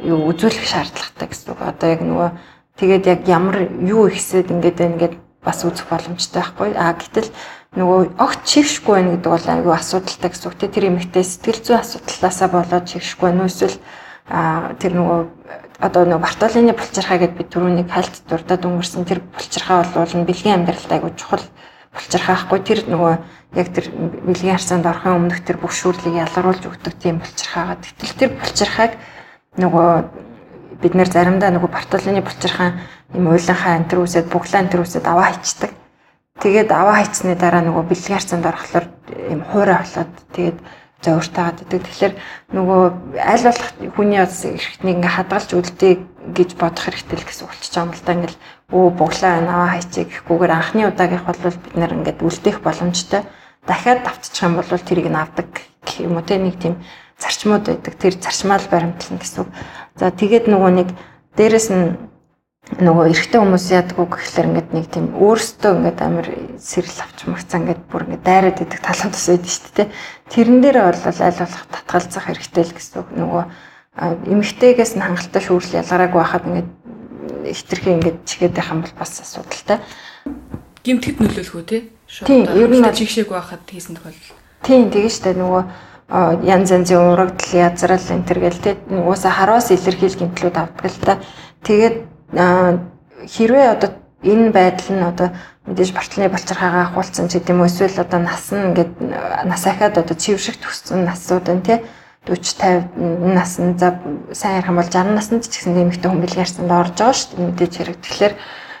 юу 0.00 0.24
үзүүлэх 0.32 0.66
шаардлагатай 0.66 1.28
гэсэн. 1.28 1.52
Одоо 1.52 1.88
яг 1.92 2.00
нөгөө 2.00 2.28
Тэгээд 2.76 3.04
яг 3.08 3.20
ямар 3.24 3.72
юу 3.80 4.04
ихсэд 4.12 4.52
ингээд 4.52 4.76
байна 4.76 5.00
гэд 5.00 5.14
бас 5.40 5.64
үзэх 5.64 5.88
боломжтой 5.88 6.44
байхгүй. 6.44 6.76
А 6.76 6.92
гэтэл 6.92 7.32
нөгөө 7.76 8.16
огт 8.16 8.40
чигшгүй 8.48 8.94
байна 8.96 9.10
гэдэг 9.14 9.30
бол 9.30 9.46
айгүй 9.52 9.74
асуудалтай 9.76 10.30
гэсэн 10.32 10.48
үг. 10.48 10.56
Тэр 10.56 10.84
эмэгтэй 10.88 11.24
сэтгэл 11.24 11.60
зүйн 11.60 11.80
асуудлаасаа 11.84 12.48
болоод 12.48 12.88
чигшгүй 12.88 13.28
байна 13.28 13.46
эсвэл 13.46 13.76
тэр 14.80 14.92
нөгөө 14.96 15.20
одоо 15.84 16.02
нөгөө 16.08 16.24
Бартолины 16.24 16.72
булчирхаа 16.72 17.20
гэд 17.20 17.36
бид 17.36 17.48
түрүүнийг 17.52 17.92
хальт 17.92 18.24
дурдаад 18.26 18.64
өнгөрсөн 18.64 19.04
тэр 19.04 19.20
булчирхаа 19.20 19.84
бол 19.92 20.24
бэлгийн 20.24 20.64
амьдралд 20.64 20.88
айгүй 20.88 21.12
чухал 21.20 21.44
булчирхаа 21.92 22.34
ахгүй 22.40 22.60
тэр 22.64 22.80
нөгөө 22.88 23.12
яг 23.60 23.68
тэр 23.76 23.86
бэлгийн 24.24 24.56
харцаанд 24.56 24.88
орохын 24.88 25.16
өмнөх 25.20 25.44
тэр 25.44 25.60
бүх 25.60 25.76
шүүрлийг 25.76 26.16
ялгаруулж 26.16 26.64
өгдөг 26.64 26.94
тийм 26.96 27.20
булчирхаагаа. 27.20 27.76
Гэтэл 27.76 28.16
тэр 28.16 28.30
булчирхааг 28.40 28.92
нөгөө 29.60 29.88
бид 30.80 30.94
нэр 30.96 31.08
заримдаа 31.12 31.52
нөгөө 31.52 31.70
Бартолины 31.70 32.24
булчирхан 32.24 32.80
юм 33.12 33.28
уйланхаа 33.32 33.76
антер 33.76 34.00
үсэд 34.00 34.32
буглаа 34.32 34.60
антер 34.64 34.80
үсэд 34.80 35.04
аваа 35.04 35.32
хийцдэг. 35.32 35.70
Тэгээд 36.42 36.70
аваа 36.72 37.00
хийцсны 37.00 37.34
дараа 37.34 37.64
нөгөө 37.64 37.84
бэлгийн 37.88 38.16
харцанд 38.20 38.44
орохлоор 38.44 38.86
юм 39.32 39.40
хуурай 39.48 39.80
болоод 39.80 40.12
тэгээд 40.36 40.58
зөөртөөд 41.00 41.56
идэг. 41.64 41.82
Тэгэхээр 41.86 42.14
нөгөө 42.56 42.82
аль 43.20 43.44
болох 43.46 43.68
хүний 43.94 44.20
бас 44.20 44.44
эрхтнийг 44.44 44.96
ингээ 45.00 45.16
хадгалж 45.16 45.50
үлдээ 45.54 45.92
гэж 46.34 46.50
бодох 46.58 46.84
хэрэгтэй 46.88 47.16
л 47.20 47.28
гэсэн 47.28 47.46
байгаа 47.46 47.84
юм 47.84 47.92
л 47.92 48.02
да. 48.04 48.12
Ингээл 48.16 48.38
өө 48.72 48.86
буглаа 48.96 49.32
аваа 49.38 49.70
хайчих 49.76 50.08
гэхгүйгээр 50.10 50.52
анхны 50.56 50.82
удаагийнх 50.88 51.26
бол 51.28 51.40
бид 51.46 51.76
нэр 51.76 51.92
ингээд 52.00 52.20
үлдээх 52.24 52.58
боломжтой. 52.64 53.22
Дахиад 53.68 54.00
давтчих 54.02 54.42
юм 54.42 54.54
бол 54.58 54.66
тэрийг 54.66 55.08
нь 55.12 55.20
авдаг 55.20 55.48
гэх 55.84 55.96
юм 56.02 56.16
уу 56.18 56.24
те 56.26 56.40
нэг 56.40 56.58
тийм 56.58 56.80
зарчмууд 57.20 57.64
байдаг. 57.64 57.94
Тэр 57.96 58.14
зарчмаал 58.18 58.66
баримтлна 58.66 59.20
гэсэн. 59.20 59.46
За 59.96 60.10
тэгээд 60.10 60.50
нөгөө 60.50 60.72
нэг 60.74 60.88
дээрэс 61.36 61.68
нь 61.70 61.96
нөгөө 62.66 63.14
эрэгтэй 63.14 63.38
хүмүүс 63.38 63.66
яадаг 63.70 63.94
үг 63.94 64.18
гэхэлэр 64.18 64.48
ингээд 64.50 64.70
нэг 64.74 64.86
тийм 64.90 65.06
өөрсдөө 65.22 65.70
ингээд 65.70 66.00
амар 66.02 66.28
сэрэл 66.58 66.98
авч 66.98 67.18
магцаа 67.30 67.62
ингээд 67.62 67.82
бүр 67.86 68.02
ингээд 68.10 68.26
дайраад 68.26 68.58
идэх 68.58 68.80
талууд 68.82 69.14
ус 69.14 69.26
байдаг 69.30 69.52
шүү 69.54 69.74
дээ. 69.78 69.88
Тэрэн 70.34 70.58
дээр 70.66 70.78
бол 70.82 70.98
аль 70.98 71.40
болох 71.46 71.64
татгалзах 71.70 72.24
хэрэгтэй 72.26 72.64
л 72.66 72.74
гэсэн 72.74 72.98
үг. 72.98 73.08
Нөгөө 73.14 73.44
эмэгтэйгээс 74.26 74.92
нь 74.98 75.04
хангалттай 75.06 75.42
шүүрэл 75.46 75.78
ялгараагүй 75.78 76.20
байхад 76.20 76.44
ингээд 76.50 76.70
хитрхи 77.54 77.90
ингээд 77.96 78.18
чигээд 78.26 78.54
байх 78.58 78.70
юм 78.74 78.82
бол 78.82 78.94
бас 78.98 79.12
асуудалтай. 79.22 79.78
Гимтгэд 80.82 81.22
нөлөөлөх 81.22 81.54
үү 81.54 81.66
те? 81.70 81.78
Тийм, 82.26 82.50
ер 82.50 82.66
нь 82.66 82.82
чигшээг 82.82 83.30
байхад 83.30 83.62
хийсэн 83.62 83.94
тохиолдол. 83.94 84.34
Тийм, 84.66 84.90
тэгээ 84.90 85.12
штэ 85.14 85.38
нөгөө 85.38 85.62
янз 86.46 86.70
янзын 86.74 87.14
урагдл 87.14 87.50
язрал 87.54 88.10
энэ 88.10 88.26
төр 88.26 88.38
гэл 88.42 88.62
те 88.62 88.70
угаасаа 88.90 89.32
хараас 89.32 89.70
илэрхийл 89.70 90.18
гимтлүүд 90.18 90.56
авдаг 90.58 90.86
л 90.86 91.02
та. 91.02 91.18
Тэгээд 91.66 92.15
хэрвээ 92.32 93.66
одоо 93.76 93.90
энэ 94.22 94.50
байдал 94.50 94.90
нь 94.96 95.04
одоо 95.04 95.28
мэдээж 95.66 95.90
бартланы 95.94 96.30
болчирхаагаа 96.30 96.84
ахуулсан 96.90 97.28
ч 97.28 97.38
гэдэм 97.38 97.60
үү 97.62 97.68
эсвэл 97.70 98.02
одоо 98.02 98.20
нас 98.22 98.50
нь 98.50 98.66
ингээд 98.72 98.92
нас 99.46 99.62
ахаад 99.66 99.98
одоо 99.98 100.16
цэвэрших 100.16 100.56
төссөн 100.62 101.04
насууд 101.06 101.46
нь 101.50 101.62
тий 101.66 101.78
40 102.26 102.90
50 102.98 103.34
насны 103.38 103.78
за 103.78 104.02
сайн 104.32 104.58
ярих 104.58 104.70
юм 104.70 104.78
бол 104.82 104.90
60 104.90 105.14
наснд 105.14 105.46
ч 105.46 105.62
гэсэн 105.62 105.74
нэмэгтэй 105.78 106.10
хүн 106.10 106.22
бэлгээрсэнд 106.26 106.70
орж 106.70 106.98
байгаа 106.98 107.14
шүү 107.14 107.30
дээ 107.38 107.46
мэдээж 107.46 107.72
хэрэг 107.78 107.98
тэгэхээр 108.02 108.34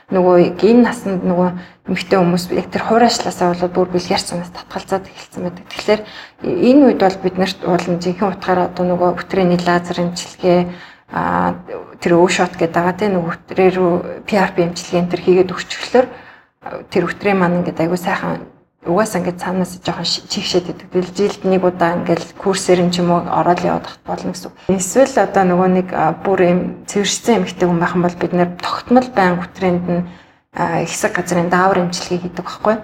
нөгөө 0.06 0.36
энэ 0.62 0.82
наснд 0.86 1.22
нөгөө 1.26 1.48
эмэгтэй 1.90 2.18
хүмүүс 2.18 2.44
яг 2.54 2.66
тэр 2.70 2.82
хуурайшлаасаа 2.86 3.54
болоод 3.54 3.74
бүр 3.74 3.88
бэлгээрсэнээс 3.94 4.54
татгалзаад 4.54 5.06
эхэлсэн 5.10 5.42
байдаг. 5.42 5.66
Тэгэхээр 5.66 6.02
энэ 6.46 6.82
үед 6.86 7.00
бол 7.02 7.18
бид 7.22 7.36
нарт 7.38 7.58
уулын 7.66 7.98
жинхэнэ 7.98 8.30
утгаараа 8.38 8.70
одоо 8.70 8.84
нөгөө 8.86 9.10
өтрээний 9.18 9.58
лазер 9.62 9.98
эмчилгээ 10.06 10.60
а 11.12 11.54
тэр 12.02 12.18
өө 12.18 12.28
шот 12.30 12.54
гэдэг 12.58 12.74
байгаа 12.74 12.96
тийм 12.98 13.12
нэг 13.14 13.24
өтрээр 13.30 13.74
рүү 13.78 13.92
PRP 14.26 14.56
эмчилгээ 14.66 15.00
энэ 15.00 15.10
төр 15.14 15.22
хийгээд 15.22 15.54
өгчлөөр 15.54 16.06
тэр 16.90 17.02
өтрээ 17.06 17.34
маань 17.38 17.62
ингээд 17.62 17.78
айгуу 17.78 18.00
сайхан 18.00 18.42
угаасаа 18.86 19.20
ингээд 19.22 19.42
цаанаас 19.42 19.72
жоохон 19.82 20.06
чигшээд 20.06 20.70
идэг. 20.70 20.90
Тэгэл 20.90 21.14
жилд 21.14 21.42
нэг 21.46 21.62
удаа 21.66 21.98
ингээд 21.98 22.38
курсээр 22.38 22.82
юм 22.86 22.90
ч 22.94 23.02
юм 23.02 23.10
уу 23.10 23.22
ороод 23.22 23.62
тахт 23.62 24.02
болно 24.06 24.30
гэсэн. 24.30 24.50
Эсвэл 24.70 25.14
одоо 25.26 25.44
нөгөө 25.46 25.68
нэг 25.74 25.88
бүр 26.22 26.40
юм 26.46 26.60
цэвэршсэн 26.86 27.42
эмэгтэй 27.42 27.66
хүн 27.66 27.82
байх 27.82 27.94
юм 27.98 28.02
бол 28.06 28.18
бид 28.18 28.32
нэр 28.34 28.50
тогтмол 28.62 29.08
байн 29.10 29.42
өтрээнд 29.42 29.86
нь 29.90 30.02
хэсэг 30.54 31.12
газрын 31.18 31.50
даавар 31.50 31.82
эмчилгээ 31.82 32.30
хийдэг 32.30 32.46
байхгүй. 32.46 32.76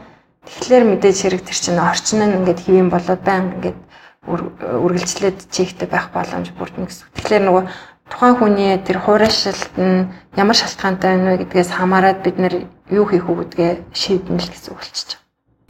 Тэгэхээр 0.43 0.85
мэдээж 0.91 1.19
хэрэг 1.23 1.43
тэр 1.47 1.59
чинь 1.59 1.79
орчин 1.79 2.19
нь 2.27 2.35
ингээд 2.43 2.61
хийм 2.67 2.91
болоод 2.91 3.23
байн 3.23 3.55
ингээд 3.63 3.79
үргэлжлээд 4.27 5.51
чигтэй 5.55 5.87
байх 5.87 6.11
боломж 6.11 6.51
бүрдэн 6.55 6.87
гэсэн. 6.87 7.11
Тэгэхээр 7.15 7.43
нөгөө 7.47 7.65
тухайн 8.11 8.35
хүний 8.37 8.79
тэр 8.83 8.99
хуурайшилт 9.03 9.75
нь 9.79 10.09
ямар 10.35 10.57
шалтгаантай 10.57 11.11
байна 11.15 11.31
вэ 11.37 11.39
гэдгээс 11.47 11.71
хамаарат 11.77 12.19
бид 12.25 12.37
нэр 12.43 12.55
юу 12.91 13.05
хийх 13.07 13.27
үү 13.29 13.37
гэдгээ 13.47 13.73
шийднэ 13.93 14.41
л 14.43 14.51
гэсэн 14.51 14.71
үг 14.73 14.81
болчихж 14.81 15.11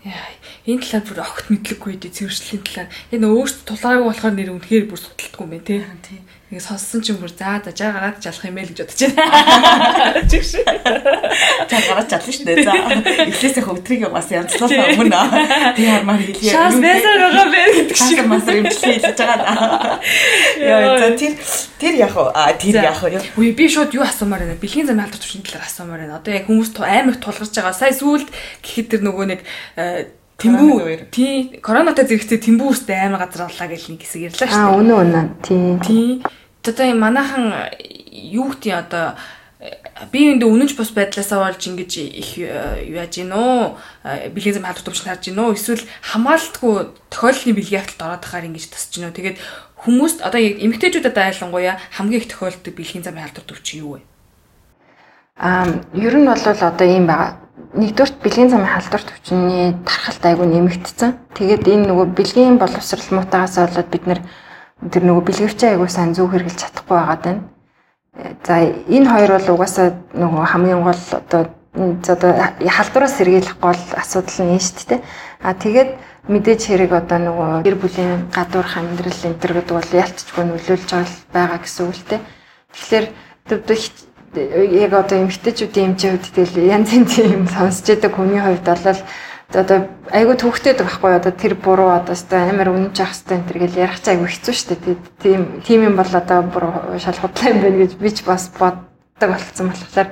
байгаа. 0.05 0.42
Энэ 0.63 0.79
талаар 0.79 1.03
бүр 1.03 1.21
огт 1.27 1.47
мэдлэггүй 1.51 1.99
дээ 1.99 2.15
цэвэршлийн 2.23 2.63
талаар. 2.63 2.91
Энэ 3.11 3.27
өөртөө 3.27 3.67
тулгааргүй 3.67 4.07
болохоор 4.07 4.35
нэр 4.39 4.55
үнэхээр 4.55 4.87
бүр 4.87 5.01
судалдаггүй 5.03 5.43
юм 5.43 5.51
байна 5.59 5.99
тий. 6.07 6.23
Ингээ 6.55 6.63
сонссон 6.63 7.03
ч 7.03 7.11
юм 7.11 7.19
бүр 7.19 7.35
за 7.35 7.59
за 7.67 7.75
жаа 7.75 7.91
гараад 7.99 8.23
жалах 8.23 8.47
юм 8.47 8.63
ээ 8.63 8.71
л 8.71 8.71
гэж 8.71 8.79
бодож 8.87 9.01
байна. 9.11 10.23
Чиг 10.31 10.45
шиг. 10.47 10.63
За 11.67 11.77
гараад 11.83 12.07
жална 12.15 12.31
шүү 12.31 12.47
дээ. 12.47 12.63
За 12.63 12.75
эхлээсээ 13.27 13.65
хөвтрийг 13.67 14.07
бас 14.07 14.31
янзлуулсан 14.31 15.03
өмнө 15.03 15.19
тий 15.75 15.87
хармаар 15.91 16.23
хэлье. 16.31 16.53
Шаас 16.55 16.79
бэсэр 16.79 17.19
байгаа 17.27 17.47
бэ 17.51 17.63
гэдэг 17.83 17.99
шиг 17.99 18.21
бас 18.31 18.47
юмчлээ 18.47 18.95
хэлж 19.03 19.19
байгаа. 19.19 19.99
Яа 20.63 20.95
за 20.95 21.09
тэр 21.19 21.35
тэр 21.83 21.95
яг 22.07 22.15
а 22.15 22.55
тэр 22.55 22.87
яг 22.87 23.03
юу. 23.03 23.19
Үгүй 23.35 23.51
би 23.59 23.67
шууд 23.67 23.99
юу 23.99 24.07
асуумаар 24.07 24.47
байна. 24.47 24.63
Бэлгийн 24.63 24.87
замын 24.87 25.11
алдар 25.11 25.19
төвчний 25.19 25.43
талаар 25.43 25.67
асуумаар 25.67 26.07
байна. 26.07 26.23
Одоо 26.23 26.39
яг 26.39 26.47
хүмүүс 26.47 26.71
амар 26.79 27.19
тулгарч 27.19 27.51
байгаа. 27.51 27.75
Сая 27.75 27.97
сүүлд 27.97 28.31
гэхэд 28.63 28.87
тэр 28.93 29.03
нөгөө 29.09 29.27
нэг 29.27 29.41
э, 29.75 30.22
Тэмбүү 30.43 31.11
тий 31.15 31.63
коронатай 31.63 32.05
зэрэгцээ 32.11 32.43
тэмбүү 32.43 32.69
үстэй 32.75 32.99
амар 32.99 33.23
газар 33.23 33.47
аллаа 33.47 33.69
гэж 33.71 33.95
нэг 33.95 34.03
хэсэг 34.03 34.35
ярьлаа 34.35 34.49
шүү 34.51 34.59
дээ. 34.59 34.67
Аа 34.67 34.75
үнэн 34.75 34.99
үнэн. 34.99 35.29
Тий. 35.47 35.67
Тий. 35.87 36.07
Одоо 36.67 36.87
юм 36.91 36.99
манайхан 36.99 37.47
юу 38.11 38.51
гэдэг 38.51 38.75
одоо 38.75 39.15
би 40.11 40.35
энд 40.35 40.43
үнэнч 40.43 40.75
бус 40.75 40.91
байдлаасаа 40.91 41.47
болж 41.47 41.63
ингэж 41.63 41.93
их 42.03 42.39
э, 42.43 42.91
яаж 42.91 43.23
гин 43.23 43.31
үү 43.31 44.35
бэлгийн 44.35 44.59
зам 44.59 44.67
халдвар 44.67 44.87
төвч 44.91 45.07
харж 45.07 45.31
гин 45.31 45.39
үү 45.39 45.55
эсвэл 45.55 45.87
хамгаалтгүй 46.11 46.75
тохиолдлын 47.15 47.55
бэлгийн 47.55 47.83
хаталт 47.87 48.03
ороод 48.03 48.23
тахаар 48.27 48.47
ингэж 48.51 48.67
тасч 48.75 48.99
гин 48.99 49.07
үү 49.07 49.15
тэгээд 49.15 49.39
хүмүүст 49.87 50.27
одоо 50.27 50.41
яг 50.43 50.59
эмэгтэйчүүдэд 50.59 51.15
айлангуяа 51.15 51.79
хамгийн 51.95 52.23
их 52.23 52.31
тохиолддог 52.35 52.75
бэлгийн 52.75 53.07
зам 53.07 53.23
халдвар 53.23 53.47
төвч 53.47 53.67
юу 53.79 53.99
вэ? 53.99 54.01
Аа 55.39 55.71
ер 55.95 56.15
нь 56.19 56.27
бол 56.27 56.43
одоо 56.43 56.87
ийм 56.87 57.07
байгаа 57.07 57.42
нэгдүгürt 57.75 58.17
бэлгийн 58.23 58.51
замын 58.51 58.69
халдвар 58.69 59.03
төвчний 59.07 59.75
тархалт 59.87 60.23
айгүй 60.27 60.47
нэмэгдсэн. 60.47 61.11
Тэгээд 61.37 61.65
энэ 61.69 61.89
нөгөө 61.89 62.07
бэлгийн 62.17 62.57
боловсрал 62.59 63.09
муутагаас 63.17 63.57
болоод 63.57 63.89
бид 63.89 64.05
нэр 64.07 64.21
нөгөө 64.83 65.25
бэлгэвчээ 65.27 65.71
айгуу 65.79 65.89
сайн 65.89 66.15
зөв 66.15 66.31
хэрэгжилж 66.31 66.61
чадахгүй 66.61 66.97
байгаад 66.99 67.23
байна. 67.23 67.43
За 68.45 68.55
энэ 68.61 69.09
хоёр 69.09 69.31
бол 69.39 69.49
угаасаа 69.57 69.89
нөгөө 70.13 70.45
хамгийн 70.45 70.83
гол 70.83 71.03
одоо 71.17 71.43
одоо 71.73 72.31
халдвараас 72.61 73.17
сэргийлэх 73.17 73.57
гол 73.57 73.83
асуудал 73.97 74.39
нь 74.45 74.61
шүү 74.61 74.89
дээ. 74.89 75.01
А 75.41 75.55
тэгээд 75.55 75.91
мэдээж 76.29 76.61
хэрэг 76.69 76.93
одоо 76.93 77.19
нөгөө 77.19 77.51
гэр 77.65 77.77
бүлийн 77.81 78.29
гадуурх 78.29 78.77
амьдрал 78.77 79.21
энэ 79.25 79.41
төр 79.41 79.53
гэдэг 79.57 79.75
бол 79.75 79.91
ялцчгүй 79.97 80.45
нөлөөлж 80.45 80.91
байгаа 81.33 81.59
гэсэн 81.65 81.89
үг 81.89 81.97
л 81.97 82.05
дээ. 82.13 82.21
Тэгэхээр 82.77 83.07
яг 84.35 84.93
одоо 84.97 85.19
эмгтээчүүдийн 85.29 85.93
эмчийн 85.93 86.17
хувьд 86.17 86.33
тэгэл 86.33 86.65
янз 86.65 86.89
янзын 86.93 87.33
юм 87.33 87.47
сонсч 87.49 87.85
байдаг 87.85 88.13
хүний 88.17 88.41
хувьд 88.41 88.65
бол 88.65 89.01
одоо 89.53 89.79
айгүй 90.09 90.37
төвхтэй 90.41 90.73
байдаг 90.73 90.87
байхгүй 90.89 91.13
одоо 91.13 91.33
тэр 91.33 91.55
буруу 91.61 91.91
одоо 91.93 92.17
өстой 92.17 92.41
амар 92.49 92.73
үнэнч 92.73 92.97
ах 93.05 93.13
хэвээр 93.13 93.37
энэ 93.37 93.49
төр 93.49 93.59
гэл 93.61 93.83
ярих 93.85 94.01
цаа 94.01 94.15
айгүй 94.17 94.29
хэцүү 94.33 94.55
шүү 94.57 94.69
дээ. 94.81 94.97
Тийм 95.21 95.41
тийм 95.61 95.81
юм 95.85 95.97
бол 96.01 96.09
одоо 96.09 96.41
буруу 96.49 96.73
шалгуудлаа 96.97 97.53
юм 97.53 97.61
байна 97.61 97.79
гэж 97.85 97.93
би 98.01 98.09
ч 98.09 98.25
бас 98.25 98.49
боддог 98.57 99.29
болцсон 99.29 99.69
болохоор 99.69 100.09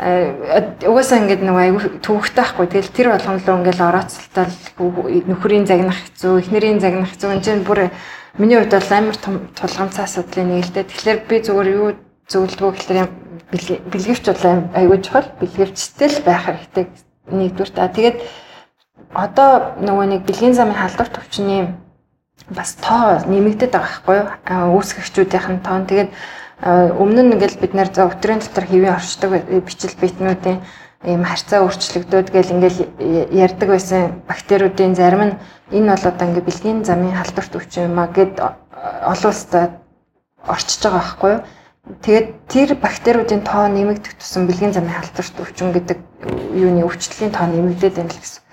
угаасаа 0.00 1.18
ингээд 1.22 1.42
нэг 1.46 1.54
айгүй 1.54 1.82
төвхтэй 2.02 2.42
байхгүй. 2.42 2.66
Тэгэл 2.66 2.96
тэр 2.96 3.08
болгонлоо 3.14 3.54
ингээл 3.62 3.86
орооцолтол 3.86 4.54
нөхрийн 5.30 5.66
загнах 5.70 5.98
хэцүү, 6.02 6.40
эхнэрийн 6.40 6.80
загнах 6.80 7.14
хэцүү. 7.14 7.30
Энд 7.30 7.44
чинь 7.44 7.62
бүр 7.62 7.92
миний 8.40 8.58
хувьд 8.58 8.74
бол 8.74 8.90
амар 8.90 9.16
том 9.20 9.34
тулгамцаа 9.54 10.08
асуудлын 10.08 10.58
нэг 10.58 10.66
л 10.66 10.74
дээ. 10.74 10.88
Тэгэхээр 10.88 11.18
би 11.28 11.36
зүгээр 11.44 11.68
юу 11.76 11.88
зөвлөдгөө 12.30 12.70
гэхээр 12.78 13.08
бэлгэвч 13.90 14.24
бол 14.30 14.44
айгүй 14.78 14.98
чухал. 15.02 15.28
Бэлгэвчтэй 15.42 16.08
л 16.08 16.22
байх 16.22 16.46
хэрэгтэй 16.46 16.84
нэгдүгээр 17.26 17.70
та. 17.74 17.90
Тэгээд 17.90 18.16
одоо 19.14 19.74
нөгөө 19.82 20.06
нэг 20.06 20.20
бэлгийн 20.26 20.54
замын 20.54 20.78
халдвар 20.78 21.10
төвчний 21.10 21.74
бас 22.54 22.78
тоо 22.78 23.18
нэмэгдээд 23.26 23.74
байгаа 23.74 23.90
байхгүй 23.90 24.16
юу? 24.22 24.28
Үүсгэгчүүдийнх 24.78 25.48
нь 25.50 25.64
тоо. 25.66 25.82
Тэгээд 25.82 26.10
өмнө 26.62 27.22
нь 27.26 27.32
ингээл 27.34 27.58
бид 27.58 27.72
нэр 27.74 27.90
за 27.90 28.06
өтрийн 28.06 28.38
дотор 28.38 28.66
хэвийн 28.68 28.94
орчдог 28.94 29.30
бичил 29.66 29.94
битнүүдийн 29.98 30.58
ийм 31.08 31.24
харьцаа 31.24 31.64
өөрчлөгдөөд 31.64 32.28
гэл 32.28 32.54
ингээл 32.54 32.80
ярьдаг 33.32 33.68
байсан 33.72 34.20
бактериудын 34.28 34.92
зарим 34.94 35.22
нь 35.24 35.38
энэ 35.72 35.96
бол 35.96 36.04
одоо 36.04 36.26
ингээ 36.28 36.44
бэлгийн 36.44 36.84
замын 36.84 37.16
халдвар 37.16 37.48
төвч 37.48 37.72
юм 37.80 37.96
а 37.96 38.12
гэд 38.12 38.36
олон 38.38 39.30
улсад 39.32 39.80
орчиж 40.44 40.80
байгаа 40.84 41.00
байхгүй 41.00 41.30
юу? 41.32 41.40
Тэгээд 41.80 42.28
тэр 42.44 42.68
бактериудын 42.76 43.40
тоо 43.40 43.64
нэмэгдэх 43.72 44.20
тусам 44.20 44.44
бэлгийн 44.44 44.76
замын 44.76 45.00
халдварт 45.00 45.36
өвчин 45.40 45.72
гэдэг 45.72 45.98
юуны 46.52 46.84
өвчлөлийн 46.84 47.32
тоо 47.32 47.48
нэмэгдээд 47.48 47.96
байна 47.96 48.12
л 48.12 48.20
гэсэн. 48.20 48.44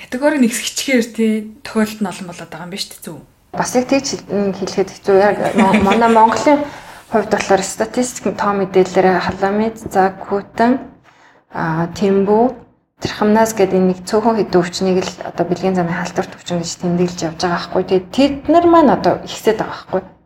Категори 0.00 0.40
нэгсгчгээр 0.40 1.06
тий 1.12 1.32
тохиолдол 1.60 2.00
нь 2.00 2.08
олон 2.08 2.26
болоод 2.32 2.48
байгаа 2.48 2.64
юм 2.64 2.72
ба 2.72 2.80
шүү 2.80 2.92
дээ 2.96 3.04
зүг. 3.04 3.20
Бас 3.52 3.70
яг 3.76 3.84
тийч 3.92 4.06
хэлэхэд 4.24 4.90
хэцүү. 4.96 5.16
Яг 5.20 5.36
манай 5.84 6.08
Монголын 6.08 6.64
хувьд 7.12 7.32
болохоор 7.36 7.62
статистик 7.62 8.32
тоо 8.32 8.52
мэдээлэлээр 8.56 9.20
халамид, 9.28 9.76
за 9.84 10.16
күтэн, 10.16 10.72
а 11.52 11.92
тэмбүү, 11.92 12.44
тэрхамнаас 13.04 13.52
гэдэг 13.52 13.76
нэг 13.76 13.98
цөөхөн 14.08 14.40
хэдэн 14.40 14.56
өвчнийг 14.56 15.04
л 15.04 15.12
одоо 15.20 15.44
бэлгийн 15.44 15.76
замын 15.76 16.00
халдварт 16.00 16.32
өвчин 16.32 16.64
гэж 16.64 16.72
тэмдэглэж 16.80 17.20
явж 17.28 17.40
байгаа 17.44 17.60
байхгүй. 17.60 17.82
Тэгээд 17.84 18.06
тэд 18.08 18.34
нар 18.48 18.64
маань 18.64 18.92
одоо 18.96 19.20
ихсээд 19.24 19.60
байгаа 19.60 19.76
байхгүй 19.84 20.17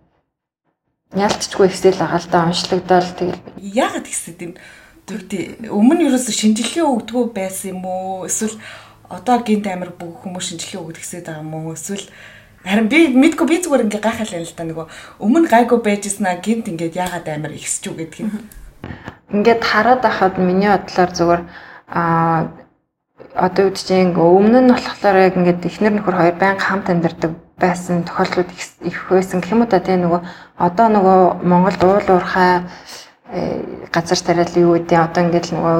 Ялцчгүй 1.12 1.68
ихсэл 1.68 2.00
агаалдаа 2.00 2.48
уншлагдал 2.48 3.04
тэгэл. 3.04 3.40
Яагаад 3.60 4.06
гэсэд 4.08 4.38
юм 4.42 4.52
тэгтээ 5.04 5.68
өмнө 5.68 6.08
юу 6.08 6.16
ч 6.16 6.32
шинжилгээ 6.32 6.84
өгдгөө 6.88 7.24
байсан 7.36 7.76
юм 7.76 7.84
уу? 7.84 8.24
Эсвэл 8.24 8.56
одоо 9.12 9.36
гинт 9.44 9.68
амир 9.68 9.92
бүх 9.92 10.24
хүмүүс 10.24 10.56
шинжилгээ 10.56 10.80
өгөх 10.80 10.98
гэсэд 11.04 11.28
байгаа 11.28 11.44
юм 11.44 11.52
уу? 11.52 11.76
Эсвэл 11.76 12.08
харин 12.64 12.88
би 12.88 13.10
мэдгүй 13.10 13.46
би 13.48 13.56
зүгээр 13.60 13.84
ингээ 13.90 14.02
гайхал 14.02 14.36
юм 14.38 14.46
л 14.46 14.56
да 14.56 14.64
нөгөө 14.64 14.86
өмнө 15.18 15.48
гайгүй 15.50 15.78
байжснаа 15.82 16.38
гинт 16.38 16.70
ингээд 16.70 16.94
яагаад 16.94 17.26
амир 17.26 17.52
ихсэж 17.58 17.90
үү 17.90 17.96
гэдэг 17.98 18.18
юм 18.22 18.30
ингээд 19.34 19.62
хараад 19.66 20.00
байхад 20.06 20.38
миний 20.38 20.70
бодлоор 20.70 21.10
зүгээр 21.10 21.42
а 21.90 22.54
одоо 23.34 23.64
үд 23.66 23.78
чинь 23.82 24.14
өмнө 24.14 24.62
нь 24.62 24.70
болохоор 24.70 25.16
яг 25.26 25.34
ингээд 25.34 25.66
эхнэр 25.66 25.94
нөхөр 25.98 26.16
хоёр 26.16 26.36
байнга 26.38 26.62
хамт 26.62 26.86
амьдардаг 26.86 27.32
байсан 27.62 28.02
тохиолдлууд 28.02 28.50
их 28.90 28.98
байсан 29.08 29.38
гэх 29.40 29.54
юм 29.54 29.62
уу 29.62 29.70
та 29.70 29.78
тийм 29.78 30.02
нөгөө 30.04 30.20
одоо 30.58 30.86
нөгөө 30.90 31.18
Монголд 31.46 31.82
уул 31.86 32.08
уурхай 32.10 32.66
э, 33.30 33.86
газар 33.94 34.18
тариалан 34.18 34.62
юу 34.66 34.74
гэдэг 34.74 34.98
одоо 34.98 35.22
ингээд 35.22 35.46
л 35.48 35.54
нөгөө 35.56 35.76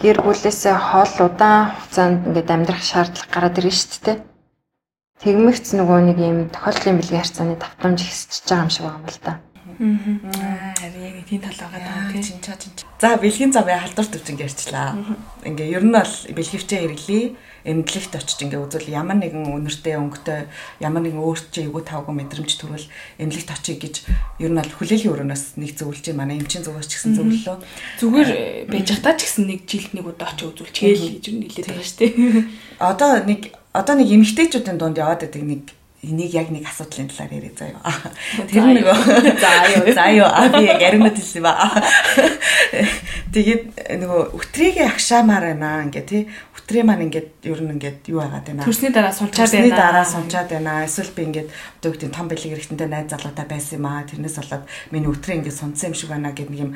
гэр 0.00 0.18
бүлээсээ 0.24 0.76
хол 0.76 1.14
удаан 1.28 1.76
хугацаанд 1.76 2.26
ингээд 2.28 2.52
амьдрах 2.52 2.82
шаардлага 2.84 3.32
гараад 3.32 3.58
ирнэ 3.60 3.72
шүү 3.76 4.00
дээ. 4.04 4.18
Тэгмэгц 5.22 5.68
нөгөө 5.76 5.98
нэг 6.08 6.18
юм 6.20 6.38
тохиолдлын 6.52 6.98
бэлгийн 7.00 7.22
харьцааны 7.24 7.56
давтамж 7.56 8.00
ихсэж 8.04 8.44
байгаа 8.44 8.64
юм 8.64 8.72
шиг 8.72 8.84
байгаа 8.84 9.00
юм 9.00 9.08
л 9.08 9.20
да. 9.24 9.32
Аа 9.76 10.72
харин 10.76 11.02
яг 11.04 11.16
тийм 11.28 11.40
тал 11.40 11.56
байгаа 11.56 11.80
даа 11.80 12.12
тийм. 12.12 12.86
За 13.00 13.16
бэлгийн 13.16 13.52
замын 13.52 13.80
халдвар 13.80 14.08
төвчинг 14.12 14.40
ярьчлаа. 14.40 14.96
Ингээ 15.44 15.72
ер 15.76 15.84
нь 15.84 15.96
бол 15.96 16.14
бэлгэвчээ 16.36 16.80
хэрэглэе 16.80 17.24
эмнэлэгт 17.66 18.14
очиж 18.14 18.38
ингээ 18.46 18.62
үзвэл 18.62 18.94
ямар 18.94 19.18
нэгэн 19.18 19.58
үнэртэй 19.58 19.98
өнгөтэй 19.98 20.46
ямар 20.78 21.02
нэгэн 21.02 21.18
өөрт 21.18 21.50
чи 21.50 21.66
эйгүү 21.66 21.82
тавгүй 21.82 22.14
мэдрэмж 22.14 22.52
төрвөл 22.56 22.86
эмнэлэгт 23.18 23.50
очиж 23.50 23.76
гэж 23.82 23.94
ер 24.38 24.50
нь 24.54 24.60
бол 24.62 24.72
хүлээлийн 24.78 25.12
өрөөнөөс 25.12 25.44
нэг 25.58 25.70
зөвлөж 25.74 26.04
юм 26.06 26.18
манай 26.22 26.38
эмчийн 26.38 26.62
зүгээс 26.62 26.88
ч 26.88 26.92
гэсэн 26.96 27.12
зөвлөлөө. 27.18 27.56
Зүгээр 28.00 28.30
байж 28.70 28.88
хата 28.94 29.18
ч 29.18 29.20
гэсэн 29.26 29.44
нэг 29.50 29.60
жилд 29.66 29.92
нэг 29.92 30.06
удаа 30.06 30.30
очиж 30.30 30.46
үзвэл 30.46 30.70
чигээл 30.72 31.12
гэж 31.18 31.24
нэлээд 31.34 31.66
байгаа 31.66 31.84
шүү 31.84 31.98
дээ. 32.00 32.14
Одоо 32.80 33.10
нэг 33.26 33.40
одоо 33.76 33.94
нэг 33.98 34.08
эмэгтэйчүүдийн 34.08 34.78
дунд 34.80 34.96
яваад 34.96 35.20
байдаг 35.26 35.44
нэг 35.44 35.75
энийг 36.06 36.32
яг 36.34 36.48
нэг 36.54 36.64
асуудлын 36.70 37.10
талаар 37.10 37.32
яриа 37.34 37.52
заяа. 37.58 37.92
Тэр 38.50 38.64
нэг 38.70 38.86
заа 39.42 39.66
юу 39.74 39.84
заа 39.90 40.10
юу 40.14 40.28
а 40.30 40.46
би 40.48 40.62
яг 40.64 40.80
яриад 40.80 41.18
хэлсэн 41.18 41.42
ба. 41.42 41.54
Тэгээд 43.34 43.62
нөгөө 43.98 44.22
өтрийгээ 44.38 44.86
агшаамаар 44.86 45.44
байна 45.50 45.82
ингээ 45.90 46.06
тий 46.06 46.22
өтрий 46.54 46.82
маань 46.86 47.06
ингээд 47.10 47.46
ер 47.46 47.60
нь 47.62 47.72
ингээд 47.74 48.10
юу 48.10 48.22
байгаад 48.22 48.46
байна. 48.46 48.66
Төрсний 48.66 48.90
дараа 48.94 49.14
сунчаад 49.14 49.50
байна. 49.50 49.66
Төрсний 49.66 49.74
дараа 49.74 50.06
сунчаад 50.06 50.48
байна. 50.50 50.86
Эсвэл 50.86 51.12
би 51.14 51.22
ингээд 51.26 51.48
одоо 51.50 51.90
үгтийн 51.90 52.14
том 52.14 52.26
бэлэг 52.30 52.54
эрэгтэнтэй 52.54 52.88
найз 52.90 53.10
залуутай 53.10 53.46
байсан 53.46 53.78
юм 53.78 53.86
аа. 53.86 54.06
Тэрнээс 54.06 54.38
болоод 54.38 54.64
миний 54.90 55.10
өтрий 55.10 55.38
ингээд 55.38 55.58
сунцсан 55.58 55.90
юм 55.90 55.98
шиг 55.98 56.10
байна 56.10 56.34
гэдэг 56.34 56.50
нэг 56.50 56.62
юм 56.62 56.72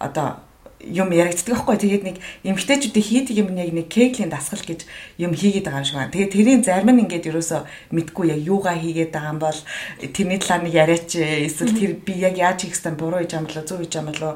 одоо 0.00 0.40
юм 0.80 1.08
яригддаг 1.10 1.56
байхгүй. 1.56 1.76
Тэгээд 1.76 2.04
нэг 2.04 2.16
эмгтээчүүдийн 2.44 3.06
хийдэг 3.06 3.36
юм 3.40 3.48
яг 3.56 3.72
нэг 3.72 3.88
кеглийн 3.88 4.28
дасгал 4.28 4.60
гэж 4.60 4.84
юм 5.16 5.32
хийгээд 5.32 5.64
байгаа 5.64 5.80
юм 5.80 5.88
шиг 5.88 5.96
байна. 5.96 6.12
Тэгээд 6.12 6.34
тэрийн 6.36 6.62
зарим 6.62 6.90
нь 6.92 7.02
ингээд 7.08 7.28
ерөөсөө 7.32 7.60
мэдгүй 7.96 8.26
яг 8.36 8.40
юугаа 8.44 8.76
хийгээд 8.76 9.10
байгаа 9.12 9.32
юм 9.32 9.40
бол 9.40 9.60
тэрний 10.00 10.38
талаар 10.38 10.62
нэг 10.68 10.74
яриач 10.76 11.10
эсвэл 11.16 11.72
тэр 11.72 11.92
би 11.96 12.12
яг 12.20 12.36
яаж 12.36 12.58
хийх 12.62 12.76
гэсэн 12.76 12.94
буруу 13.00 13.24
хийж 13.24 13.34
болоо 13.40 13.64
зөв 13.64 13.80
хийж 13.80 13.94
болоо 14.04 14.32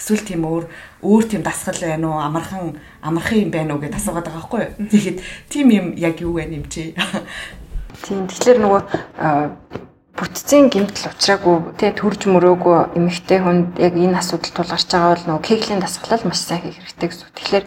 эсвэл 0.00 0.24
тийм 0.24 0.42
өөр 0.48 0.64
өөр 1.04 1.24
тийм 1.28 1.42
дасгал 1.44 1.76
байна 1.76 2.06
уу 2.08 2.18
амархан 2.24 2.80
амархан 3.04 3.38
юм 3.44 3.50
байна 3.52 3.74
уу 3.76 3.82
гэдээ 3.84 4.00
асуугаад 4.00 4.26
байгаа 4.26 4.40
байхгүй 4.40 4.60
юу. 4.64 4.72
Тэгэхэд 4.88 5.18
тийм 5.52 5.66
юм 5.70 5.86
яг 6.00 6.16
юу 6.24 6.32
вэ 6.40 6.48
юм 6.48 6.64
чи. 6.72 6.96
Тийм 8.02 8.26
тэгэхээр 8.26 8.58
нөгөө 8.64 8.80
бүтцийн 10.12 10.68
гэмтэл 10.68 11.08
уучраагүй 11.08 11.56
тэгээ 11.80 11.96
төрж 11.96 12.20
мөрөөгүй 12.28 12.76
эмэгтэй 13.00 13.40
хүнд 13.40 13.80
яг 13.80 13.94
энэ 13.96 14.20
асуудал 14.20 14.52
тулгарч 14.52 14.88
байгаа 14.92 15.12
бол 15.16 15.26
нөгөө 15.26 15.46
кеглийн 15.48 15.80
дасгалал 15.80 16.24
маш 16.28 16.40
сайн 16.44 16.60
хийх 16.60 16.76
хэрэгтэй 16.76 17.08
гэсэн. 17.08 17.32
Тэгэхээр 17.32 17.64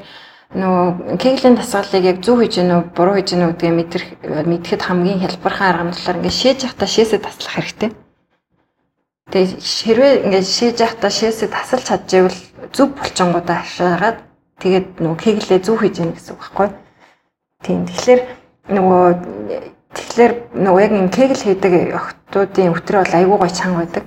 нөгөө 0.54 1.18
кеглийн 1.18 1.56
дасгалыг 1.58 2.04
яг 2.06 2.18
зөв 2.22 2.38
хийж 2.40 2.54
гэнэ 2.62 2.74
үү 2.78 2.84
буруу 2.94 3.18
хийж 3.18 3.30
гэнэ 3.34 3.46
үү 3.50 3.52
гэдгийг 3.58 3.76
мэдрэх 3.76 4.06
мэдхэд 4.46 4.82
хамгийн 4.86 5.20
хялбархан 5.26 5.68
арга 5.74 5.84
нь 5.90 5.94
болохоор 5.98 6.20
ингээд 6.22 6.40
шээж 6.40 6.60
явахдаа 6.70 6.90
шээсээ 6.94 7.20
таслах 7.26 7.54
хэрэгтэй. 7.58 7.90
Тэгээ 9.34 9.50
хэрвээ 9.58 10.14
ингээд 10.30 10.48
шээж 10.48 10.78
явахдаа 10.86 11.12
шээсээ 11.12 11.50
тасалж 11.50 11.86
чадчихвэл 11.90 12.42
зөв 12.72 12.88
булчингуудаа 12.94 13.58
хашаагаад 13.66 14.18
тэгээд 14.62 14.88
нөгөө 15.02 15.18
кеглээ 15.18 15.60
зөв 15.66 15.82
хийж 15.82 15.96
гэнэ 15.98 16.14
гэсэн 16.14 16.34
үг 16.38 16.42
байхгүй. 16.46 16.70
Тийм 17.66 17.82
тэгэхээр 17.90 18.22
нөгөө 18.70 19.75
тэгэхээр 19.96 20.34
нөгөө 20.60 20.82
яг 20.84 20.92
ин 20.92 21.10
кегл 21.10 21.40
хийдэг 21.40 21.74
охтуудын 21.96 22.76
өтрөө 22.76 23.02
бол 23.02 23.16
айгүй 23.16 23.38
гой 23.40 23.52
чанга 23.56 23.80
байдаг. 23.82 24.04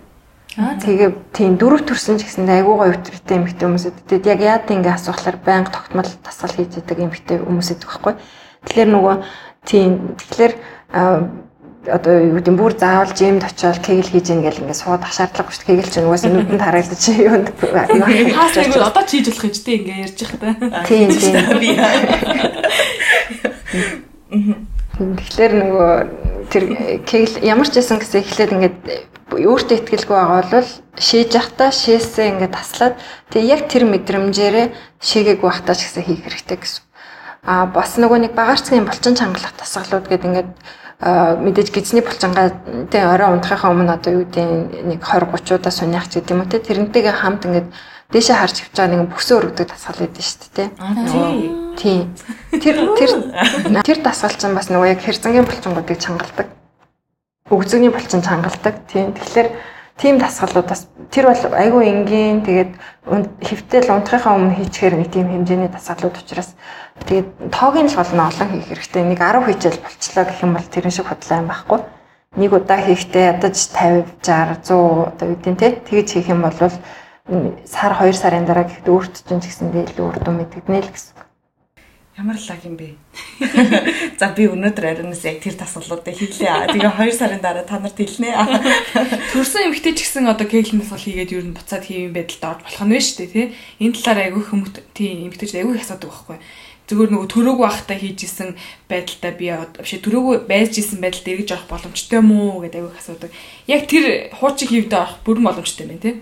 Тэгээ 0.58 1.10
тийм 1.32 1.54
дөрөв 1.54 1.86
төрсөн 1.86 2.18
ч 2.18 2.26
гэсэн 2.26 2.50
айгүй 2.50 2.74
гой 2.76 2.90
өтрөтэй 2.92 3.38
эмэгтэй 3.38 3.66
хүмүүсэд 3.68 3.96
тэгээд 4.10 4.26
яг 4.26 4.40
яа 4.42 4.58
тийм 4.58 4.82
ингээ 4.82 4.98
асуухлаар 4.98 5.38
байнга 5.38 5.70
тогтмол 5.70 6.10
тасгал 6.20 6.50
хийж 6.50 6.82
идэг 6.82 6.98
эмэгтэй 6.98 7.38
хүмүүсэд 7.38 7.86
байхгүй. 7.86 8.14
Тэгэхээр 8.66 8.90
нөгөө 8.90 9.14
тийм 9.64 10.18
тэгэхээр 10.18 10.52
одоо 11.88 12.14
юу 12.20 12.36
гэдэг 12.36 12.54
бүр 12.58 12.74
заавал 12.76 13.14
жимд 13.14 13.44
очиод 13.46 13.78
кегл 13.80 14.02
хийж 14.02 14.28
ийн 14.34 14.42
гэл 14.42 14.60
ингээд 14.60 14.82
сууд 14.82 15.02
ах 15.02 15.14
шаардлага 15.14 15.48
биш 15.48 15.62
кегл 15.62 15.88
чинь 15.88 16.04
угаасаа 16.10 16.30
нүдэнд 16.34 16.60
харагдаж 16.60 17.02
юунд 17.28 17.48
хаас 17.54 18.56
нэг 18.58 18.76
одоо 18.76 19.02
ч 19.06 19.10
хийж 19.22 19.26
болох 19.30 19.46
юм 19.46 19.54
ч 19.54 19.58
тийм 19.62 19.86
ингээд 19.86 20.04
ярьж 20.04 20.18
их 20.26 20.32
та. 20.36 20.58
Тийм 20.84 21.08
тийм. 24.28 24.66
Тэгэхээр 24.98 25.52
нөгөө 25.62 25.92
тэр 26.50 26.64
кегл 27.06 27.34
ямар 27.46 27.70
ч 27.70 27.78
байсан 27.78 28.02
гэсэн 28.02 28.18
эхлээд 28.26 28.54
ингээд 28.58 28.78
өөртөө 29.30 29.76
ихтгэлгүй 29.78 30.16
байгаа 30.18 30.42
бол 30.50 30.70
шээж 30.98 31.30
явахдаа 31.38 31.70
шээсээ 31.70 32.26
ингээд 32.34 32.56
таслаад 32.58 32.94
тэг 33.30 33.42
яг 33.46 33.70
тэр 33.70 33.86
мэдрэмжээрээ 33.86 34.66
шээгээгүй 34.98 35.46
байхдаа 35.46 35.76
ч 35.78 35.86
гэсэн 35.86 36.02
хийх 36.02 36.26
хэрэгтэй 36.26 36.58
гэсэн. 36.58 36.82
А 37.46 37.70
бас 37.70 37.94
нөгөө 37.94 38.18
нэг 38.26 38.32
багаарцгийн 38.34 38.88
булчин 38.90 39.14
чангалах 39.14 39.54
тасгалууд 39.54 40.10
гэдэг 40.10 40.26
ингээд 40.26 40.50
мэдээж 40.98 41.68
гизний 41.70 42.02
булчингаа 42.02 42.58
тэ 42.90 43.06
орой 43.06 43.38
унтахынхаа 43.38 43.70
өмнө 43.70 43.94
одоо 43.94 44.18
юу 44.18 44.26
гэдэг 44.26 44.82
нэг 44.82 44.98
20 44.98 45.30
30 45.30 45.62
удаа 45.62 45.70
суниах 45.70 46.10
ч 46.10 46.18
гэдэг 46.18 46.34
юм 46.34 46.42
уу 46.42 46.50
тэ 46.50 46.58
тэрнтэйгээ 46.58 47.14
хамт 47.22 47.46
ингээд 47.46 47.68
дээшээ 48.08 48.36
харж 48.40 48.56
явж 48.64 48.72
байгаа 48.72 48.92
нэг 48.96 49.12
бүсөө 49.12 49.36
өргөдөг 49.38 49.68
дасгал 49.68 50.00
байдаг 50.00 50.24
шүү 50.24 50.48
дээ 50.56 50.68
тий. 51.78 52.08
Тэр 52.58 52.76
тэр 52.96 53.10
тэр 53.84 53.98
дасгал 54.02 54.34
чинь 54.34 54.56
бас 54.56 54.72
нөгөө 54.72 54.96
яг 54.96 55.00
хэрзангийн 55.04 55.46
булчингуудыг 55.46 55.98
чангалдаг. 56.00 56.48
Өгзөгний 57.52 57.92
булчин 57.92 58.24
чангалдаг. 58.24 58.74
Тийм. 58.90 59.12
Тэгэхээр 59.12 59.48
тийм 60.00 60.18
дасгалуудаас 60.18 60.90
тэр 61.12 61.30
бол 61.30 61.42
айгүй 61.54 61.84
энгийн 61.84 62.40
тэгээд 62.42 62.72
хэвтэл 63.44 63.92
унтахынхаа 63.94 64.34
өмнө 64.40 64.56
хийчихээр 64.58 64.94
нэг 64.98 65.10
тийм 65.12 65.28
хэмжээний 65.28 65.70
дасгалууд 65.70 66.16
учраас 66.18 66.56
тэгээд 67.04 67.52
тоогийн 67.52 67.92
л 67.92 67.96
гол 67.96 68.12
нь 68.16 68.26
олон 68.26 68.48
хийх 68.56 68.68
хэрэгтэй. 68.72 69.02
Нэг 69.06 69.20
10 69.22 69.46
хийжэл 69.46 69.84
болчлоо 69.84 70.24
гэх 70.26 70.42
юм 70.42 70.52
бол 70.56 70.66
тэрэн 70.66 70.94
шиг 70.96 71.06
худлаа 71.06 71.38
юм 71.44 71.48
байхгүй. 71.52 71.80
Нэг 72.36 72.50
удаа 72.52 72.80
хийхдээ 72.82 73.24
ядаж 73.38 73.56
50 73.76 74.24
60 74.24 74.64
100 74.64 75.12
одоо 75.12 75.26
гэдэг 75.28 75.52
нь 75.52 75.60
те 75.60 75.68
тэгж 75.76 76.08
хийх 76.16 76.28
юм 76.28 76.42
бол 76.44 76.56
сар 77.68 77.92
2 77.92 78.12
сарын 78.16 78.48
дараа 78.48 78.64
гэхдээ 78.64 78.88
өөрт 78.88 79.14
чинь 79.28 79.44
ч 79.44 79.52
гэсэндээ 79.52 79.92
илүү 79.92 80.06
үр 80.08 80.18
дүн 80.24 80.36
мэдэгдэнэ 80.40 80.80
л 80.80 80.88
гэсэн. 80.88 81.12
Ямар 82.16 82.40
лаг 82.40 82.62
юм 82.64 82.80
бэ? 82.80 82.96
За 84.18 84.32
би 84.32 84.48
өнөөдөр 84.48 84.84
ариунаас 84.90 85.22
яг 85.28 85.44
тэр 85.44 85.60
тасгалуудыг 85.60 86.16
хийлээ. 86.16 86.72
Тэгээ 86.72 86.96
2 86.96 87.12
сарын 87.12 87.44
дараа 87.44 87.68
та 87.68 87.78
нарт 87.78 88.00
хэлнэ. 88.00 88.32
Төрсөн 89.36 89.68
эмэгтэй 89.68 89.92
ч 89.92 90.08
гэсэн 90.08 90.24
одоо 90.24 90.48
кеглэн 90.48 90.80
тасгал 90.82 91.04
хийгээд 91.04 91.36
юу 91.36 91.44
н 91.44 91.52
буцаад 91.52 91.84
хийм 91.84 92.16
байдалд 92.16 92.48
орж 92.48 92.60
болох 92.64 92.82
нь 92.88 92.92
вэ 92.96 93.00
шүү 93.04 93.16
дээ, 93.20 93.28
тий? 93.28 93.46
Энэ 93.84 93.94
талаар 94.00 94.18
айгүй 94.32 94.42
хүмүүст 94.48 94.76
тийм 94.96 95.28
эмэгтэйч 95.28 95.52
айгүй 95.52 95.78
асуудаг 95.78 96.10
байхгүй 96.10 96.40
зүгээр 96.88 97.10
нөгөө 97.12 97.28
төрөөгүй 97.28 97.64
байхдаа 97.68 97.98
хийжсэн 98.00 98.56
байдалтай 98.88 99.32
би 99.36 99.52
биш 99.76 99.92
төрөөгүй 100.00 100.48
байж 100.48 100.72
исэн 100.80 101.04
байдалд 101.04 101.28
эргэж 101.28 101.50
авах 101.52 101.68
боломжтой 101.68 102.24
мүү 102.24 102.64
гэдэг 102.64 102.80
аягүй 102.80 102.96
асуудаг. 102.96 103.30
Яг 103.68 103.84
тэр 103.84 104.32
хуучин 104.32 104.72
хөвдөө 104.72 104.96
авах 104.96 105.20
бүрэн 105.20 105.44
боломжтой 105.44 105.84
байна 105.84 106.00
тий 106.00 106.16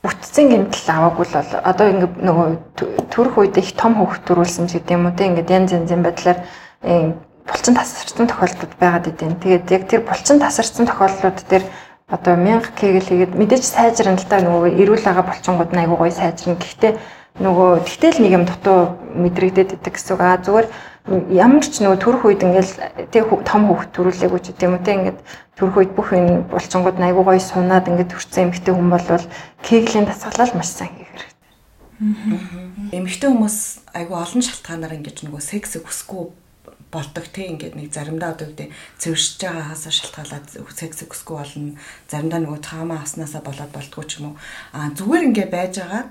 бүтцийн 0.00 0.48
гэмтэл 0.48 0.88
аваагүй 0.88 1.26
л 1.28 1.36
бол 1.36 1.52
одоо 1.60 1.86
ингэ 1.92 2.08
нөгөө 2.24 2.48
төрөх 3.12 3.34
үед 3.36 3.56
их 3.60 3.76
том 3.76 4.00
хөвгт 4.00 4.24
төрүүлсэн 4.24 4.66
ч 4.72 4.80
гэдэг 4.80 4.96
юм 4.96 5.06
уу 5.06 5.16
те 5.16 5.28
ингээд 5.28 5.52
янз 5.52 5.70
янзын 5.76 6.00
байдлаар 6.00 6.38
булчин 7.44 7.74
тасарсан 7.76 8.26
тохиолдлууд 8.26 8.74
байгаад 8.80 9.10
идэв. 9.12 9.36
Тэгээд 9.44 9.66
яг 9.70 9.82
тэр 9.90 10.00
булчин 10.08 10.40
тасарсан 10.40 10.88
тохиолдлууд 10.88 11.38
дээр 11.50 11.64
одоо 12.08 12.34
1000 12.36 12.72
кегл 12.80 13.04
хийгээд 13.04 13.36
мэдээж 13.36 13.64
сайжрна 13.64 14.16
л 14.16 14.24
та 14.24 14.40
нөгөө 14.40 14.72
эрүүл 14.80 15.04
байгаа 15.04 15.24
булчингууд 15.28 15.76
айгуу 15.76 15.98
гоё 16.00 16.14
сайжрна. 16.14 16.56
Гэхдээ 16.56 16.92
нөгөө 17.44 17.70
тэгтэл 17.86 18.18
нэг 18.24 18.32
юм 18.32 18.44
дутуу 18.48 18.96
мэдрэгдээд 19.14 19.76
идэг 19.78 19.94
гэсэн 19.94 20.16
үг. 20.16 20.22
Аа 20.24 20.40
зүгээр 20.40 20.66
ямар 21.08 21.64
ч 21.64 21.80
нөгөө 21.80 21.96
төрөх 21.96 22.22
үед 22.28 22.44
ингээл 22.44 23.08
тэг 23.08 23.24
том 23.48 23.62
хөвгт 23.72 23.90
төрүүлээгүй 23.96 24.40
ч 24.44 24.46
гэдэг 24.52 24.68
юм 24.68 24.76
уу 24.76 24.84
те 24.84 24.92
ингээд 25.00 25.18
төрөх 25.56 25.76
үед 25.80 25.92
бүх 25.96 26.12
энэ 26.12 26.44
булчингууд 26.52 27.00
айгуу 27.00 27.24
гоё 27.24 27.40
сунаад 27.40 27.88
ингээд 27.88 28.12
төрсэн 28.12 28.52
эмэгтэй 28.52 28.74
хүн 28.76 28.90
бол 28.92 29.24
кеглийн 29.64 30.04
дасгалал 30.04 30.52
маш 30.52 30.68
сайн 30.76 30.92
хийх 30.92 31.08
хэрэгтэй. 31.08 32.96
Эмэгтэй 33.00 33.28
хүмүүс 33.32 33.56
айгуу 33.96 34.18
олон 34.20 34.42
шалтгаанаар 34.44 34.96
ингээд 35.00 35.24
нөгөө 35.24 35.40
секс 35.40 35.80
хүсэхгүй 35.80 36.36
болдог 36.92 37.26
те 37.32 37.48
ингээд 37.48 37.80
нэг 37.80 37.88
заримдаа 37.96 38.36
одоо 38.36 38.52
үгтэй 38.52 38.68
цэвэршиж 39.00 39.40
байгаагаас 39.40 39.84
шалтгаалаад 39.88 40.46
секс 40.76 41.00
хүсэхгүй 41.00 41.36
болно. 41.36 41.80
Заримдаа 42.12 42.40
нөгөө 42.44 42.60
цаамаа 42.60 43.00
авснаасаа 43.00 43.40
болоод 43.40 43.72
болдгоо 43.72 44.04
ч 44.04 44.20
юм 44.20 44.34
уу. 44.34 44.36
Аа 44.76 44.92
зүгээр 44.92 45.26
ингээд 45.32 45.50
байж 45.54 45.74
байгаа. 45.80 46.04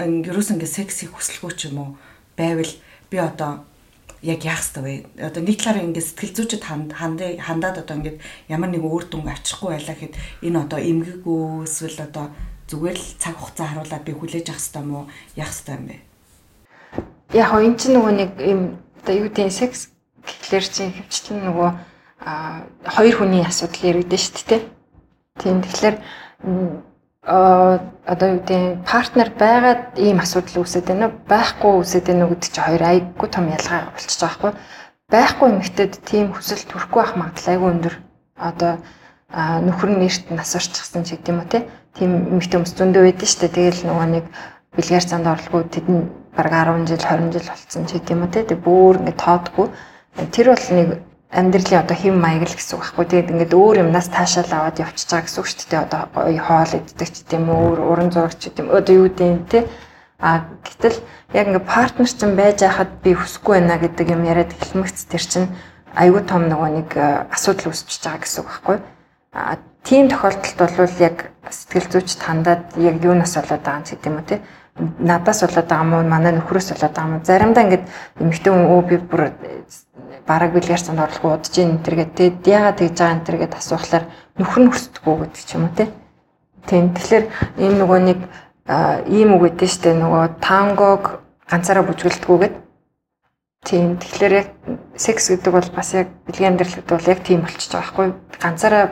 Ерөөс 0.00 0.50
ингээд 0.56 0.76
секси 0.82 1.06
хүсэлгүй 1.06 1.52
ч 1.54 1.68
юм 1.68 1.78
уу 1.78 1.90
байвал 2.34 2.72
би 3.12 3.18
одоо 3.20 3.66
яг 4.22 4.44
яах 4.44 4.60
вэ? 4.76 5.08
Одоо 5.16 5.40
нэг 5.40 5.56
талаараа 5.56 5.84
ингээд 5.88 6.08
сэтгэл 6.12 6.36
зүйчд 6.36 6.64
хандаа 6.64 7.40
хандаад 7.40 7.80
одоо 7.80 7.96
ингээд 7.96 8.18
ямар 8.52 8.68
нэг 8.68 8.84
өөр 8.84 9.08
дүнг 9.08 9.28
авчихгүй 9.32 9.72
байлаа 9.72 9.96
гэхэд 9.96 10.14
энэ 10.44 10.60
одоо 10.60 10.80
эмгэгөө 10.80 11.64
эсвэл 11.64 12.04
одоо 12.04 12.26
зүгээр 12.68 12.98
л 13.00 13.08
цаг 13.16 13.34
хугацаа 13.40 13.66
харуулаад 13.72 14.04
би 14.04 14.12
хүлээж 14.12 14.46
авах 14.52 14.60
ёстой 14.60 14.84
мó 14.84 15.08
яах 15.40 15.52
ёстой 15.52 15.74
юм 15.80 15.84
бэ? 15.88 15.96
Яг 17.32 17.50
энэ 17.56 17.78
чинь 17.80 17.94
нөгөө 17.96 18.12
нэг 18.14 18.30
юм 18.44 18.60
одоо 19.00 19.14
юу 19.16 19.24
гэдэг 19.32 19.48
секс 19.48 19.88
гэхлээр 20.20 20.66
чинь 20.68 20.92
хөвчлэн 20.92 21.40
нөгөө 21.48 21.70
а 22.20 22.68
хоёр 22.84 23.16
хүний 23.16 23.40
асуудал 23.40 23.88
яригдэн 23.88 24.20
шүү 24.20 24.44
дээ. 24.44 24.62
Тийм 25.40 25.64
тэгэхээр 25.64 25.96
одоо 27.22 28.28
юу 28.32 28.40
гэдэг 28.40 28.80
партнер 28.88 29.28
байгаад 29.36 30.00
ийм 30.00 30.24
асуудал 30.24 30.64
үүсэж 30.64 30.84
байна 30.88 31.12
уу? 31.12 31.20
Байхгүй 31.28 31.72
үүсэж 31.76 32.04
байна 32.08 32.24
уу 32.24 32.32
гэдэг 32.32 32.48
чинь 32.48 32.64
хоёр 32.64 32.82
айгүй 32.88 33.28
том 33.28 33.46
ялгаа 33.52 33.92
болчихж 33.92 34.20
байгаа 34.24 34.40
байхгүй. 34.40 34.52
Байхгүй 35.12 35.48
эмэгтэйд 35.52 35.94
тийм 36.08 36.26
хүсэл 36.32 36.64
төрөхгүй 36.64 37.00
байх 37.02 37.14
магадлал 37.20 37.52
айгүй 37.52 37.68
өндөр 37.76 37.94
одоо 38.40 38.72
нөхөр 39.36 39.90
нь 39.92 40.00
нэрт 40.00 40.24
нас 40.32 40.56
орчихсан 40.56 41.04
ч 41.04 41.20
гэдэм 41.20 41.44
үү 41.44 41.48
те 41.52 41.58
тийм 41.92 42.10
эмэгтэй 42.40 42.56
хүмүүс 42.56 42.72
зөндөө 42.80 43.02
байдаг 43.04 43.28
шүү 43.28 43.40
дээ. 43.44 43.52
Тэгэл 43.52 43.84
нөгөө 43.84 44.08
нэг 44.16 44.24
бэлгээр 44.80 45.04
цанд 45.04 45.26
орлого 45.28 45.68
тэд 45.68 45.86
нь 45.92 46.08
бараг 46.32 46.54
10 46.72 46.88
жил 46.88 47.04
20 47.04 47.36
жил 47.36 47.46
болцсон 47.52 47.84
ч 47.84 47.90
гэдэм 48.00 48.24
үү 48.24 48.30
те 48.32 48.40
тэг 48.48 48.58
бүр 48.64 48.96
ингээд 48.96 49.20
тоодгүй. 49.20 49.66
Тэр 50.32 50.46
бол 50.56 50.66
нэг 50.72 50.88
амьдралын 51.30 51.82
одоо 51.86 51.96
хэм 51.96 52.18
маяг 52.18 52.50
л 52.50 52.56
гэсэн 52.58 52.74
үг 52.74 52.82
байхгүй. 52.82 53.06
Тэгээд 53.06 53.30
ингээд 53.30 53.54
өөр 53.54 53.76
юмнаас 53.86 54.10
таашаал 54.10 54.50
аваад 54.50 54.82
явчихж 54.82 55.10
байгаа 55.14 55.26
гэсэн 55.30 55.40
үг 55.40 55.46
шүү 55.46 55.68
дээ. 55.70 55.84
Одоо 55.86 56.00
хоол 56.42 56.72
иддэг 56.74 57.08
ч 57.10 57.16
гэдэм 57.22 57.44
үү, 57.46 57.70
уран 57.86 58.10
зурагч 58.10 58.40
гэдэм 58.50 58.66
үү, 58.66 58.78
одоо 58.82 58.94
юу 58.98 59.06
гэдэг 59.14 59.46
те. 59.46 59.60
А 60.18 60.44
гэтэл 60.66 60.98
яг 61.32 61.46
ингээд 61.46 61.70
партнер 61.70 62.10
чинь 62.10 62.34
байж 62.34 62.58
хахад 62.66 62.90
би 63.06 63.14
хүсэхгүй 63.14 63.54
байна 63.62 63.78
гэдэг 63.78 64.06
юм 64.10 64.22
яриад 64.26 64.52
хэлмэгц 64.58 64.98
тэр 65.06 65.22
чинь 65.22 65.48
айгүй 65.94 66.22
том 66.26 66.50
нөгөө 66.50 66.70
нэг 66.82 66.90
асуудал 67.30 67.70
үүсчихэж 67.70 68.02
байгаа 68.04 68.22
гэсэн 68.26 68.40
үг 68.42 68.48
байхгүй. 68.50 68.76
А 69.32 69.56
тийм 69.86 70.10
тохиолдолд 70.10 70.76
бол 70.76 70.96
яг 70.98 71.16
сэтгэл 71.46 71.88
зүйч 71.94 72.10
тандаад 72.18 72.74
яг 72.74 72.98
юунаас 73.00 73.38
болоод 73.38 73.62
байгаа 73.62 73.80
юм 73.80 73.86
ч 73.86 73.94
гэдэм 73.94 74.18
үү 74.18 74.26
те 74.26 74.36
надаас 74.98 75.42
болоод 75.42 75.68
байгаа 75.68 75.84
мó 75.84 76.02
манай 76.02 76.32
нөхрөөс 76.32 76.72
болоод 76.72 76.94
байгаа 76.94 77.10
мó 77.10 77.24
заримдаа 77.24 77.64
ингээд 77.64 77.84
эмэгтэй 78.20 78.52
хүн 78.52 78.66
өө 78.70 78.82
би 78.88 78.96
бүр 78.96 79.22
бараг 80.30 80.54
бэлгээр 80.54 80.82
цанд 80.86 81.02
орлого 81.02 81.34
удаж 81.34 81.54
ин 81.58 81.74
энэ 81.74 81.82
төргээд 81.82 82.12
тэгээд 82.14 82.46
яагаад 82.46 82.78
тэгж 82.78 82.94
байгаа 82.94 83.14
энэ 83.18 83.26
төргээд 83.26 83.58
асуухлаар 83.58 84.04
нөхөр 84.38 84.62
нь 84.62 84.70
хүсдэггүй 84.70 85.16
гэдэг 85.26 85.42
ч 85.42 85.50
юм 85.58 85.64
уу 85.66 85.74
тийм. 85.74 86.84
Тэгэхээр 86.94 87.24
ийм 87.58 87.74
нөгөө 87.82 87.98
нэг 88.06 88.20
ийм 89.10 89.28
үг 89.34 89.42
гэдэг 89.50 89.68
штэ 89.74 89.90
нөгөө 89.98 90.38
тангог 90.38 91.26
ганцаараа 91.50 91.84
бүжгэлдэггүйгээд 91.90 92.54
тийм 93.66 93.98
тэгэхээр 93.98 94.32
яг 94.38 94.48
секс 94.94 95.34
гэдэг 95.34 95.52
бол 95.52 95.70
бас 95.74 95.90
яг 95.98 96.08
бэлгийн 96.30 96.54
амьдралд 96.54 96.86
бол 96.86 97.10
яг 97.10 97.20
тийм 97.26 97.42
болчихж 97.42 97.74
байгаа 97.74 97.82
байхгүй 97.90 98.08
ганцаараа 98.38 98.84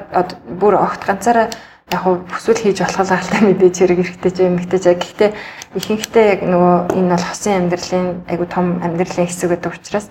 бүр 0.58 0.74
огт 0.76 1.02
ганцаараа 1.06 1.46
яг 1.94 2.00
хөө 2.02 2.14
бүсүүл 2.28 2.60
хийж 2.66 2.78
болох 2.82 3.00
л 3.06 3.14
алтаа 3.16 3.40
мэдээж 3.46 3.76
хэрэг 3.78 3.98
хэрэгтэй 4.02 4.32
ч 4.34 4.38
юм 4.44 4.58
ихтэй 4.60 4.80
ч 4.82 4.86
гэхдээ 4.92 5.30
ихэнхдээ 5.78 6.26
яг 6.34 6.40
нөгөө 6.44 6.76
энэ 7.00 7.12
бол 7.16 7.26
хосын 7.30 7.56
амьдралын 7.64 8.06
айгу 8.28 8.44
том 8.44 8.66
амьдралын 8.84 9.28
хэсэг 9.30 9.48
гэдэг 9.56 9.72
учраас 9.72 10.06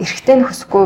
эрэгтэй 0.00 0.36
нь 0.36 0.46
хүсэхгүй 0.46 0.84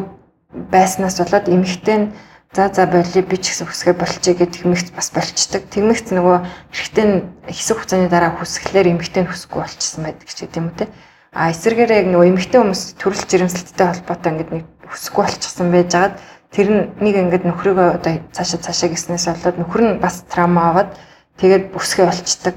байснаас 0.71 1.19
болоод 1.19 1.47
эмэгтэй 1.51 1.97
нь 1.99 2.07
за 2.53 2.69
за 2.75 2.87
болио 2.87 3.23
би 3.23 3.37
ч 3.39 3.55
гэсэн 3.55 3.67
хүсгээ 3.71 3.95
болчихъя 3.95 4.35
гэдэг 4.35 4.67
эмэгт 4.67 4.91
бас 4.95 5.15
болчдөг. 5.15 5.63
Тэгмэгт 5.71 6.11
нөгөө 6.11 6.39
эрэгтэй 6.75 7.05
нь 7.07 7.17
хэсэг 7.47 7.77
хугацааны 7.79 8.11
дараа 8.11 8.35
хүсгэлээр 8.35 8.91
эмэгтэй 8.91 9.23
нь 9.23 9.31
хүсэхгүй 9.31 9.61
болчихсон 9.63 10.03
байдаг 10.03 10.27
ч 10.27 10.39
гэдэм 10.43 10.67
үү 10.67 10.79
те. 10.83 10.87
А 11.31 11.55
эсвэргээр 11.55 11.95
яг 11.95 12.07
нөгөө 12.11 12.27
эмэгтэй 12.35 12.59
хүмүүс 12.59 12.83
төрөл 12.99 13.23
жирэмслэлттэй 13.31 13.87
холбоотой 13.87 14.31
ингээд 14.35 14.51
нэг 14.51 14.65
хүсэхгүй 14.91 15.23
болчихсон 15.23 15.69
байжгаад 15.71 16.15
тэр 16.51 16.67
нэг 16.99 17.15
ингээд 17.23 17.45
нөхрийгөө 17.47 17.89
одоо 18.03 18.13
цаашаа 18.35 18.59
цаашаа 18.67 18.91
гиснээс 18.91 19.27
болоод 19.31 19.57
нөхөр 19.63 19.83
нь 19.87 20.03
бас 20.03 20.27
трама 20.27 20.75
аваад 20.75 20.91
тэгээд 21.39 21.71
бүсгээ 21.71 22.07
болчдөг. 22.11 22.55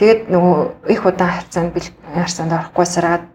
Тэгээд 0.00 0.20
нөгөө 0.32 0.56
их 0.88 1.04
удаан 1.04 1.32
харьцаанд 1.36 1.76
бил 1.76 1.88
харьцаанд 2.16 2.52
орохгүй 2.56 2.86
сараад 2.88 3.28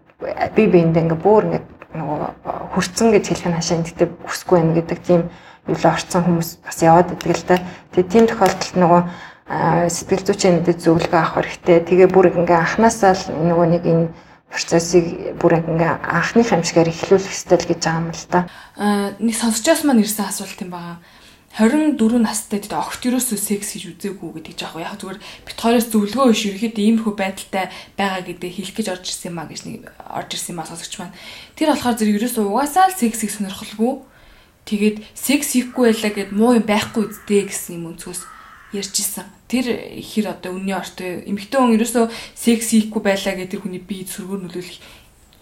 би 0.58 0.66
биэндээ 0.66 1.02
ингээд 1.06 1.22
бүр 1.22 1.46
ингээд 1.46 1.66
нөгөө 1.94 2.74
хүрцэн 2.74 3.08
гэж 3.14 3.24
хэлэх 3.28 3.48
нь 3.50 3.56
хашаа 3.58 3.78
гэдэгт 3.82 4.14
хүсэхгүй 4.26 4.56
байна 4.58 4.76
гэдэг 4.78 4.98
тийм 5.02 5.20
юулаа 5.66 5.92
орцсон 5.94 6.22
хүмүүс 6.24 6.50
бас 6.64 6.78
яваад 6.82 7.12
идэг 7.14 7.30
л 7.34 7.44
да. 7.46 7.56
Тэгээ 7.94 8.10
тийм 8.10 8.24
тохиолдолд 8.30 8.76
нөгөө 8.78 9.02
сэтгэл 9.90 10.26
зүйчийн 10.26 10.54
мэдээ 10.62 10.76
зөвлөгөө 10.78 11.20
авах 11.20 11.34
хэрэгтэй. 11.42 11.78
Тэгээ 11.82 12.08
бүр 12.14 12.30
ингээ 12.30 12.58
анханасаа 12.62 13.14
л 13.18 13.24
нөгөө 13.34 13.66
нэг 13.74 13.82
энэ 13.86 14.06
процессыг 14.50 15.34
бүр 15.38 15.62
ингээ 15.62 15.92
анхны 16.06 16.42
хамшгаар 16.46 16.90
эхлүүлэх 16.90 17.26
хэрэгтэй 17.26 17.58
л 17.58 17.68
гэж 17.70 17.80
байгаа 17.82 18.02
юм 18.02 18.10
л 18.10 18.26
да. 18.30 18.40
Аа 18.78 19.14
нэг 19.18 19.34
сонсчоос 19.34 19.82
маань 19.86 20.02
ирсэн 20.02 20.26
асуулт 20.26 20.58
юм 20.62 20.70
байгаа 20.74 20.98
24 21.50 22.22
настай 22.22 22.62
гэдэг 22.62 22.78
огт 22.78 23.02
ерөөсөө 23.02 23.34
секс 23.34 23.74
хийж 23.74 23.98
үзээгүй 23.98 24.38
гэдэг 24.38 24.54
жаах 24.54 24.78
яг 24.78 24.94
зүгээр 25.02 25.18
бит 25.18 25.58
хоёроос 25.58 25.90
зөвлөгөө 25.90 26.30
биш 26.30 26.42
ерөөхдөө 26.46 26.84
иймэрхүү 26.86 27.14
байдалтай 27.18 27.66
байгаа 27.98 28.22
гэдэг 28.22 28.50
хэлэх 28.54 28.74
гэж 28.78 28.86
орж 28.94 29.06
ирсэн 29.10 29.34
юм 29.34 29.38
а 29.42 29.50
гэж 29.50 29.60
нэг 29.66 29.82
орж 29.90 30.30
ирсэн 30.30 30.54
юм 30.54 30.62
а 30.62 30.70
сонсогч 30.70 30.94
маань. 31.02 31.16
Тэр 31.58 31.74
болохоор 31.74 31.98
зэрэг 31.98 32.18
ерөөсөө 32.22 32.44
угаасаа 32.46 32.86
л 32.86 33.00
сексийг 33.02 33.34
сонирхолгүй. 33.34 33.92
Тэгээд 34.70 34.96
секс 35.18 35.48
хийхгүй 35.58 35.84
байлаа 35.90 36.12
гэд 36.14 36.30
муу 36.30 36.54
юм 36.54 36.66
байхгүй 36.70 37.02
үсттэй 37.10 37.42
гэсэн 37.50 37.82
юм 37.82 37.98
өнцгөөс 37.98 38.22
ярьж 38.70 38.94
исэн. 38.94 39.26
Тэр 39.50 39.66
хэр 39.98 40.30
одоо 40.30 40.54
үнний 40.54 40.78
ортой 40.78 41.26
эмэгтэй 41.26 41.58
хүн 41.58 41.74
ерөөсөө 41.74 42.14
секс 42.38 42.70
хийхгүй 42.70 43.02
байлаа 43.02 43.34
гэдэг 43.34 43.58
тэр 43.58 43.62
хүний 43.66 43.82
бие 43.82 44.06
сүргээр 44.06 44.46
нөлөөлөх 44.46 44.78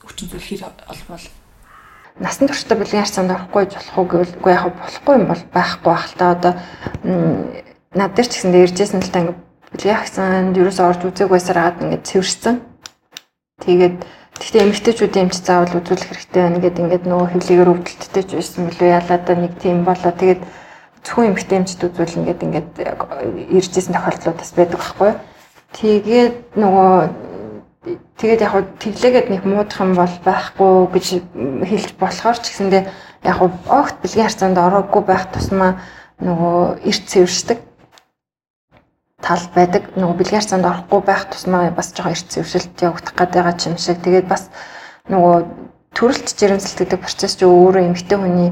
хүчин 0.09 0.33
зүйл 0.33 0.49
хэр 0.49 0.73
олбол 0.89 1.38
насан 2.21 2.49
туршдаа 2.49 2.79
бэлгийн 2.79 3.03
харьцаанд 3.05 3.35
орохгүй 3.35 3.65
болох 3.67 3.99
уу 3.99 4.07
гэвэл 4.07 4.37
үгүй 4.39 4.53
яг 4.53 4.75
болохгүй 4.75 5.15
юм 5.19 5.27
бол 5.31 5.43
байхгүй 5.55 5.91
байх 5.93 6.07
л 6.11 6.19
та 6.19 6.27
одоо 6.35 6.53
над 7.95 8.11
дээр 8.15 8.29
ч 8.29 8.33
гэсэн 8.39 8.55
иржсэн 8.55 9.01
л 9.03 9.13
та 9.13 9.23
ингээ 9.23 9.39
бэлгийн 9.73 9.99
харьцаанд 9.99 10.55
юус 10.59 10.79
орж 10.83 11.01
үзег 11.07 11.29
байсараад 11.31 11.83
ингээ 11.83 12.07
цэвэрсэн. 12.07 12.57
Тэгээд 13.63 13.97
Гэхдээ 14.39 14.63
эмэгтэйчүүдийн 14.71 15.25
эмч 15.27 15.37
заавал 15.43 15.83
үзүүлэх 15.83 16.15
хэрэгтэй 16.15 16.43
байна 16.47 16.63
гэдэг 16.63 16.83
ингээд 16.87 17.05
нөгөө 17.11 17.27
хөвлөгээр 17.35 17.73
өвдөлттэй 17.75 18.23
ч 18.23 18.31
байсан 18.39 18.71
билүү 18.71 18.89
ялаа 18.95 19.19
да 19.19 19.35
нэг 19.35 19.53
тийм 19.59 19.83
болоо 19.83 20.13
тэгээд 20.15 20.43
зөвхөн 21.03 21.29
эмэгтэй 21.35 21.59
эмчд 21.59 21.83
үзүүлнэ 21.83 22.27
гэдэг 22.31 22.47
ингээд 22.47 22.71
иржсэн 23.59 23.95
тохиолдлууд 23.99 24.39
бас 24.39 24.51
байдаг 24.55 24.79
байхгүй. 24.79 25.11
Тэгээд 25.75 26.35
нөгөө 26.55 26.95
тэгээд 27.85 28.41
яг 28.43 28.55
тэглээгээд 28.83 29.29
нэг 29.31 29.43
муудах 29.47 29.79
юм 29.81 29.95
бол 29.95 30.15
байхгүй 30.27 30.73
гэж 30.95 31.07
хэлж 31.63 31.91
болохоор 32.01 32.39
ч 32.43 32.45
гэсэндээ 32.51 32.83
яг 33.25 33.39
огт 33.43 33.97
бэлгийн 34.03 34.27
харьцаанд 34.27 34.59
ороогүй 34.59 35.03
байх 35.07 35.31
тусмаа 35.31 35.79
нөгөө 36.19 36.83
эрт 36.83 37.05
цэвэршдэг 37.07 37.59
тал 39.23 39.45
байдаг. 39.55 39.83
Нөгөө 39.95 40.17
бэлгийн 40.19 40.43
харьцаанд 40.43 40.67
орохгүй 40.67 41.01
байх 41.07 41.31
тусмаа 41.31 41.71
бас 41.71 41.95
жоохон 41.95 42.15
эрт 42.15 42.27
цэвэршилт 42.31 42.83
явагдах 42.83 43.15
гэдэг 43.15 43.67
юм 43.71 43.79
шиг. 43.79 44.03
Тэгээд 44.03 44.27
бас 44.27 44.51
нөгөө 45.11 45.37
төрөлт 45.95 46.29
жирэмсэлт 46.39 46.79
гэдэг 46.83 47.01
процесс 47.03 47.35
чинь 47.39 47.51
өөрөө 47.51 47.83
эмэгтэй 47.91 48.19
хүний 48.19 48.51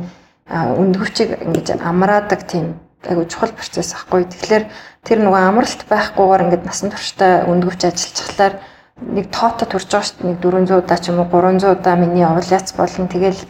өндгөвчийг 0.50 1.30
ингэж 1.42 1.82
амраадаг 1.82 2.46
тийм 2.46 2.78
айгу 3.06 3.26
чухал 3.30 3.54
процесс 3.54 3.94
ахгүй. 3.94 4.26
Тэгэхээр 4.26 4.64
тэр 5.06 5.18
нөгөө 5.22 5.42
амралт 5.42 5.82
байхгүйгээр 5.86 6.44
ингэж 6.50 6.62
насан 6.66 6.90
туршдаа 6.90 7.46
өндгөвч 7.46 7.82
ажиллажхлаар 7.86 8.54
нэг 9.00 9.28
тоото 9.28 9.68
төрж 9.68 9.88
байгаа 9.92 10.08
шүү 10.08 10.16
дээ. 10.20 10.30
Нэг 10.32 10.38
400 10.40 10.80
удаа 10.80 10.98
ч 10.98 11.04
юм 11.12 11.20
уу 11.20 11.28
300 11.28 11.76
удаа 11.76 11.94
миний 11.96 12.24
овуляц 12.24 12.72
болно. 12.72 13.08
Тэгэл 13.08 13.40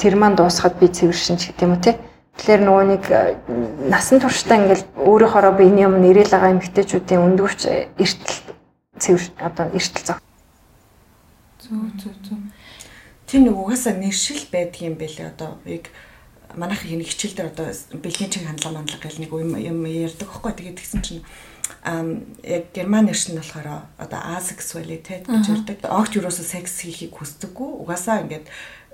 тэр 0.00 0.14
маань 0.16 0.36
дуусахад 0.36 0.80
би 0.80 0.88
цэвэршин 0.88 1.36
ч 1.36 1.52
гэдэм 1.52 1.76
үү 1.76 1.80
те. 1.84 2.00
Тэгэхээр 2.40 2.62
нөгөө 2.64 2.84
нэг 2.88 3.04
насан 3.92 4.20
туршдаа 4.20 4.56
ингээл 4.60 4.84
өөрийнхоороо 4.96 5.52
биений 5.56 5.88
өмнө 5.88 6.08
ирээл 6.12 6.32
байгаа 6.32 6.52
эмэгтэйчүүдийн 6.56 7.24
өндгөвч 7.24 7.60
эртэл 7.96 8.36
цэвэр 9.00 9.24
одоо 9.40 9.66
эртэл 9.72 10.04
зов. 10.04 10.18
Зүг 11.60 11.96
зүг 12.00 12.16
зүг. 12.24 12.40
Тэр 13.24 13.40
нэг 13.40 13.56
угаасаа 13.56 13.96
нэршил 13.96 14.44
байдаг 14.52 14.80
юм 14.84 14.96
бэлээ 15.00 15.32
одоо 15.32 15.56
яг 15.64 15.88
манайх 16.56 16.84
энэ 16.84 17.04
хичээл 17.04 17.36
дээр 17.36 17.50
одоо 17.52 17.68
бэлгийн 17.92 18.30
чин 18.30 18.46
хандлага 18.48 18.80
мандлага 18.80 19.08
гэл 19.08 19.20
нэг 19.20 19.32
юм 19.32 19.52
юм 19.56 19.78
ярьдаг 19.84 20.28
байхгүй 20.28 20.52
тэгээд 20.52 20.78
тэгсэн 20.80 21.02
чинь 21.02 21.22
яг 21.86 22.74
герман 22.74 23.06
нэрш 23.06 23.30
нь 23.30 23.38
болохоор 23.38 23.86
одоо 23.94 24.20
асексуалитет 24.34 25.30
гэж 25.30 25.46
ярьдаг. 25.54 25.78
Огт 25.86 26.18
юусоо 26.18 26.42
секс 26.42 26.82
хийхийг 26.82 27.14
хүсдэггүй. 27.14 27.70
Угаасаа 27.86 28.26
ингээд 28.26 28.46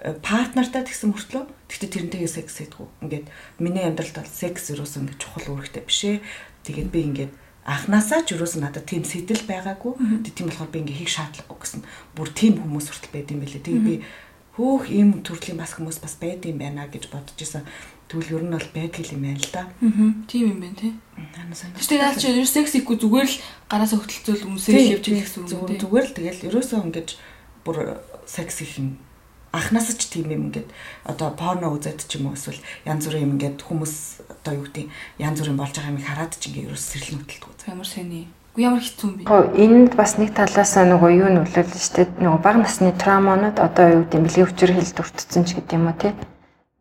э, 0.05 0.13
партнертай 0.21 0.85
тэгсэн 0.85 1.09
мөртлөө 1.09 1.49
тэгтээ 1.73 1.89
тэрнтэйгээ 1.89 2.31
секс 2.37 2.61
хийдэггүй. 2.61 2.89
Ингээд 3.09 3.27
миний 3.65 3.89
амьдралд 3.89 4.13
бол 4.13 4.29
секс 4.29 4.69
юусоо 4.69 5.09
ингээд 5.09 5.23
чухал 5.25 5.57
үүрэгтэй 5.57 5.83
биш 5.89 6.01
ээ. 6.05 6.17
Тэгээд 6.69 6.91
би 6.93 7.01
ингээд 7.09 7.33
анханасаа 7.65 8.29
ч 8.29 8.37
юусоо 8.37 8.61
надад 8.61 8.85
тийм 8.85 9.09
сэтэл 9.09 9.49
байгаагүй. 9.49 10.29
Тийм 10.29 10.53
болохоор 10.53 10.69
би 10.69 10.79
ингээд 10.85 11.01
хийх 11.01 11.13
шаардлагагүй 11.17 11.59
гэсэн. 11.65 11.81
Бүр 12.13 12.29
тийм 12.29 12.61
хүмүүс 12.61 12.93
хүртэл 12.93 13.15
байд 13.17 13.33
юм 13.33 13.41
байлээ. 13.41 13.65
Тэгээд 13.65 13.89
би 13.89 13.97
хөөх 14.53 14.93
ийм 14.93 15.25
төрлийн 15.25 15.57
бас 15.57 15.73
хүмүүс 15.81 15.97
бас 16.05 16.21
байд 16.21 16.45
юм 16.45 16.61
байна 16.61 16.85
гэж 16.93 17.09
бодож 17.09 17.41
исэн. 17.41 17.65
Тэгвэл 18.13 18.37
ер 18.37 18.45
нь 18.45 18.53
бол 18.53 18.69
байдаг 18.77 19.09
юм 19.09 19.25
байна 19.25 19.41
л 19.41 19.49
да. 19.57 19.65
Аа. 19.81 20.13
Тийм 20.29 20.45
юм 20.53 20.61
байна 20.61 20.77
тий. 20.77 20.93
Тэгвэл 21.17 21.97
наад 21.97 22.21
чи 22.21 22.29
ер 22.29 22.45
секс 22.45 22.77
ихгүй 22.77 23.01
зүгээр 23.01 23.25
л 23.25 23.41
гараас 23.73 23.97
хөтөлцөөл 23.97 24.53
өмсөөл 24.53 25.01
явж 25.01 25.05
байгаа 25.09 25.25
гэсэн 25.25 25.41
үг 25.49 25.73
үү? 25.73 25.81
Зүгээр 25.81 26.07
л 26.13 26.17
тэгэл 26.21 26.47
ерөөсөө 26.53 26.81
ингэж 26.93 27.09
бүр 27.65 27.77
секс 28.29 28.61
их 28.61 28.77
юм 28.77 29.01
анхнаас 29.49 29.97
ч 29.97 30.13
тийм 30.13 30.29
юм 30.29 30.53
ингээд 30.53 30.69
одоо 31.09 31.33
порно 31.33 31.73
үзээд 31.73 32.05
ч 32.05 32.21
юм 32.21 32.29
уу 32.29 32.37
эсвэл 32.37 32.61
янз 32.85 33.09
бүрийн 33.09 33.25
юм 33.25 33.33
ингээд 33.41 33.65
хүмүүс 33.65 33.95
одоо 34.29 34.53
юу 34.61 34.65
гэдэг 34.69 34.87
янз 35.17 35.39
бүрийн 35.41 35.57
болж 35.57 35.73
байгаа 35.73 35.93
юм 35.97 36.05
хараад 36.05 36.37
ч 36.37 36.53
ингээд 36.53 36.69
ерөөс 36.69 36.85
сэрэл 36.85 37.17
хөтэлдэг. 37.17 37.65
Ямар 37.65 37.89
сони. 37.89 38.29
Уу 38.53 38.61
ямар 38.61 38.85
хэцүү 38.85 39.09
юм 39.09 39.17
бэ? 39.25 39.57
Энд 39.57 39.93
бас 39.97 40.21
нэг 40.21 40.37
талаас 40.37 40.77
нөгөө 40.77 41.11
юу 41.17 41.29
нь 41.33 41.41
үлээл 41.49 41.73
штэ 41.81 42.13
нөгөө 42.21 42.41
бага 42.45 42.61
насны 42.61 42.93
травмонууд 42.93 43.57
одоо 43.57 43.87
юу 43.89 44.05
гэдэг 44.05 44.21
бэлгийн 44.21 44.47
өвчөр 44.53 44.73
хил 44.77 44.93
дүртцэн 45.01 45.45
ч 45.49 45.57
гэдэг 45.57 45.77
юм 45.81 45.89
уу 45.89 45.97
тий 45.97 46.13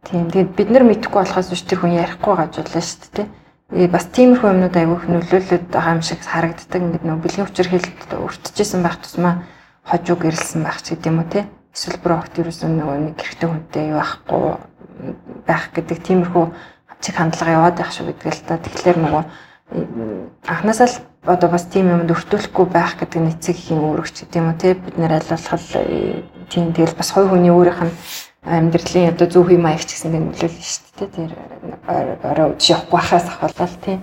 Тийм. 0.07 0.31
Тэгээд 0.31 0.51
бид 0.57 0.69
нар 0.73 0.83
мэдэхгүй 0.85 1.21
болохоос 1.21 1.49
биш 1.53 1.61
тэр 1.65 1.85
хүн 1.85 1.93
ярихгүй 2.01 2.33
гажуулаа 2.33 2.81
шүү 2.81 3.09
дээ. 3.13 3.27
Э 3.71 3.87
бас 3.87 4.05
тиймэрхүү 4.09 4.49
юмнууд 4.49 4.75
айгүйх 4.75 5.03
нөлөөлөд 5.07 5.65
байгаа 5.69 5.93
юм 5.95 6.01
шиг 6.01 6.19
харагддаг. 6.25 6.81
Ингээд 6.81 7.05
нөгөө 7.05 7.21
бэлгийн 7.21 7.47
хүчирхийлэлд 7.47 8.11
өртөжсэн 8.17 8.81
байх 8.81 8.97
тусмаа 8.97 9.45
хожуу 9.85 10.17
гэрэлсэн 10.17 10.61
байх 10.65 10.81
ч 10.81 10.97
гэдэм 10.97 11.21
үү 11.21 11.27
те. 11.29 11.41
Эсвэл 11.71 12.03
брокт 12.03 12.33
ерөөсөө 12.35 12.67
нөгөө 12.67 12.97
нэг 12.99 13.15
гэрхтээ 13.15 13.47
хүнтэй 13.47 13.85
байхгүй 13.95 14.43
байх 15.47 15.65
гэдэг 15.71 15.97
тиймэрхүү 16.03 16.45
чиг 16.99 17.15
хандлага 17.15 17.55
яваад 17.55 17.77
байх 17.79 17.91
шүү 17.95 18.11
гэдэг 18.11 18.27
л 18.27 18.43
та. 18.43 18.59
Тэгэхээр 18.59 18.97
нөгөө 18.99 19.23
анханасаа 20.49 20.87
л 20.91 20.97
одоо 21.23 21.49
бас 21.49 21.65
тийм 21.69 21.93
юмд 21.93 22.11
өртүүлэхгүй 22.11 22.65
байх 22.67 22.97
гэдэг 22.99 23.21
нэцэг 23.21 23.55
ихийн 23.55 23.79
өөрөгч 23.79 24.27
гэдэг 24.27 24.39
юм 24.41 24.49
уу 24.51 24.57
те 24.57 24.73
бид 24.73 24.97
нэр 24.97 25.15
аль 25.15 25.29
болох 25.29 25.63
э, 25.77 26.25
тийм 26.49 26.73
тэгэл 26.73 26.97
бас 26.97 27.09
хой 27.13 27.29
хүний 27.29 27.53
өөрийнх 27.53 27.81
нь 27.85 27.93
амьдралын 28.41 29.13
одоо 29.13 29.27
зөв 29.29 29.49
юм 29.53 29.65
аягч 29.69 29.89
гэсэн 29.93 30.11
нэг 30.17 30.23
нөлөөлнө 30.33 30.65
шүү 30.65 30.85
дээ 30.97 31.09
тэр 31.13 31.31
орой 32.25 32.57
явахгүй 32.57 32.99
хахаас 32.99 33.27
ахвал 33.29 33.77
тийм 33.85 34.01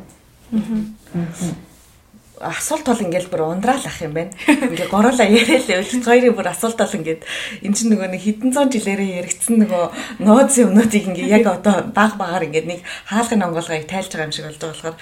асуулт 2.41 2.87
бол 2.87 3.03
ингээл 3.03 3.31
бүр 3.35 3.43
ундраал 3.51 3.83
ах 3.83 3.99
юм 3.99 4.15
байна. 4.15 4.31
Ингээ 4.47 4.89
гороолаа 4.95 5.27
яриа 5.27 5.59
л 5.59 5.83
өвлөц 5.83 6.05
хоёрын 6.07 6.39
бүр 6.39 6.49
асуулт 6.55 6.79
бол 6.79 6.99
ингээд 7.03 7.27
эн 7.67 7.75
чинь 7.75 7.91
нөгөө 7.91 8.09
нэг 8.15 8.23
хэдэн 8.23 8.55
зуун 8.55 8.71
жилээрээ 8.71 9.27
яригдсан 9.27 9.59
нөгөө 9.59 9.85
нууц 10.23 10.55
юмнуудыг 10.63 11.05
ингээ 11.11 11.35
яг 11.35 11.47
одоо 11.51 11.91
баг 11.91 12.15
багаар 12.15 12.47
ингээд 12.47 12.67
нэг 12.71 12.81
хаалгын 13.11 13.43
онгоолгыг 13.43 13.91
тайлж 13.91 14.11
байгаа 14.15 14.29
юм 14.31 14.35
шиг 14.35 14.47
болж 14.47 14.59
байгаа 14.63 14.71
болохоор 14.71 14.97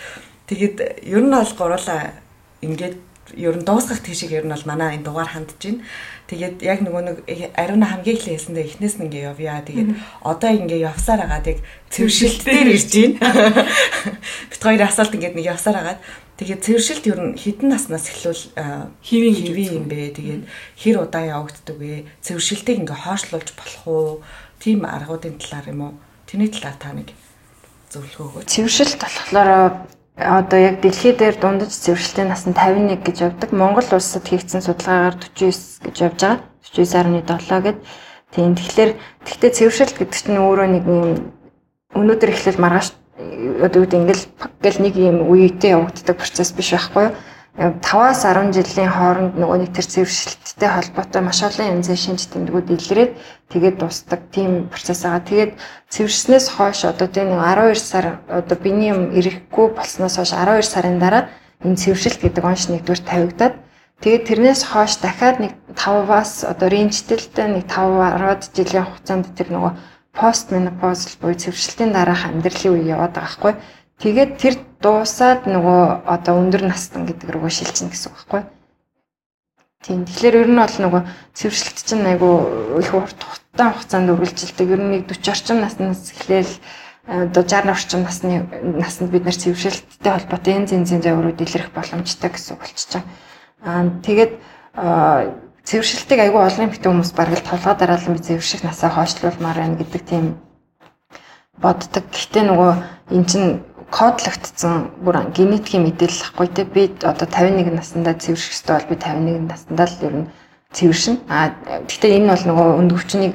тэгээд 0.49 0.77
ер 1.05 1.21
нь 1.21 1.37
бол 1.37 1.53
гороолаа 1.61 2.01
ингээд 2.65 2.97
ер 3.37 3.55
нь 3.59 3.67
дуусгах 3.69 4.01
тийшээ 4.01 4.41
ер 4.41 4.47
нь 4.47 4.55
бол 4.55 4.65
манай 4.65 4.97
энэ 4.97 5.05
дугаар 5.05 5.29
хандж 5.29 5.61
байна. 5.61 5.85
Тэгээд 6.27 6.59
яг 6.67 6.83
нөгөө 6.83 7.03
нэг 7.07 7.19
ариуна 7.55 7.87
хамгийн 7.87 8.19
их 8.19 8.27
хэлсэндээ 8.27 8.67
эхнээс 8.67 8.99
нь 8.99 9.07
ингээ 9.07 9.31
явъя. 9.31 9.63
Тэгээд 9.63 9.95
одоо 10.27 10.51
ингээ 10.51 10.91
явсаар 10.91 11.23
агаад 11.23 11.47
яг 11.47 11.59
цэвэршилт 11.87 12.43
дээр 12.43 12.75
ирж 12.75 12.91
байна. 13.23 13.63
Бит 14.51 14.63
хоёр 14.63 14.83
асуулт 14.83 15.15
ингээ 15.15 15.39
нэг 15.39 15.47
явсаар 15.55 15.77
агаад 15.79 16.01
тэгээд 16.35 16.65
цэвэршилт 16.67 17.05
ер 17.07 17.21
нь 17.23 17.39
хідэн 17.39 17.71
наснаас 17.71 18.11
эхлүүл 18.11 18.43
хэвийн 19.07 19.37
хэвийн 19.39 19.73
юм 19.79 19.87
бэ. 19.87 20.19
Тэгээд 20.19 20.43
хэр 20.83 20.97
удаан 21.07 21.31
явагддаг 21.31 21.77
вэ? 21.79 22.11
Цэвэршилтийг 22.27 22.83
ингээ 22.83 22.99
хоошлуулж 23.07 23.49
болох 23.55 23.85
уу? 23.87 24.11
Тим 24.59 24.83
аргуудын 24.83 25.39
талаар 25.39 25.71
юм 25.71 25.81
уу? 25.87 25.95
Тэрний 26.27 26.51
талаар 26.51 26.75
та 26.75 26.91
нэг 26.91 27.15
зөвлөгөө 27.95 28.43
өгөөч. 28.43 28.51
Цэвэршилт 28.51 28.99
болохоор 28.99 29.95
одоо 30.17 30.59
яг 30.59 30.81
дэлхий 30.81 31.13
дээр 31.13 31.37
дундаж 31.37 31.69
цэвэршилтийн 31.77 32.29
нас 32.33 32.49
нь 32.49 32.57
51 32.57 33.05
гэж 33.05 33.17
явдаг. 33.21 33.53
Монгол 33.53 33.85
улсад 33.93 34.25
хийгдсэн 34.25 34.65
судалгаагаар 34.65 35.17
49 35.21 35.85
гэж 35.85 35.97
явж 36.01 36.21
байгаа. 36.25 36.41
49.7 36.65 37.63
гэд. 37.63 37.79
Тийм 38.33 38.57
тэгэхээр 38.57 38.91
тэгтээ 39.29 39.51
цэвэршилт 39.53 39.97
гэдэг 40.01 40.17
чинь 40.17 40.41
өөрөө 40.41 40.69
нэг 40.73 40.85
юм 40.89 41.33
өнөөдөр 41.95 42.33
эхлэл 42.33 42.61
маргааш 42.61 42.97
одоо 43.65 43.81
үүд 43.85 43.93
ингээл 43.97 44.25
гэл 44.65 44.79
нэг 44.81 44.95
юм 44.97 45.17
үетэй 45.29 45.77
явагддаг 45.77 46.17
процесс 46.17 46.53
биш 46.53 46.73
байхгүй 46.73 47.13
юу? 47.13 47.15
5-аас 47.57 48.21
10 48.29 48.53
жилийн 48.53 48.93
хооронд 48.93 49.41
нөгөө 49.41 49.59
нэг 49.65 49.71
тэр 49.73 49.89
цэвэршилттэй 49.89 50.69
холбоотой 50.69 51.23
маш 51.25 51.41
олон 51.41 51.81
янзын 51.81 51.97
шинж 51.97 52.29
тэмдгүүд 52.29 52.69
илрээд 52.69 53.13
тэгээд 53.49 53.81
дусдаг 53.81 54.29
тийм 54.29 54.69
процесс 54.69 55.09
байгаа. 55.09 55.25
Тэгээд 55.25 55.53
цэвэрснээс 55.89 56.47
хойш 56.53 56.85
одоо 56.85 57.09
тийм 57.09 57.33
нэг 57.33 57.41
12 57.41 57.81
сар 57.81 58.21
одоо 58.29 58.57
биений 58.61 58.93
юм 58.93 59.09
ирэхгүй 59.17 59.73
болсноос 59.73 60.21
хойш 60.21 60.37
12 60.37 60.69
сарын 60.69 61.01
дараа 61.01 61.33
энэ 61.65 61.81
цэвэршилт 61.81 62.21
гэдэг 62.21 62.45
онш 62.45 62.69
нэгдүгээр 62.69 63.09
тавигдаад 63.09 63.55
тэгээд 64.05 64.27
тэрнээс 64.29 64.63
хойш 64.69 65.01
дахиад 65.01 65.41
нэг 65.41 65.53
5-аас 65.73 66.45
одоо 66.45 66.69
рейнжтэлтэй 66.69 67.57
нэг 67.57 67.65
5-10 67.73 68.53
жилийн 68.53 68.85
хугацаанд 68.85 69.33
тэр 69.33 69.49
нөгөө 69.57 69.73
пост 70.13 70.53
менопаузал 70.53 71.17
буюу 71.21 71.41
цэвэршилтийн 71.41 71.93
дараах 71.93 72.29
амьдралын 72.29 72.73
үе 72.73 72.89
яваад 72.93 73.13
байгаа 73.17 73.25
байхгүй. 73.25 73.53
Тэгээд 73.97 74.33
тэр 74.37 74.55
дуусаад 74.85 75.49
нөгөө 75.49 76.05
одоо 76.05 76.35
өндөр 76.37 76.69
настан 76.69 77.09
гэдэг 77.09 77.33
рүүгээ 77.33 77.55
шилжинэ 77.57 77.91
гэсэн 77.91 78.13
үг 78.13 78.17
байхгүй. 78.21 78.43
Тийм. 79.87 80.05
Тэгэхээр 80.05 80.41
ер 80.45 80.49
нь 80.53 80.61
бол 80.61 80.77
нөгөө 80.85 81.03
цэвэршилт 81.33 81.79
чинь 81.81 82.05
айгу 82.05 82.77
их 82.77 82.93
урт 82.93 83.17
хугацаанд 83.17 83.73
хугацаанд 83.73 84.13
үргэлжилдэг. 84.13 84.69
Ер 84.69 84.81
нь 84.85 84.93
нэг 85.01 85.03
40 85.09 85.33
орчим 85.33 85.59
наснаас 85.65 86.13
эхлээл 86.13 86.53
одоо 87.07 87.43
60 87.47 87.71
орчим 87.73 88.03
насны 88.03 88.45
наснд 88.83 89.11
бид 89.15 89.25
нэр 89.25 89.39
цэвэршилттэй 89.39 90.13
холбоотой 90.13 90.55
энэ 90.61 90.67
зэн 90.67 90.85
зэн 90.85 91.01
зөврүүд 91.01 91.41
илэрх 91.41 91.71
боломжтой 91.73 92.31
гэсэн 92.35 92.53
үг 92.53 92.61
болчихж 92.67 92.91
байгаа. 92.99 93.07
Аа 93.63 93.85
тэгээд 94.03 94.33
цэвэршилтийг 95.65 96.21
айгүй 96.21 96.43
олон 96.43 96.69
битэн 96.71 96.91
хүмүүс 96.91 97.13
бараг 97.15 97.39
л 97.39 97.49
толгой 97.49 97.75
дараалан 97.79 98.19
би 98.19 98.27
цэвэрших 98.27 98.67
насаа 98.67 98.91
хойшлуулмаар 98.91 99.57
байна 99.57 99.79
гэдэг 99.79 100.03
тийм 100.03 100.25
боддог. 101.63 102.05
Гэхдээ 102.11 102.45
нөгөө 102.45 102.73
эн 103.15 103.25
чинь 103.25 103.63
кодлогдсон 103.91 104.91
бүр 105.05 105.31
генетикийн 105.31 105.87
мэдээлэл 105.87 106.27
ахгүй 106.27 106.49
те 106.51 106.65
би 106.65 106.91
одоо 107.03 107.27
51 107.29 107.75
наснда 107.75 108.15
цэвэрших 108.15 108.53
хэрэгтэй 108.53 108.75
бол 108.77 108.91
би 108.91 108.97
51 108.97 109.47
наснда 109.47 109.85
л 109.87 109.99
ер 110.03 110.15
нь 110.21 110.31
цэвэршин. 110.75 111.17
А 111.29 111.55
гэхдээ 111.87 112.17
энэ 112.19 112.31
бол 112.35 112.45
нөгөө 112.51 112.69
өндөвчнийг 112.83 113.35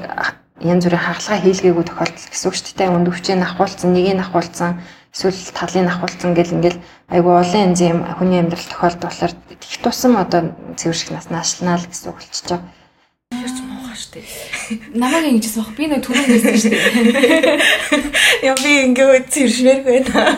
янз 0.61 0.83
бүрийн 0.85 1.05
хагалгаа 1.07 1.39
хийлгээгүй 1.41 1.85
тохиолдол 1.87 2.27
гэсэн 2.29 2.47
үг 2.51 2.55
шүү 2.55 2.75
дээ. 2.77 2.95
Өндөвчийг 2.97 3.41
ахуулсан, 3.41 3.89
нэгийг 3.95 4.19
ахуулсан, 4.21 4.71
эсвэл 5.15 5.39
талыг 5.57 5.87
ахуулсан 5.89 6.31
гэл 6.35 6.55
ингээл 6.55 6.79
айгу 7.09 7.29
олон 7.31 7.61
янзын 7.67 8.03
хүний 8.15 8.39
амьдрал 8.39 8.67
тохиолдол 8.69 9.09
болохоор 9.09 9.33
их 9.33 9.77
тусам 9.83 10.13
одоо 10.19 10.41
цэвэрших 10.79 11.11
наснаа 11.11 11.41
ашлнаа 11.41 11.77
л 11.79 11.89
гэсэн 11.89 12.11
үг 12.11 12.19
болчихж 12.21 12.49
штэ. 14.11 14.19
Намайг 14.93 15.31
ингэж 15.31 15.47
асуух 15.47 15.71
би 15.79 15.88
нэг 15.88 16.03
түрүүн 16.03 16.27
хэлсэн 16.27 16.57
штэ. 16.59 16.75
Яа 18.43 18.55
би 18.59 18.71
ингэ 18.91 19.23
цэвэршмээргүй 19.31 20.03
байна. 20.03 20.35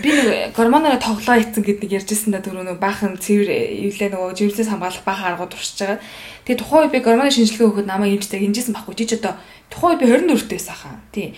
Би 0.00 0.08
нэг 0.08 0.56
гормоноор 0.56 0.96
тоглоо 0.96 1.36
хийцэн 1.36 1.60
гэдэг 1.60 1.84
нэг 1.84 1.92
ярьжсэн 2.00 2.32
да 2.32 2.40
түрүү 2.40 2.64
нэг 2.72 2.80
баахан 2.80 3.20
цэвэр 3.20 3.92
эвлээ 3.92 4.08
нөгөө 4.16 4.32
живлээс 4.32 4.72
хамгаалах 4.72 5.04
баахан 5.04 5.36
аргууд 5.36 5.52
туршиж 5.52 5.78
байгаа. 5.84 6.00
Тэгээ 6.48 6.60
тухайн 6.64 6.84
үе 6.88 6.92
би 6.96 6.98
гормоны 7.04 7.30
шинжилгээ 7.30 7.68
өгөхөд 7.68 7.88
намайг 7.92 8.16
эмчтэй 8.16 8.40
инжсэн 8.48 8.72
байхгүй 8.72 8.96
чи 8.96 9.04
ч 9.04 9.20
одоо 9.20 9.36
тухайн 9.68 10.00
үе 10.00 10.00
би 10.00 10.06
24 10.32 10.48
дээс 10.48 10.68
ахаа. 10.72 10.96
Тий. 11.12 11.36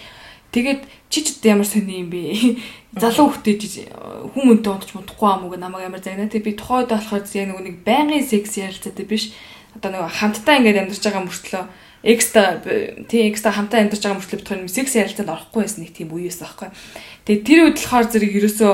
Тэгээд 0.55 0.87
чи 1.11 1.19
ч 1.27 1.35
одоо 1.35 1.59
ямар 1.59 1.67
сони 1.67 1.99
юм 1.99 2.15
бэ? 2.15 2.63
Залуу 2.95 3.35
хөхтэй 3.35 3.59
хүмүүнтэй 4.39 4.71
унтч 4.71 4.95
мутахгүй 4.95 5.29
амууг 5.35 5.59
намайг 5.59 5.91
ямар 5.91 5.99
загнаа. 5.99 6.31
Тэг 6.31 6.47
би 6.47 6.55
тухайд 6.55 6.95
болохоор 6.95 7.27
яг 7.27 7.51
нэг 7.59 7.83
байнгын 7.83 8.23
секс 8.23 8.55
ярилцаатай 8.55 9.03
биш 9.03 9.35
одоо 9.77 9.91
нэг 9.91 10.03
хамтдаа 10.11 10.55
ингээд 10.59 10.81
амьдарч 10.87 11.03
байгаа 11.05 11.25
мөртлөө 11.27 11.65
экстра 12.05 12.61
тийм 13.09 13.33
экстра 13.33 13.53
хамтаа 13.53 13.81
амьдарч 13.81 14.03
байгаа 14.05 14.19
мөртлөө 14.21 14.39
бид 14.41 14.49
хоёр 14.49 14.69
секс 14.69 14.95
ярилцаанд 14.95 15.33
орохгүй 15.33 15.65
байсан 15.65 15.81
нэг 15.83 15.93
тийм 15.97 16.13
үеэс 16.13 16.39
байхгүй. 16.45 16.69
Тэгээ 17.25 17.47
тэр 17.49 17.61
үед 17.65 17.79
болохоор 17.81 18.07
зэрэг 18.13 18.33
ерөөсөө 18.39 18.73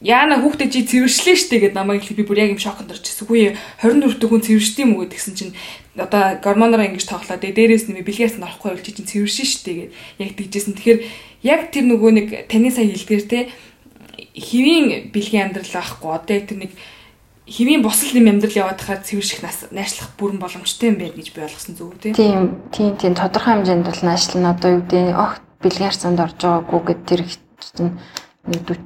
яана 0.00 0.40
хүүхдээ 0.40 0.68
чи 0.72 0.80
цэвэршлээ 0.84 1.36
штэ 1.36 1.56
гэд 1.60 1.74
намайг 1.76 2.04
би 2.04 2.24
бүр 2.24 2.40
яг 2.40 2.52
юм 2.52 2.60
шоконд 2.60 2.92
орчихсон. 2.92 3.24
Үгүй 3.28 3.56
24 3.80 4.20
дэх 4.20 4.28
хүн 4.28 4.44
цэвэршд 4.44 4.76
юм 4.84 4.96
уу 4.96 5.08
гэсэн 5.08 5.34
чинь 5.36 5.56
одоо 5.96 6.36
гормоноор 6.40 6.84
ингэж 6.84 7.08
тоглоод 7.08 7.40
дээрээс 7.40 7.88
нэмээ 7.88 8.04
бэлгээс 8.04 8.36
нь 8.36 8.44
орохгүй 8.44 8.76
бол 8.76 8.84
чи 8.84 8.92
чинь 8.92 9.08
цэвэршин 9.08 9.48
штэ 9.48 9.72
гэд 9.72 9.90
яг 10.20 10.30
тэгжсэн. 10.36 10.76
Тэгэхээр 10.76 11.00
яг 11.48 11.60
тэр 11.72 11.84
нөгөө 11.88 12.10
нэг 12.12 12.28
таны 12.52 12.68
сая 12.68 12.84
хэлдгээр 12.84 13.24
те 13.24 13.40
хэвийн 14.36 15.12
бэлгийн 15.16 15.48
амьдрал 15.48 15.72
байхгүй 15.72 16.10
одоо 16.12 16.36
тэр 16.44 16.58
нэг 16.60 16.72
хэвийн 17.46 17.82
бусал 17.82 18.10
юм 18.10 18.26
амьдрал 18.26 18.58
яваад 18.58 18.82
хахаар 18.82 19.06
цэвэрших 19.06 19.40
наашлах 19.70 20.10
бүрэн 20.18 20.42
боломжтой 20.42 20.90
юм 20.90 20.98
байна 20.98 21.14
гэж 21.14 21.30
би 21.30 21.46
ойлгосон 21.46 21.74
зүг 21.78 21.94
үү 21.94 22.14
тийм? 22.18 22.66
Тийм 22.74 22.98
тийм 22.98 23.14
тодорхой 23.14 23.62
хэмжээнд 23.62 23.86
бол 23.86 24.02
наашлал 24.02 24.42
нь 24.42 24.50
одоо 24.50 24.70
юу 24.74 24.82
гэдэг 24.82 25.14
огт 25.14 25.42
бэлгийн 25.62 25.90
харцаанд 25.94 26.18
орж 26.26 26.38
байгаагүй 26.42 26.80
гэд 26.90 27.00
тэр 27.06 27.22
чинь 27.22 27.94
нэг 28.50 28.60
40 28.66 28.82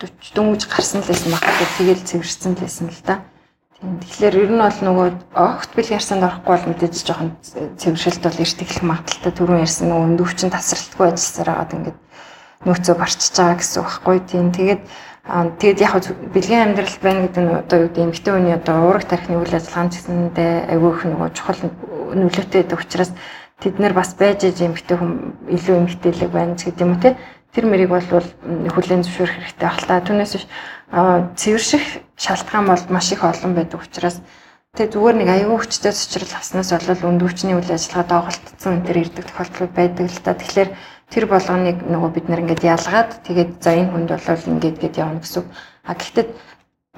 40 0.00 0.32
дөнгөж 0.32 0.62
гарсан 0.72 1.04
л 1.04 1.08
байсан 1.12 1.30
багтаа 1.36 1.68
тэгэл 1.76 2.08
цэвэрсэн 2.08 2.52
л 2.56 2.64
байсан 2.64 2.88
л 2.88 3.00
да. 3.04 3.20
Тийм 3.76 4.00
тэгэхээр 4.00 4.36
ер 4.40 4.50
нь 4.56 4.64
бол 4.64 4.80
нөгөө 4.80 5.08
огт 5.36 5.70
бэлгийн 5.76 6.00
харцаанд 6.00 6.24
орохгүй 6.24 6.52
бол 6.56 6.68
мэдээж 6.72 6.96
жоохон 7.04 7.30
цэвэршилт 7.76 8.24
бол 8.24 8.40
эрт 8.40 8.58
эхлэх 8.64 8.84
магадaltaй 8.88 9.32
түрүүн 9.36 9.64
ярьсан 9.68 9.92
нөгөө 9.92 10.08
өндөвчин 10.16 10.48
тасралтгүй 10.48 11.06
ажилласаар 11.12 11.48
хагаад 11.52 11.76
ингээд 11.76 11.98
нөөцөө 12.64 12.94
барчиж 12.96 13.32
байгаа 13.36 13.56
гэсэн 13.60 13.78
үг 13.84 13.88
байхгүй. 13.92 14.18
Тийм 14.24 14.48
тэгээд 14.56 14.82
тэгэд 15.26 15.82
яг 15.82 15.92
бэлгийн 16.30 16.70
амьдрал 16.70 16.96
байна 17.02 17.26
гэдэг 17.26 17.42
нь 17.42 17.50
одоо 17.50 17.78
юу 17.82 17.88
гэдэг 17.90 18.04
эмэгтэй 18.06 18.32
хүний 18.32 18.54
одоо 18.54 18.76
уурах 18.86 19.10
тархины 19.10 19.42
үйл 19.42 19.58
ажиллагаанд 19.58 19.92
гэсэндээ 19.98 20.52
айгүй 20.70 20.90
их 20.94 21.02
нөгөө 21.02 21.28
чухал 21.34 21.60
нөлөөтэй 22.14 22.62
байдаг 22.62 22.78
учраас 22.78 23.10
тэд 23.58 23.82
нар 23.82 23.90
бас 23.90 24.14
байж 24.14 24.46
иж 24.46 24.62
эмэгтэй 24.62 24.94
хүн 24.94 25.34
илүү 25.50 25.74
эмэгтэйлэг 25.82 26.30
байна 26.30 26.54
ч 26.54 26.70
гэдэг 26.70 26.84
юм 26.86 26.94
уу 26.94 27.02
те. 27.02 27.18
Тэр 27.50 27.66
мэрийг 27.66 27.90
бол 27.90 28.06
хүлэн 28.06 29.02
зөвшөөрөх 29.02 29.34
хэрэгтэй 29.50 29.66
та 29.66 29.98
түүнээс 30.06 30.32
биш 30.38 30.46
цэвэрших 31.34 31.84
шалтгаан 32.14 32.66
бол 32.70 32.84
маш 32.94 33.10
их 33.10 33.26
олон 33.26 33.58
байдаг 33.58 33.82
учраас 33.82 34.22
тэгээ 34.78 34.92
зүгээр 34.94 35.16
нэг 35.18 35.28
аюул 35.32 35.58
хүчтэй 35.58 35.90
цочрол 35.90 36.36
авснаас 36.38 36.70
бол 36.70 37.10
өндөвчний 37.10 37.58
үйл 37.58 37.72
ажиллагаа 37.72 38.30
доголдсон 38.30 38.78
энэ 38.78 38.86
төр 38.86 38.98
ирдэг 39.02 39.24
тохиолдол 39.26 39.72
байдаг 39.74 40.06
л 40.06 40.20
та. 40.22 40.38
Тэгэхээр 40.38 40.70
тэр 41.10 41.26
болгоныг 41.30 41.86
нөгөө 41.86 42.10
бид 42.14 42.26
нэр 42.28 42.42
ингээд 42.42 42.66
ялгаад 42.66 43.10
тэгээд 43.26 43.50
за 43.62 43.70
энэ 43.78 43.90
хүнд 43.94 44.10
болол 44.10 44.50
ингээд 44.52 44.76
гээд 44.82 44.98
явна 44.98 45.22
гэсэн. 45.22 45.44
А 45.86 45.94
гэхдээ 45.94 46.26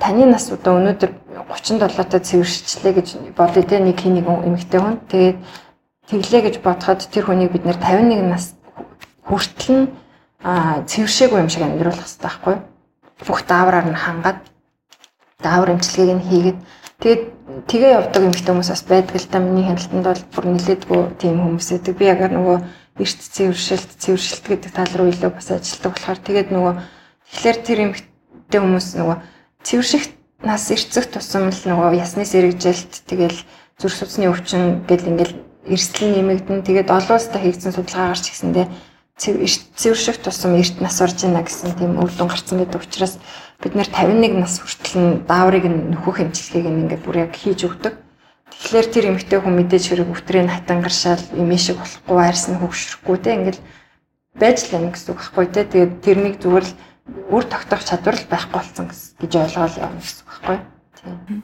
таны 0.00 0.24
нас 0.26 0.48
одоо 0.48 0.80
өнөөдөр 0.80 1.10
37 1.52 2.08
таа 2.08 2.20
цэвэршчлээ 2.22 2.92
гэж 2.96 3.08
бодъё 3.36 3.62
те 3.62 3.78
нэг 3.78 4.00
хий 4.00 4.12
нэг 4.14 4.24
эмэгтэй 4.24 4.80
хүн. 4.80 4.96
Тэгээд 5.12 5.38
тэглээ 6.08 6.42
гэж 6.48 6.54
бодоход 6.64 7.04
тэр 7.04 7.24
хүнийг 7.28 7.52
бид 7.52 7.64
нэр 7.68 7.76
51 7.76 8.32
нас 8.32 8.56
хүртэл 9.28 9.76
нь 9.76 9.86
цэвэршээгүй 10.88 11.38
юм 11.42 11.50
шиг 11.52 11.62
амьдруулах 11.66 12.06
хэрэгтэй 12.06 12.24
байхгүй 12.24 12.54
юу? 12.56 12.62
Бүх 13.26 13.40
даавраар 13.44 13.86
нь 13.90 13.98
хангаад 13.98 14.40
даавар 15.42 15.74
эмчилгээг 15.76 16.16
нь 16.16 16.26
хийгээд 16.30 16.58
тэгээд 17.02 17.22
тэгээ 17.68 17.96
явдаг 17.98 18.22
юм 18.22 18.32
ихтэй 18.32 18.52
хүмүүс 18.54 18.70
бас 18.72 18.84
байдаг 18.88 19.16
л 19.18 19.28
та 19.28 19.38
миний 19.42 19.66
хяналтанд 19.66 20.06
бол 20.06 20.22
бүр 20.32 20.44
нилээдгүй 20.54 21.00
тийм 21.20 21.36
хүмүүс 21.42 21.68
байдаг. 21.74 21.94
Би 21.98 22.04
яг 22.06 22.20
нөгөө 22.22 22.56
эрт 22.98 23.20
цэвэршилт 23.34 23.90
цэвэршилт 23.98 24.44
гэдэг 24.46 24.70
тал 24.74 24.92
руу 24.94 25.08
илүү 25.08 25.30
бас 25.30 25.48
ажилладаг 25.50 25.92
болохоор 25.94 26.20
тэгээд 26.22 26.48
нөгөө 26.54 26.74
тэгэхээр 27.32 27.58
тэр 27.64 27.78
эмхтэй 27.86 28.60
хүмүүс 28.60 28.88
нөгөө 28.98 29.16
цэвэрших 29.62 30.04
нас 30.42 30.70
эрцэх 30.70 31.06
тусам 31.10 31.50
л 31.50 31.62
нөгөө 31.66 31.98
ясны 31.98 32.22
сэрэгжилт 32.26 32.92
тэгэл 33.10 33.38
зүрх 33.78 33.94
судасны 33.94 34.30
өвчин 34.30 34.86
гэл 34.86 35.10
ингээл 35.10 35.34
эрсдэл 35.66 36.14
нэмэгдэн 36.14 36.62
тэгээд 36.62 36.94
олон 36.94 37.18
улстай 37.18 37.42
хийгдсэн 37.42 37.74
судалгаагаар 37.74 38.20
ч 38.22 38.26
гэсэндээ 38.30 38.66
цэвэрших 39.18 40.22
тусам 40.22 40.54
эрт 40.54 40.78
нас 40.80 41.02
орж 41.02 41.26
ийна 41.26 41.42
гэсэн 41.42 41.74
тийм 41.74 41.98
үр 41.98 42.10
дүн 42.14 42.30
гарсан 42.30 42.62
гэдэг 42.62 42.86
учраас 42.86 43.18
бид 43.58 43.74
нэр 43.74 43.90
51 43.90 44.38
нас 44.38 44.62
хүртэл 44.62 44.98
нь 45.02 45.18
дааврыг 45.26 45.66
нөхөх 45.66 46.22
эмчилгээг 46.22 46.66
ингээд 46.70 47.02
бүр 47.02 47.26
яг 47.26 47.34
хийж 47.34 47.66
өгдөг. 47.66 47.98
Тэгэхээр 48.52 48.86
тэр 48.88 49.04
эмэгтэй 49.12 49.38
хүн 49.40 49.54
мэдээж 49.58 49.84
хэрэг 49.88 50.08
өвтрийн 50.12 50.48
хатангаршаал 50.48 51.24
эмээ 51.36 51.60
шиг 51.60 51.76
болохгүй 51.78 52.18
арьс 52.18 52.44
нь 52.48 52.58
хөвгшрөхгүй 52.58 53.16
те 53.20 53.30
ингээд 53.36 53.58
байж 54.40 54.56
л 54.66 54.72
байна 54.72 54.90
гэсэн 54.92 55.10
үг 55.12 55.20
байхгүй 55.20 55.46
те. 55.52 55.60
Тэгээд 55.68 55.92
тэрнийг 56.02 56.36
зүгээр 56.40 56.66
л 56.66 56.74
үр 57.32 57.44
тогтоох 57.44 57.82
чадвар 57.84 58.16
л 58.16 58.30
байхгүй 58.32 58.58
болсон 58.58 58.86
гэж 58.88 59.32
ойлгоол 59.36 59.76
явна 59.78 60.00
гэсэн 60.00 60.20
үг 60.20 60.28
байхгүй. 60.28 60.58
Тийм. 60.98 61.42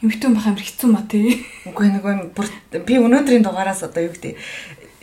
Эмэгтэй 0.00 0.30
байх 0.32 0.46
амар 0.48 0.64
хэцүү 0.64 0.88
маа 0.88 1.04
тий. 1.04 1.44
Үгүй 1.68 1.86
нэг 1.92 2.04
би 2.88 2.94
өнөөдрийн 2.96 3.44
дугаараас 3.44 3.84
одоо 3.84 4.08
юу 4.08 4.12
гэдэг 4.16 4.40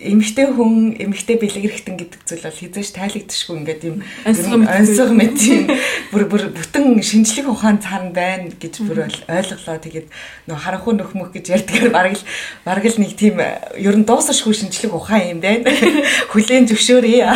эмэгтэй 0.01 0.47
хүн 0.49 0.97
эмэгтэй 0.97 1.37
бэлгэрхтэн 1.37 1.95
гэдэг 2.01 2.21
зүйл 2.25 2.43
бол 2.43 2.57
хизээш 2.57 2.89
тайлэгдэшгүй 2.97 3.55
ингээд 3.61 3.81
юм 3.85 3.97
онцгой 4.25 5.13
мэт. 5.13 5.37
юм. 5.45 5.69
Бүр 6.09 6.23
бүр 6.27 6.43
бүтэн 6.49 6.97
шинжлэх 6.99 7.47
ухаан 7.47 7.77
цаана 7.77 8.09
байна 8.09 8.49
гэж 8.49 8.81
бүр 8.81 9.05
ойлголоо. 9.05 9.77
Тэгээд 9.77 10.07
нөх 10.49 10.59
харанхуй 10.65 10.97
нөхмөх 10.97 11.31
гэж 11.37 11.45
ярьдгаар 11.53 11.89
бараг 11.93 12.17
л 12.17 12.25
бараг 12.65 12.85
л 12.89 12.97
нэг 12.97 13.13
тийм 13.13 13.37
ер 13.37 13.95
нь 13.95 14.07
дуусашгүй 14.09 14.57
шинжлэх 14.57 14.97
ухаан 14.97 15.37
юм 15.37 15.39
байна. 15.39 15.69
Хүлэн 16.33 16.67
зөвшөөрье. 16.67 17.29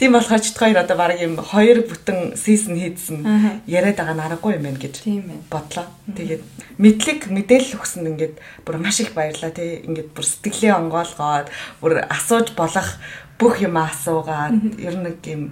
Тийм 0.00 0.16
болохоор 0.16 0.40
ч 0.40 0.56
хоёр 0.56 0.80
одоо 0.80 0.96
бараг 0.96 1.20
юм 1.20 1.36
хоёр 1.36 1.84
бүтэн 1.84 2.40
сизон 2.40 2.80
хийдсэн 2.80 3.62
яриад 3.68 4.00
байгаа 4.00 4.16
нь 4.16 4.24
аргагүй 4.24 4.56
юм 4.56 4.64
байна 4.64 4.80
гэж 4.80 5.04
бодлоо. 5.52 5.86
Тэгээд 6.06 6.42
мэдлэг 6.78 7.32
мэдээлэл 7.32 7.76
өгсөн 7.80 8.08
ингээд 8.12 8.36
бүр 8.64 8.76
маш 8.78 9.00
их 9.00 9.16
баярлаа 9.16 9.50
тий 9.50 9.80
ингээд 9.84 10.12
бүр 10.12 10.26
сэтгэлээ 10.28 10.76
онгоолгоод 10.76 11.48
бүр 11.80 12.02
асууж 12.08 12.54
болох 12.56 12.96
бүх 13.38 13.60
юм 13.60 13.76
асуугаад 13.76 14.80
ер 14.80 14.94
нь 14.96 15.04
нэг 15.04 15.20
юм 15.28 15.42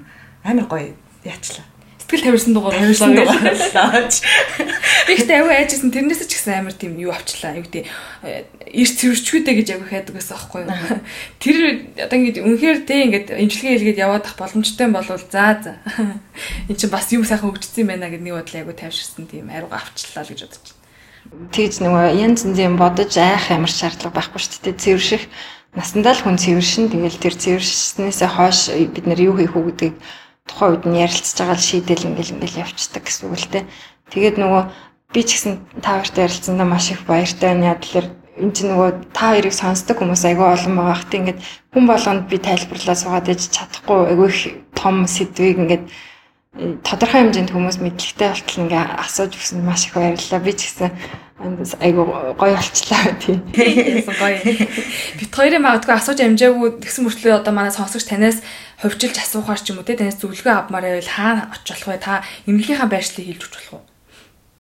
амар 0.45 0.67
гоё 0.69 0.93
яачлаа. 1.25 1.65
Сэтгэл 2.05 2.37
тавирсан 2.37 2.53
дугаар 2.53 2.77
тавирсан 2.77 3.17
дугаарлаа. 3.17 4.09
Би 5.09 5.13
ихтэй 5.17 5.41
аягүй 5.41 5.57
айжсэн 5.57 5.89
тэрнээс 5.89 6.29
ч 6.29 6.37
гэсэн 6.37 6.61
амар 6.61 6.77
тийм 6.77 7.01
юу 7.01 7.13
авчлаа. 7.17 7.57
Юу 7.57 7.65
гэдэг 7.65 7.89
эрс 8.77 8.93
цэвэрчгүүдээ 9.01 9.55
гэж 9.57 9.69
аягүй 9.73 9.89
хайдаг 9.89 10.13
байсан 10.13 10.37
аахгүй 10.37 10.69
юу. 10.69 11.01
Тэр 11.41 11.57
одоо 11.97 12.17
ингэ 12.21 12.45
үнэхээр 12.45 12.79
тэг 12.85 12.99
ингээд 13.09 13.29
имчилгээ 13.41 13.73
хийлгээд 13.97 14.03
яваад 14.05 14.29
ах 14.29 14.37
боломжтой 14.37 14.89
болвол 14.93 15.17
за 15.17 15.57
за. 15.65 15.81
Энд 16.69 16.77
чинь 16.77 16.93
бас 16.93 17.09
юу 17.09 17.25
сайхан 17.25 17.49
хөгжсөн 17.49 17.89
юм 17.89 17.91
байна 17.97 18.13
гэдэг 18.13 18.25
нэг 18.25 18.37
бодлоо 18.37 18.59
аягүй 18.61 18.77
тавьширсан 18.77 19.25
тийм 19.25 19.49
ариуга 19.49 19.81
авчлаа 19.81 20.25
л 20.25 20.33
гэж 20.33 20.41
бодож 20.45 20.61
байна. 20.61 20.83
Тэгж 21.57 21.75
нөгөө 21.81 22.05
янз 22.21 22.45
янзын 22.45 22.77
бодож 22.77 23.17
айх 23.17 23.49
ямар 23.49 23.73
шаардлага 23.73 24.13
байхгүй 24.13 24.41
шүү 24.45 24.61
дээ. 24.61 24.77
Цэвэрших 24.77 25.25
насандаа 25.75 26.15
л 26.15 26.23
хүн 26.23 26.39
цэвэршин 26.39 26.87
тэгэл 26.91 27.19
тэр 27.19 27.35
цэвэршснээсээ 27.35 28.31
хойш 28.31 28.59
бид 28.95 29.07
нар 29.11 29.21
юу 29.21 29.35
хийх 29.35 29.59
үү 29.59 29.65
гэдгийг 29.75 29.95
тухайн 30.47 30.71
үед 30.79 30.85
нь 30.87 31.01
ярилцж 31.03 31.35
байгаа 31.35 31.59
л 31.59 31.69
шийдэл 31.69 32.09
ингээл 32.15 32.35
ингээл 32.39 32.63
явцдаг 32.63 33.03
гэсэн 33.03 33.27
үг 33.27 33.39
л 33.43 33.51
те. 33.51 33.61
Тэгээд 34.15 34.37
нөгөө 34.39 34.63
би 35.11 35.21
ч 35.27 35.29
гэсэн 35.35 35.53
та 35.83 35.99
нартай 35.99 36.31
ярилцсандаа 36.31 36.69
маш 36.69 36.95
их 36.95 37.03
баяртай 37.09 37.51
байна. 37.51 37.75
Яг 37.75 37.81
тэлэр 37.83 38.07
энэ 38.39 38.55
чинь 38.55 38.71
нөгөө 38.71 38.91
та 39.15 39.35
хоёрыг 39.35 39.55
сонсдог 39.55 39.97
хүмүүс 39.99 40.23
айгүй 40.27 40.47
олон 40.47 40.75
байгаа 40.79 40.99
хт 40.99 41.13
ингээд 41.15 41.41
хүн 41.73 41.85
болгонд 41.87 42.23
би 42.31 42.37
тайлбарлаа 42.39 42.97
суугаад 42.99 43.31
ээж 43.31 43.43
чадахгүй 43.55 43.99
айгүй 44.11 44.29
их 44.31 44.39
том 44.75 45.07
сэдвийг 45.07 45.59
ингээд 45.63 45.85
тодорхой 46.55 47.27
хэмжээнд 47.27 47.51
хүмүүс 47.51 47.83
мэдлэгтэй 47.83 48.31
болтол 48.31 48.63
ингээ 48.63 48.85
асууж 49.03 49.35
өгсөн 49.35 49.67
маш 49.67 49.91
их 49.91 49.99
баярлалаа. 49.99 50.39
Би 50.39 50.53
ч 50.55 50.71
гэсэн 50.71 50.95
айгу 51.83 52.07
гоё 52.39 52.55
болчлаа 52.55 53.11
тий. 53.23 53.43
Гоё. 54.07 54.39
Бид 55.19 55.33
хоёрын 55.35 55.67
магадгүй 55.67 55.95
асууж 55.99 56.23
амжаагүй 56.23 56.79
тэгсэн 56.79 57.11
мөртлөө 57.11 57.43
одоо 57.43 57.51
манай 57.51 57.75
сонсогч 57.75 58.07
танаас 58.07 58.39
хувьчилж 58.79 59.19
асуухаар 59.19 59.59
ч 59.59 59.75
юм 59.75 59.83
уу 59.83 59.87
тий 59.89 59.99
танаас 59.99 60.23
зөвлөгөө 60.23 60.55
авмаар 60.71 60.95
байвал 60.95 61.11
хаана 61.11 61.51
очих 61.51 61.83
болох 61.83 61.91
вэ? 61.91 62.07
Та 62.07 62.23
эмнэлгийнхаа 62.47 62.87
байршлыг 62.87 63.27
хэлж 63.27 63.43
өгч 63.43 63.55
болох 63.59 63.75
уу? 63.75 63.85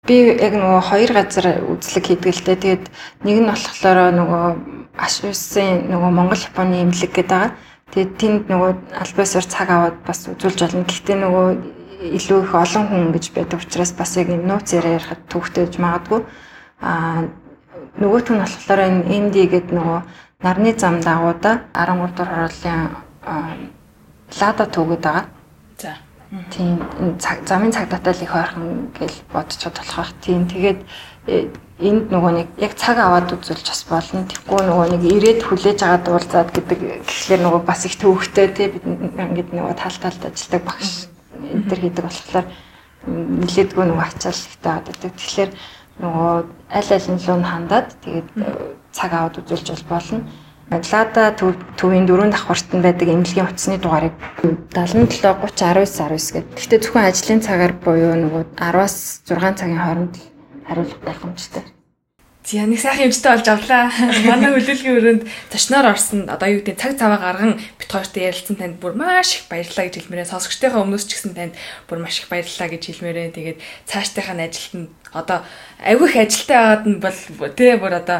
Би 0.08 0.16
яг 0.32 0.56
нөгөө 0.56 0.82
хоёр 0.88 1.10
газар 1.12 1.46
үзлэг 1.60 2.04
хийдэг 2.08 2.32
л 2.32 2.44
дээ. 2.48 2.56
Тэгээд 2.56 2.84
нэг 3.28 3.36
нь 3.36 3.50
болохоор 3.52 4.16
нөгөө 4.16 4.44
ашуусын 4.96 5.92
нөгөө 5.92 6.10
Монгол 6.10 6.40
Японы 6.40 6.88
эмнэлэг 6.88 7.12
гэдэг 7.12 7.28
байгаа. 7.28 7.52
Тэгээд 7.92 8.12
тэнд 8.16 8.44
нөгөө 8.48 8.70
альбасаар 8.96 9.46
цаг 9.46 9.68
аваад 9.68 9.96
бас 10.08 10.24
үзүүлж 10.24 10.58
болно. 10.58 10.88
Гэхдээ 10.88 11.16
нөгөө 11.20 11.48
илүү 12.02 12.38
их 12.42 12.54
олон 12.54 12.84
хүн 12.90 13.12
гэж 13.14 13.24
байдаг 13.36 13.60
учраас 13.62 13.92
бас 13.94 14.16
яг 14.16 14.28
энэ 14.28 14.46
нууц 14.46 14.74
яриа 14.74 14.98
ярихад 14.98 15.22
төвхтэйж 15.30 15.78
магадгүй 15.78 16.22
Аа 16.82 17.30
нөгөөх 18.02 18.28
нь 18.34 18.42
болохоор 18.42 18.80
энэ 18.82 19.06
MD 19.30 19.36
гэдэг 19.46 19.70
нөгөө 19.70 20.00
нарны 20.42 20.72
зам 20.74 20.98
дагуудаа 20.98 21.62
13 21.70 22.10
дугаар 22.18 22.50
хорлын 22.50 22.82
лада 24.40 24.64
төгөөд 24.66 25.02
байгаа. 25.06 25.26
За. 25.78 25.94
Тийм 26.50 26.82
замын 27.46 27.70
цагдаатай 27.70 28.14
л 28.18 28.24
их 28.26 28.34
ойрхон 28.34 28.90
гэж 28.98 29.12
бодцоод 29.30 29.78
болох 29.78 29.94
бах. 29.94 30.12
Тийм 30.26 30.50
тэгээд 30.50 30.80
э, 31.30 31.54
энд 31.78 32.10
нөгөө 32.10 32.32
нэг 32.34 32.48
яг 32.58 32.74
цаг 32.74 32.98
аваад 32.98 33.30
үзүүлж 33.30 33.66
бас 33.70 33.82
болно. 33.86 34.26
Тэгэхгүй 34.26 34.60
нөгөө 34.66 34.86
нэг 34.90 35.02
ирээд 35.06 35.40
хүлээж 35.46 35.78
аваад 35.86 36.08
уулзаад 36.10 36.50
гэдэг 36.50 36.78
гэхлээр 37.06 37.42
нөгөө 37.46 37.62
бас 37.62 37.86
их 37.86 37.94
төвөгтэй 38.00 38.48
тий 38.50 38.68
бид 38.74 38.84
ингээд 38.90 39.54
нөгөө 39.54 39.74
тал 39.78 39.96
талд 40.02 40.22
ажилладаг 40.26 40.62
багш 40.66 41.11
энэ 41.52 41.68
төр 41.68 41.80
хийдэг 41.80 42.04
болохоор 42.04 42.46
нилээдгүй 43.06 43.84
нөгөө 43.86 44.06
ачаал 44.08 44.42
ихтэй 44.46 44.72
одоо 44.72 44.94
тэгэхээр 44.96 45.50
нөгөө 46.02 46.34
аль 46.78 46.92
аль 46.96 47.08
нь 47.12 47.22
луу 47.26 47.38
хандаад 47.42 47.88
тэгээд 48.02 48.28
э, 48.40 48.44
цаг 48.96 49.10
аваад 49.12 49.38
үзүүлж 49.42 49.68
бол 49.68 49.86
болно. 49.90 50.24
Лада 50.72 51.36
төвийн 51.36 52.06
дөрөв 52.08 52.32
давхарт 52.32 52.72
нь 52.72 52.80
байдаг 52.80 53.08
эмнэлгийн 53.12 53.44
утасны 53.44 53.76
дугаарыг 53.76 54.16
77 54.72 55.20
30 55.20 55.60
19 55.60 55.84
19 55.84 56.32
гэдэг. 56.32 56.56
Гэхдээ 56.56 56.80
зөвхөн 56.80 57.08
ажлын 57.10 57.40
цагаар 57.44 57.72
буюу 57.76 58.14
нөгөө 58.16 58.42
10-аас 58.56 58.96
6 59.28 59.60
цагийн 59.60 59.82
хооронд 59.84 60.14
хариулах 60.64 61.00
боломжтой. 61.04 61.64
За 62.52 62.68
нэг 62.68 62.84
сайхан 62.84 63.08
юмжтай 63.08 63.32
болж 63.32 63.48
авлаа. 63.48 63.88
Манай 64.28 64.52
хөлөөлгийн 64.52 64.96
өрөөнд 65.00 65.22
зочноор 65.48 65.96
орсон 65.96 66.28
одоо 66.28 66.52
юу 66.52 66.60
гэдэг 66.60 66.76
цаг 66.76 67.00
цаваа 67.00 67.16
гарган 67.16 67.56
бит 67.80 67.88
хоёртой 67.88 68.28
ярилцсан 68.28 68.60
танд 68.60 68.76
бүр 68.76 68.92
маш 68.92 69.40
их 69.40 69.48
баярлалаа 69.48 69.88
гэж 69.88 70.04
хэлмээрээ 70.04 70.28
сонсогчтойхоо 70.28 70.84
өмнөөс 70.84 71.08
ч 71.08 71.16
гэсэн 71.16 71.32
танд 71.32 71.56
бүр 71.88 72.04
маш 72.04 72.20
их 72.20 72.28
баярлалаа 72.28 72.68
гэж 72.68 72.82
хэлмээрээ 72.92 73.32
тэгээд 73.32 73.58
цаашдынхаа 73.88 74.36
ажилтанд 74.36 74.92
одоо 75.16 75.38
айгүй 75.80 76.08
их 76.12 76.16
ажилтай 76.20 76.56
байгаад 76.60 76.84
нь 76.84 77.00
бол 77.00 77.56
тий 77.56 77.72
бүр 77.80 77.94
одоо 78.04 78.18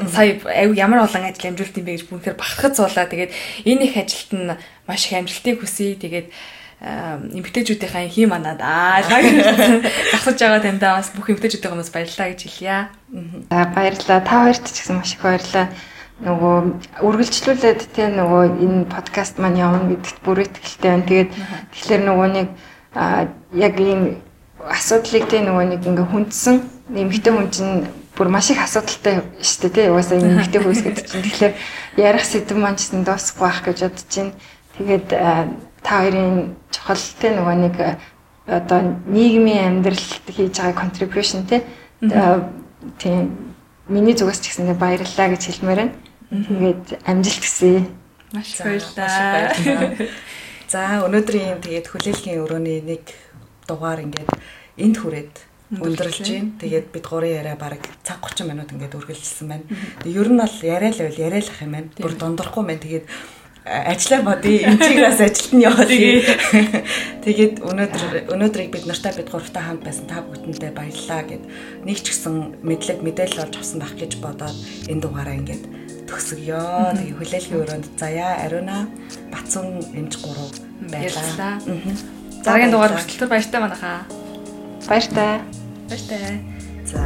сая 0.00 0.40
ямар 0.72 1.04
олон 1.04 1.24
ажил 1.28 1.52
амжилт 1.52 1.76
юм 1.76 1.84
бэ 1.84 1.92
гэж 2.00 2.04
бүгдээр 2.08 2.40
бахархаж 2.40 2.80
суулаа. 2.80 3.04
Тэгээд 3.04 3.36
энэ 3.68 3.84
их 3.84 4.00
ажилт 4.00 4.32
нь 4.32 4.48
маш 4.88 5.02
их 5.04 5.12
амжилтыг 5.12 5.60
хүсье. 5.60 5.92
Тэгээд 6.00 6.32
эмгтээчүүдийнхаа 6.84 8.12
хий 8.12 8.28
манад 8.28 8.60
аа 8.60 9.00
засаж 9.00 10.36
байгаа 10.36 10.60
таньдаа 10.60 11.00
бас 11.00 11.08
бүх 11.16 11.32
эмгтээчүүдийн 11.32 11.72
хүмүүс 11.72 11.90
баярлалаа 11.96 12.28
гэж 12.28 12.40
хэлье. 12.44 12.76
За 13.48 13.64
баярлалаа. 13.72 14.20
Та 14.20 14.44
хоёрт 14.44 14.64
ч 14.68 14.84
гэсэн 14.84 15.00
маш 15.00 15.16
их 15.16 15.24
баярлалаа. 15.24 15.72
Нөгөө 16.20 16.56
үргэлжлүүлээд 17.00 17.80
тийм 17.96 18.20
нөгөө 18.20 18.42
энэ 18.60 18.86
подкаст 18.92 19.40
маань 19.40 19.58
явна 19.58 19.88
гэдэгт 19.96 20.18
бүр 20.20 20.44
итгэлтэй 20.44 20.90
байна. 20.92 21.08
Тэгээд 21.08 21.30
тэгэхээр 21.72 22.02
нөгөө 22.04 22.28
нэг 22.36 22.48
яг 23.56 23.74
ийм 23.80 24.02
асуудлыг 24.60 25.24
тийм 25.26 25.48
нөгөө 25.48 25.64
нэг 25.72 25.82
ингээ 25.88 26.06
хүндсэн 26.12 26.56
эмгтээ 26.92 27.32
хүн 27.32 27.48
чинь 27.48 27.74
бүр 28.12 28.28
маш 28.28 28.52
их 28.52 28.60
асуудалтай 28.62 29.24
шүү 29.42 29.72
дээ 29.72 29.74
тийм 29.74 29.92
угаасаа 29.96 30.20
эмгтээ 30.20 30.60
хөөс 30.62 30.80
гэдэг 30.84 31.06
чинь 31.08 31.24
тэгэхээр 31.26 31.54
ярих 31.98 32.24
сэдв 32.28 32.56
маань 32.60 32.78
ч 32.78 32.94
дуусахгүй 32.94 33.42
байх 33.42 33.60
гэж 33.66 33.78
бодож 33.88 34.12
байна. 34.14 34.32
Тэгээд 34.78 35.08
та 35.84 36.00
хоёрын 36.00 36.56
чухал 36.72 37.04
те 37.20 37.28
нөгөө 37.36 37.56
нэг 37.68 37.74
э, 37.78 37.94
одоо 38.48 38.96
нийгмийн 39.06 39.84
амьдралд 39.84 40.24
хийж 40.32 40.56
байгаа 40.56 40.80
contribution 40.80 41.44
те 41.44 41.62
тийм 42.98 43.54
миний 43.88 44.16
зүгээс 44.16 44.40
ч 44.40 44.48
гэсэн 44.48 44.72
баярлалаа 44.80 45.28
гэж 45.32 45.42
хэлмээр 45.44 45.80
байна. 45.80 45.94
Тэгээд 46.32 46.84
амжилт 47.04 47.42
хүсье. 47.44 47.84
Маш 48.32 48.56
баярлалаа. 48.58 49.52
За 50.72 51.04
өнөөдрийн 51.04 51.60
тэгээд 51.60 51.86
хүлээлгийн 51.92 52.40
өрөөний 52.42 52.80
нэг 52.80 53.04
дугаар 53.68 54.00
ингээд 54.04 54.32
энд 54.80 54.96
хүрээд 54.98 55.34
өндөрлж 55.78 56.18
байна. 56.24 56.50
Тэгээд 56.60 56.86
бид 56.92 57.04
гурийн 57.04 57.38
яриа 57.44 57.56
бараг 57.60 57.84
цаг 58.02 58.24
30 58.24 58.48
минут 58.48 58.72
ингээд 58.72 58.96
үргэлжилсэн 58.96 59.48
байна. 59.48 59.64
Тэгээд 60.00 60.18
ер 60.18 60.28
нь 60.32 60.40
бол 60.40 60.56
яриа 60.64 60.90
л 60.90 61.00
байл 61.04 61.24
яриа 61.28 61.42
л 61.44 61.52
ах 61.52 61.60
юм 61.60 61.72
байна. 61.76 61.88
Бүр 62.00 62.14
дундрахгүй 62.16 62.64
байна. 62.64 62.84
Тэгээд 62.84 63.06
ажиллаа 63.64 64.20
бодъё. 64.36 64.68
Энчигээс 64.68 65.20
ажилт 65.24 65.52
нь 65.56 65.64
явуулъя. 65.64 66.20
Тэгээд 67.24 67.64
өнөөдөр 67.64 68.28
өнөөдрийг 68.28 68.70
бид 68.76 68.84
нартай 68.84 69.16
бид 69.16 69.32
гуравтай 69.32 69.62
хамт 69.64 69.82
байсан 69.84 70.04
та 70.04 70.20
бүхэндээ 70.20 70.72
баярлалаа 70.76 71.22
гэд 71.24 71.42
нэг 71.88 71.98
ч 72.04 72.12
гэсэн 72.12 72.60
мэдлэг 72.60 73.00
мэдээлэл 73.00 73.48
олж 73.48 73.54
авсан 73.56 73.80
байх 73.80 73.96
гэж 73.96 74.20
бодоод 74.20 74.56
энэ 74.92 75.00
дугаараа 75.00 75.36
ингээд 75.40 75.64
төгсгөё. 76.04 76.92
Тэгээ 76.92 77.16
хүлээлгийн 77.16 77.60
өрөөнд 77.64 77.86
заяа 77.96 78.44
ариуна 78.44 78.84
бацун 79.32 79.80
эмч 79.96 80.20
гурав 80.20 80.52
байлаа. 80.92 81.56
Дараагийн 82.44 82.68
дугаар 82.68 82.92
хүртэл 82.92 83.32
баяртай 83.32 83.60
манайхаа. 83.64 84.04
Баяртай. 84.84 85.40
Баяртай. 85.88 86.44
За. 86.84 87.00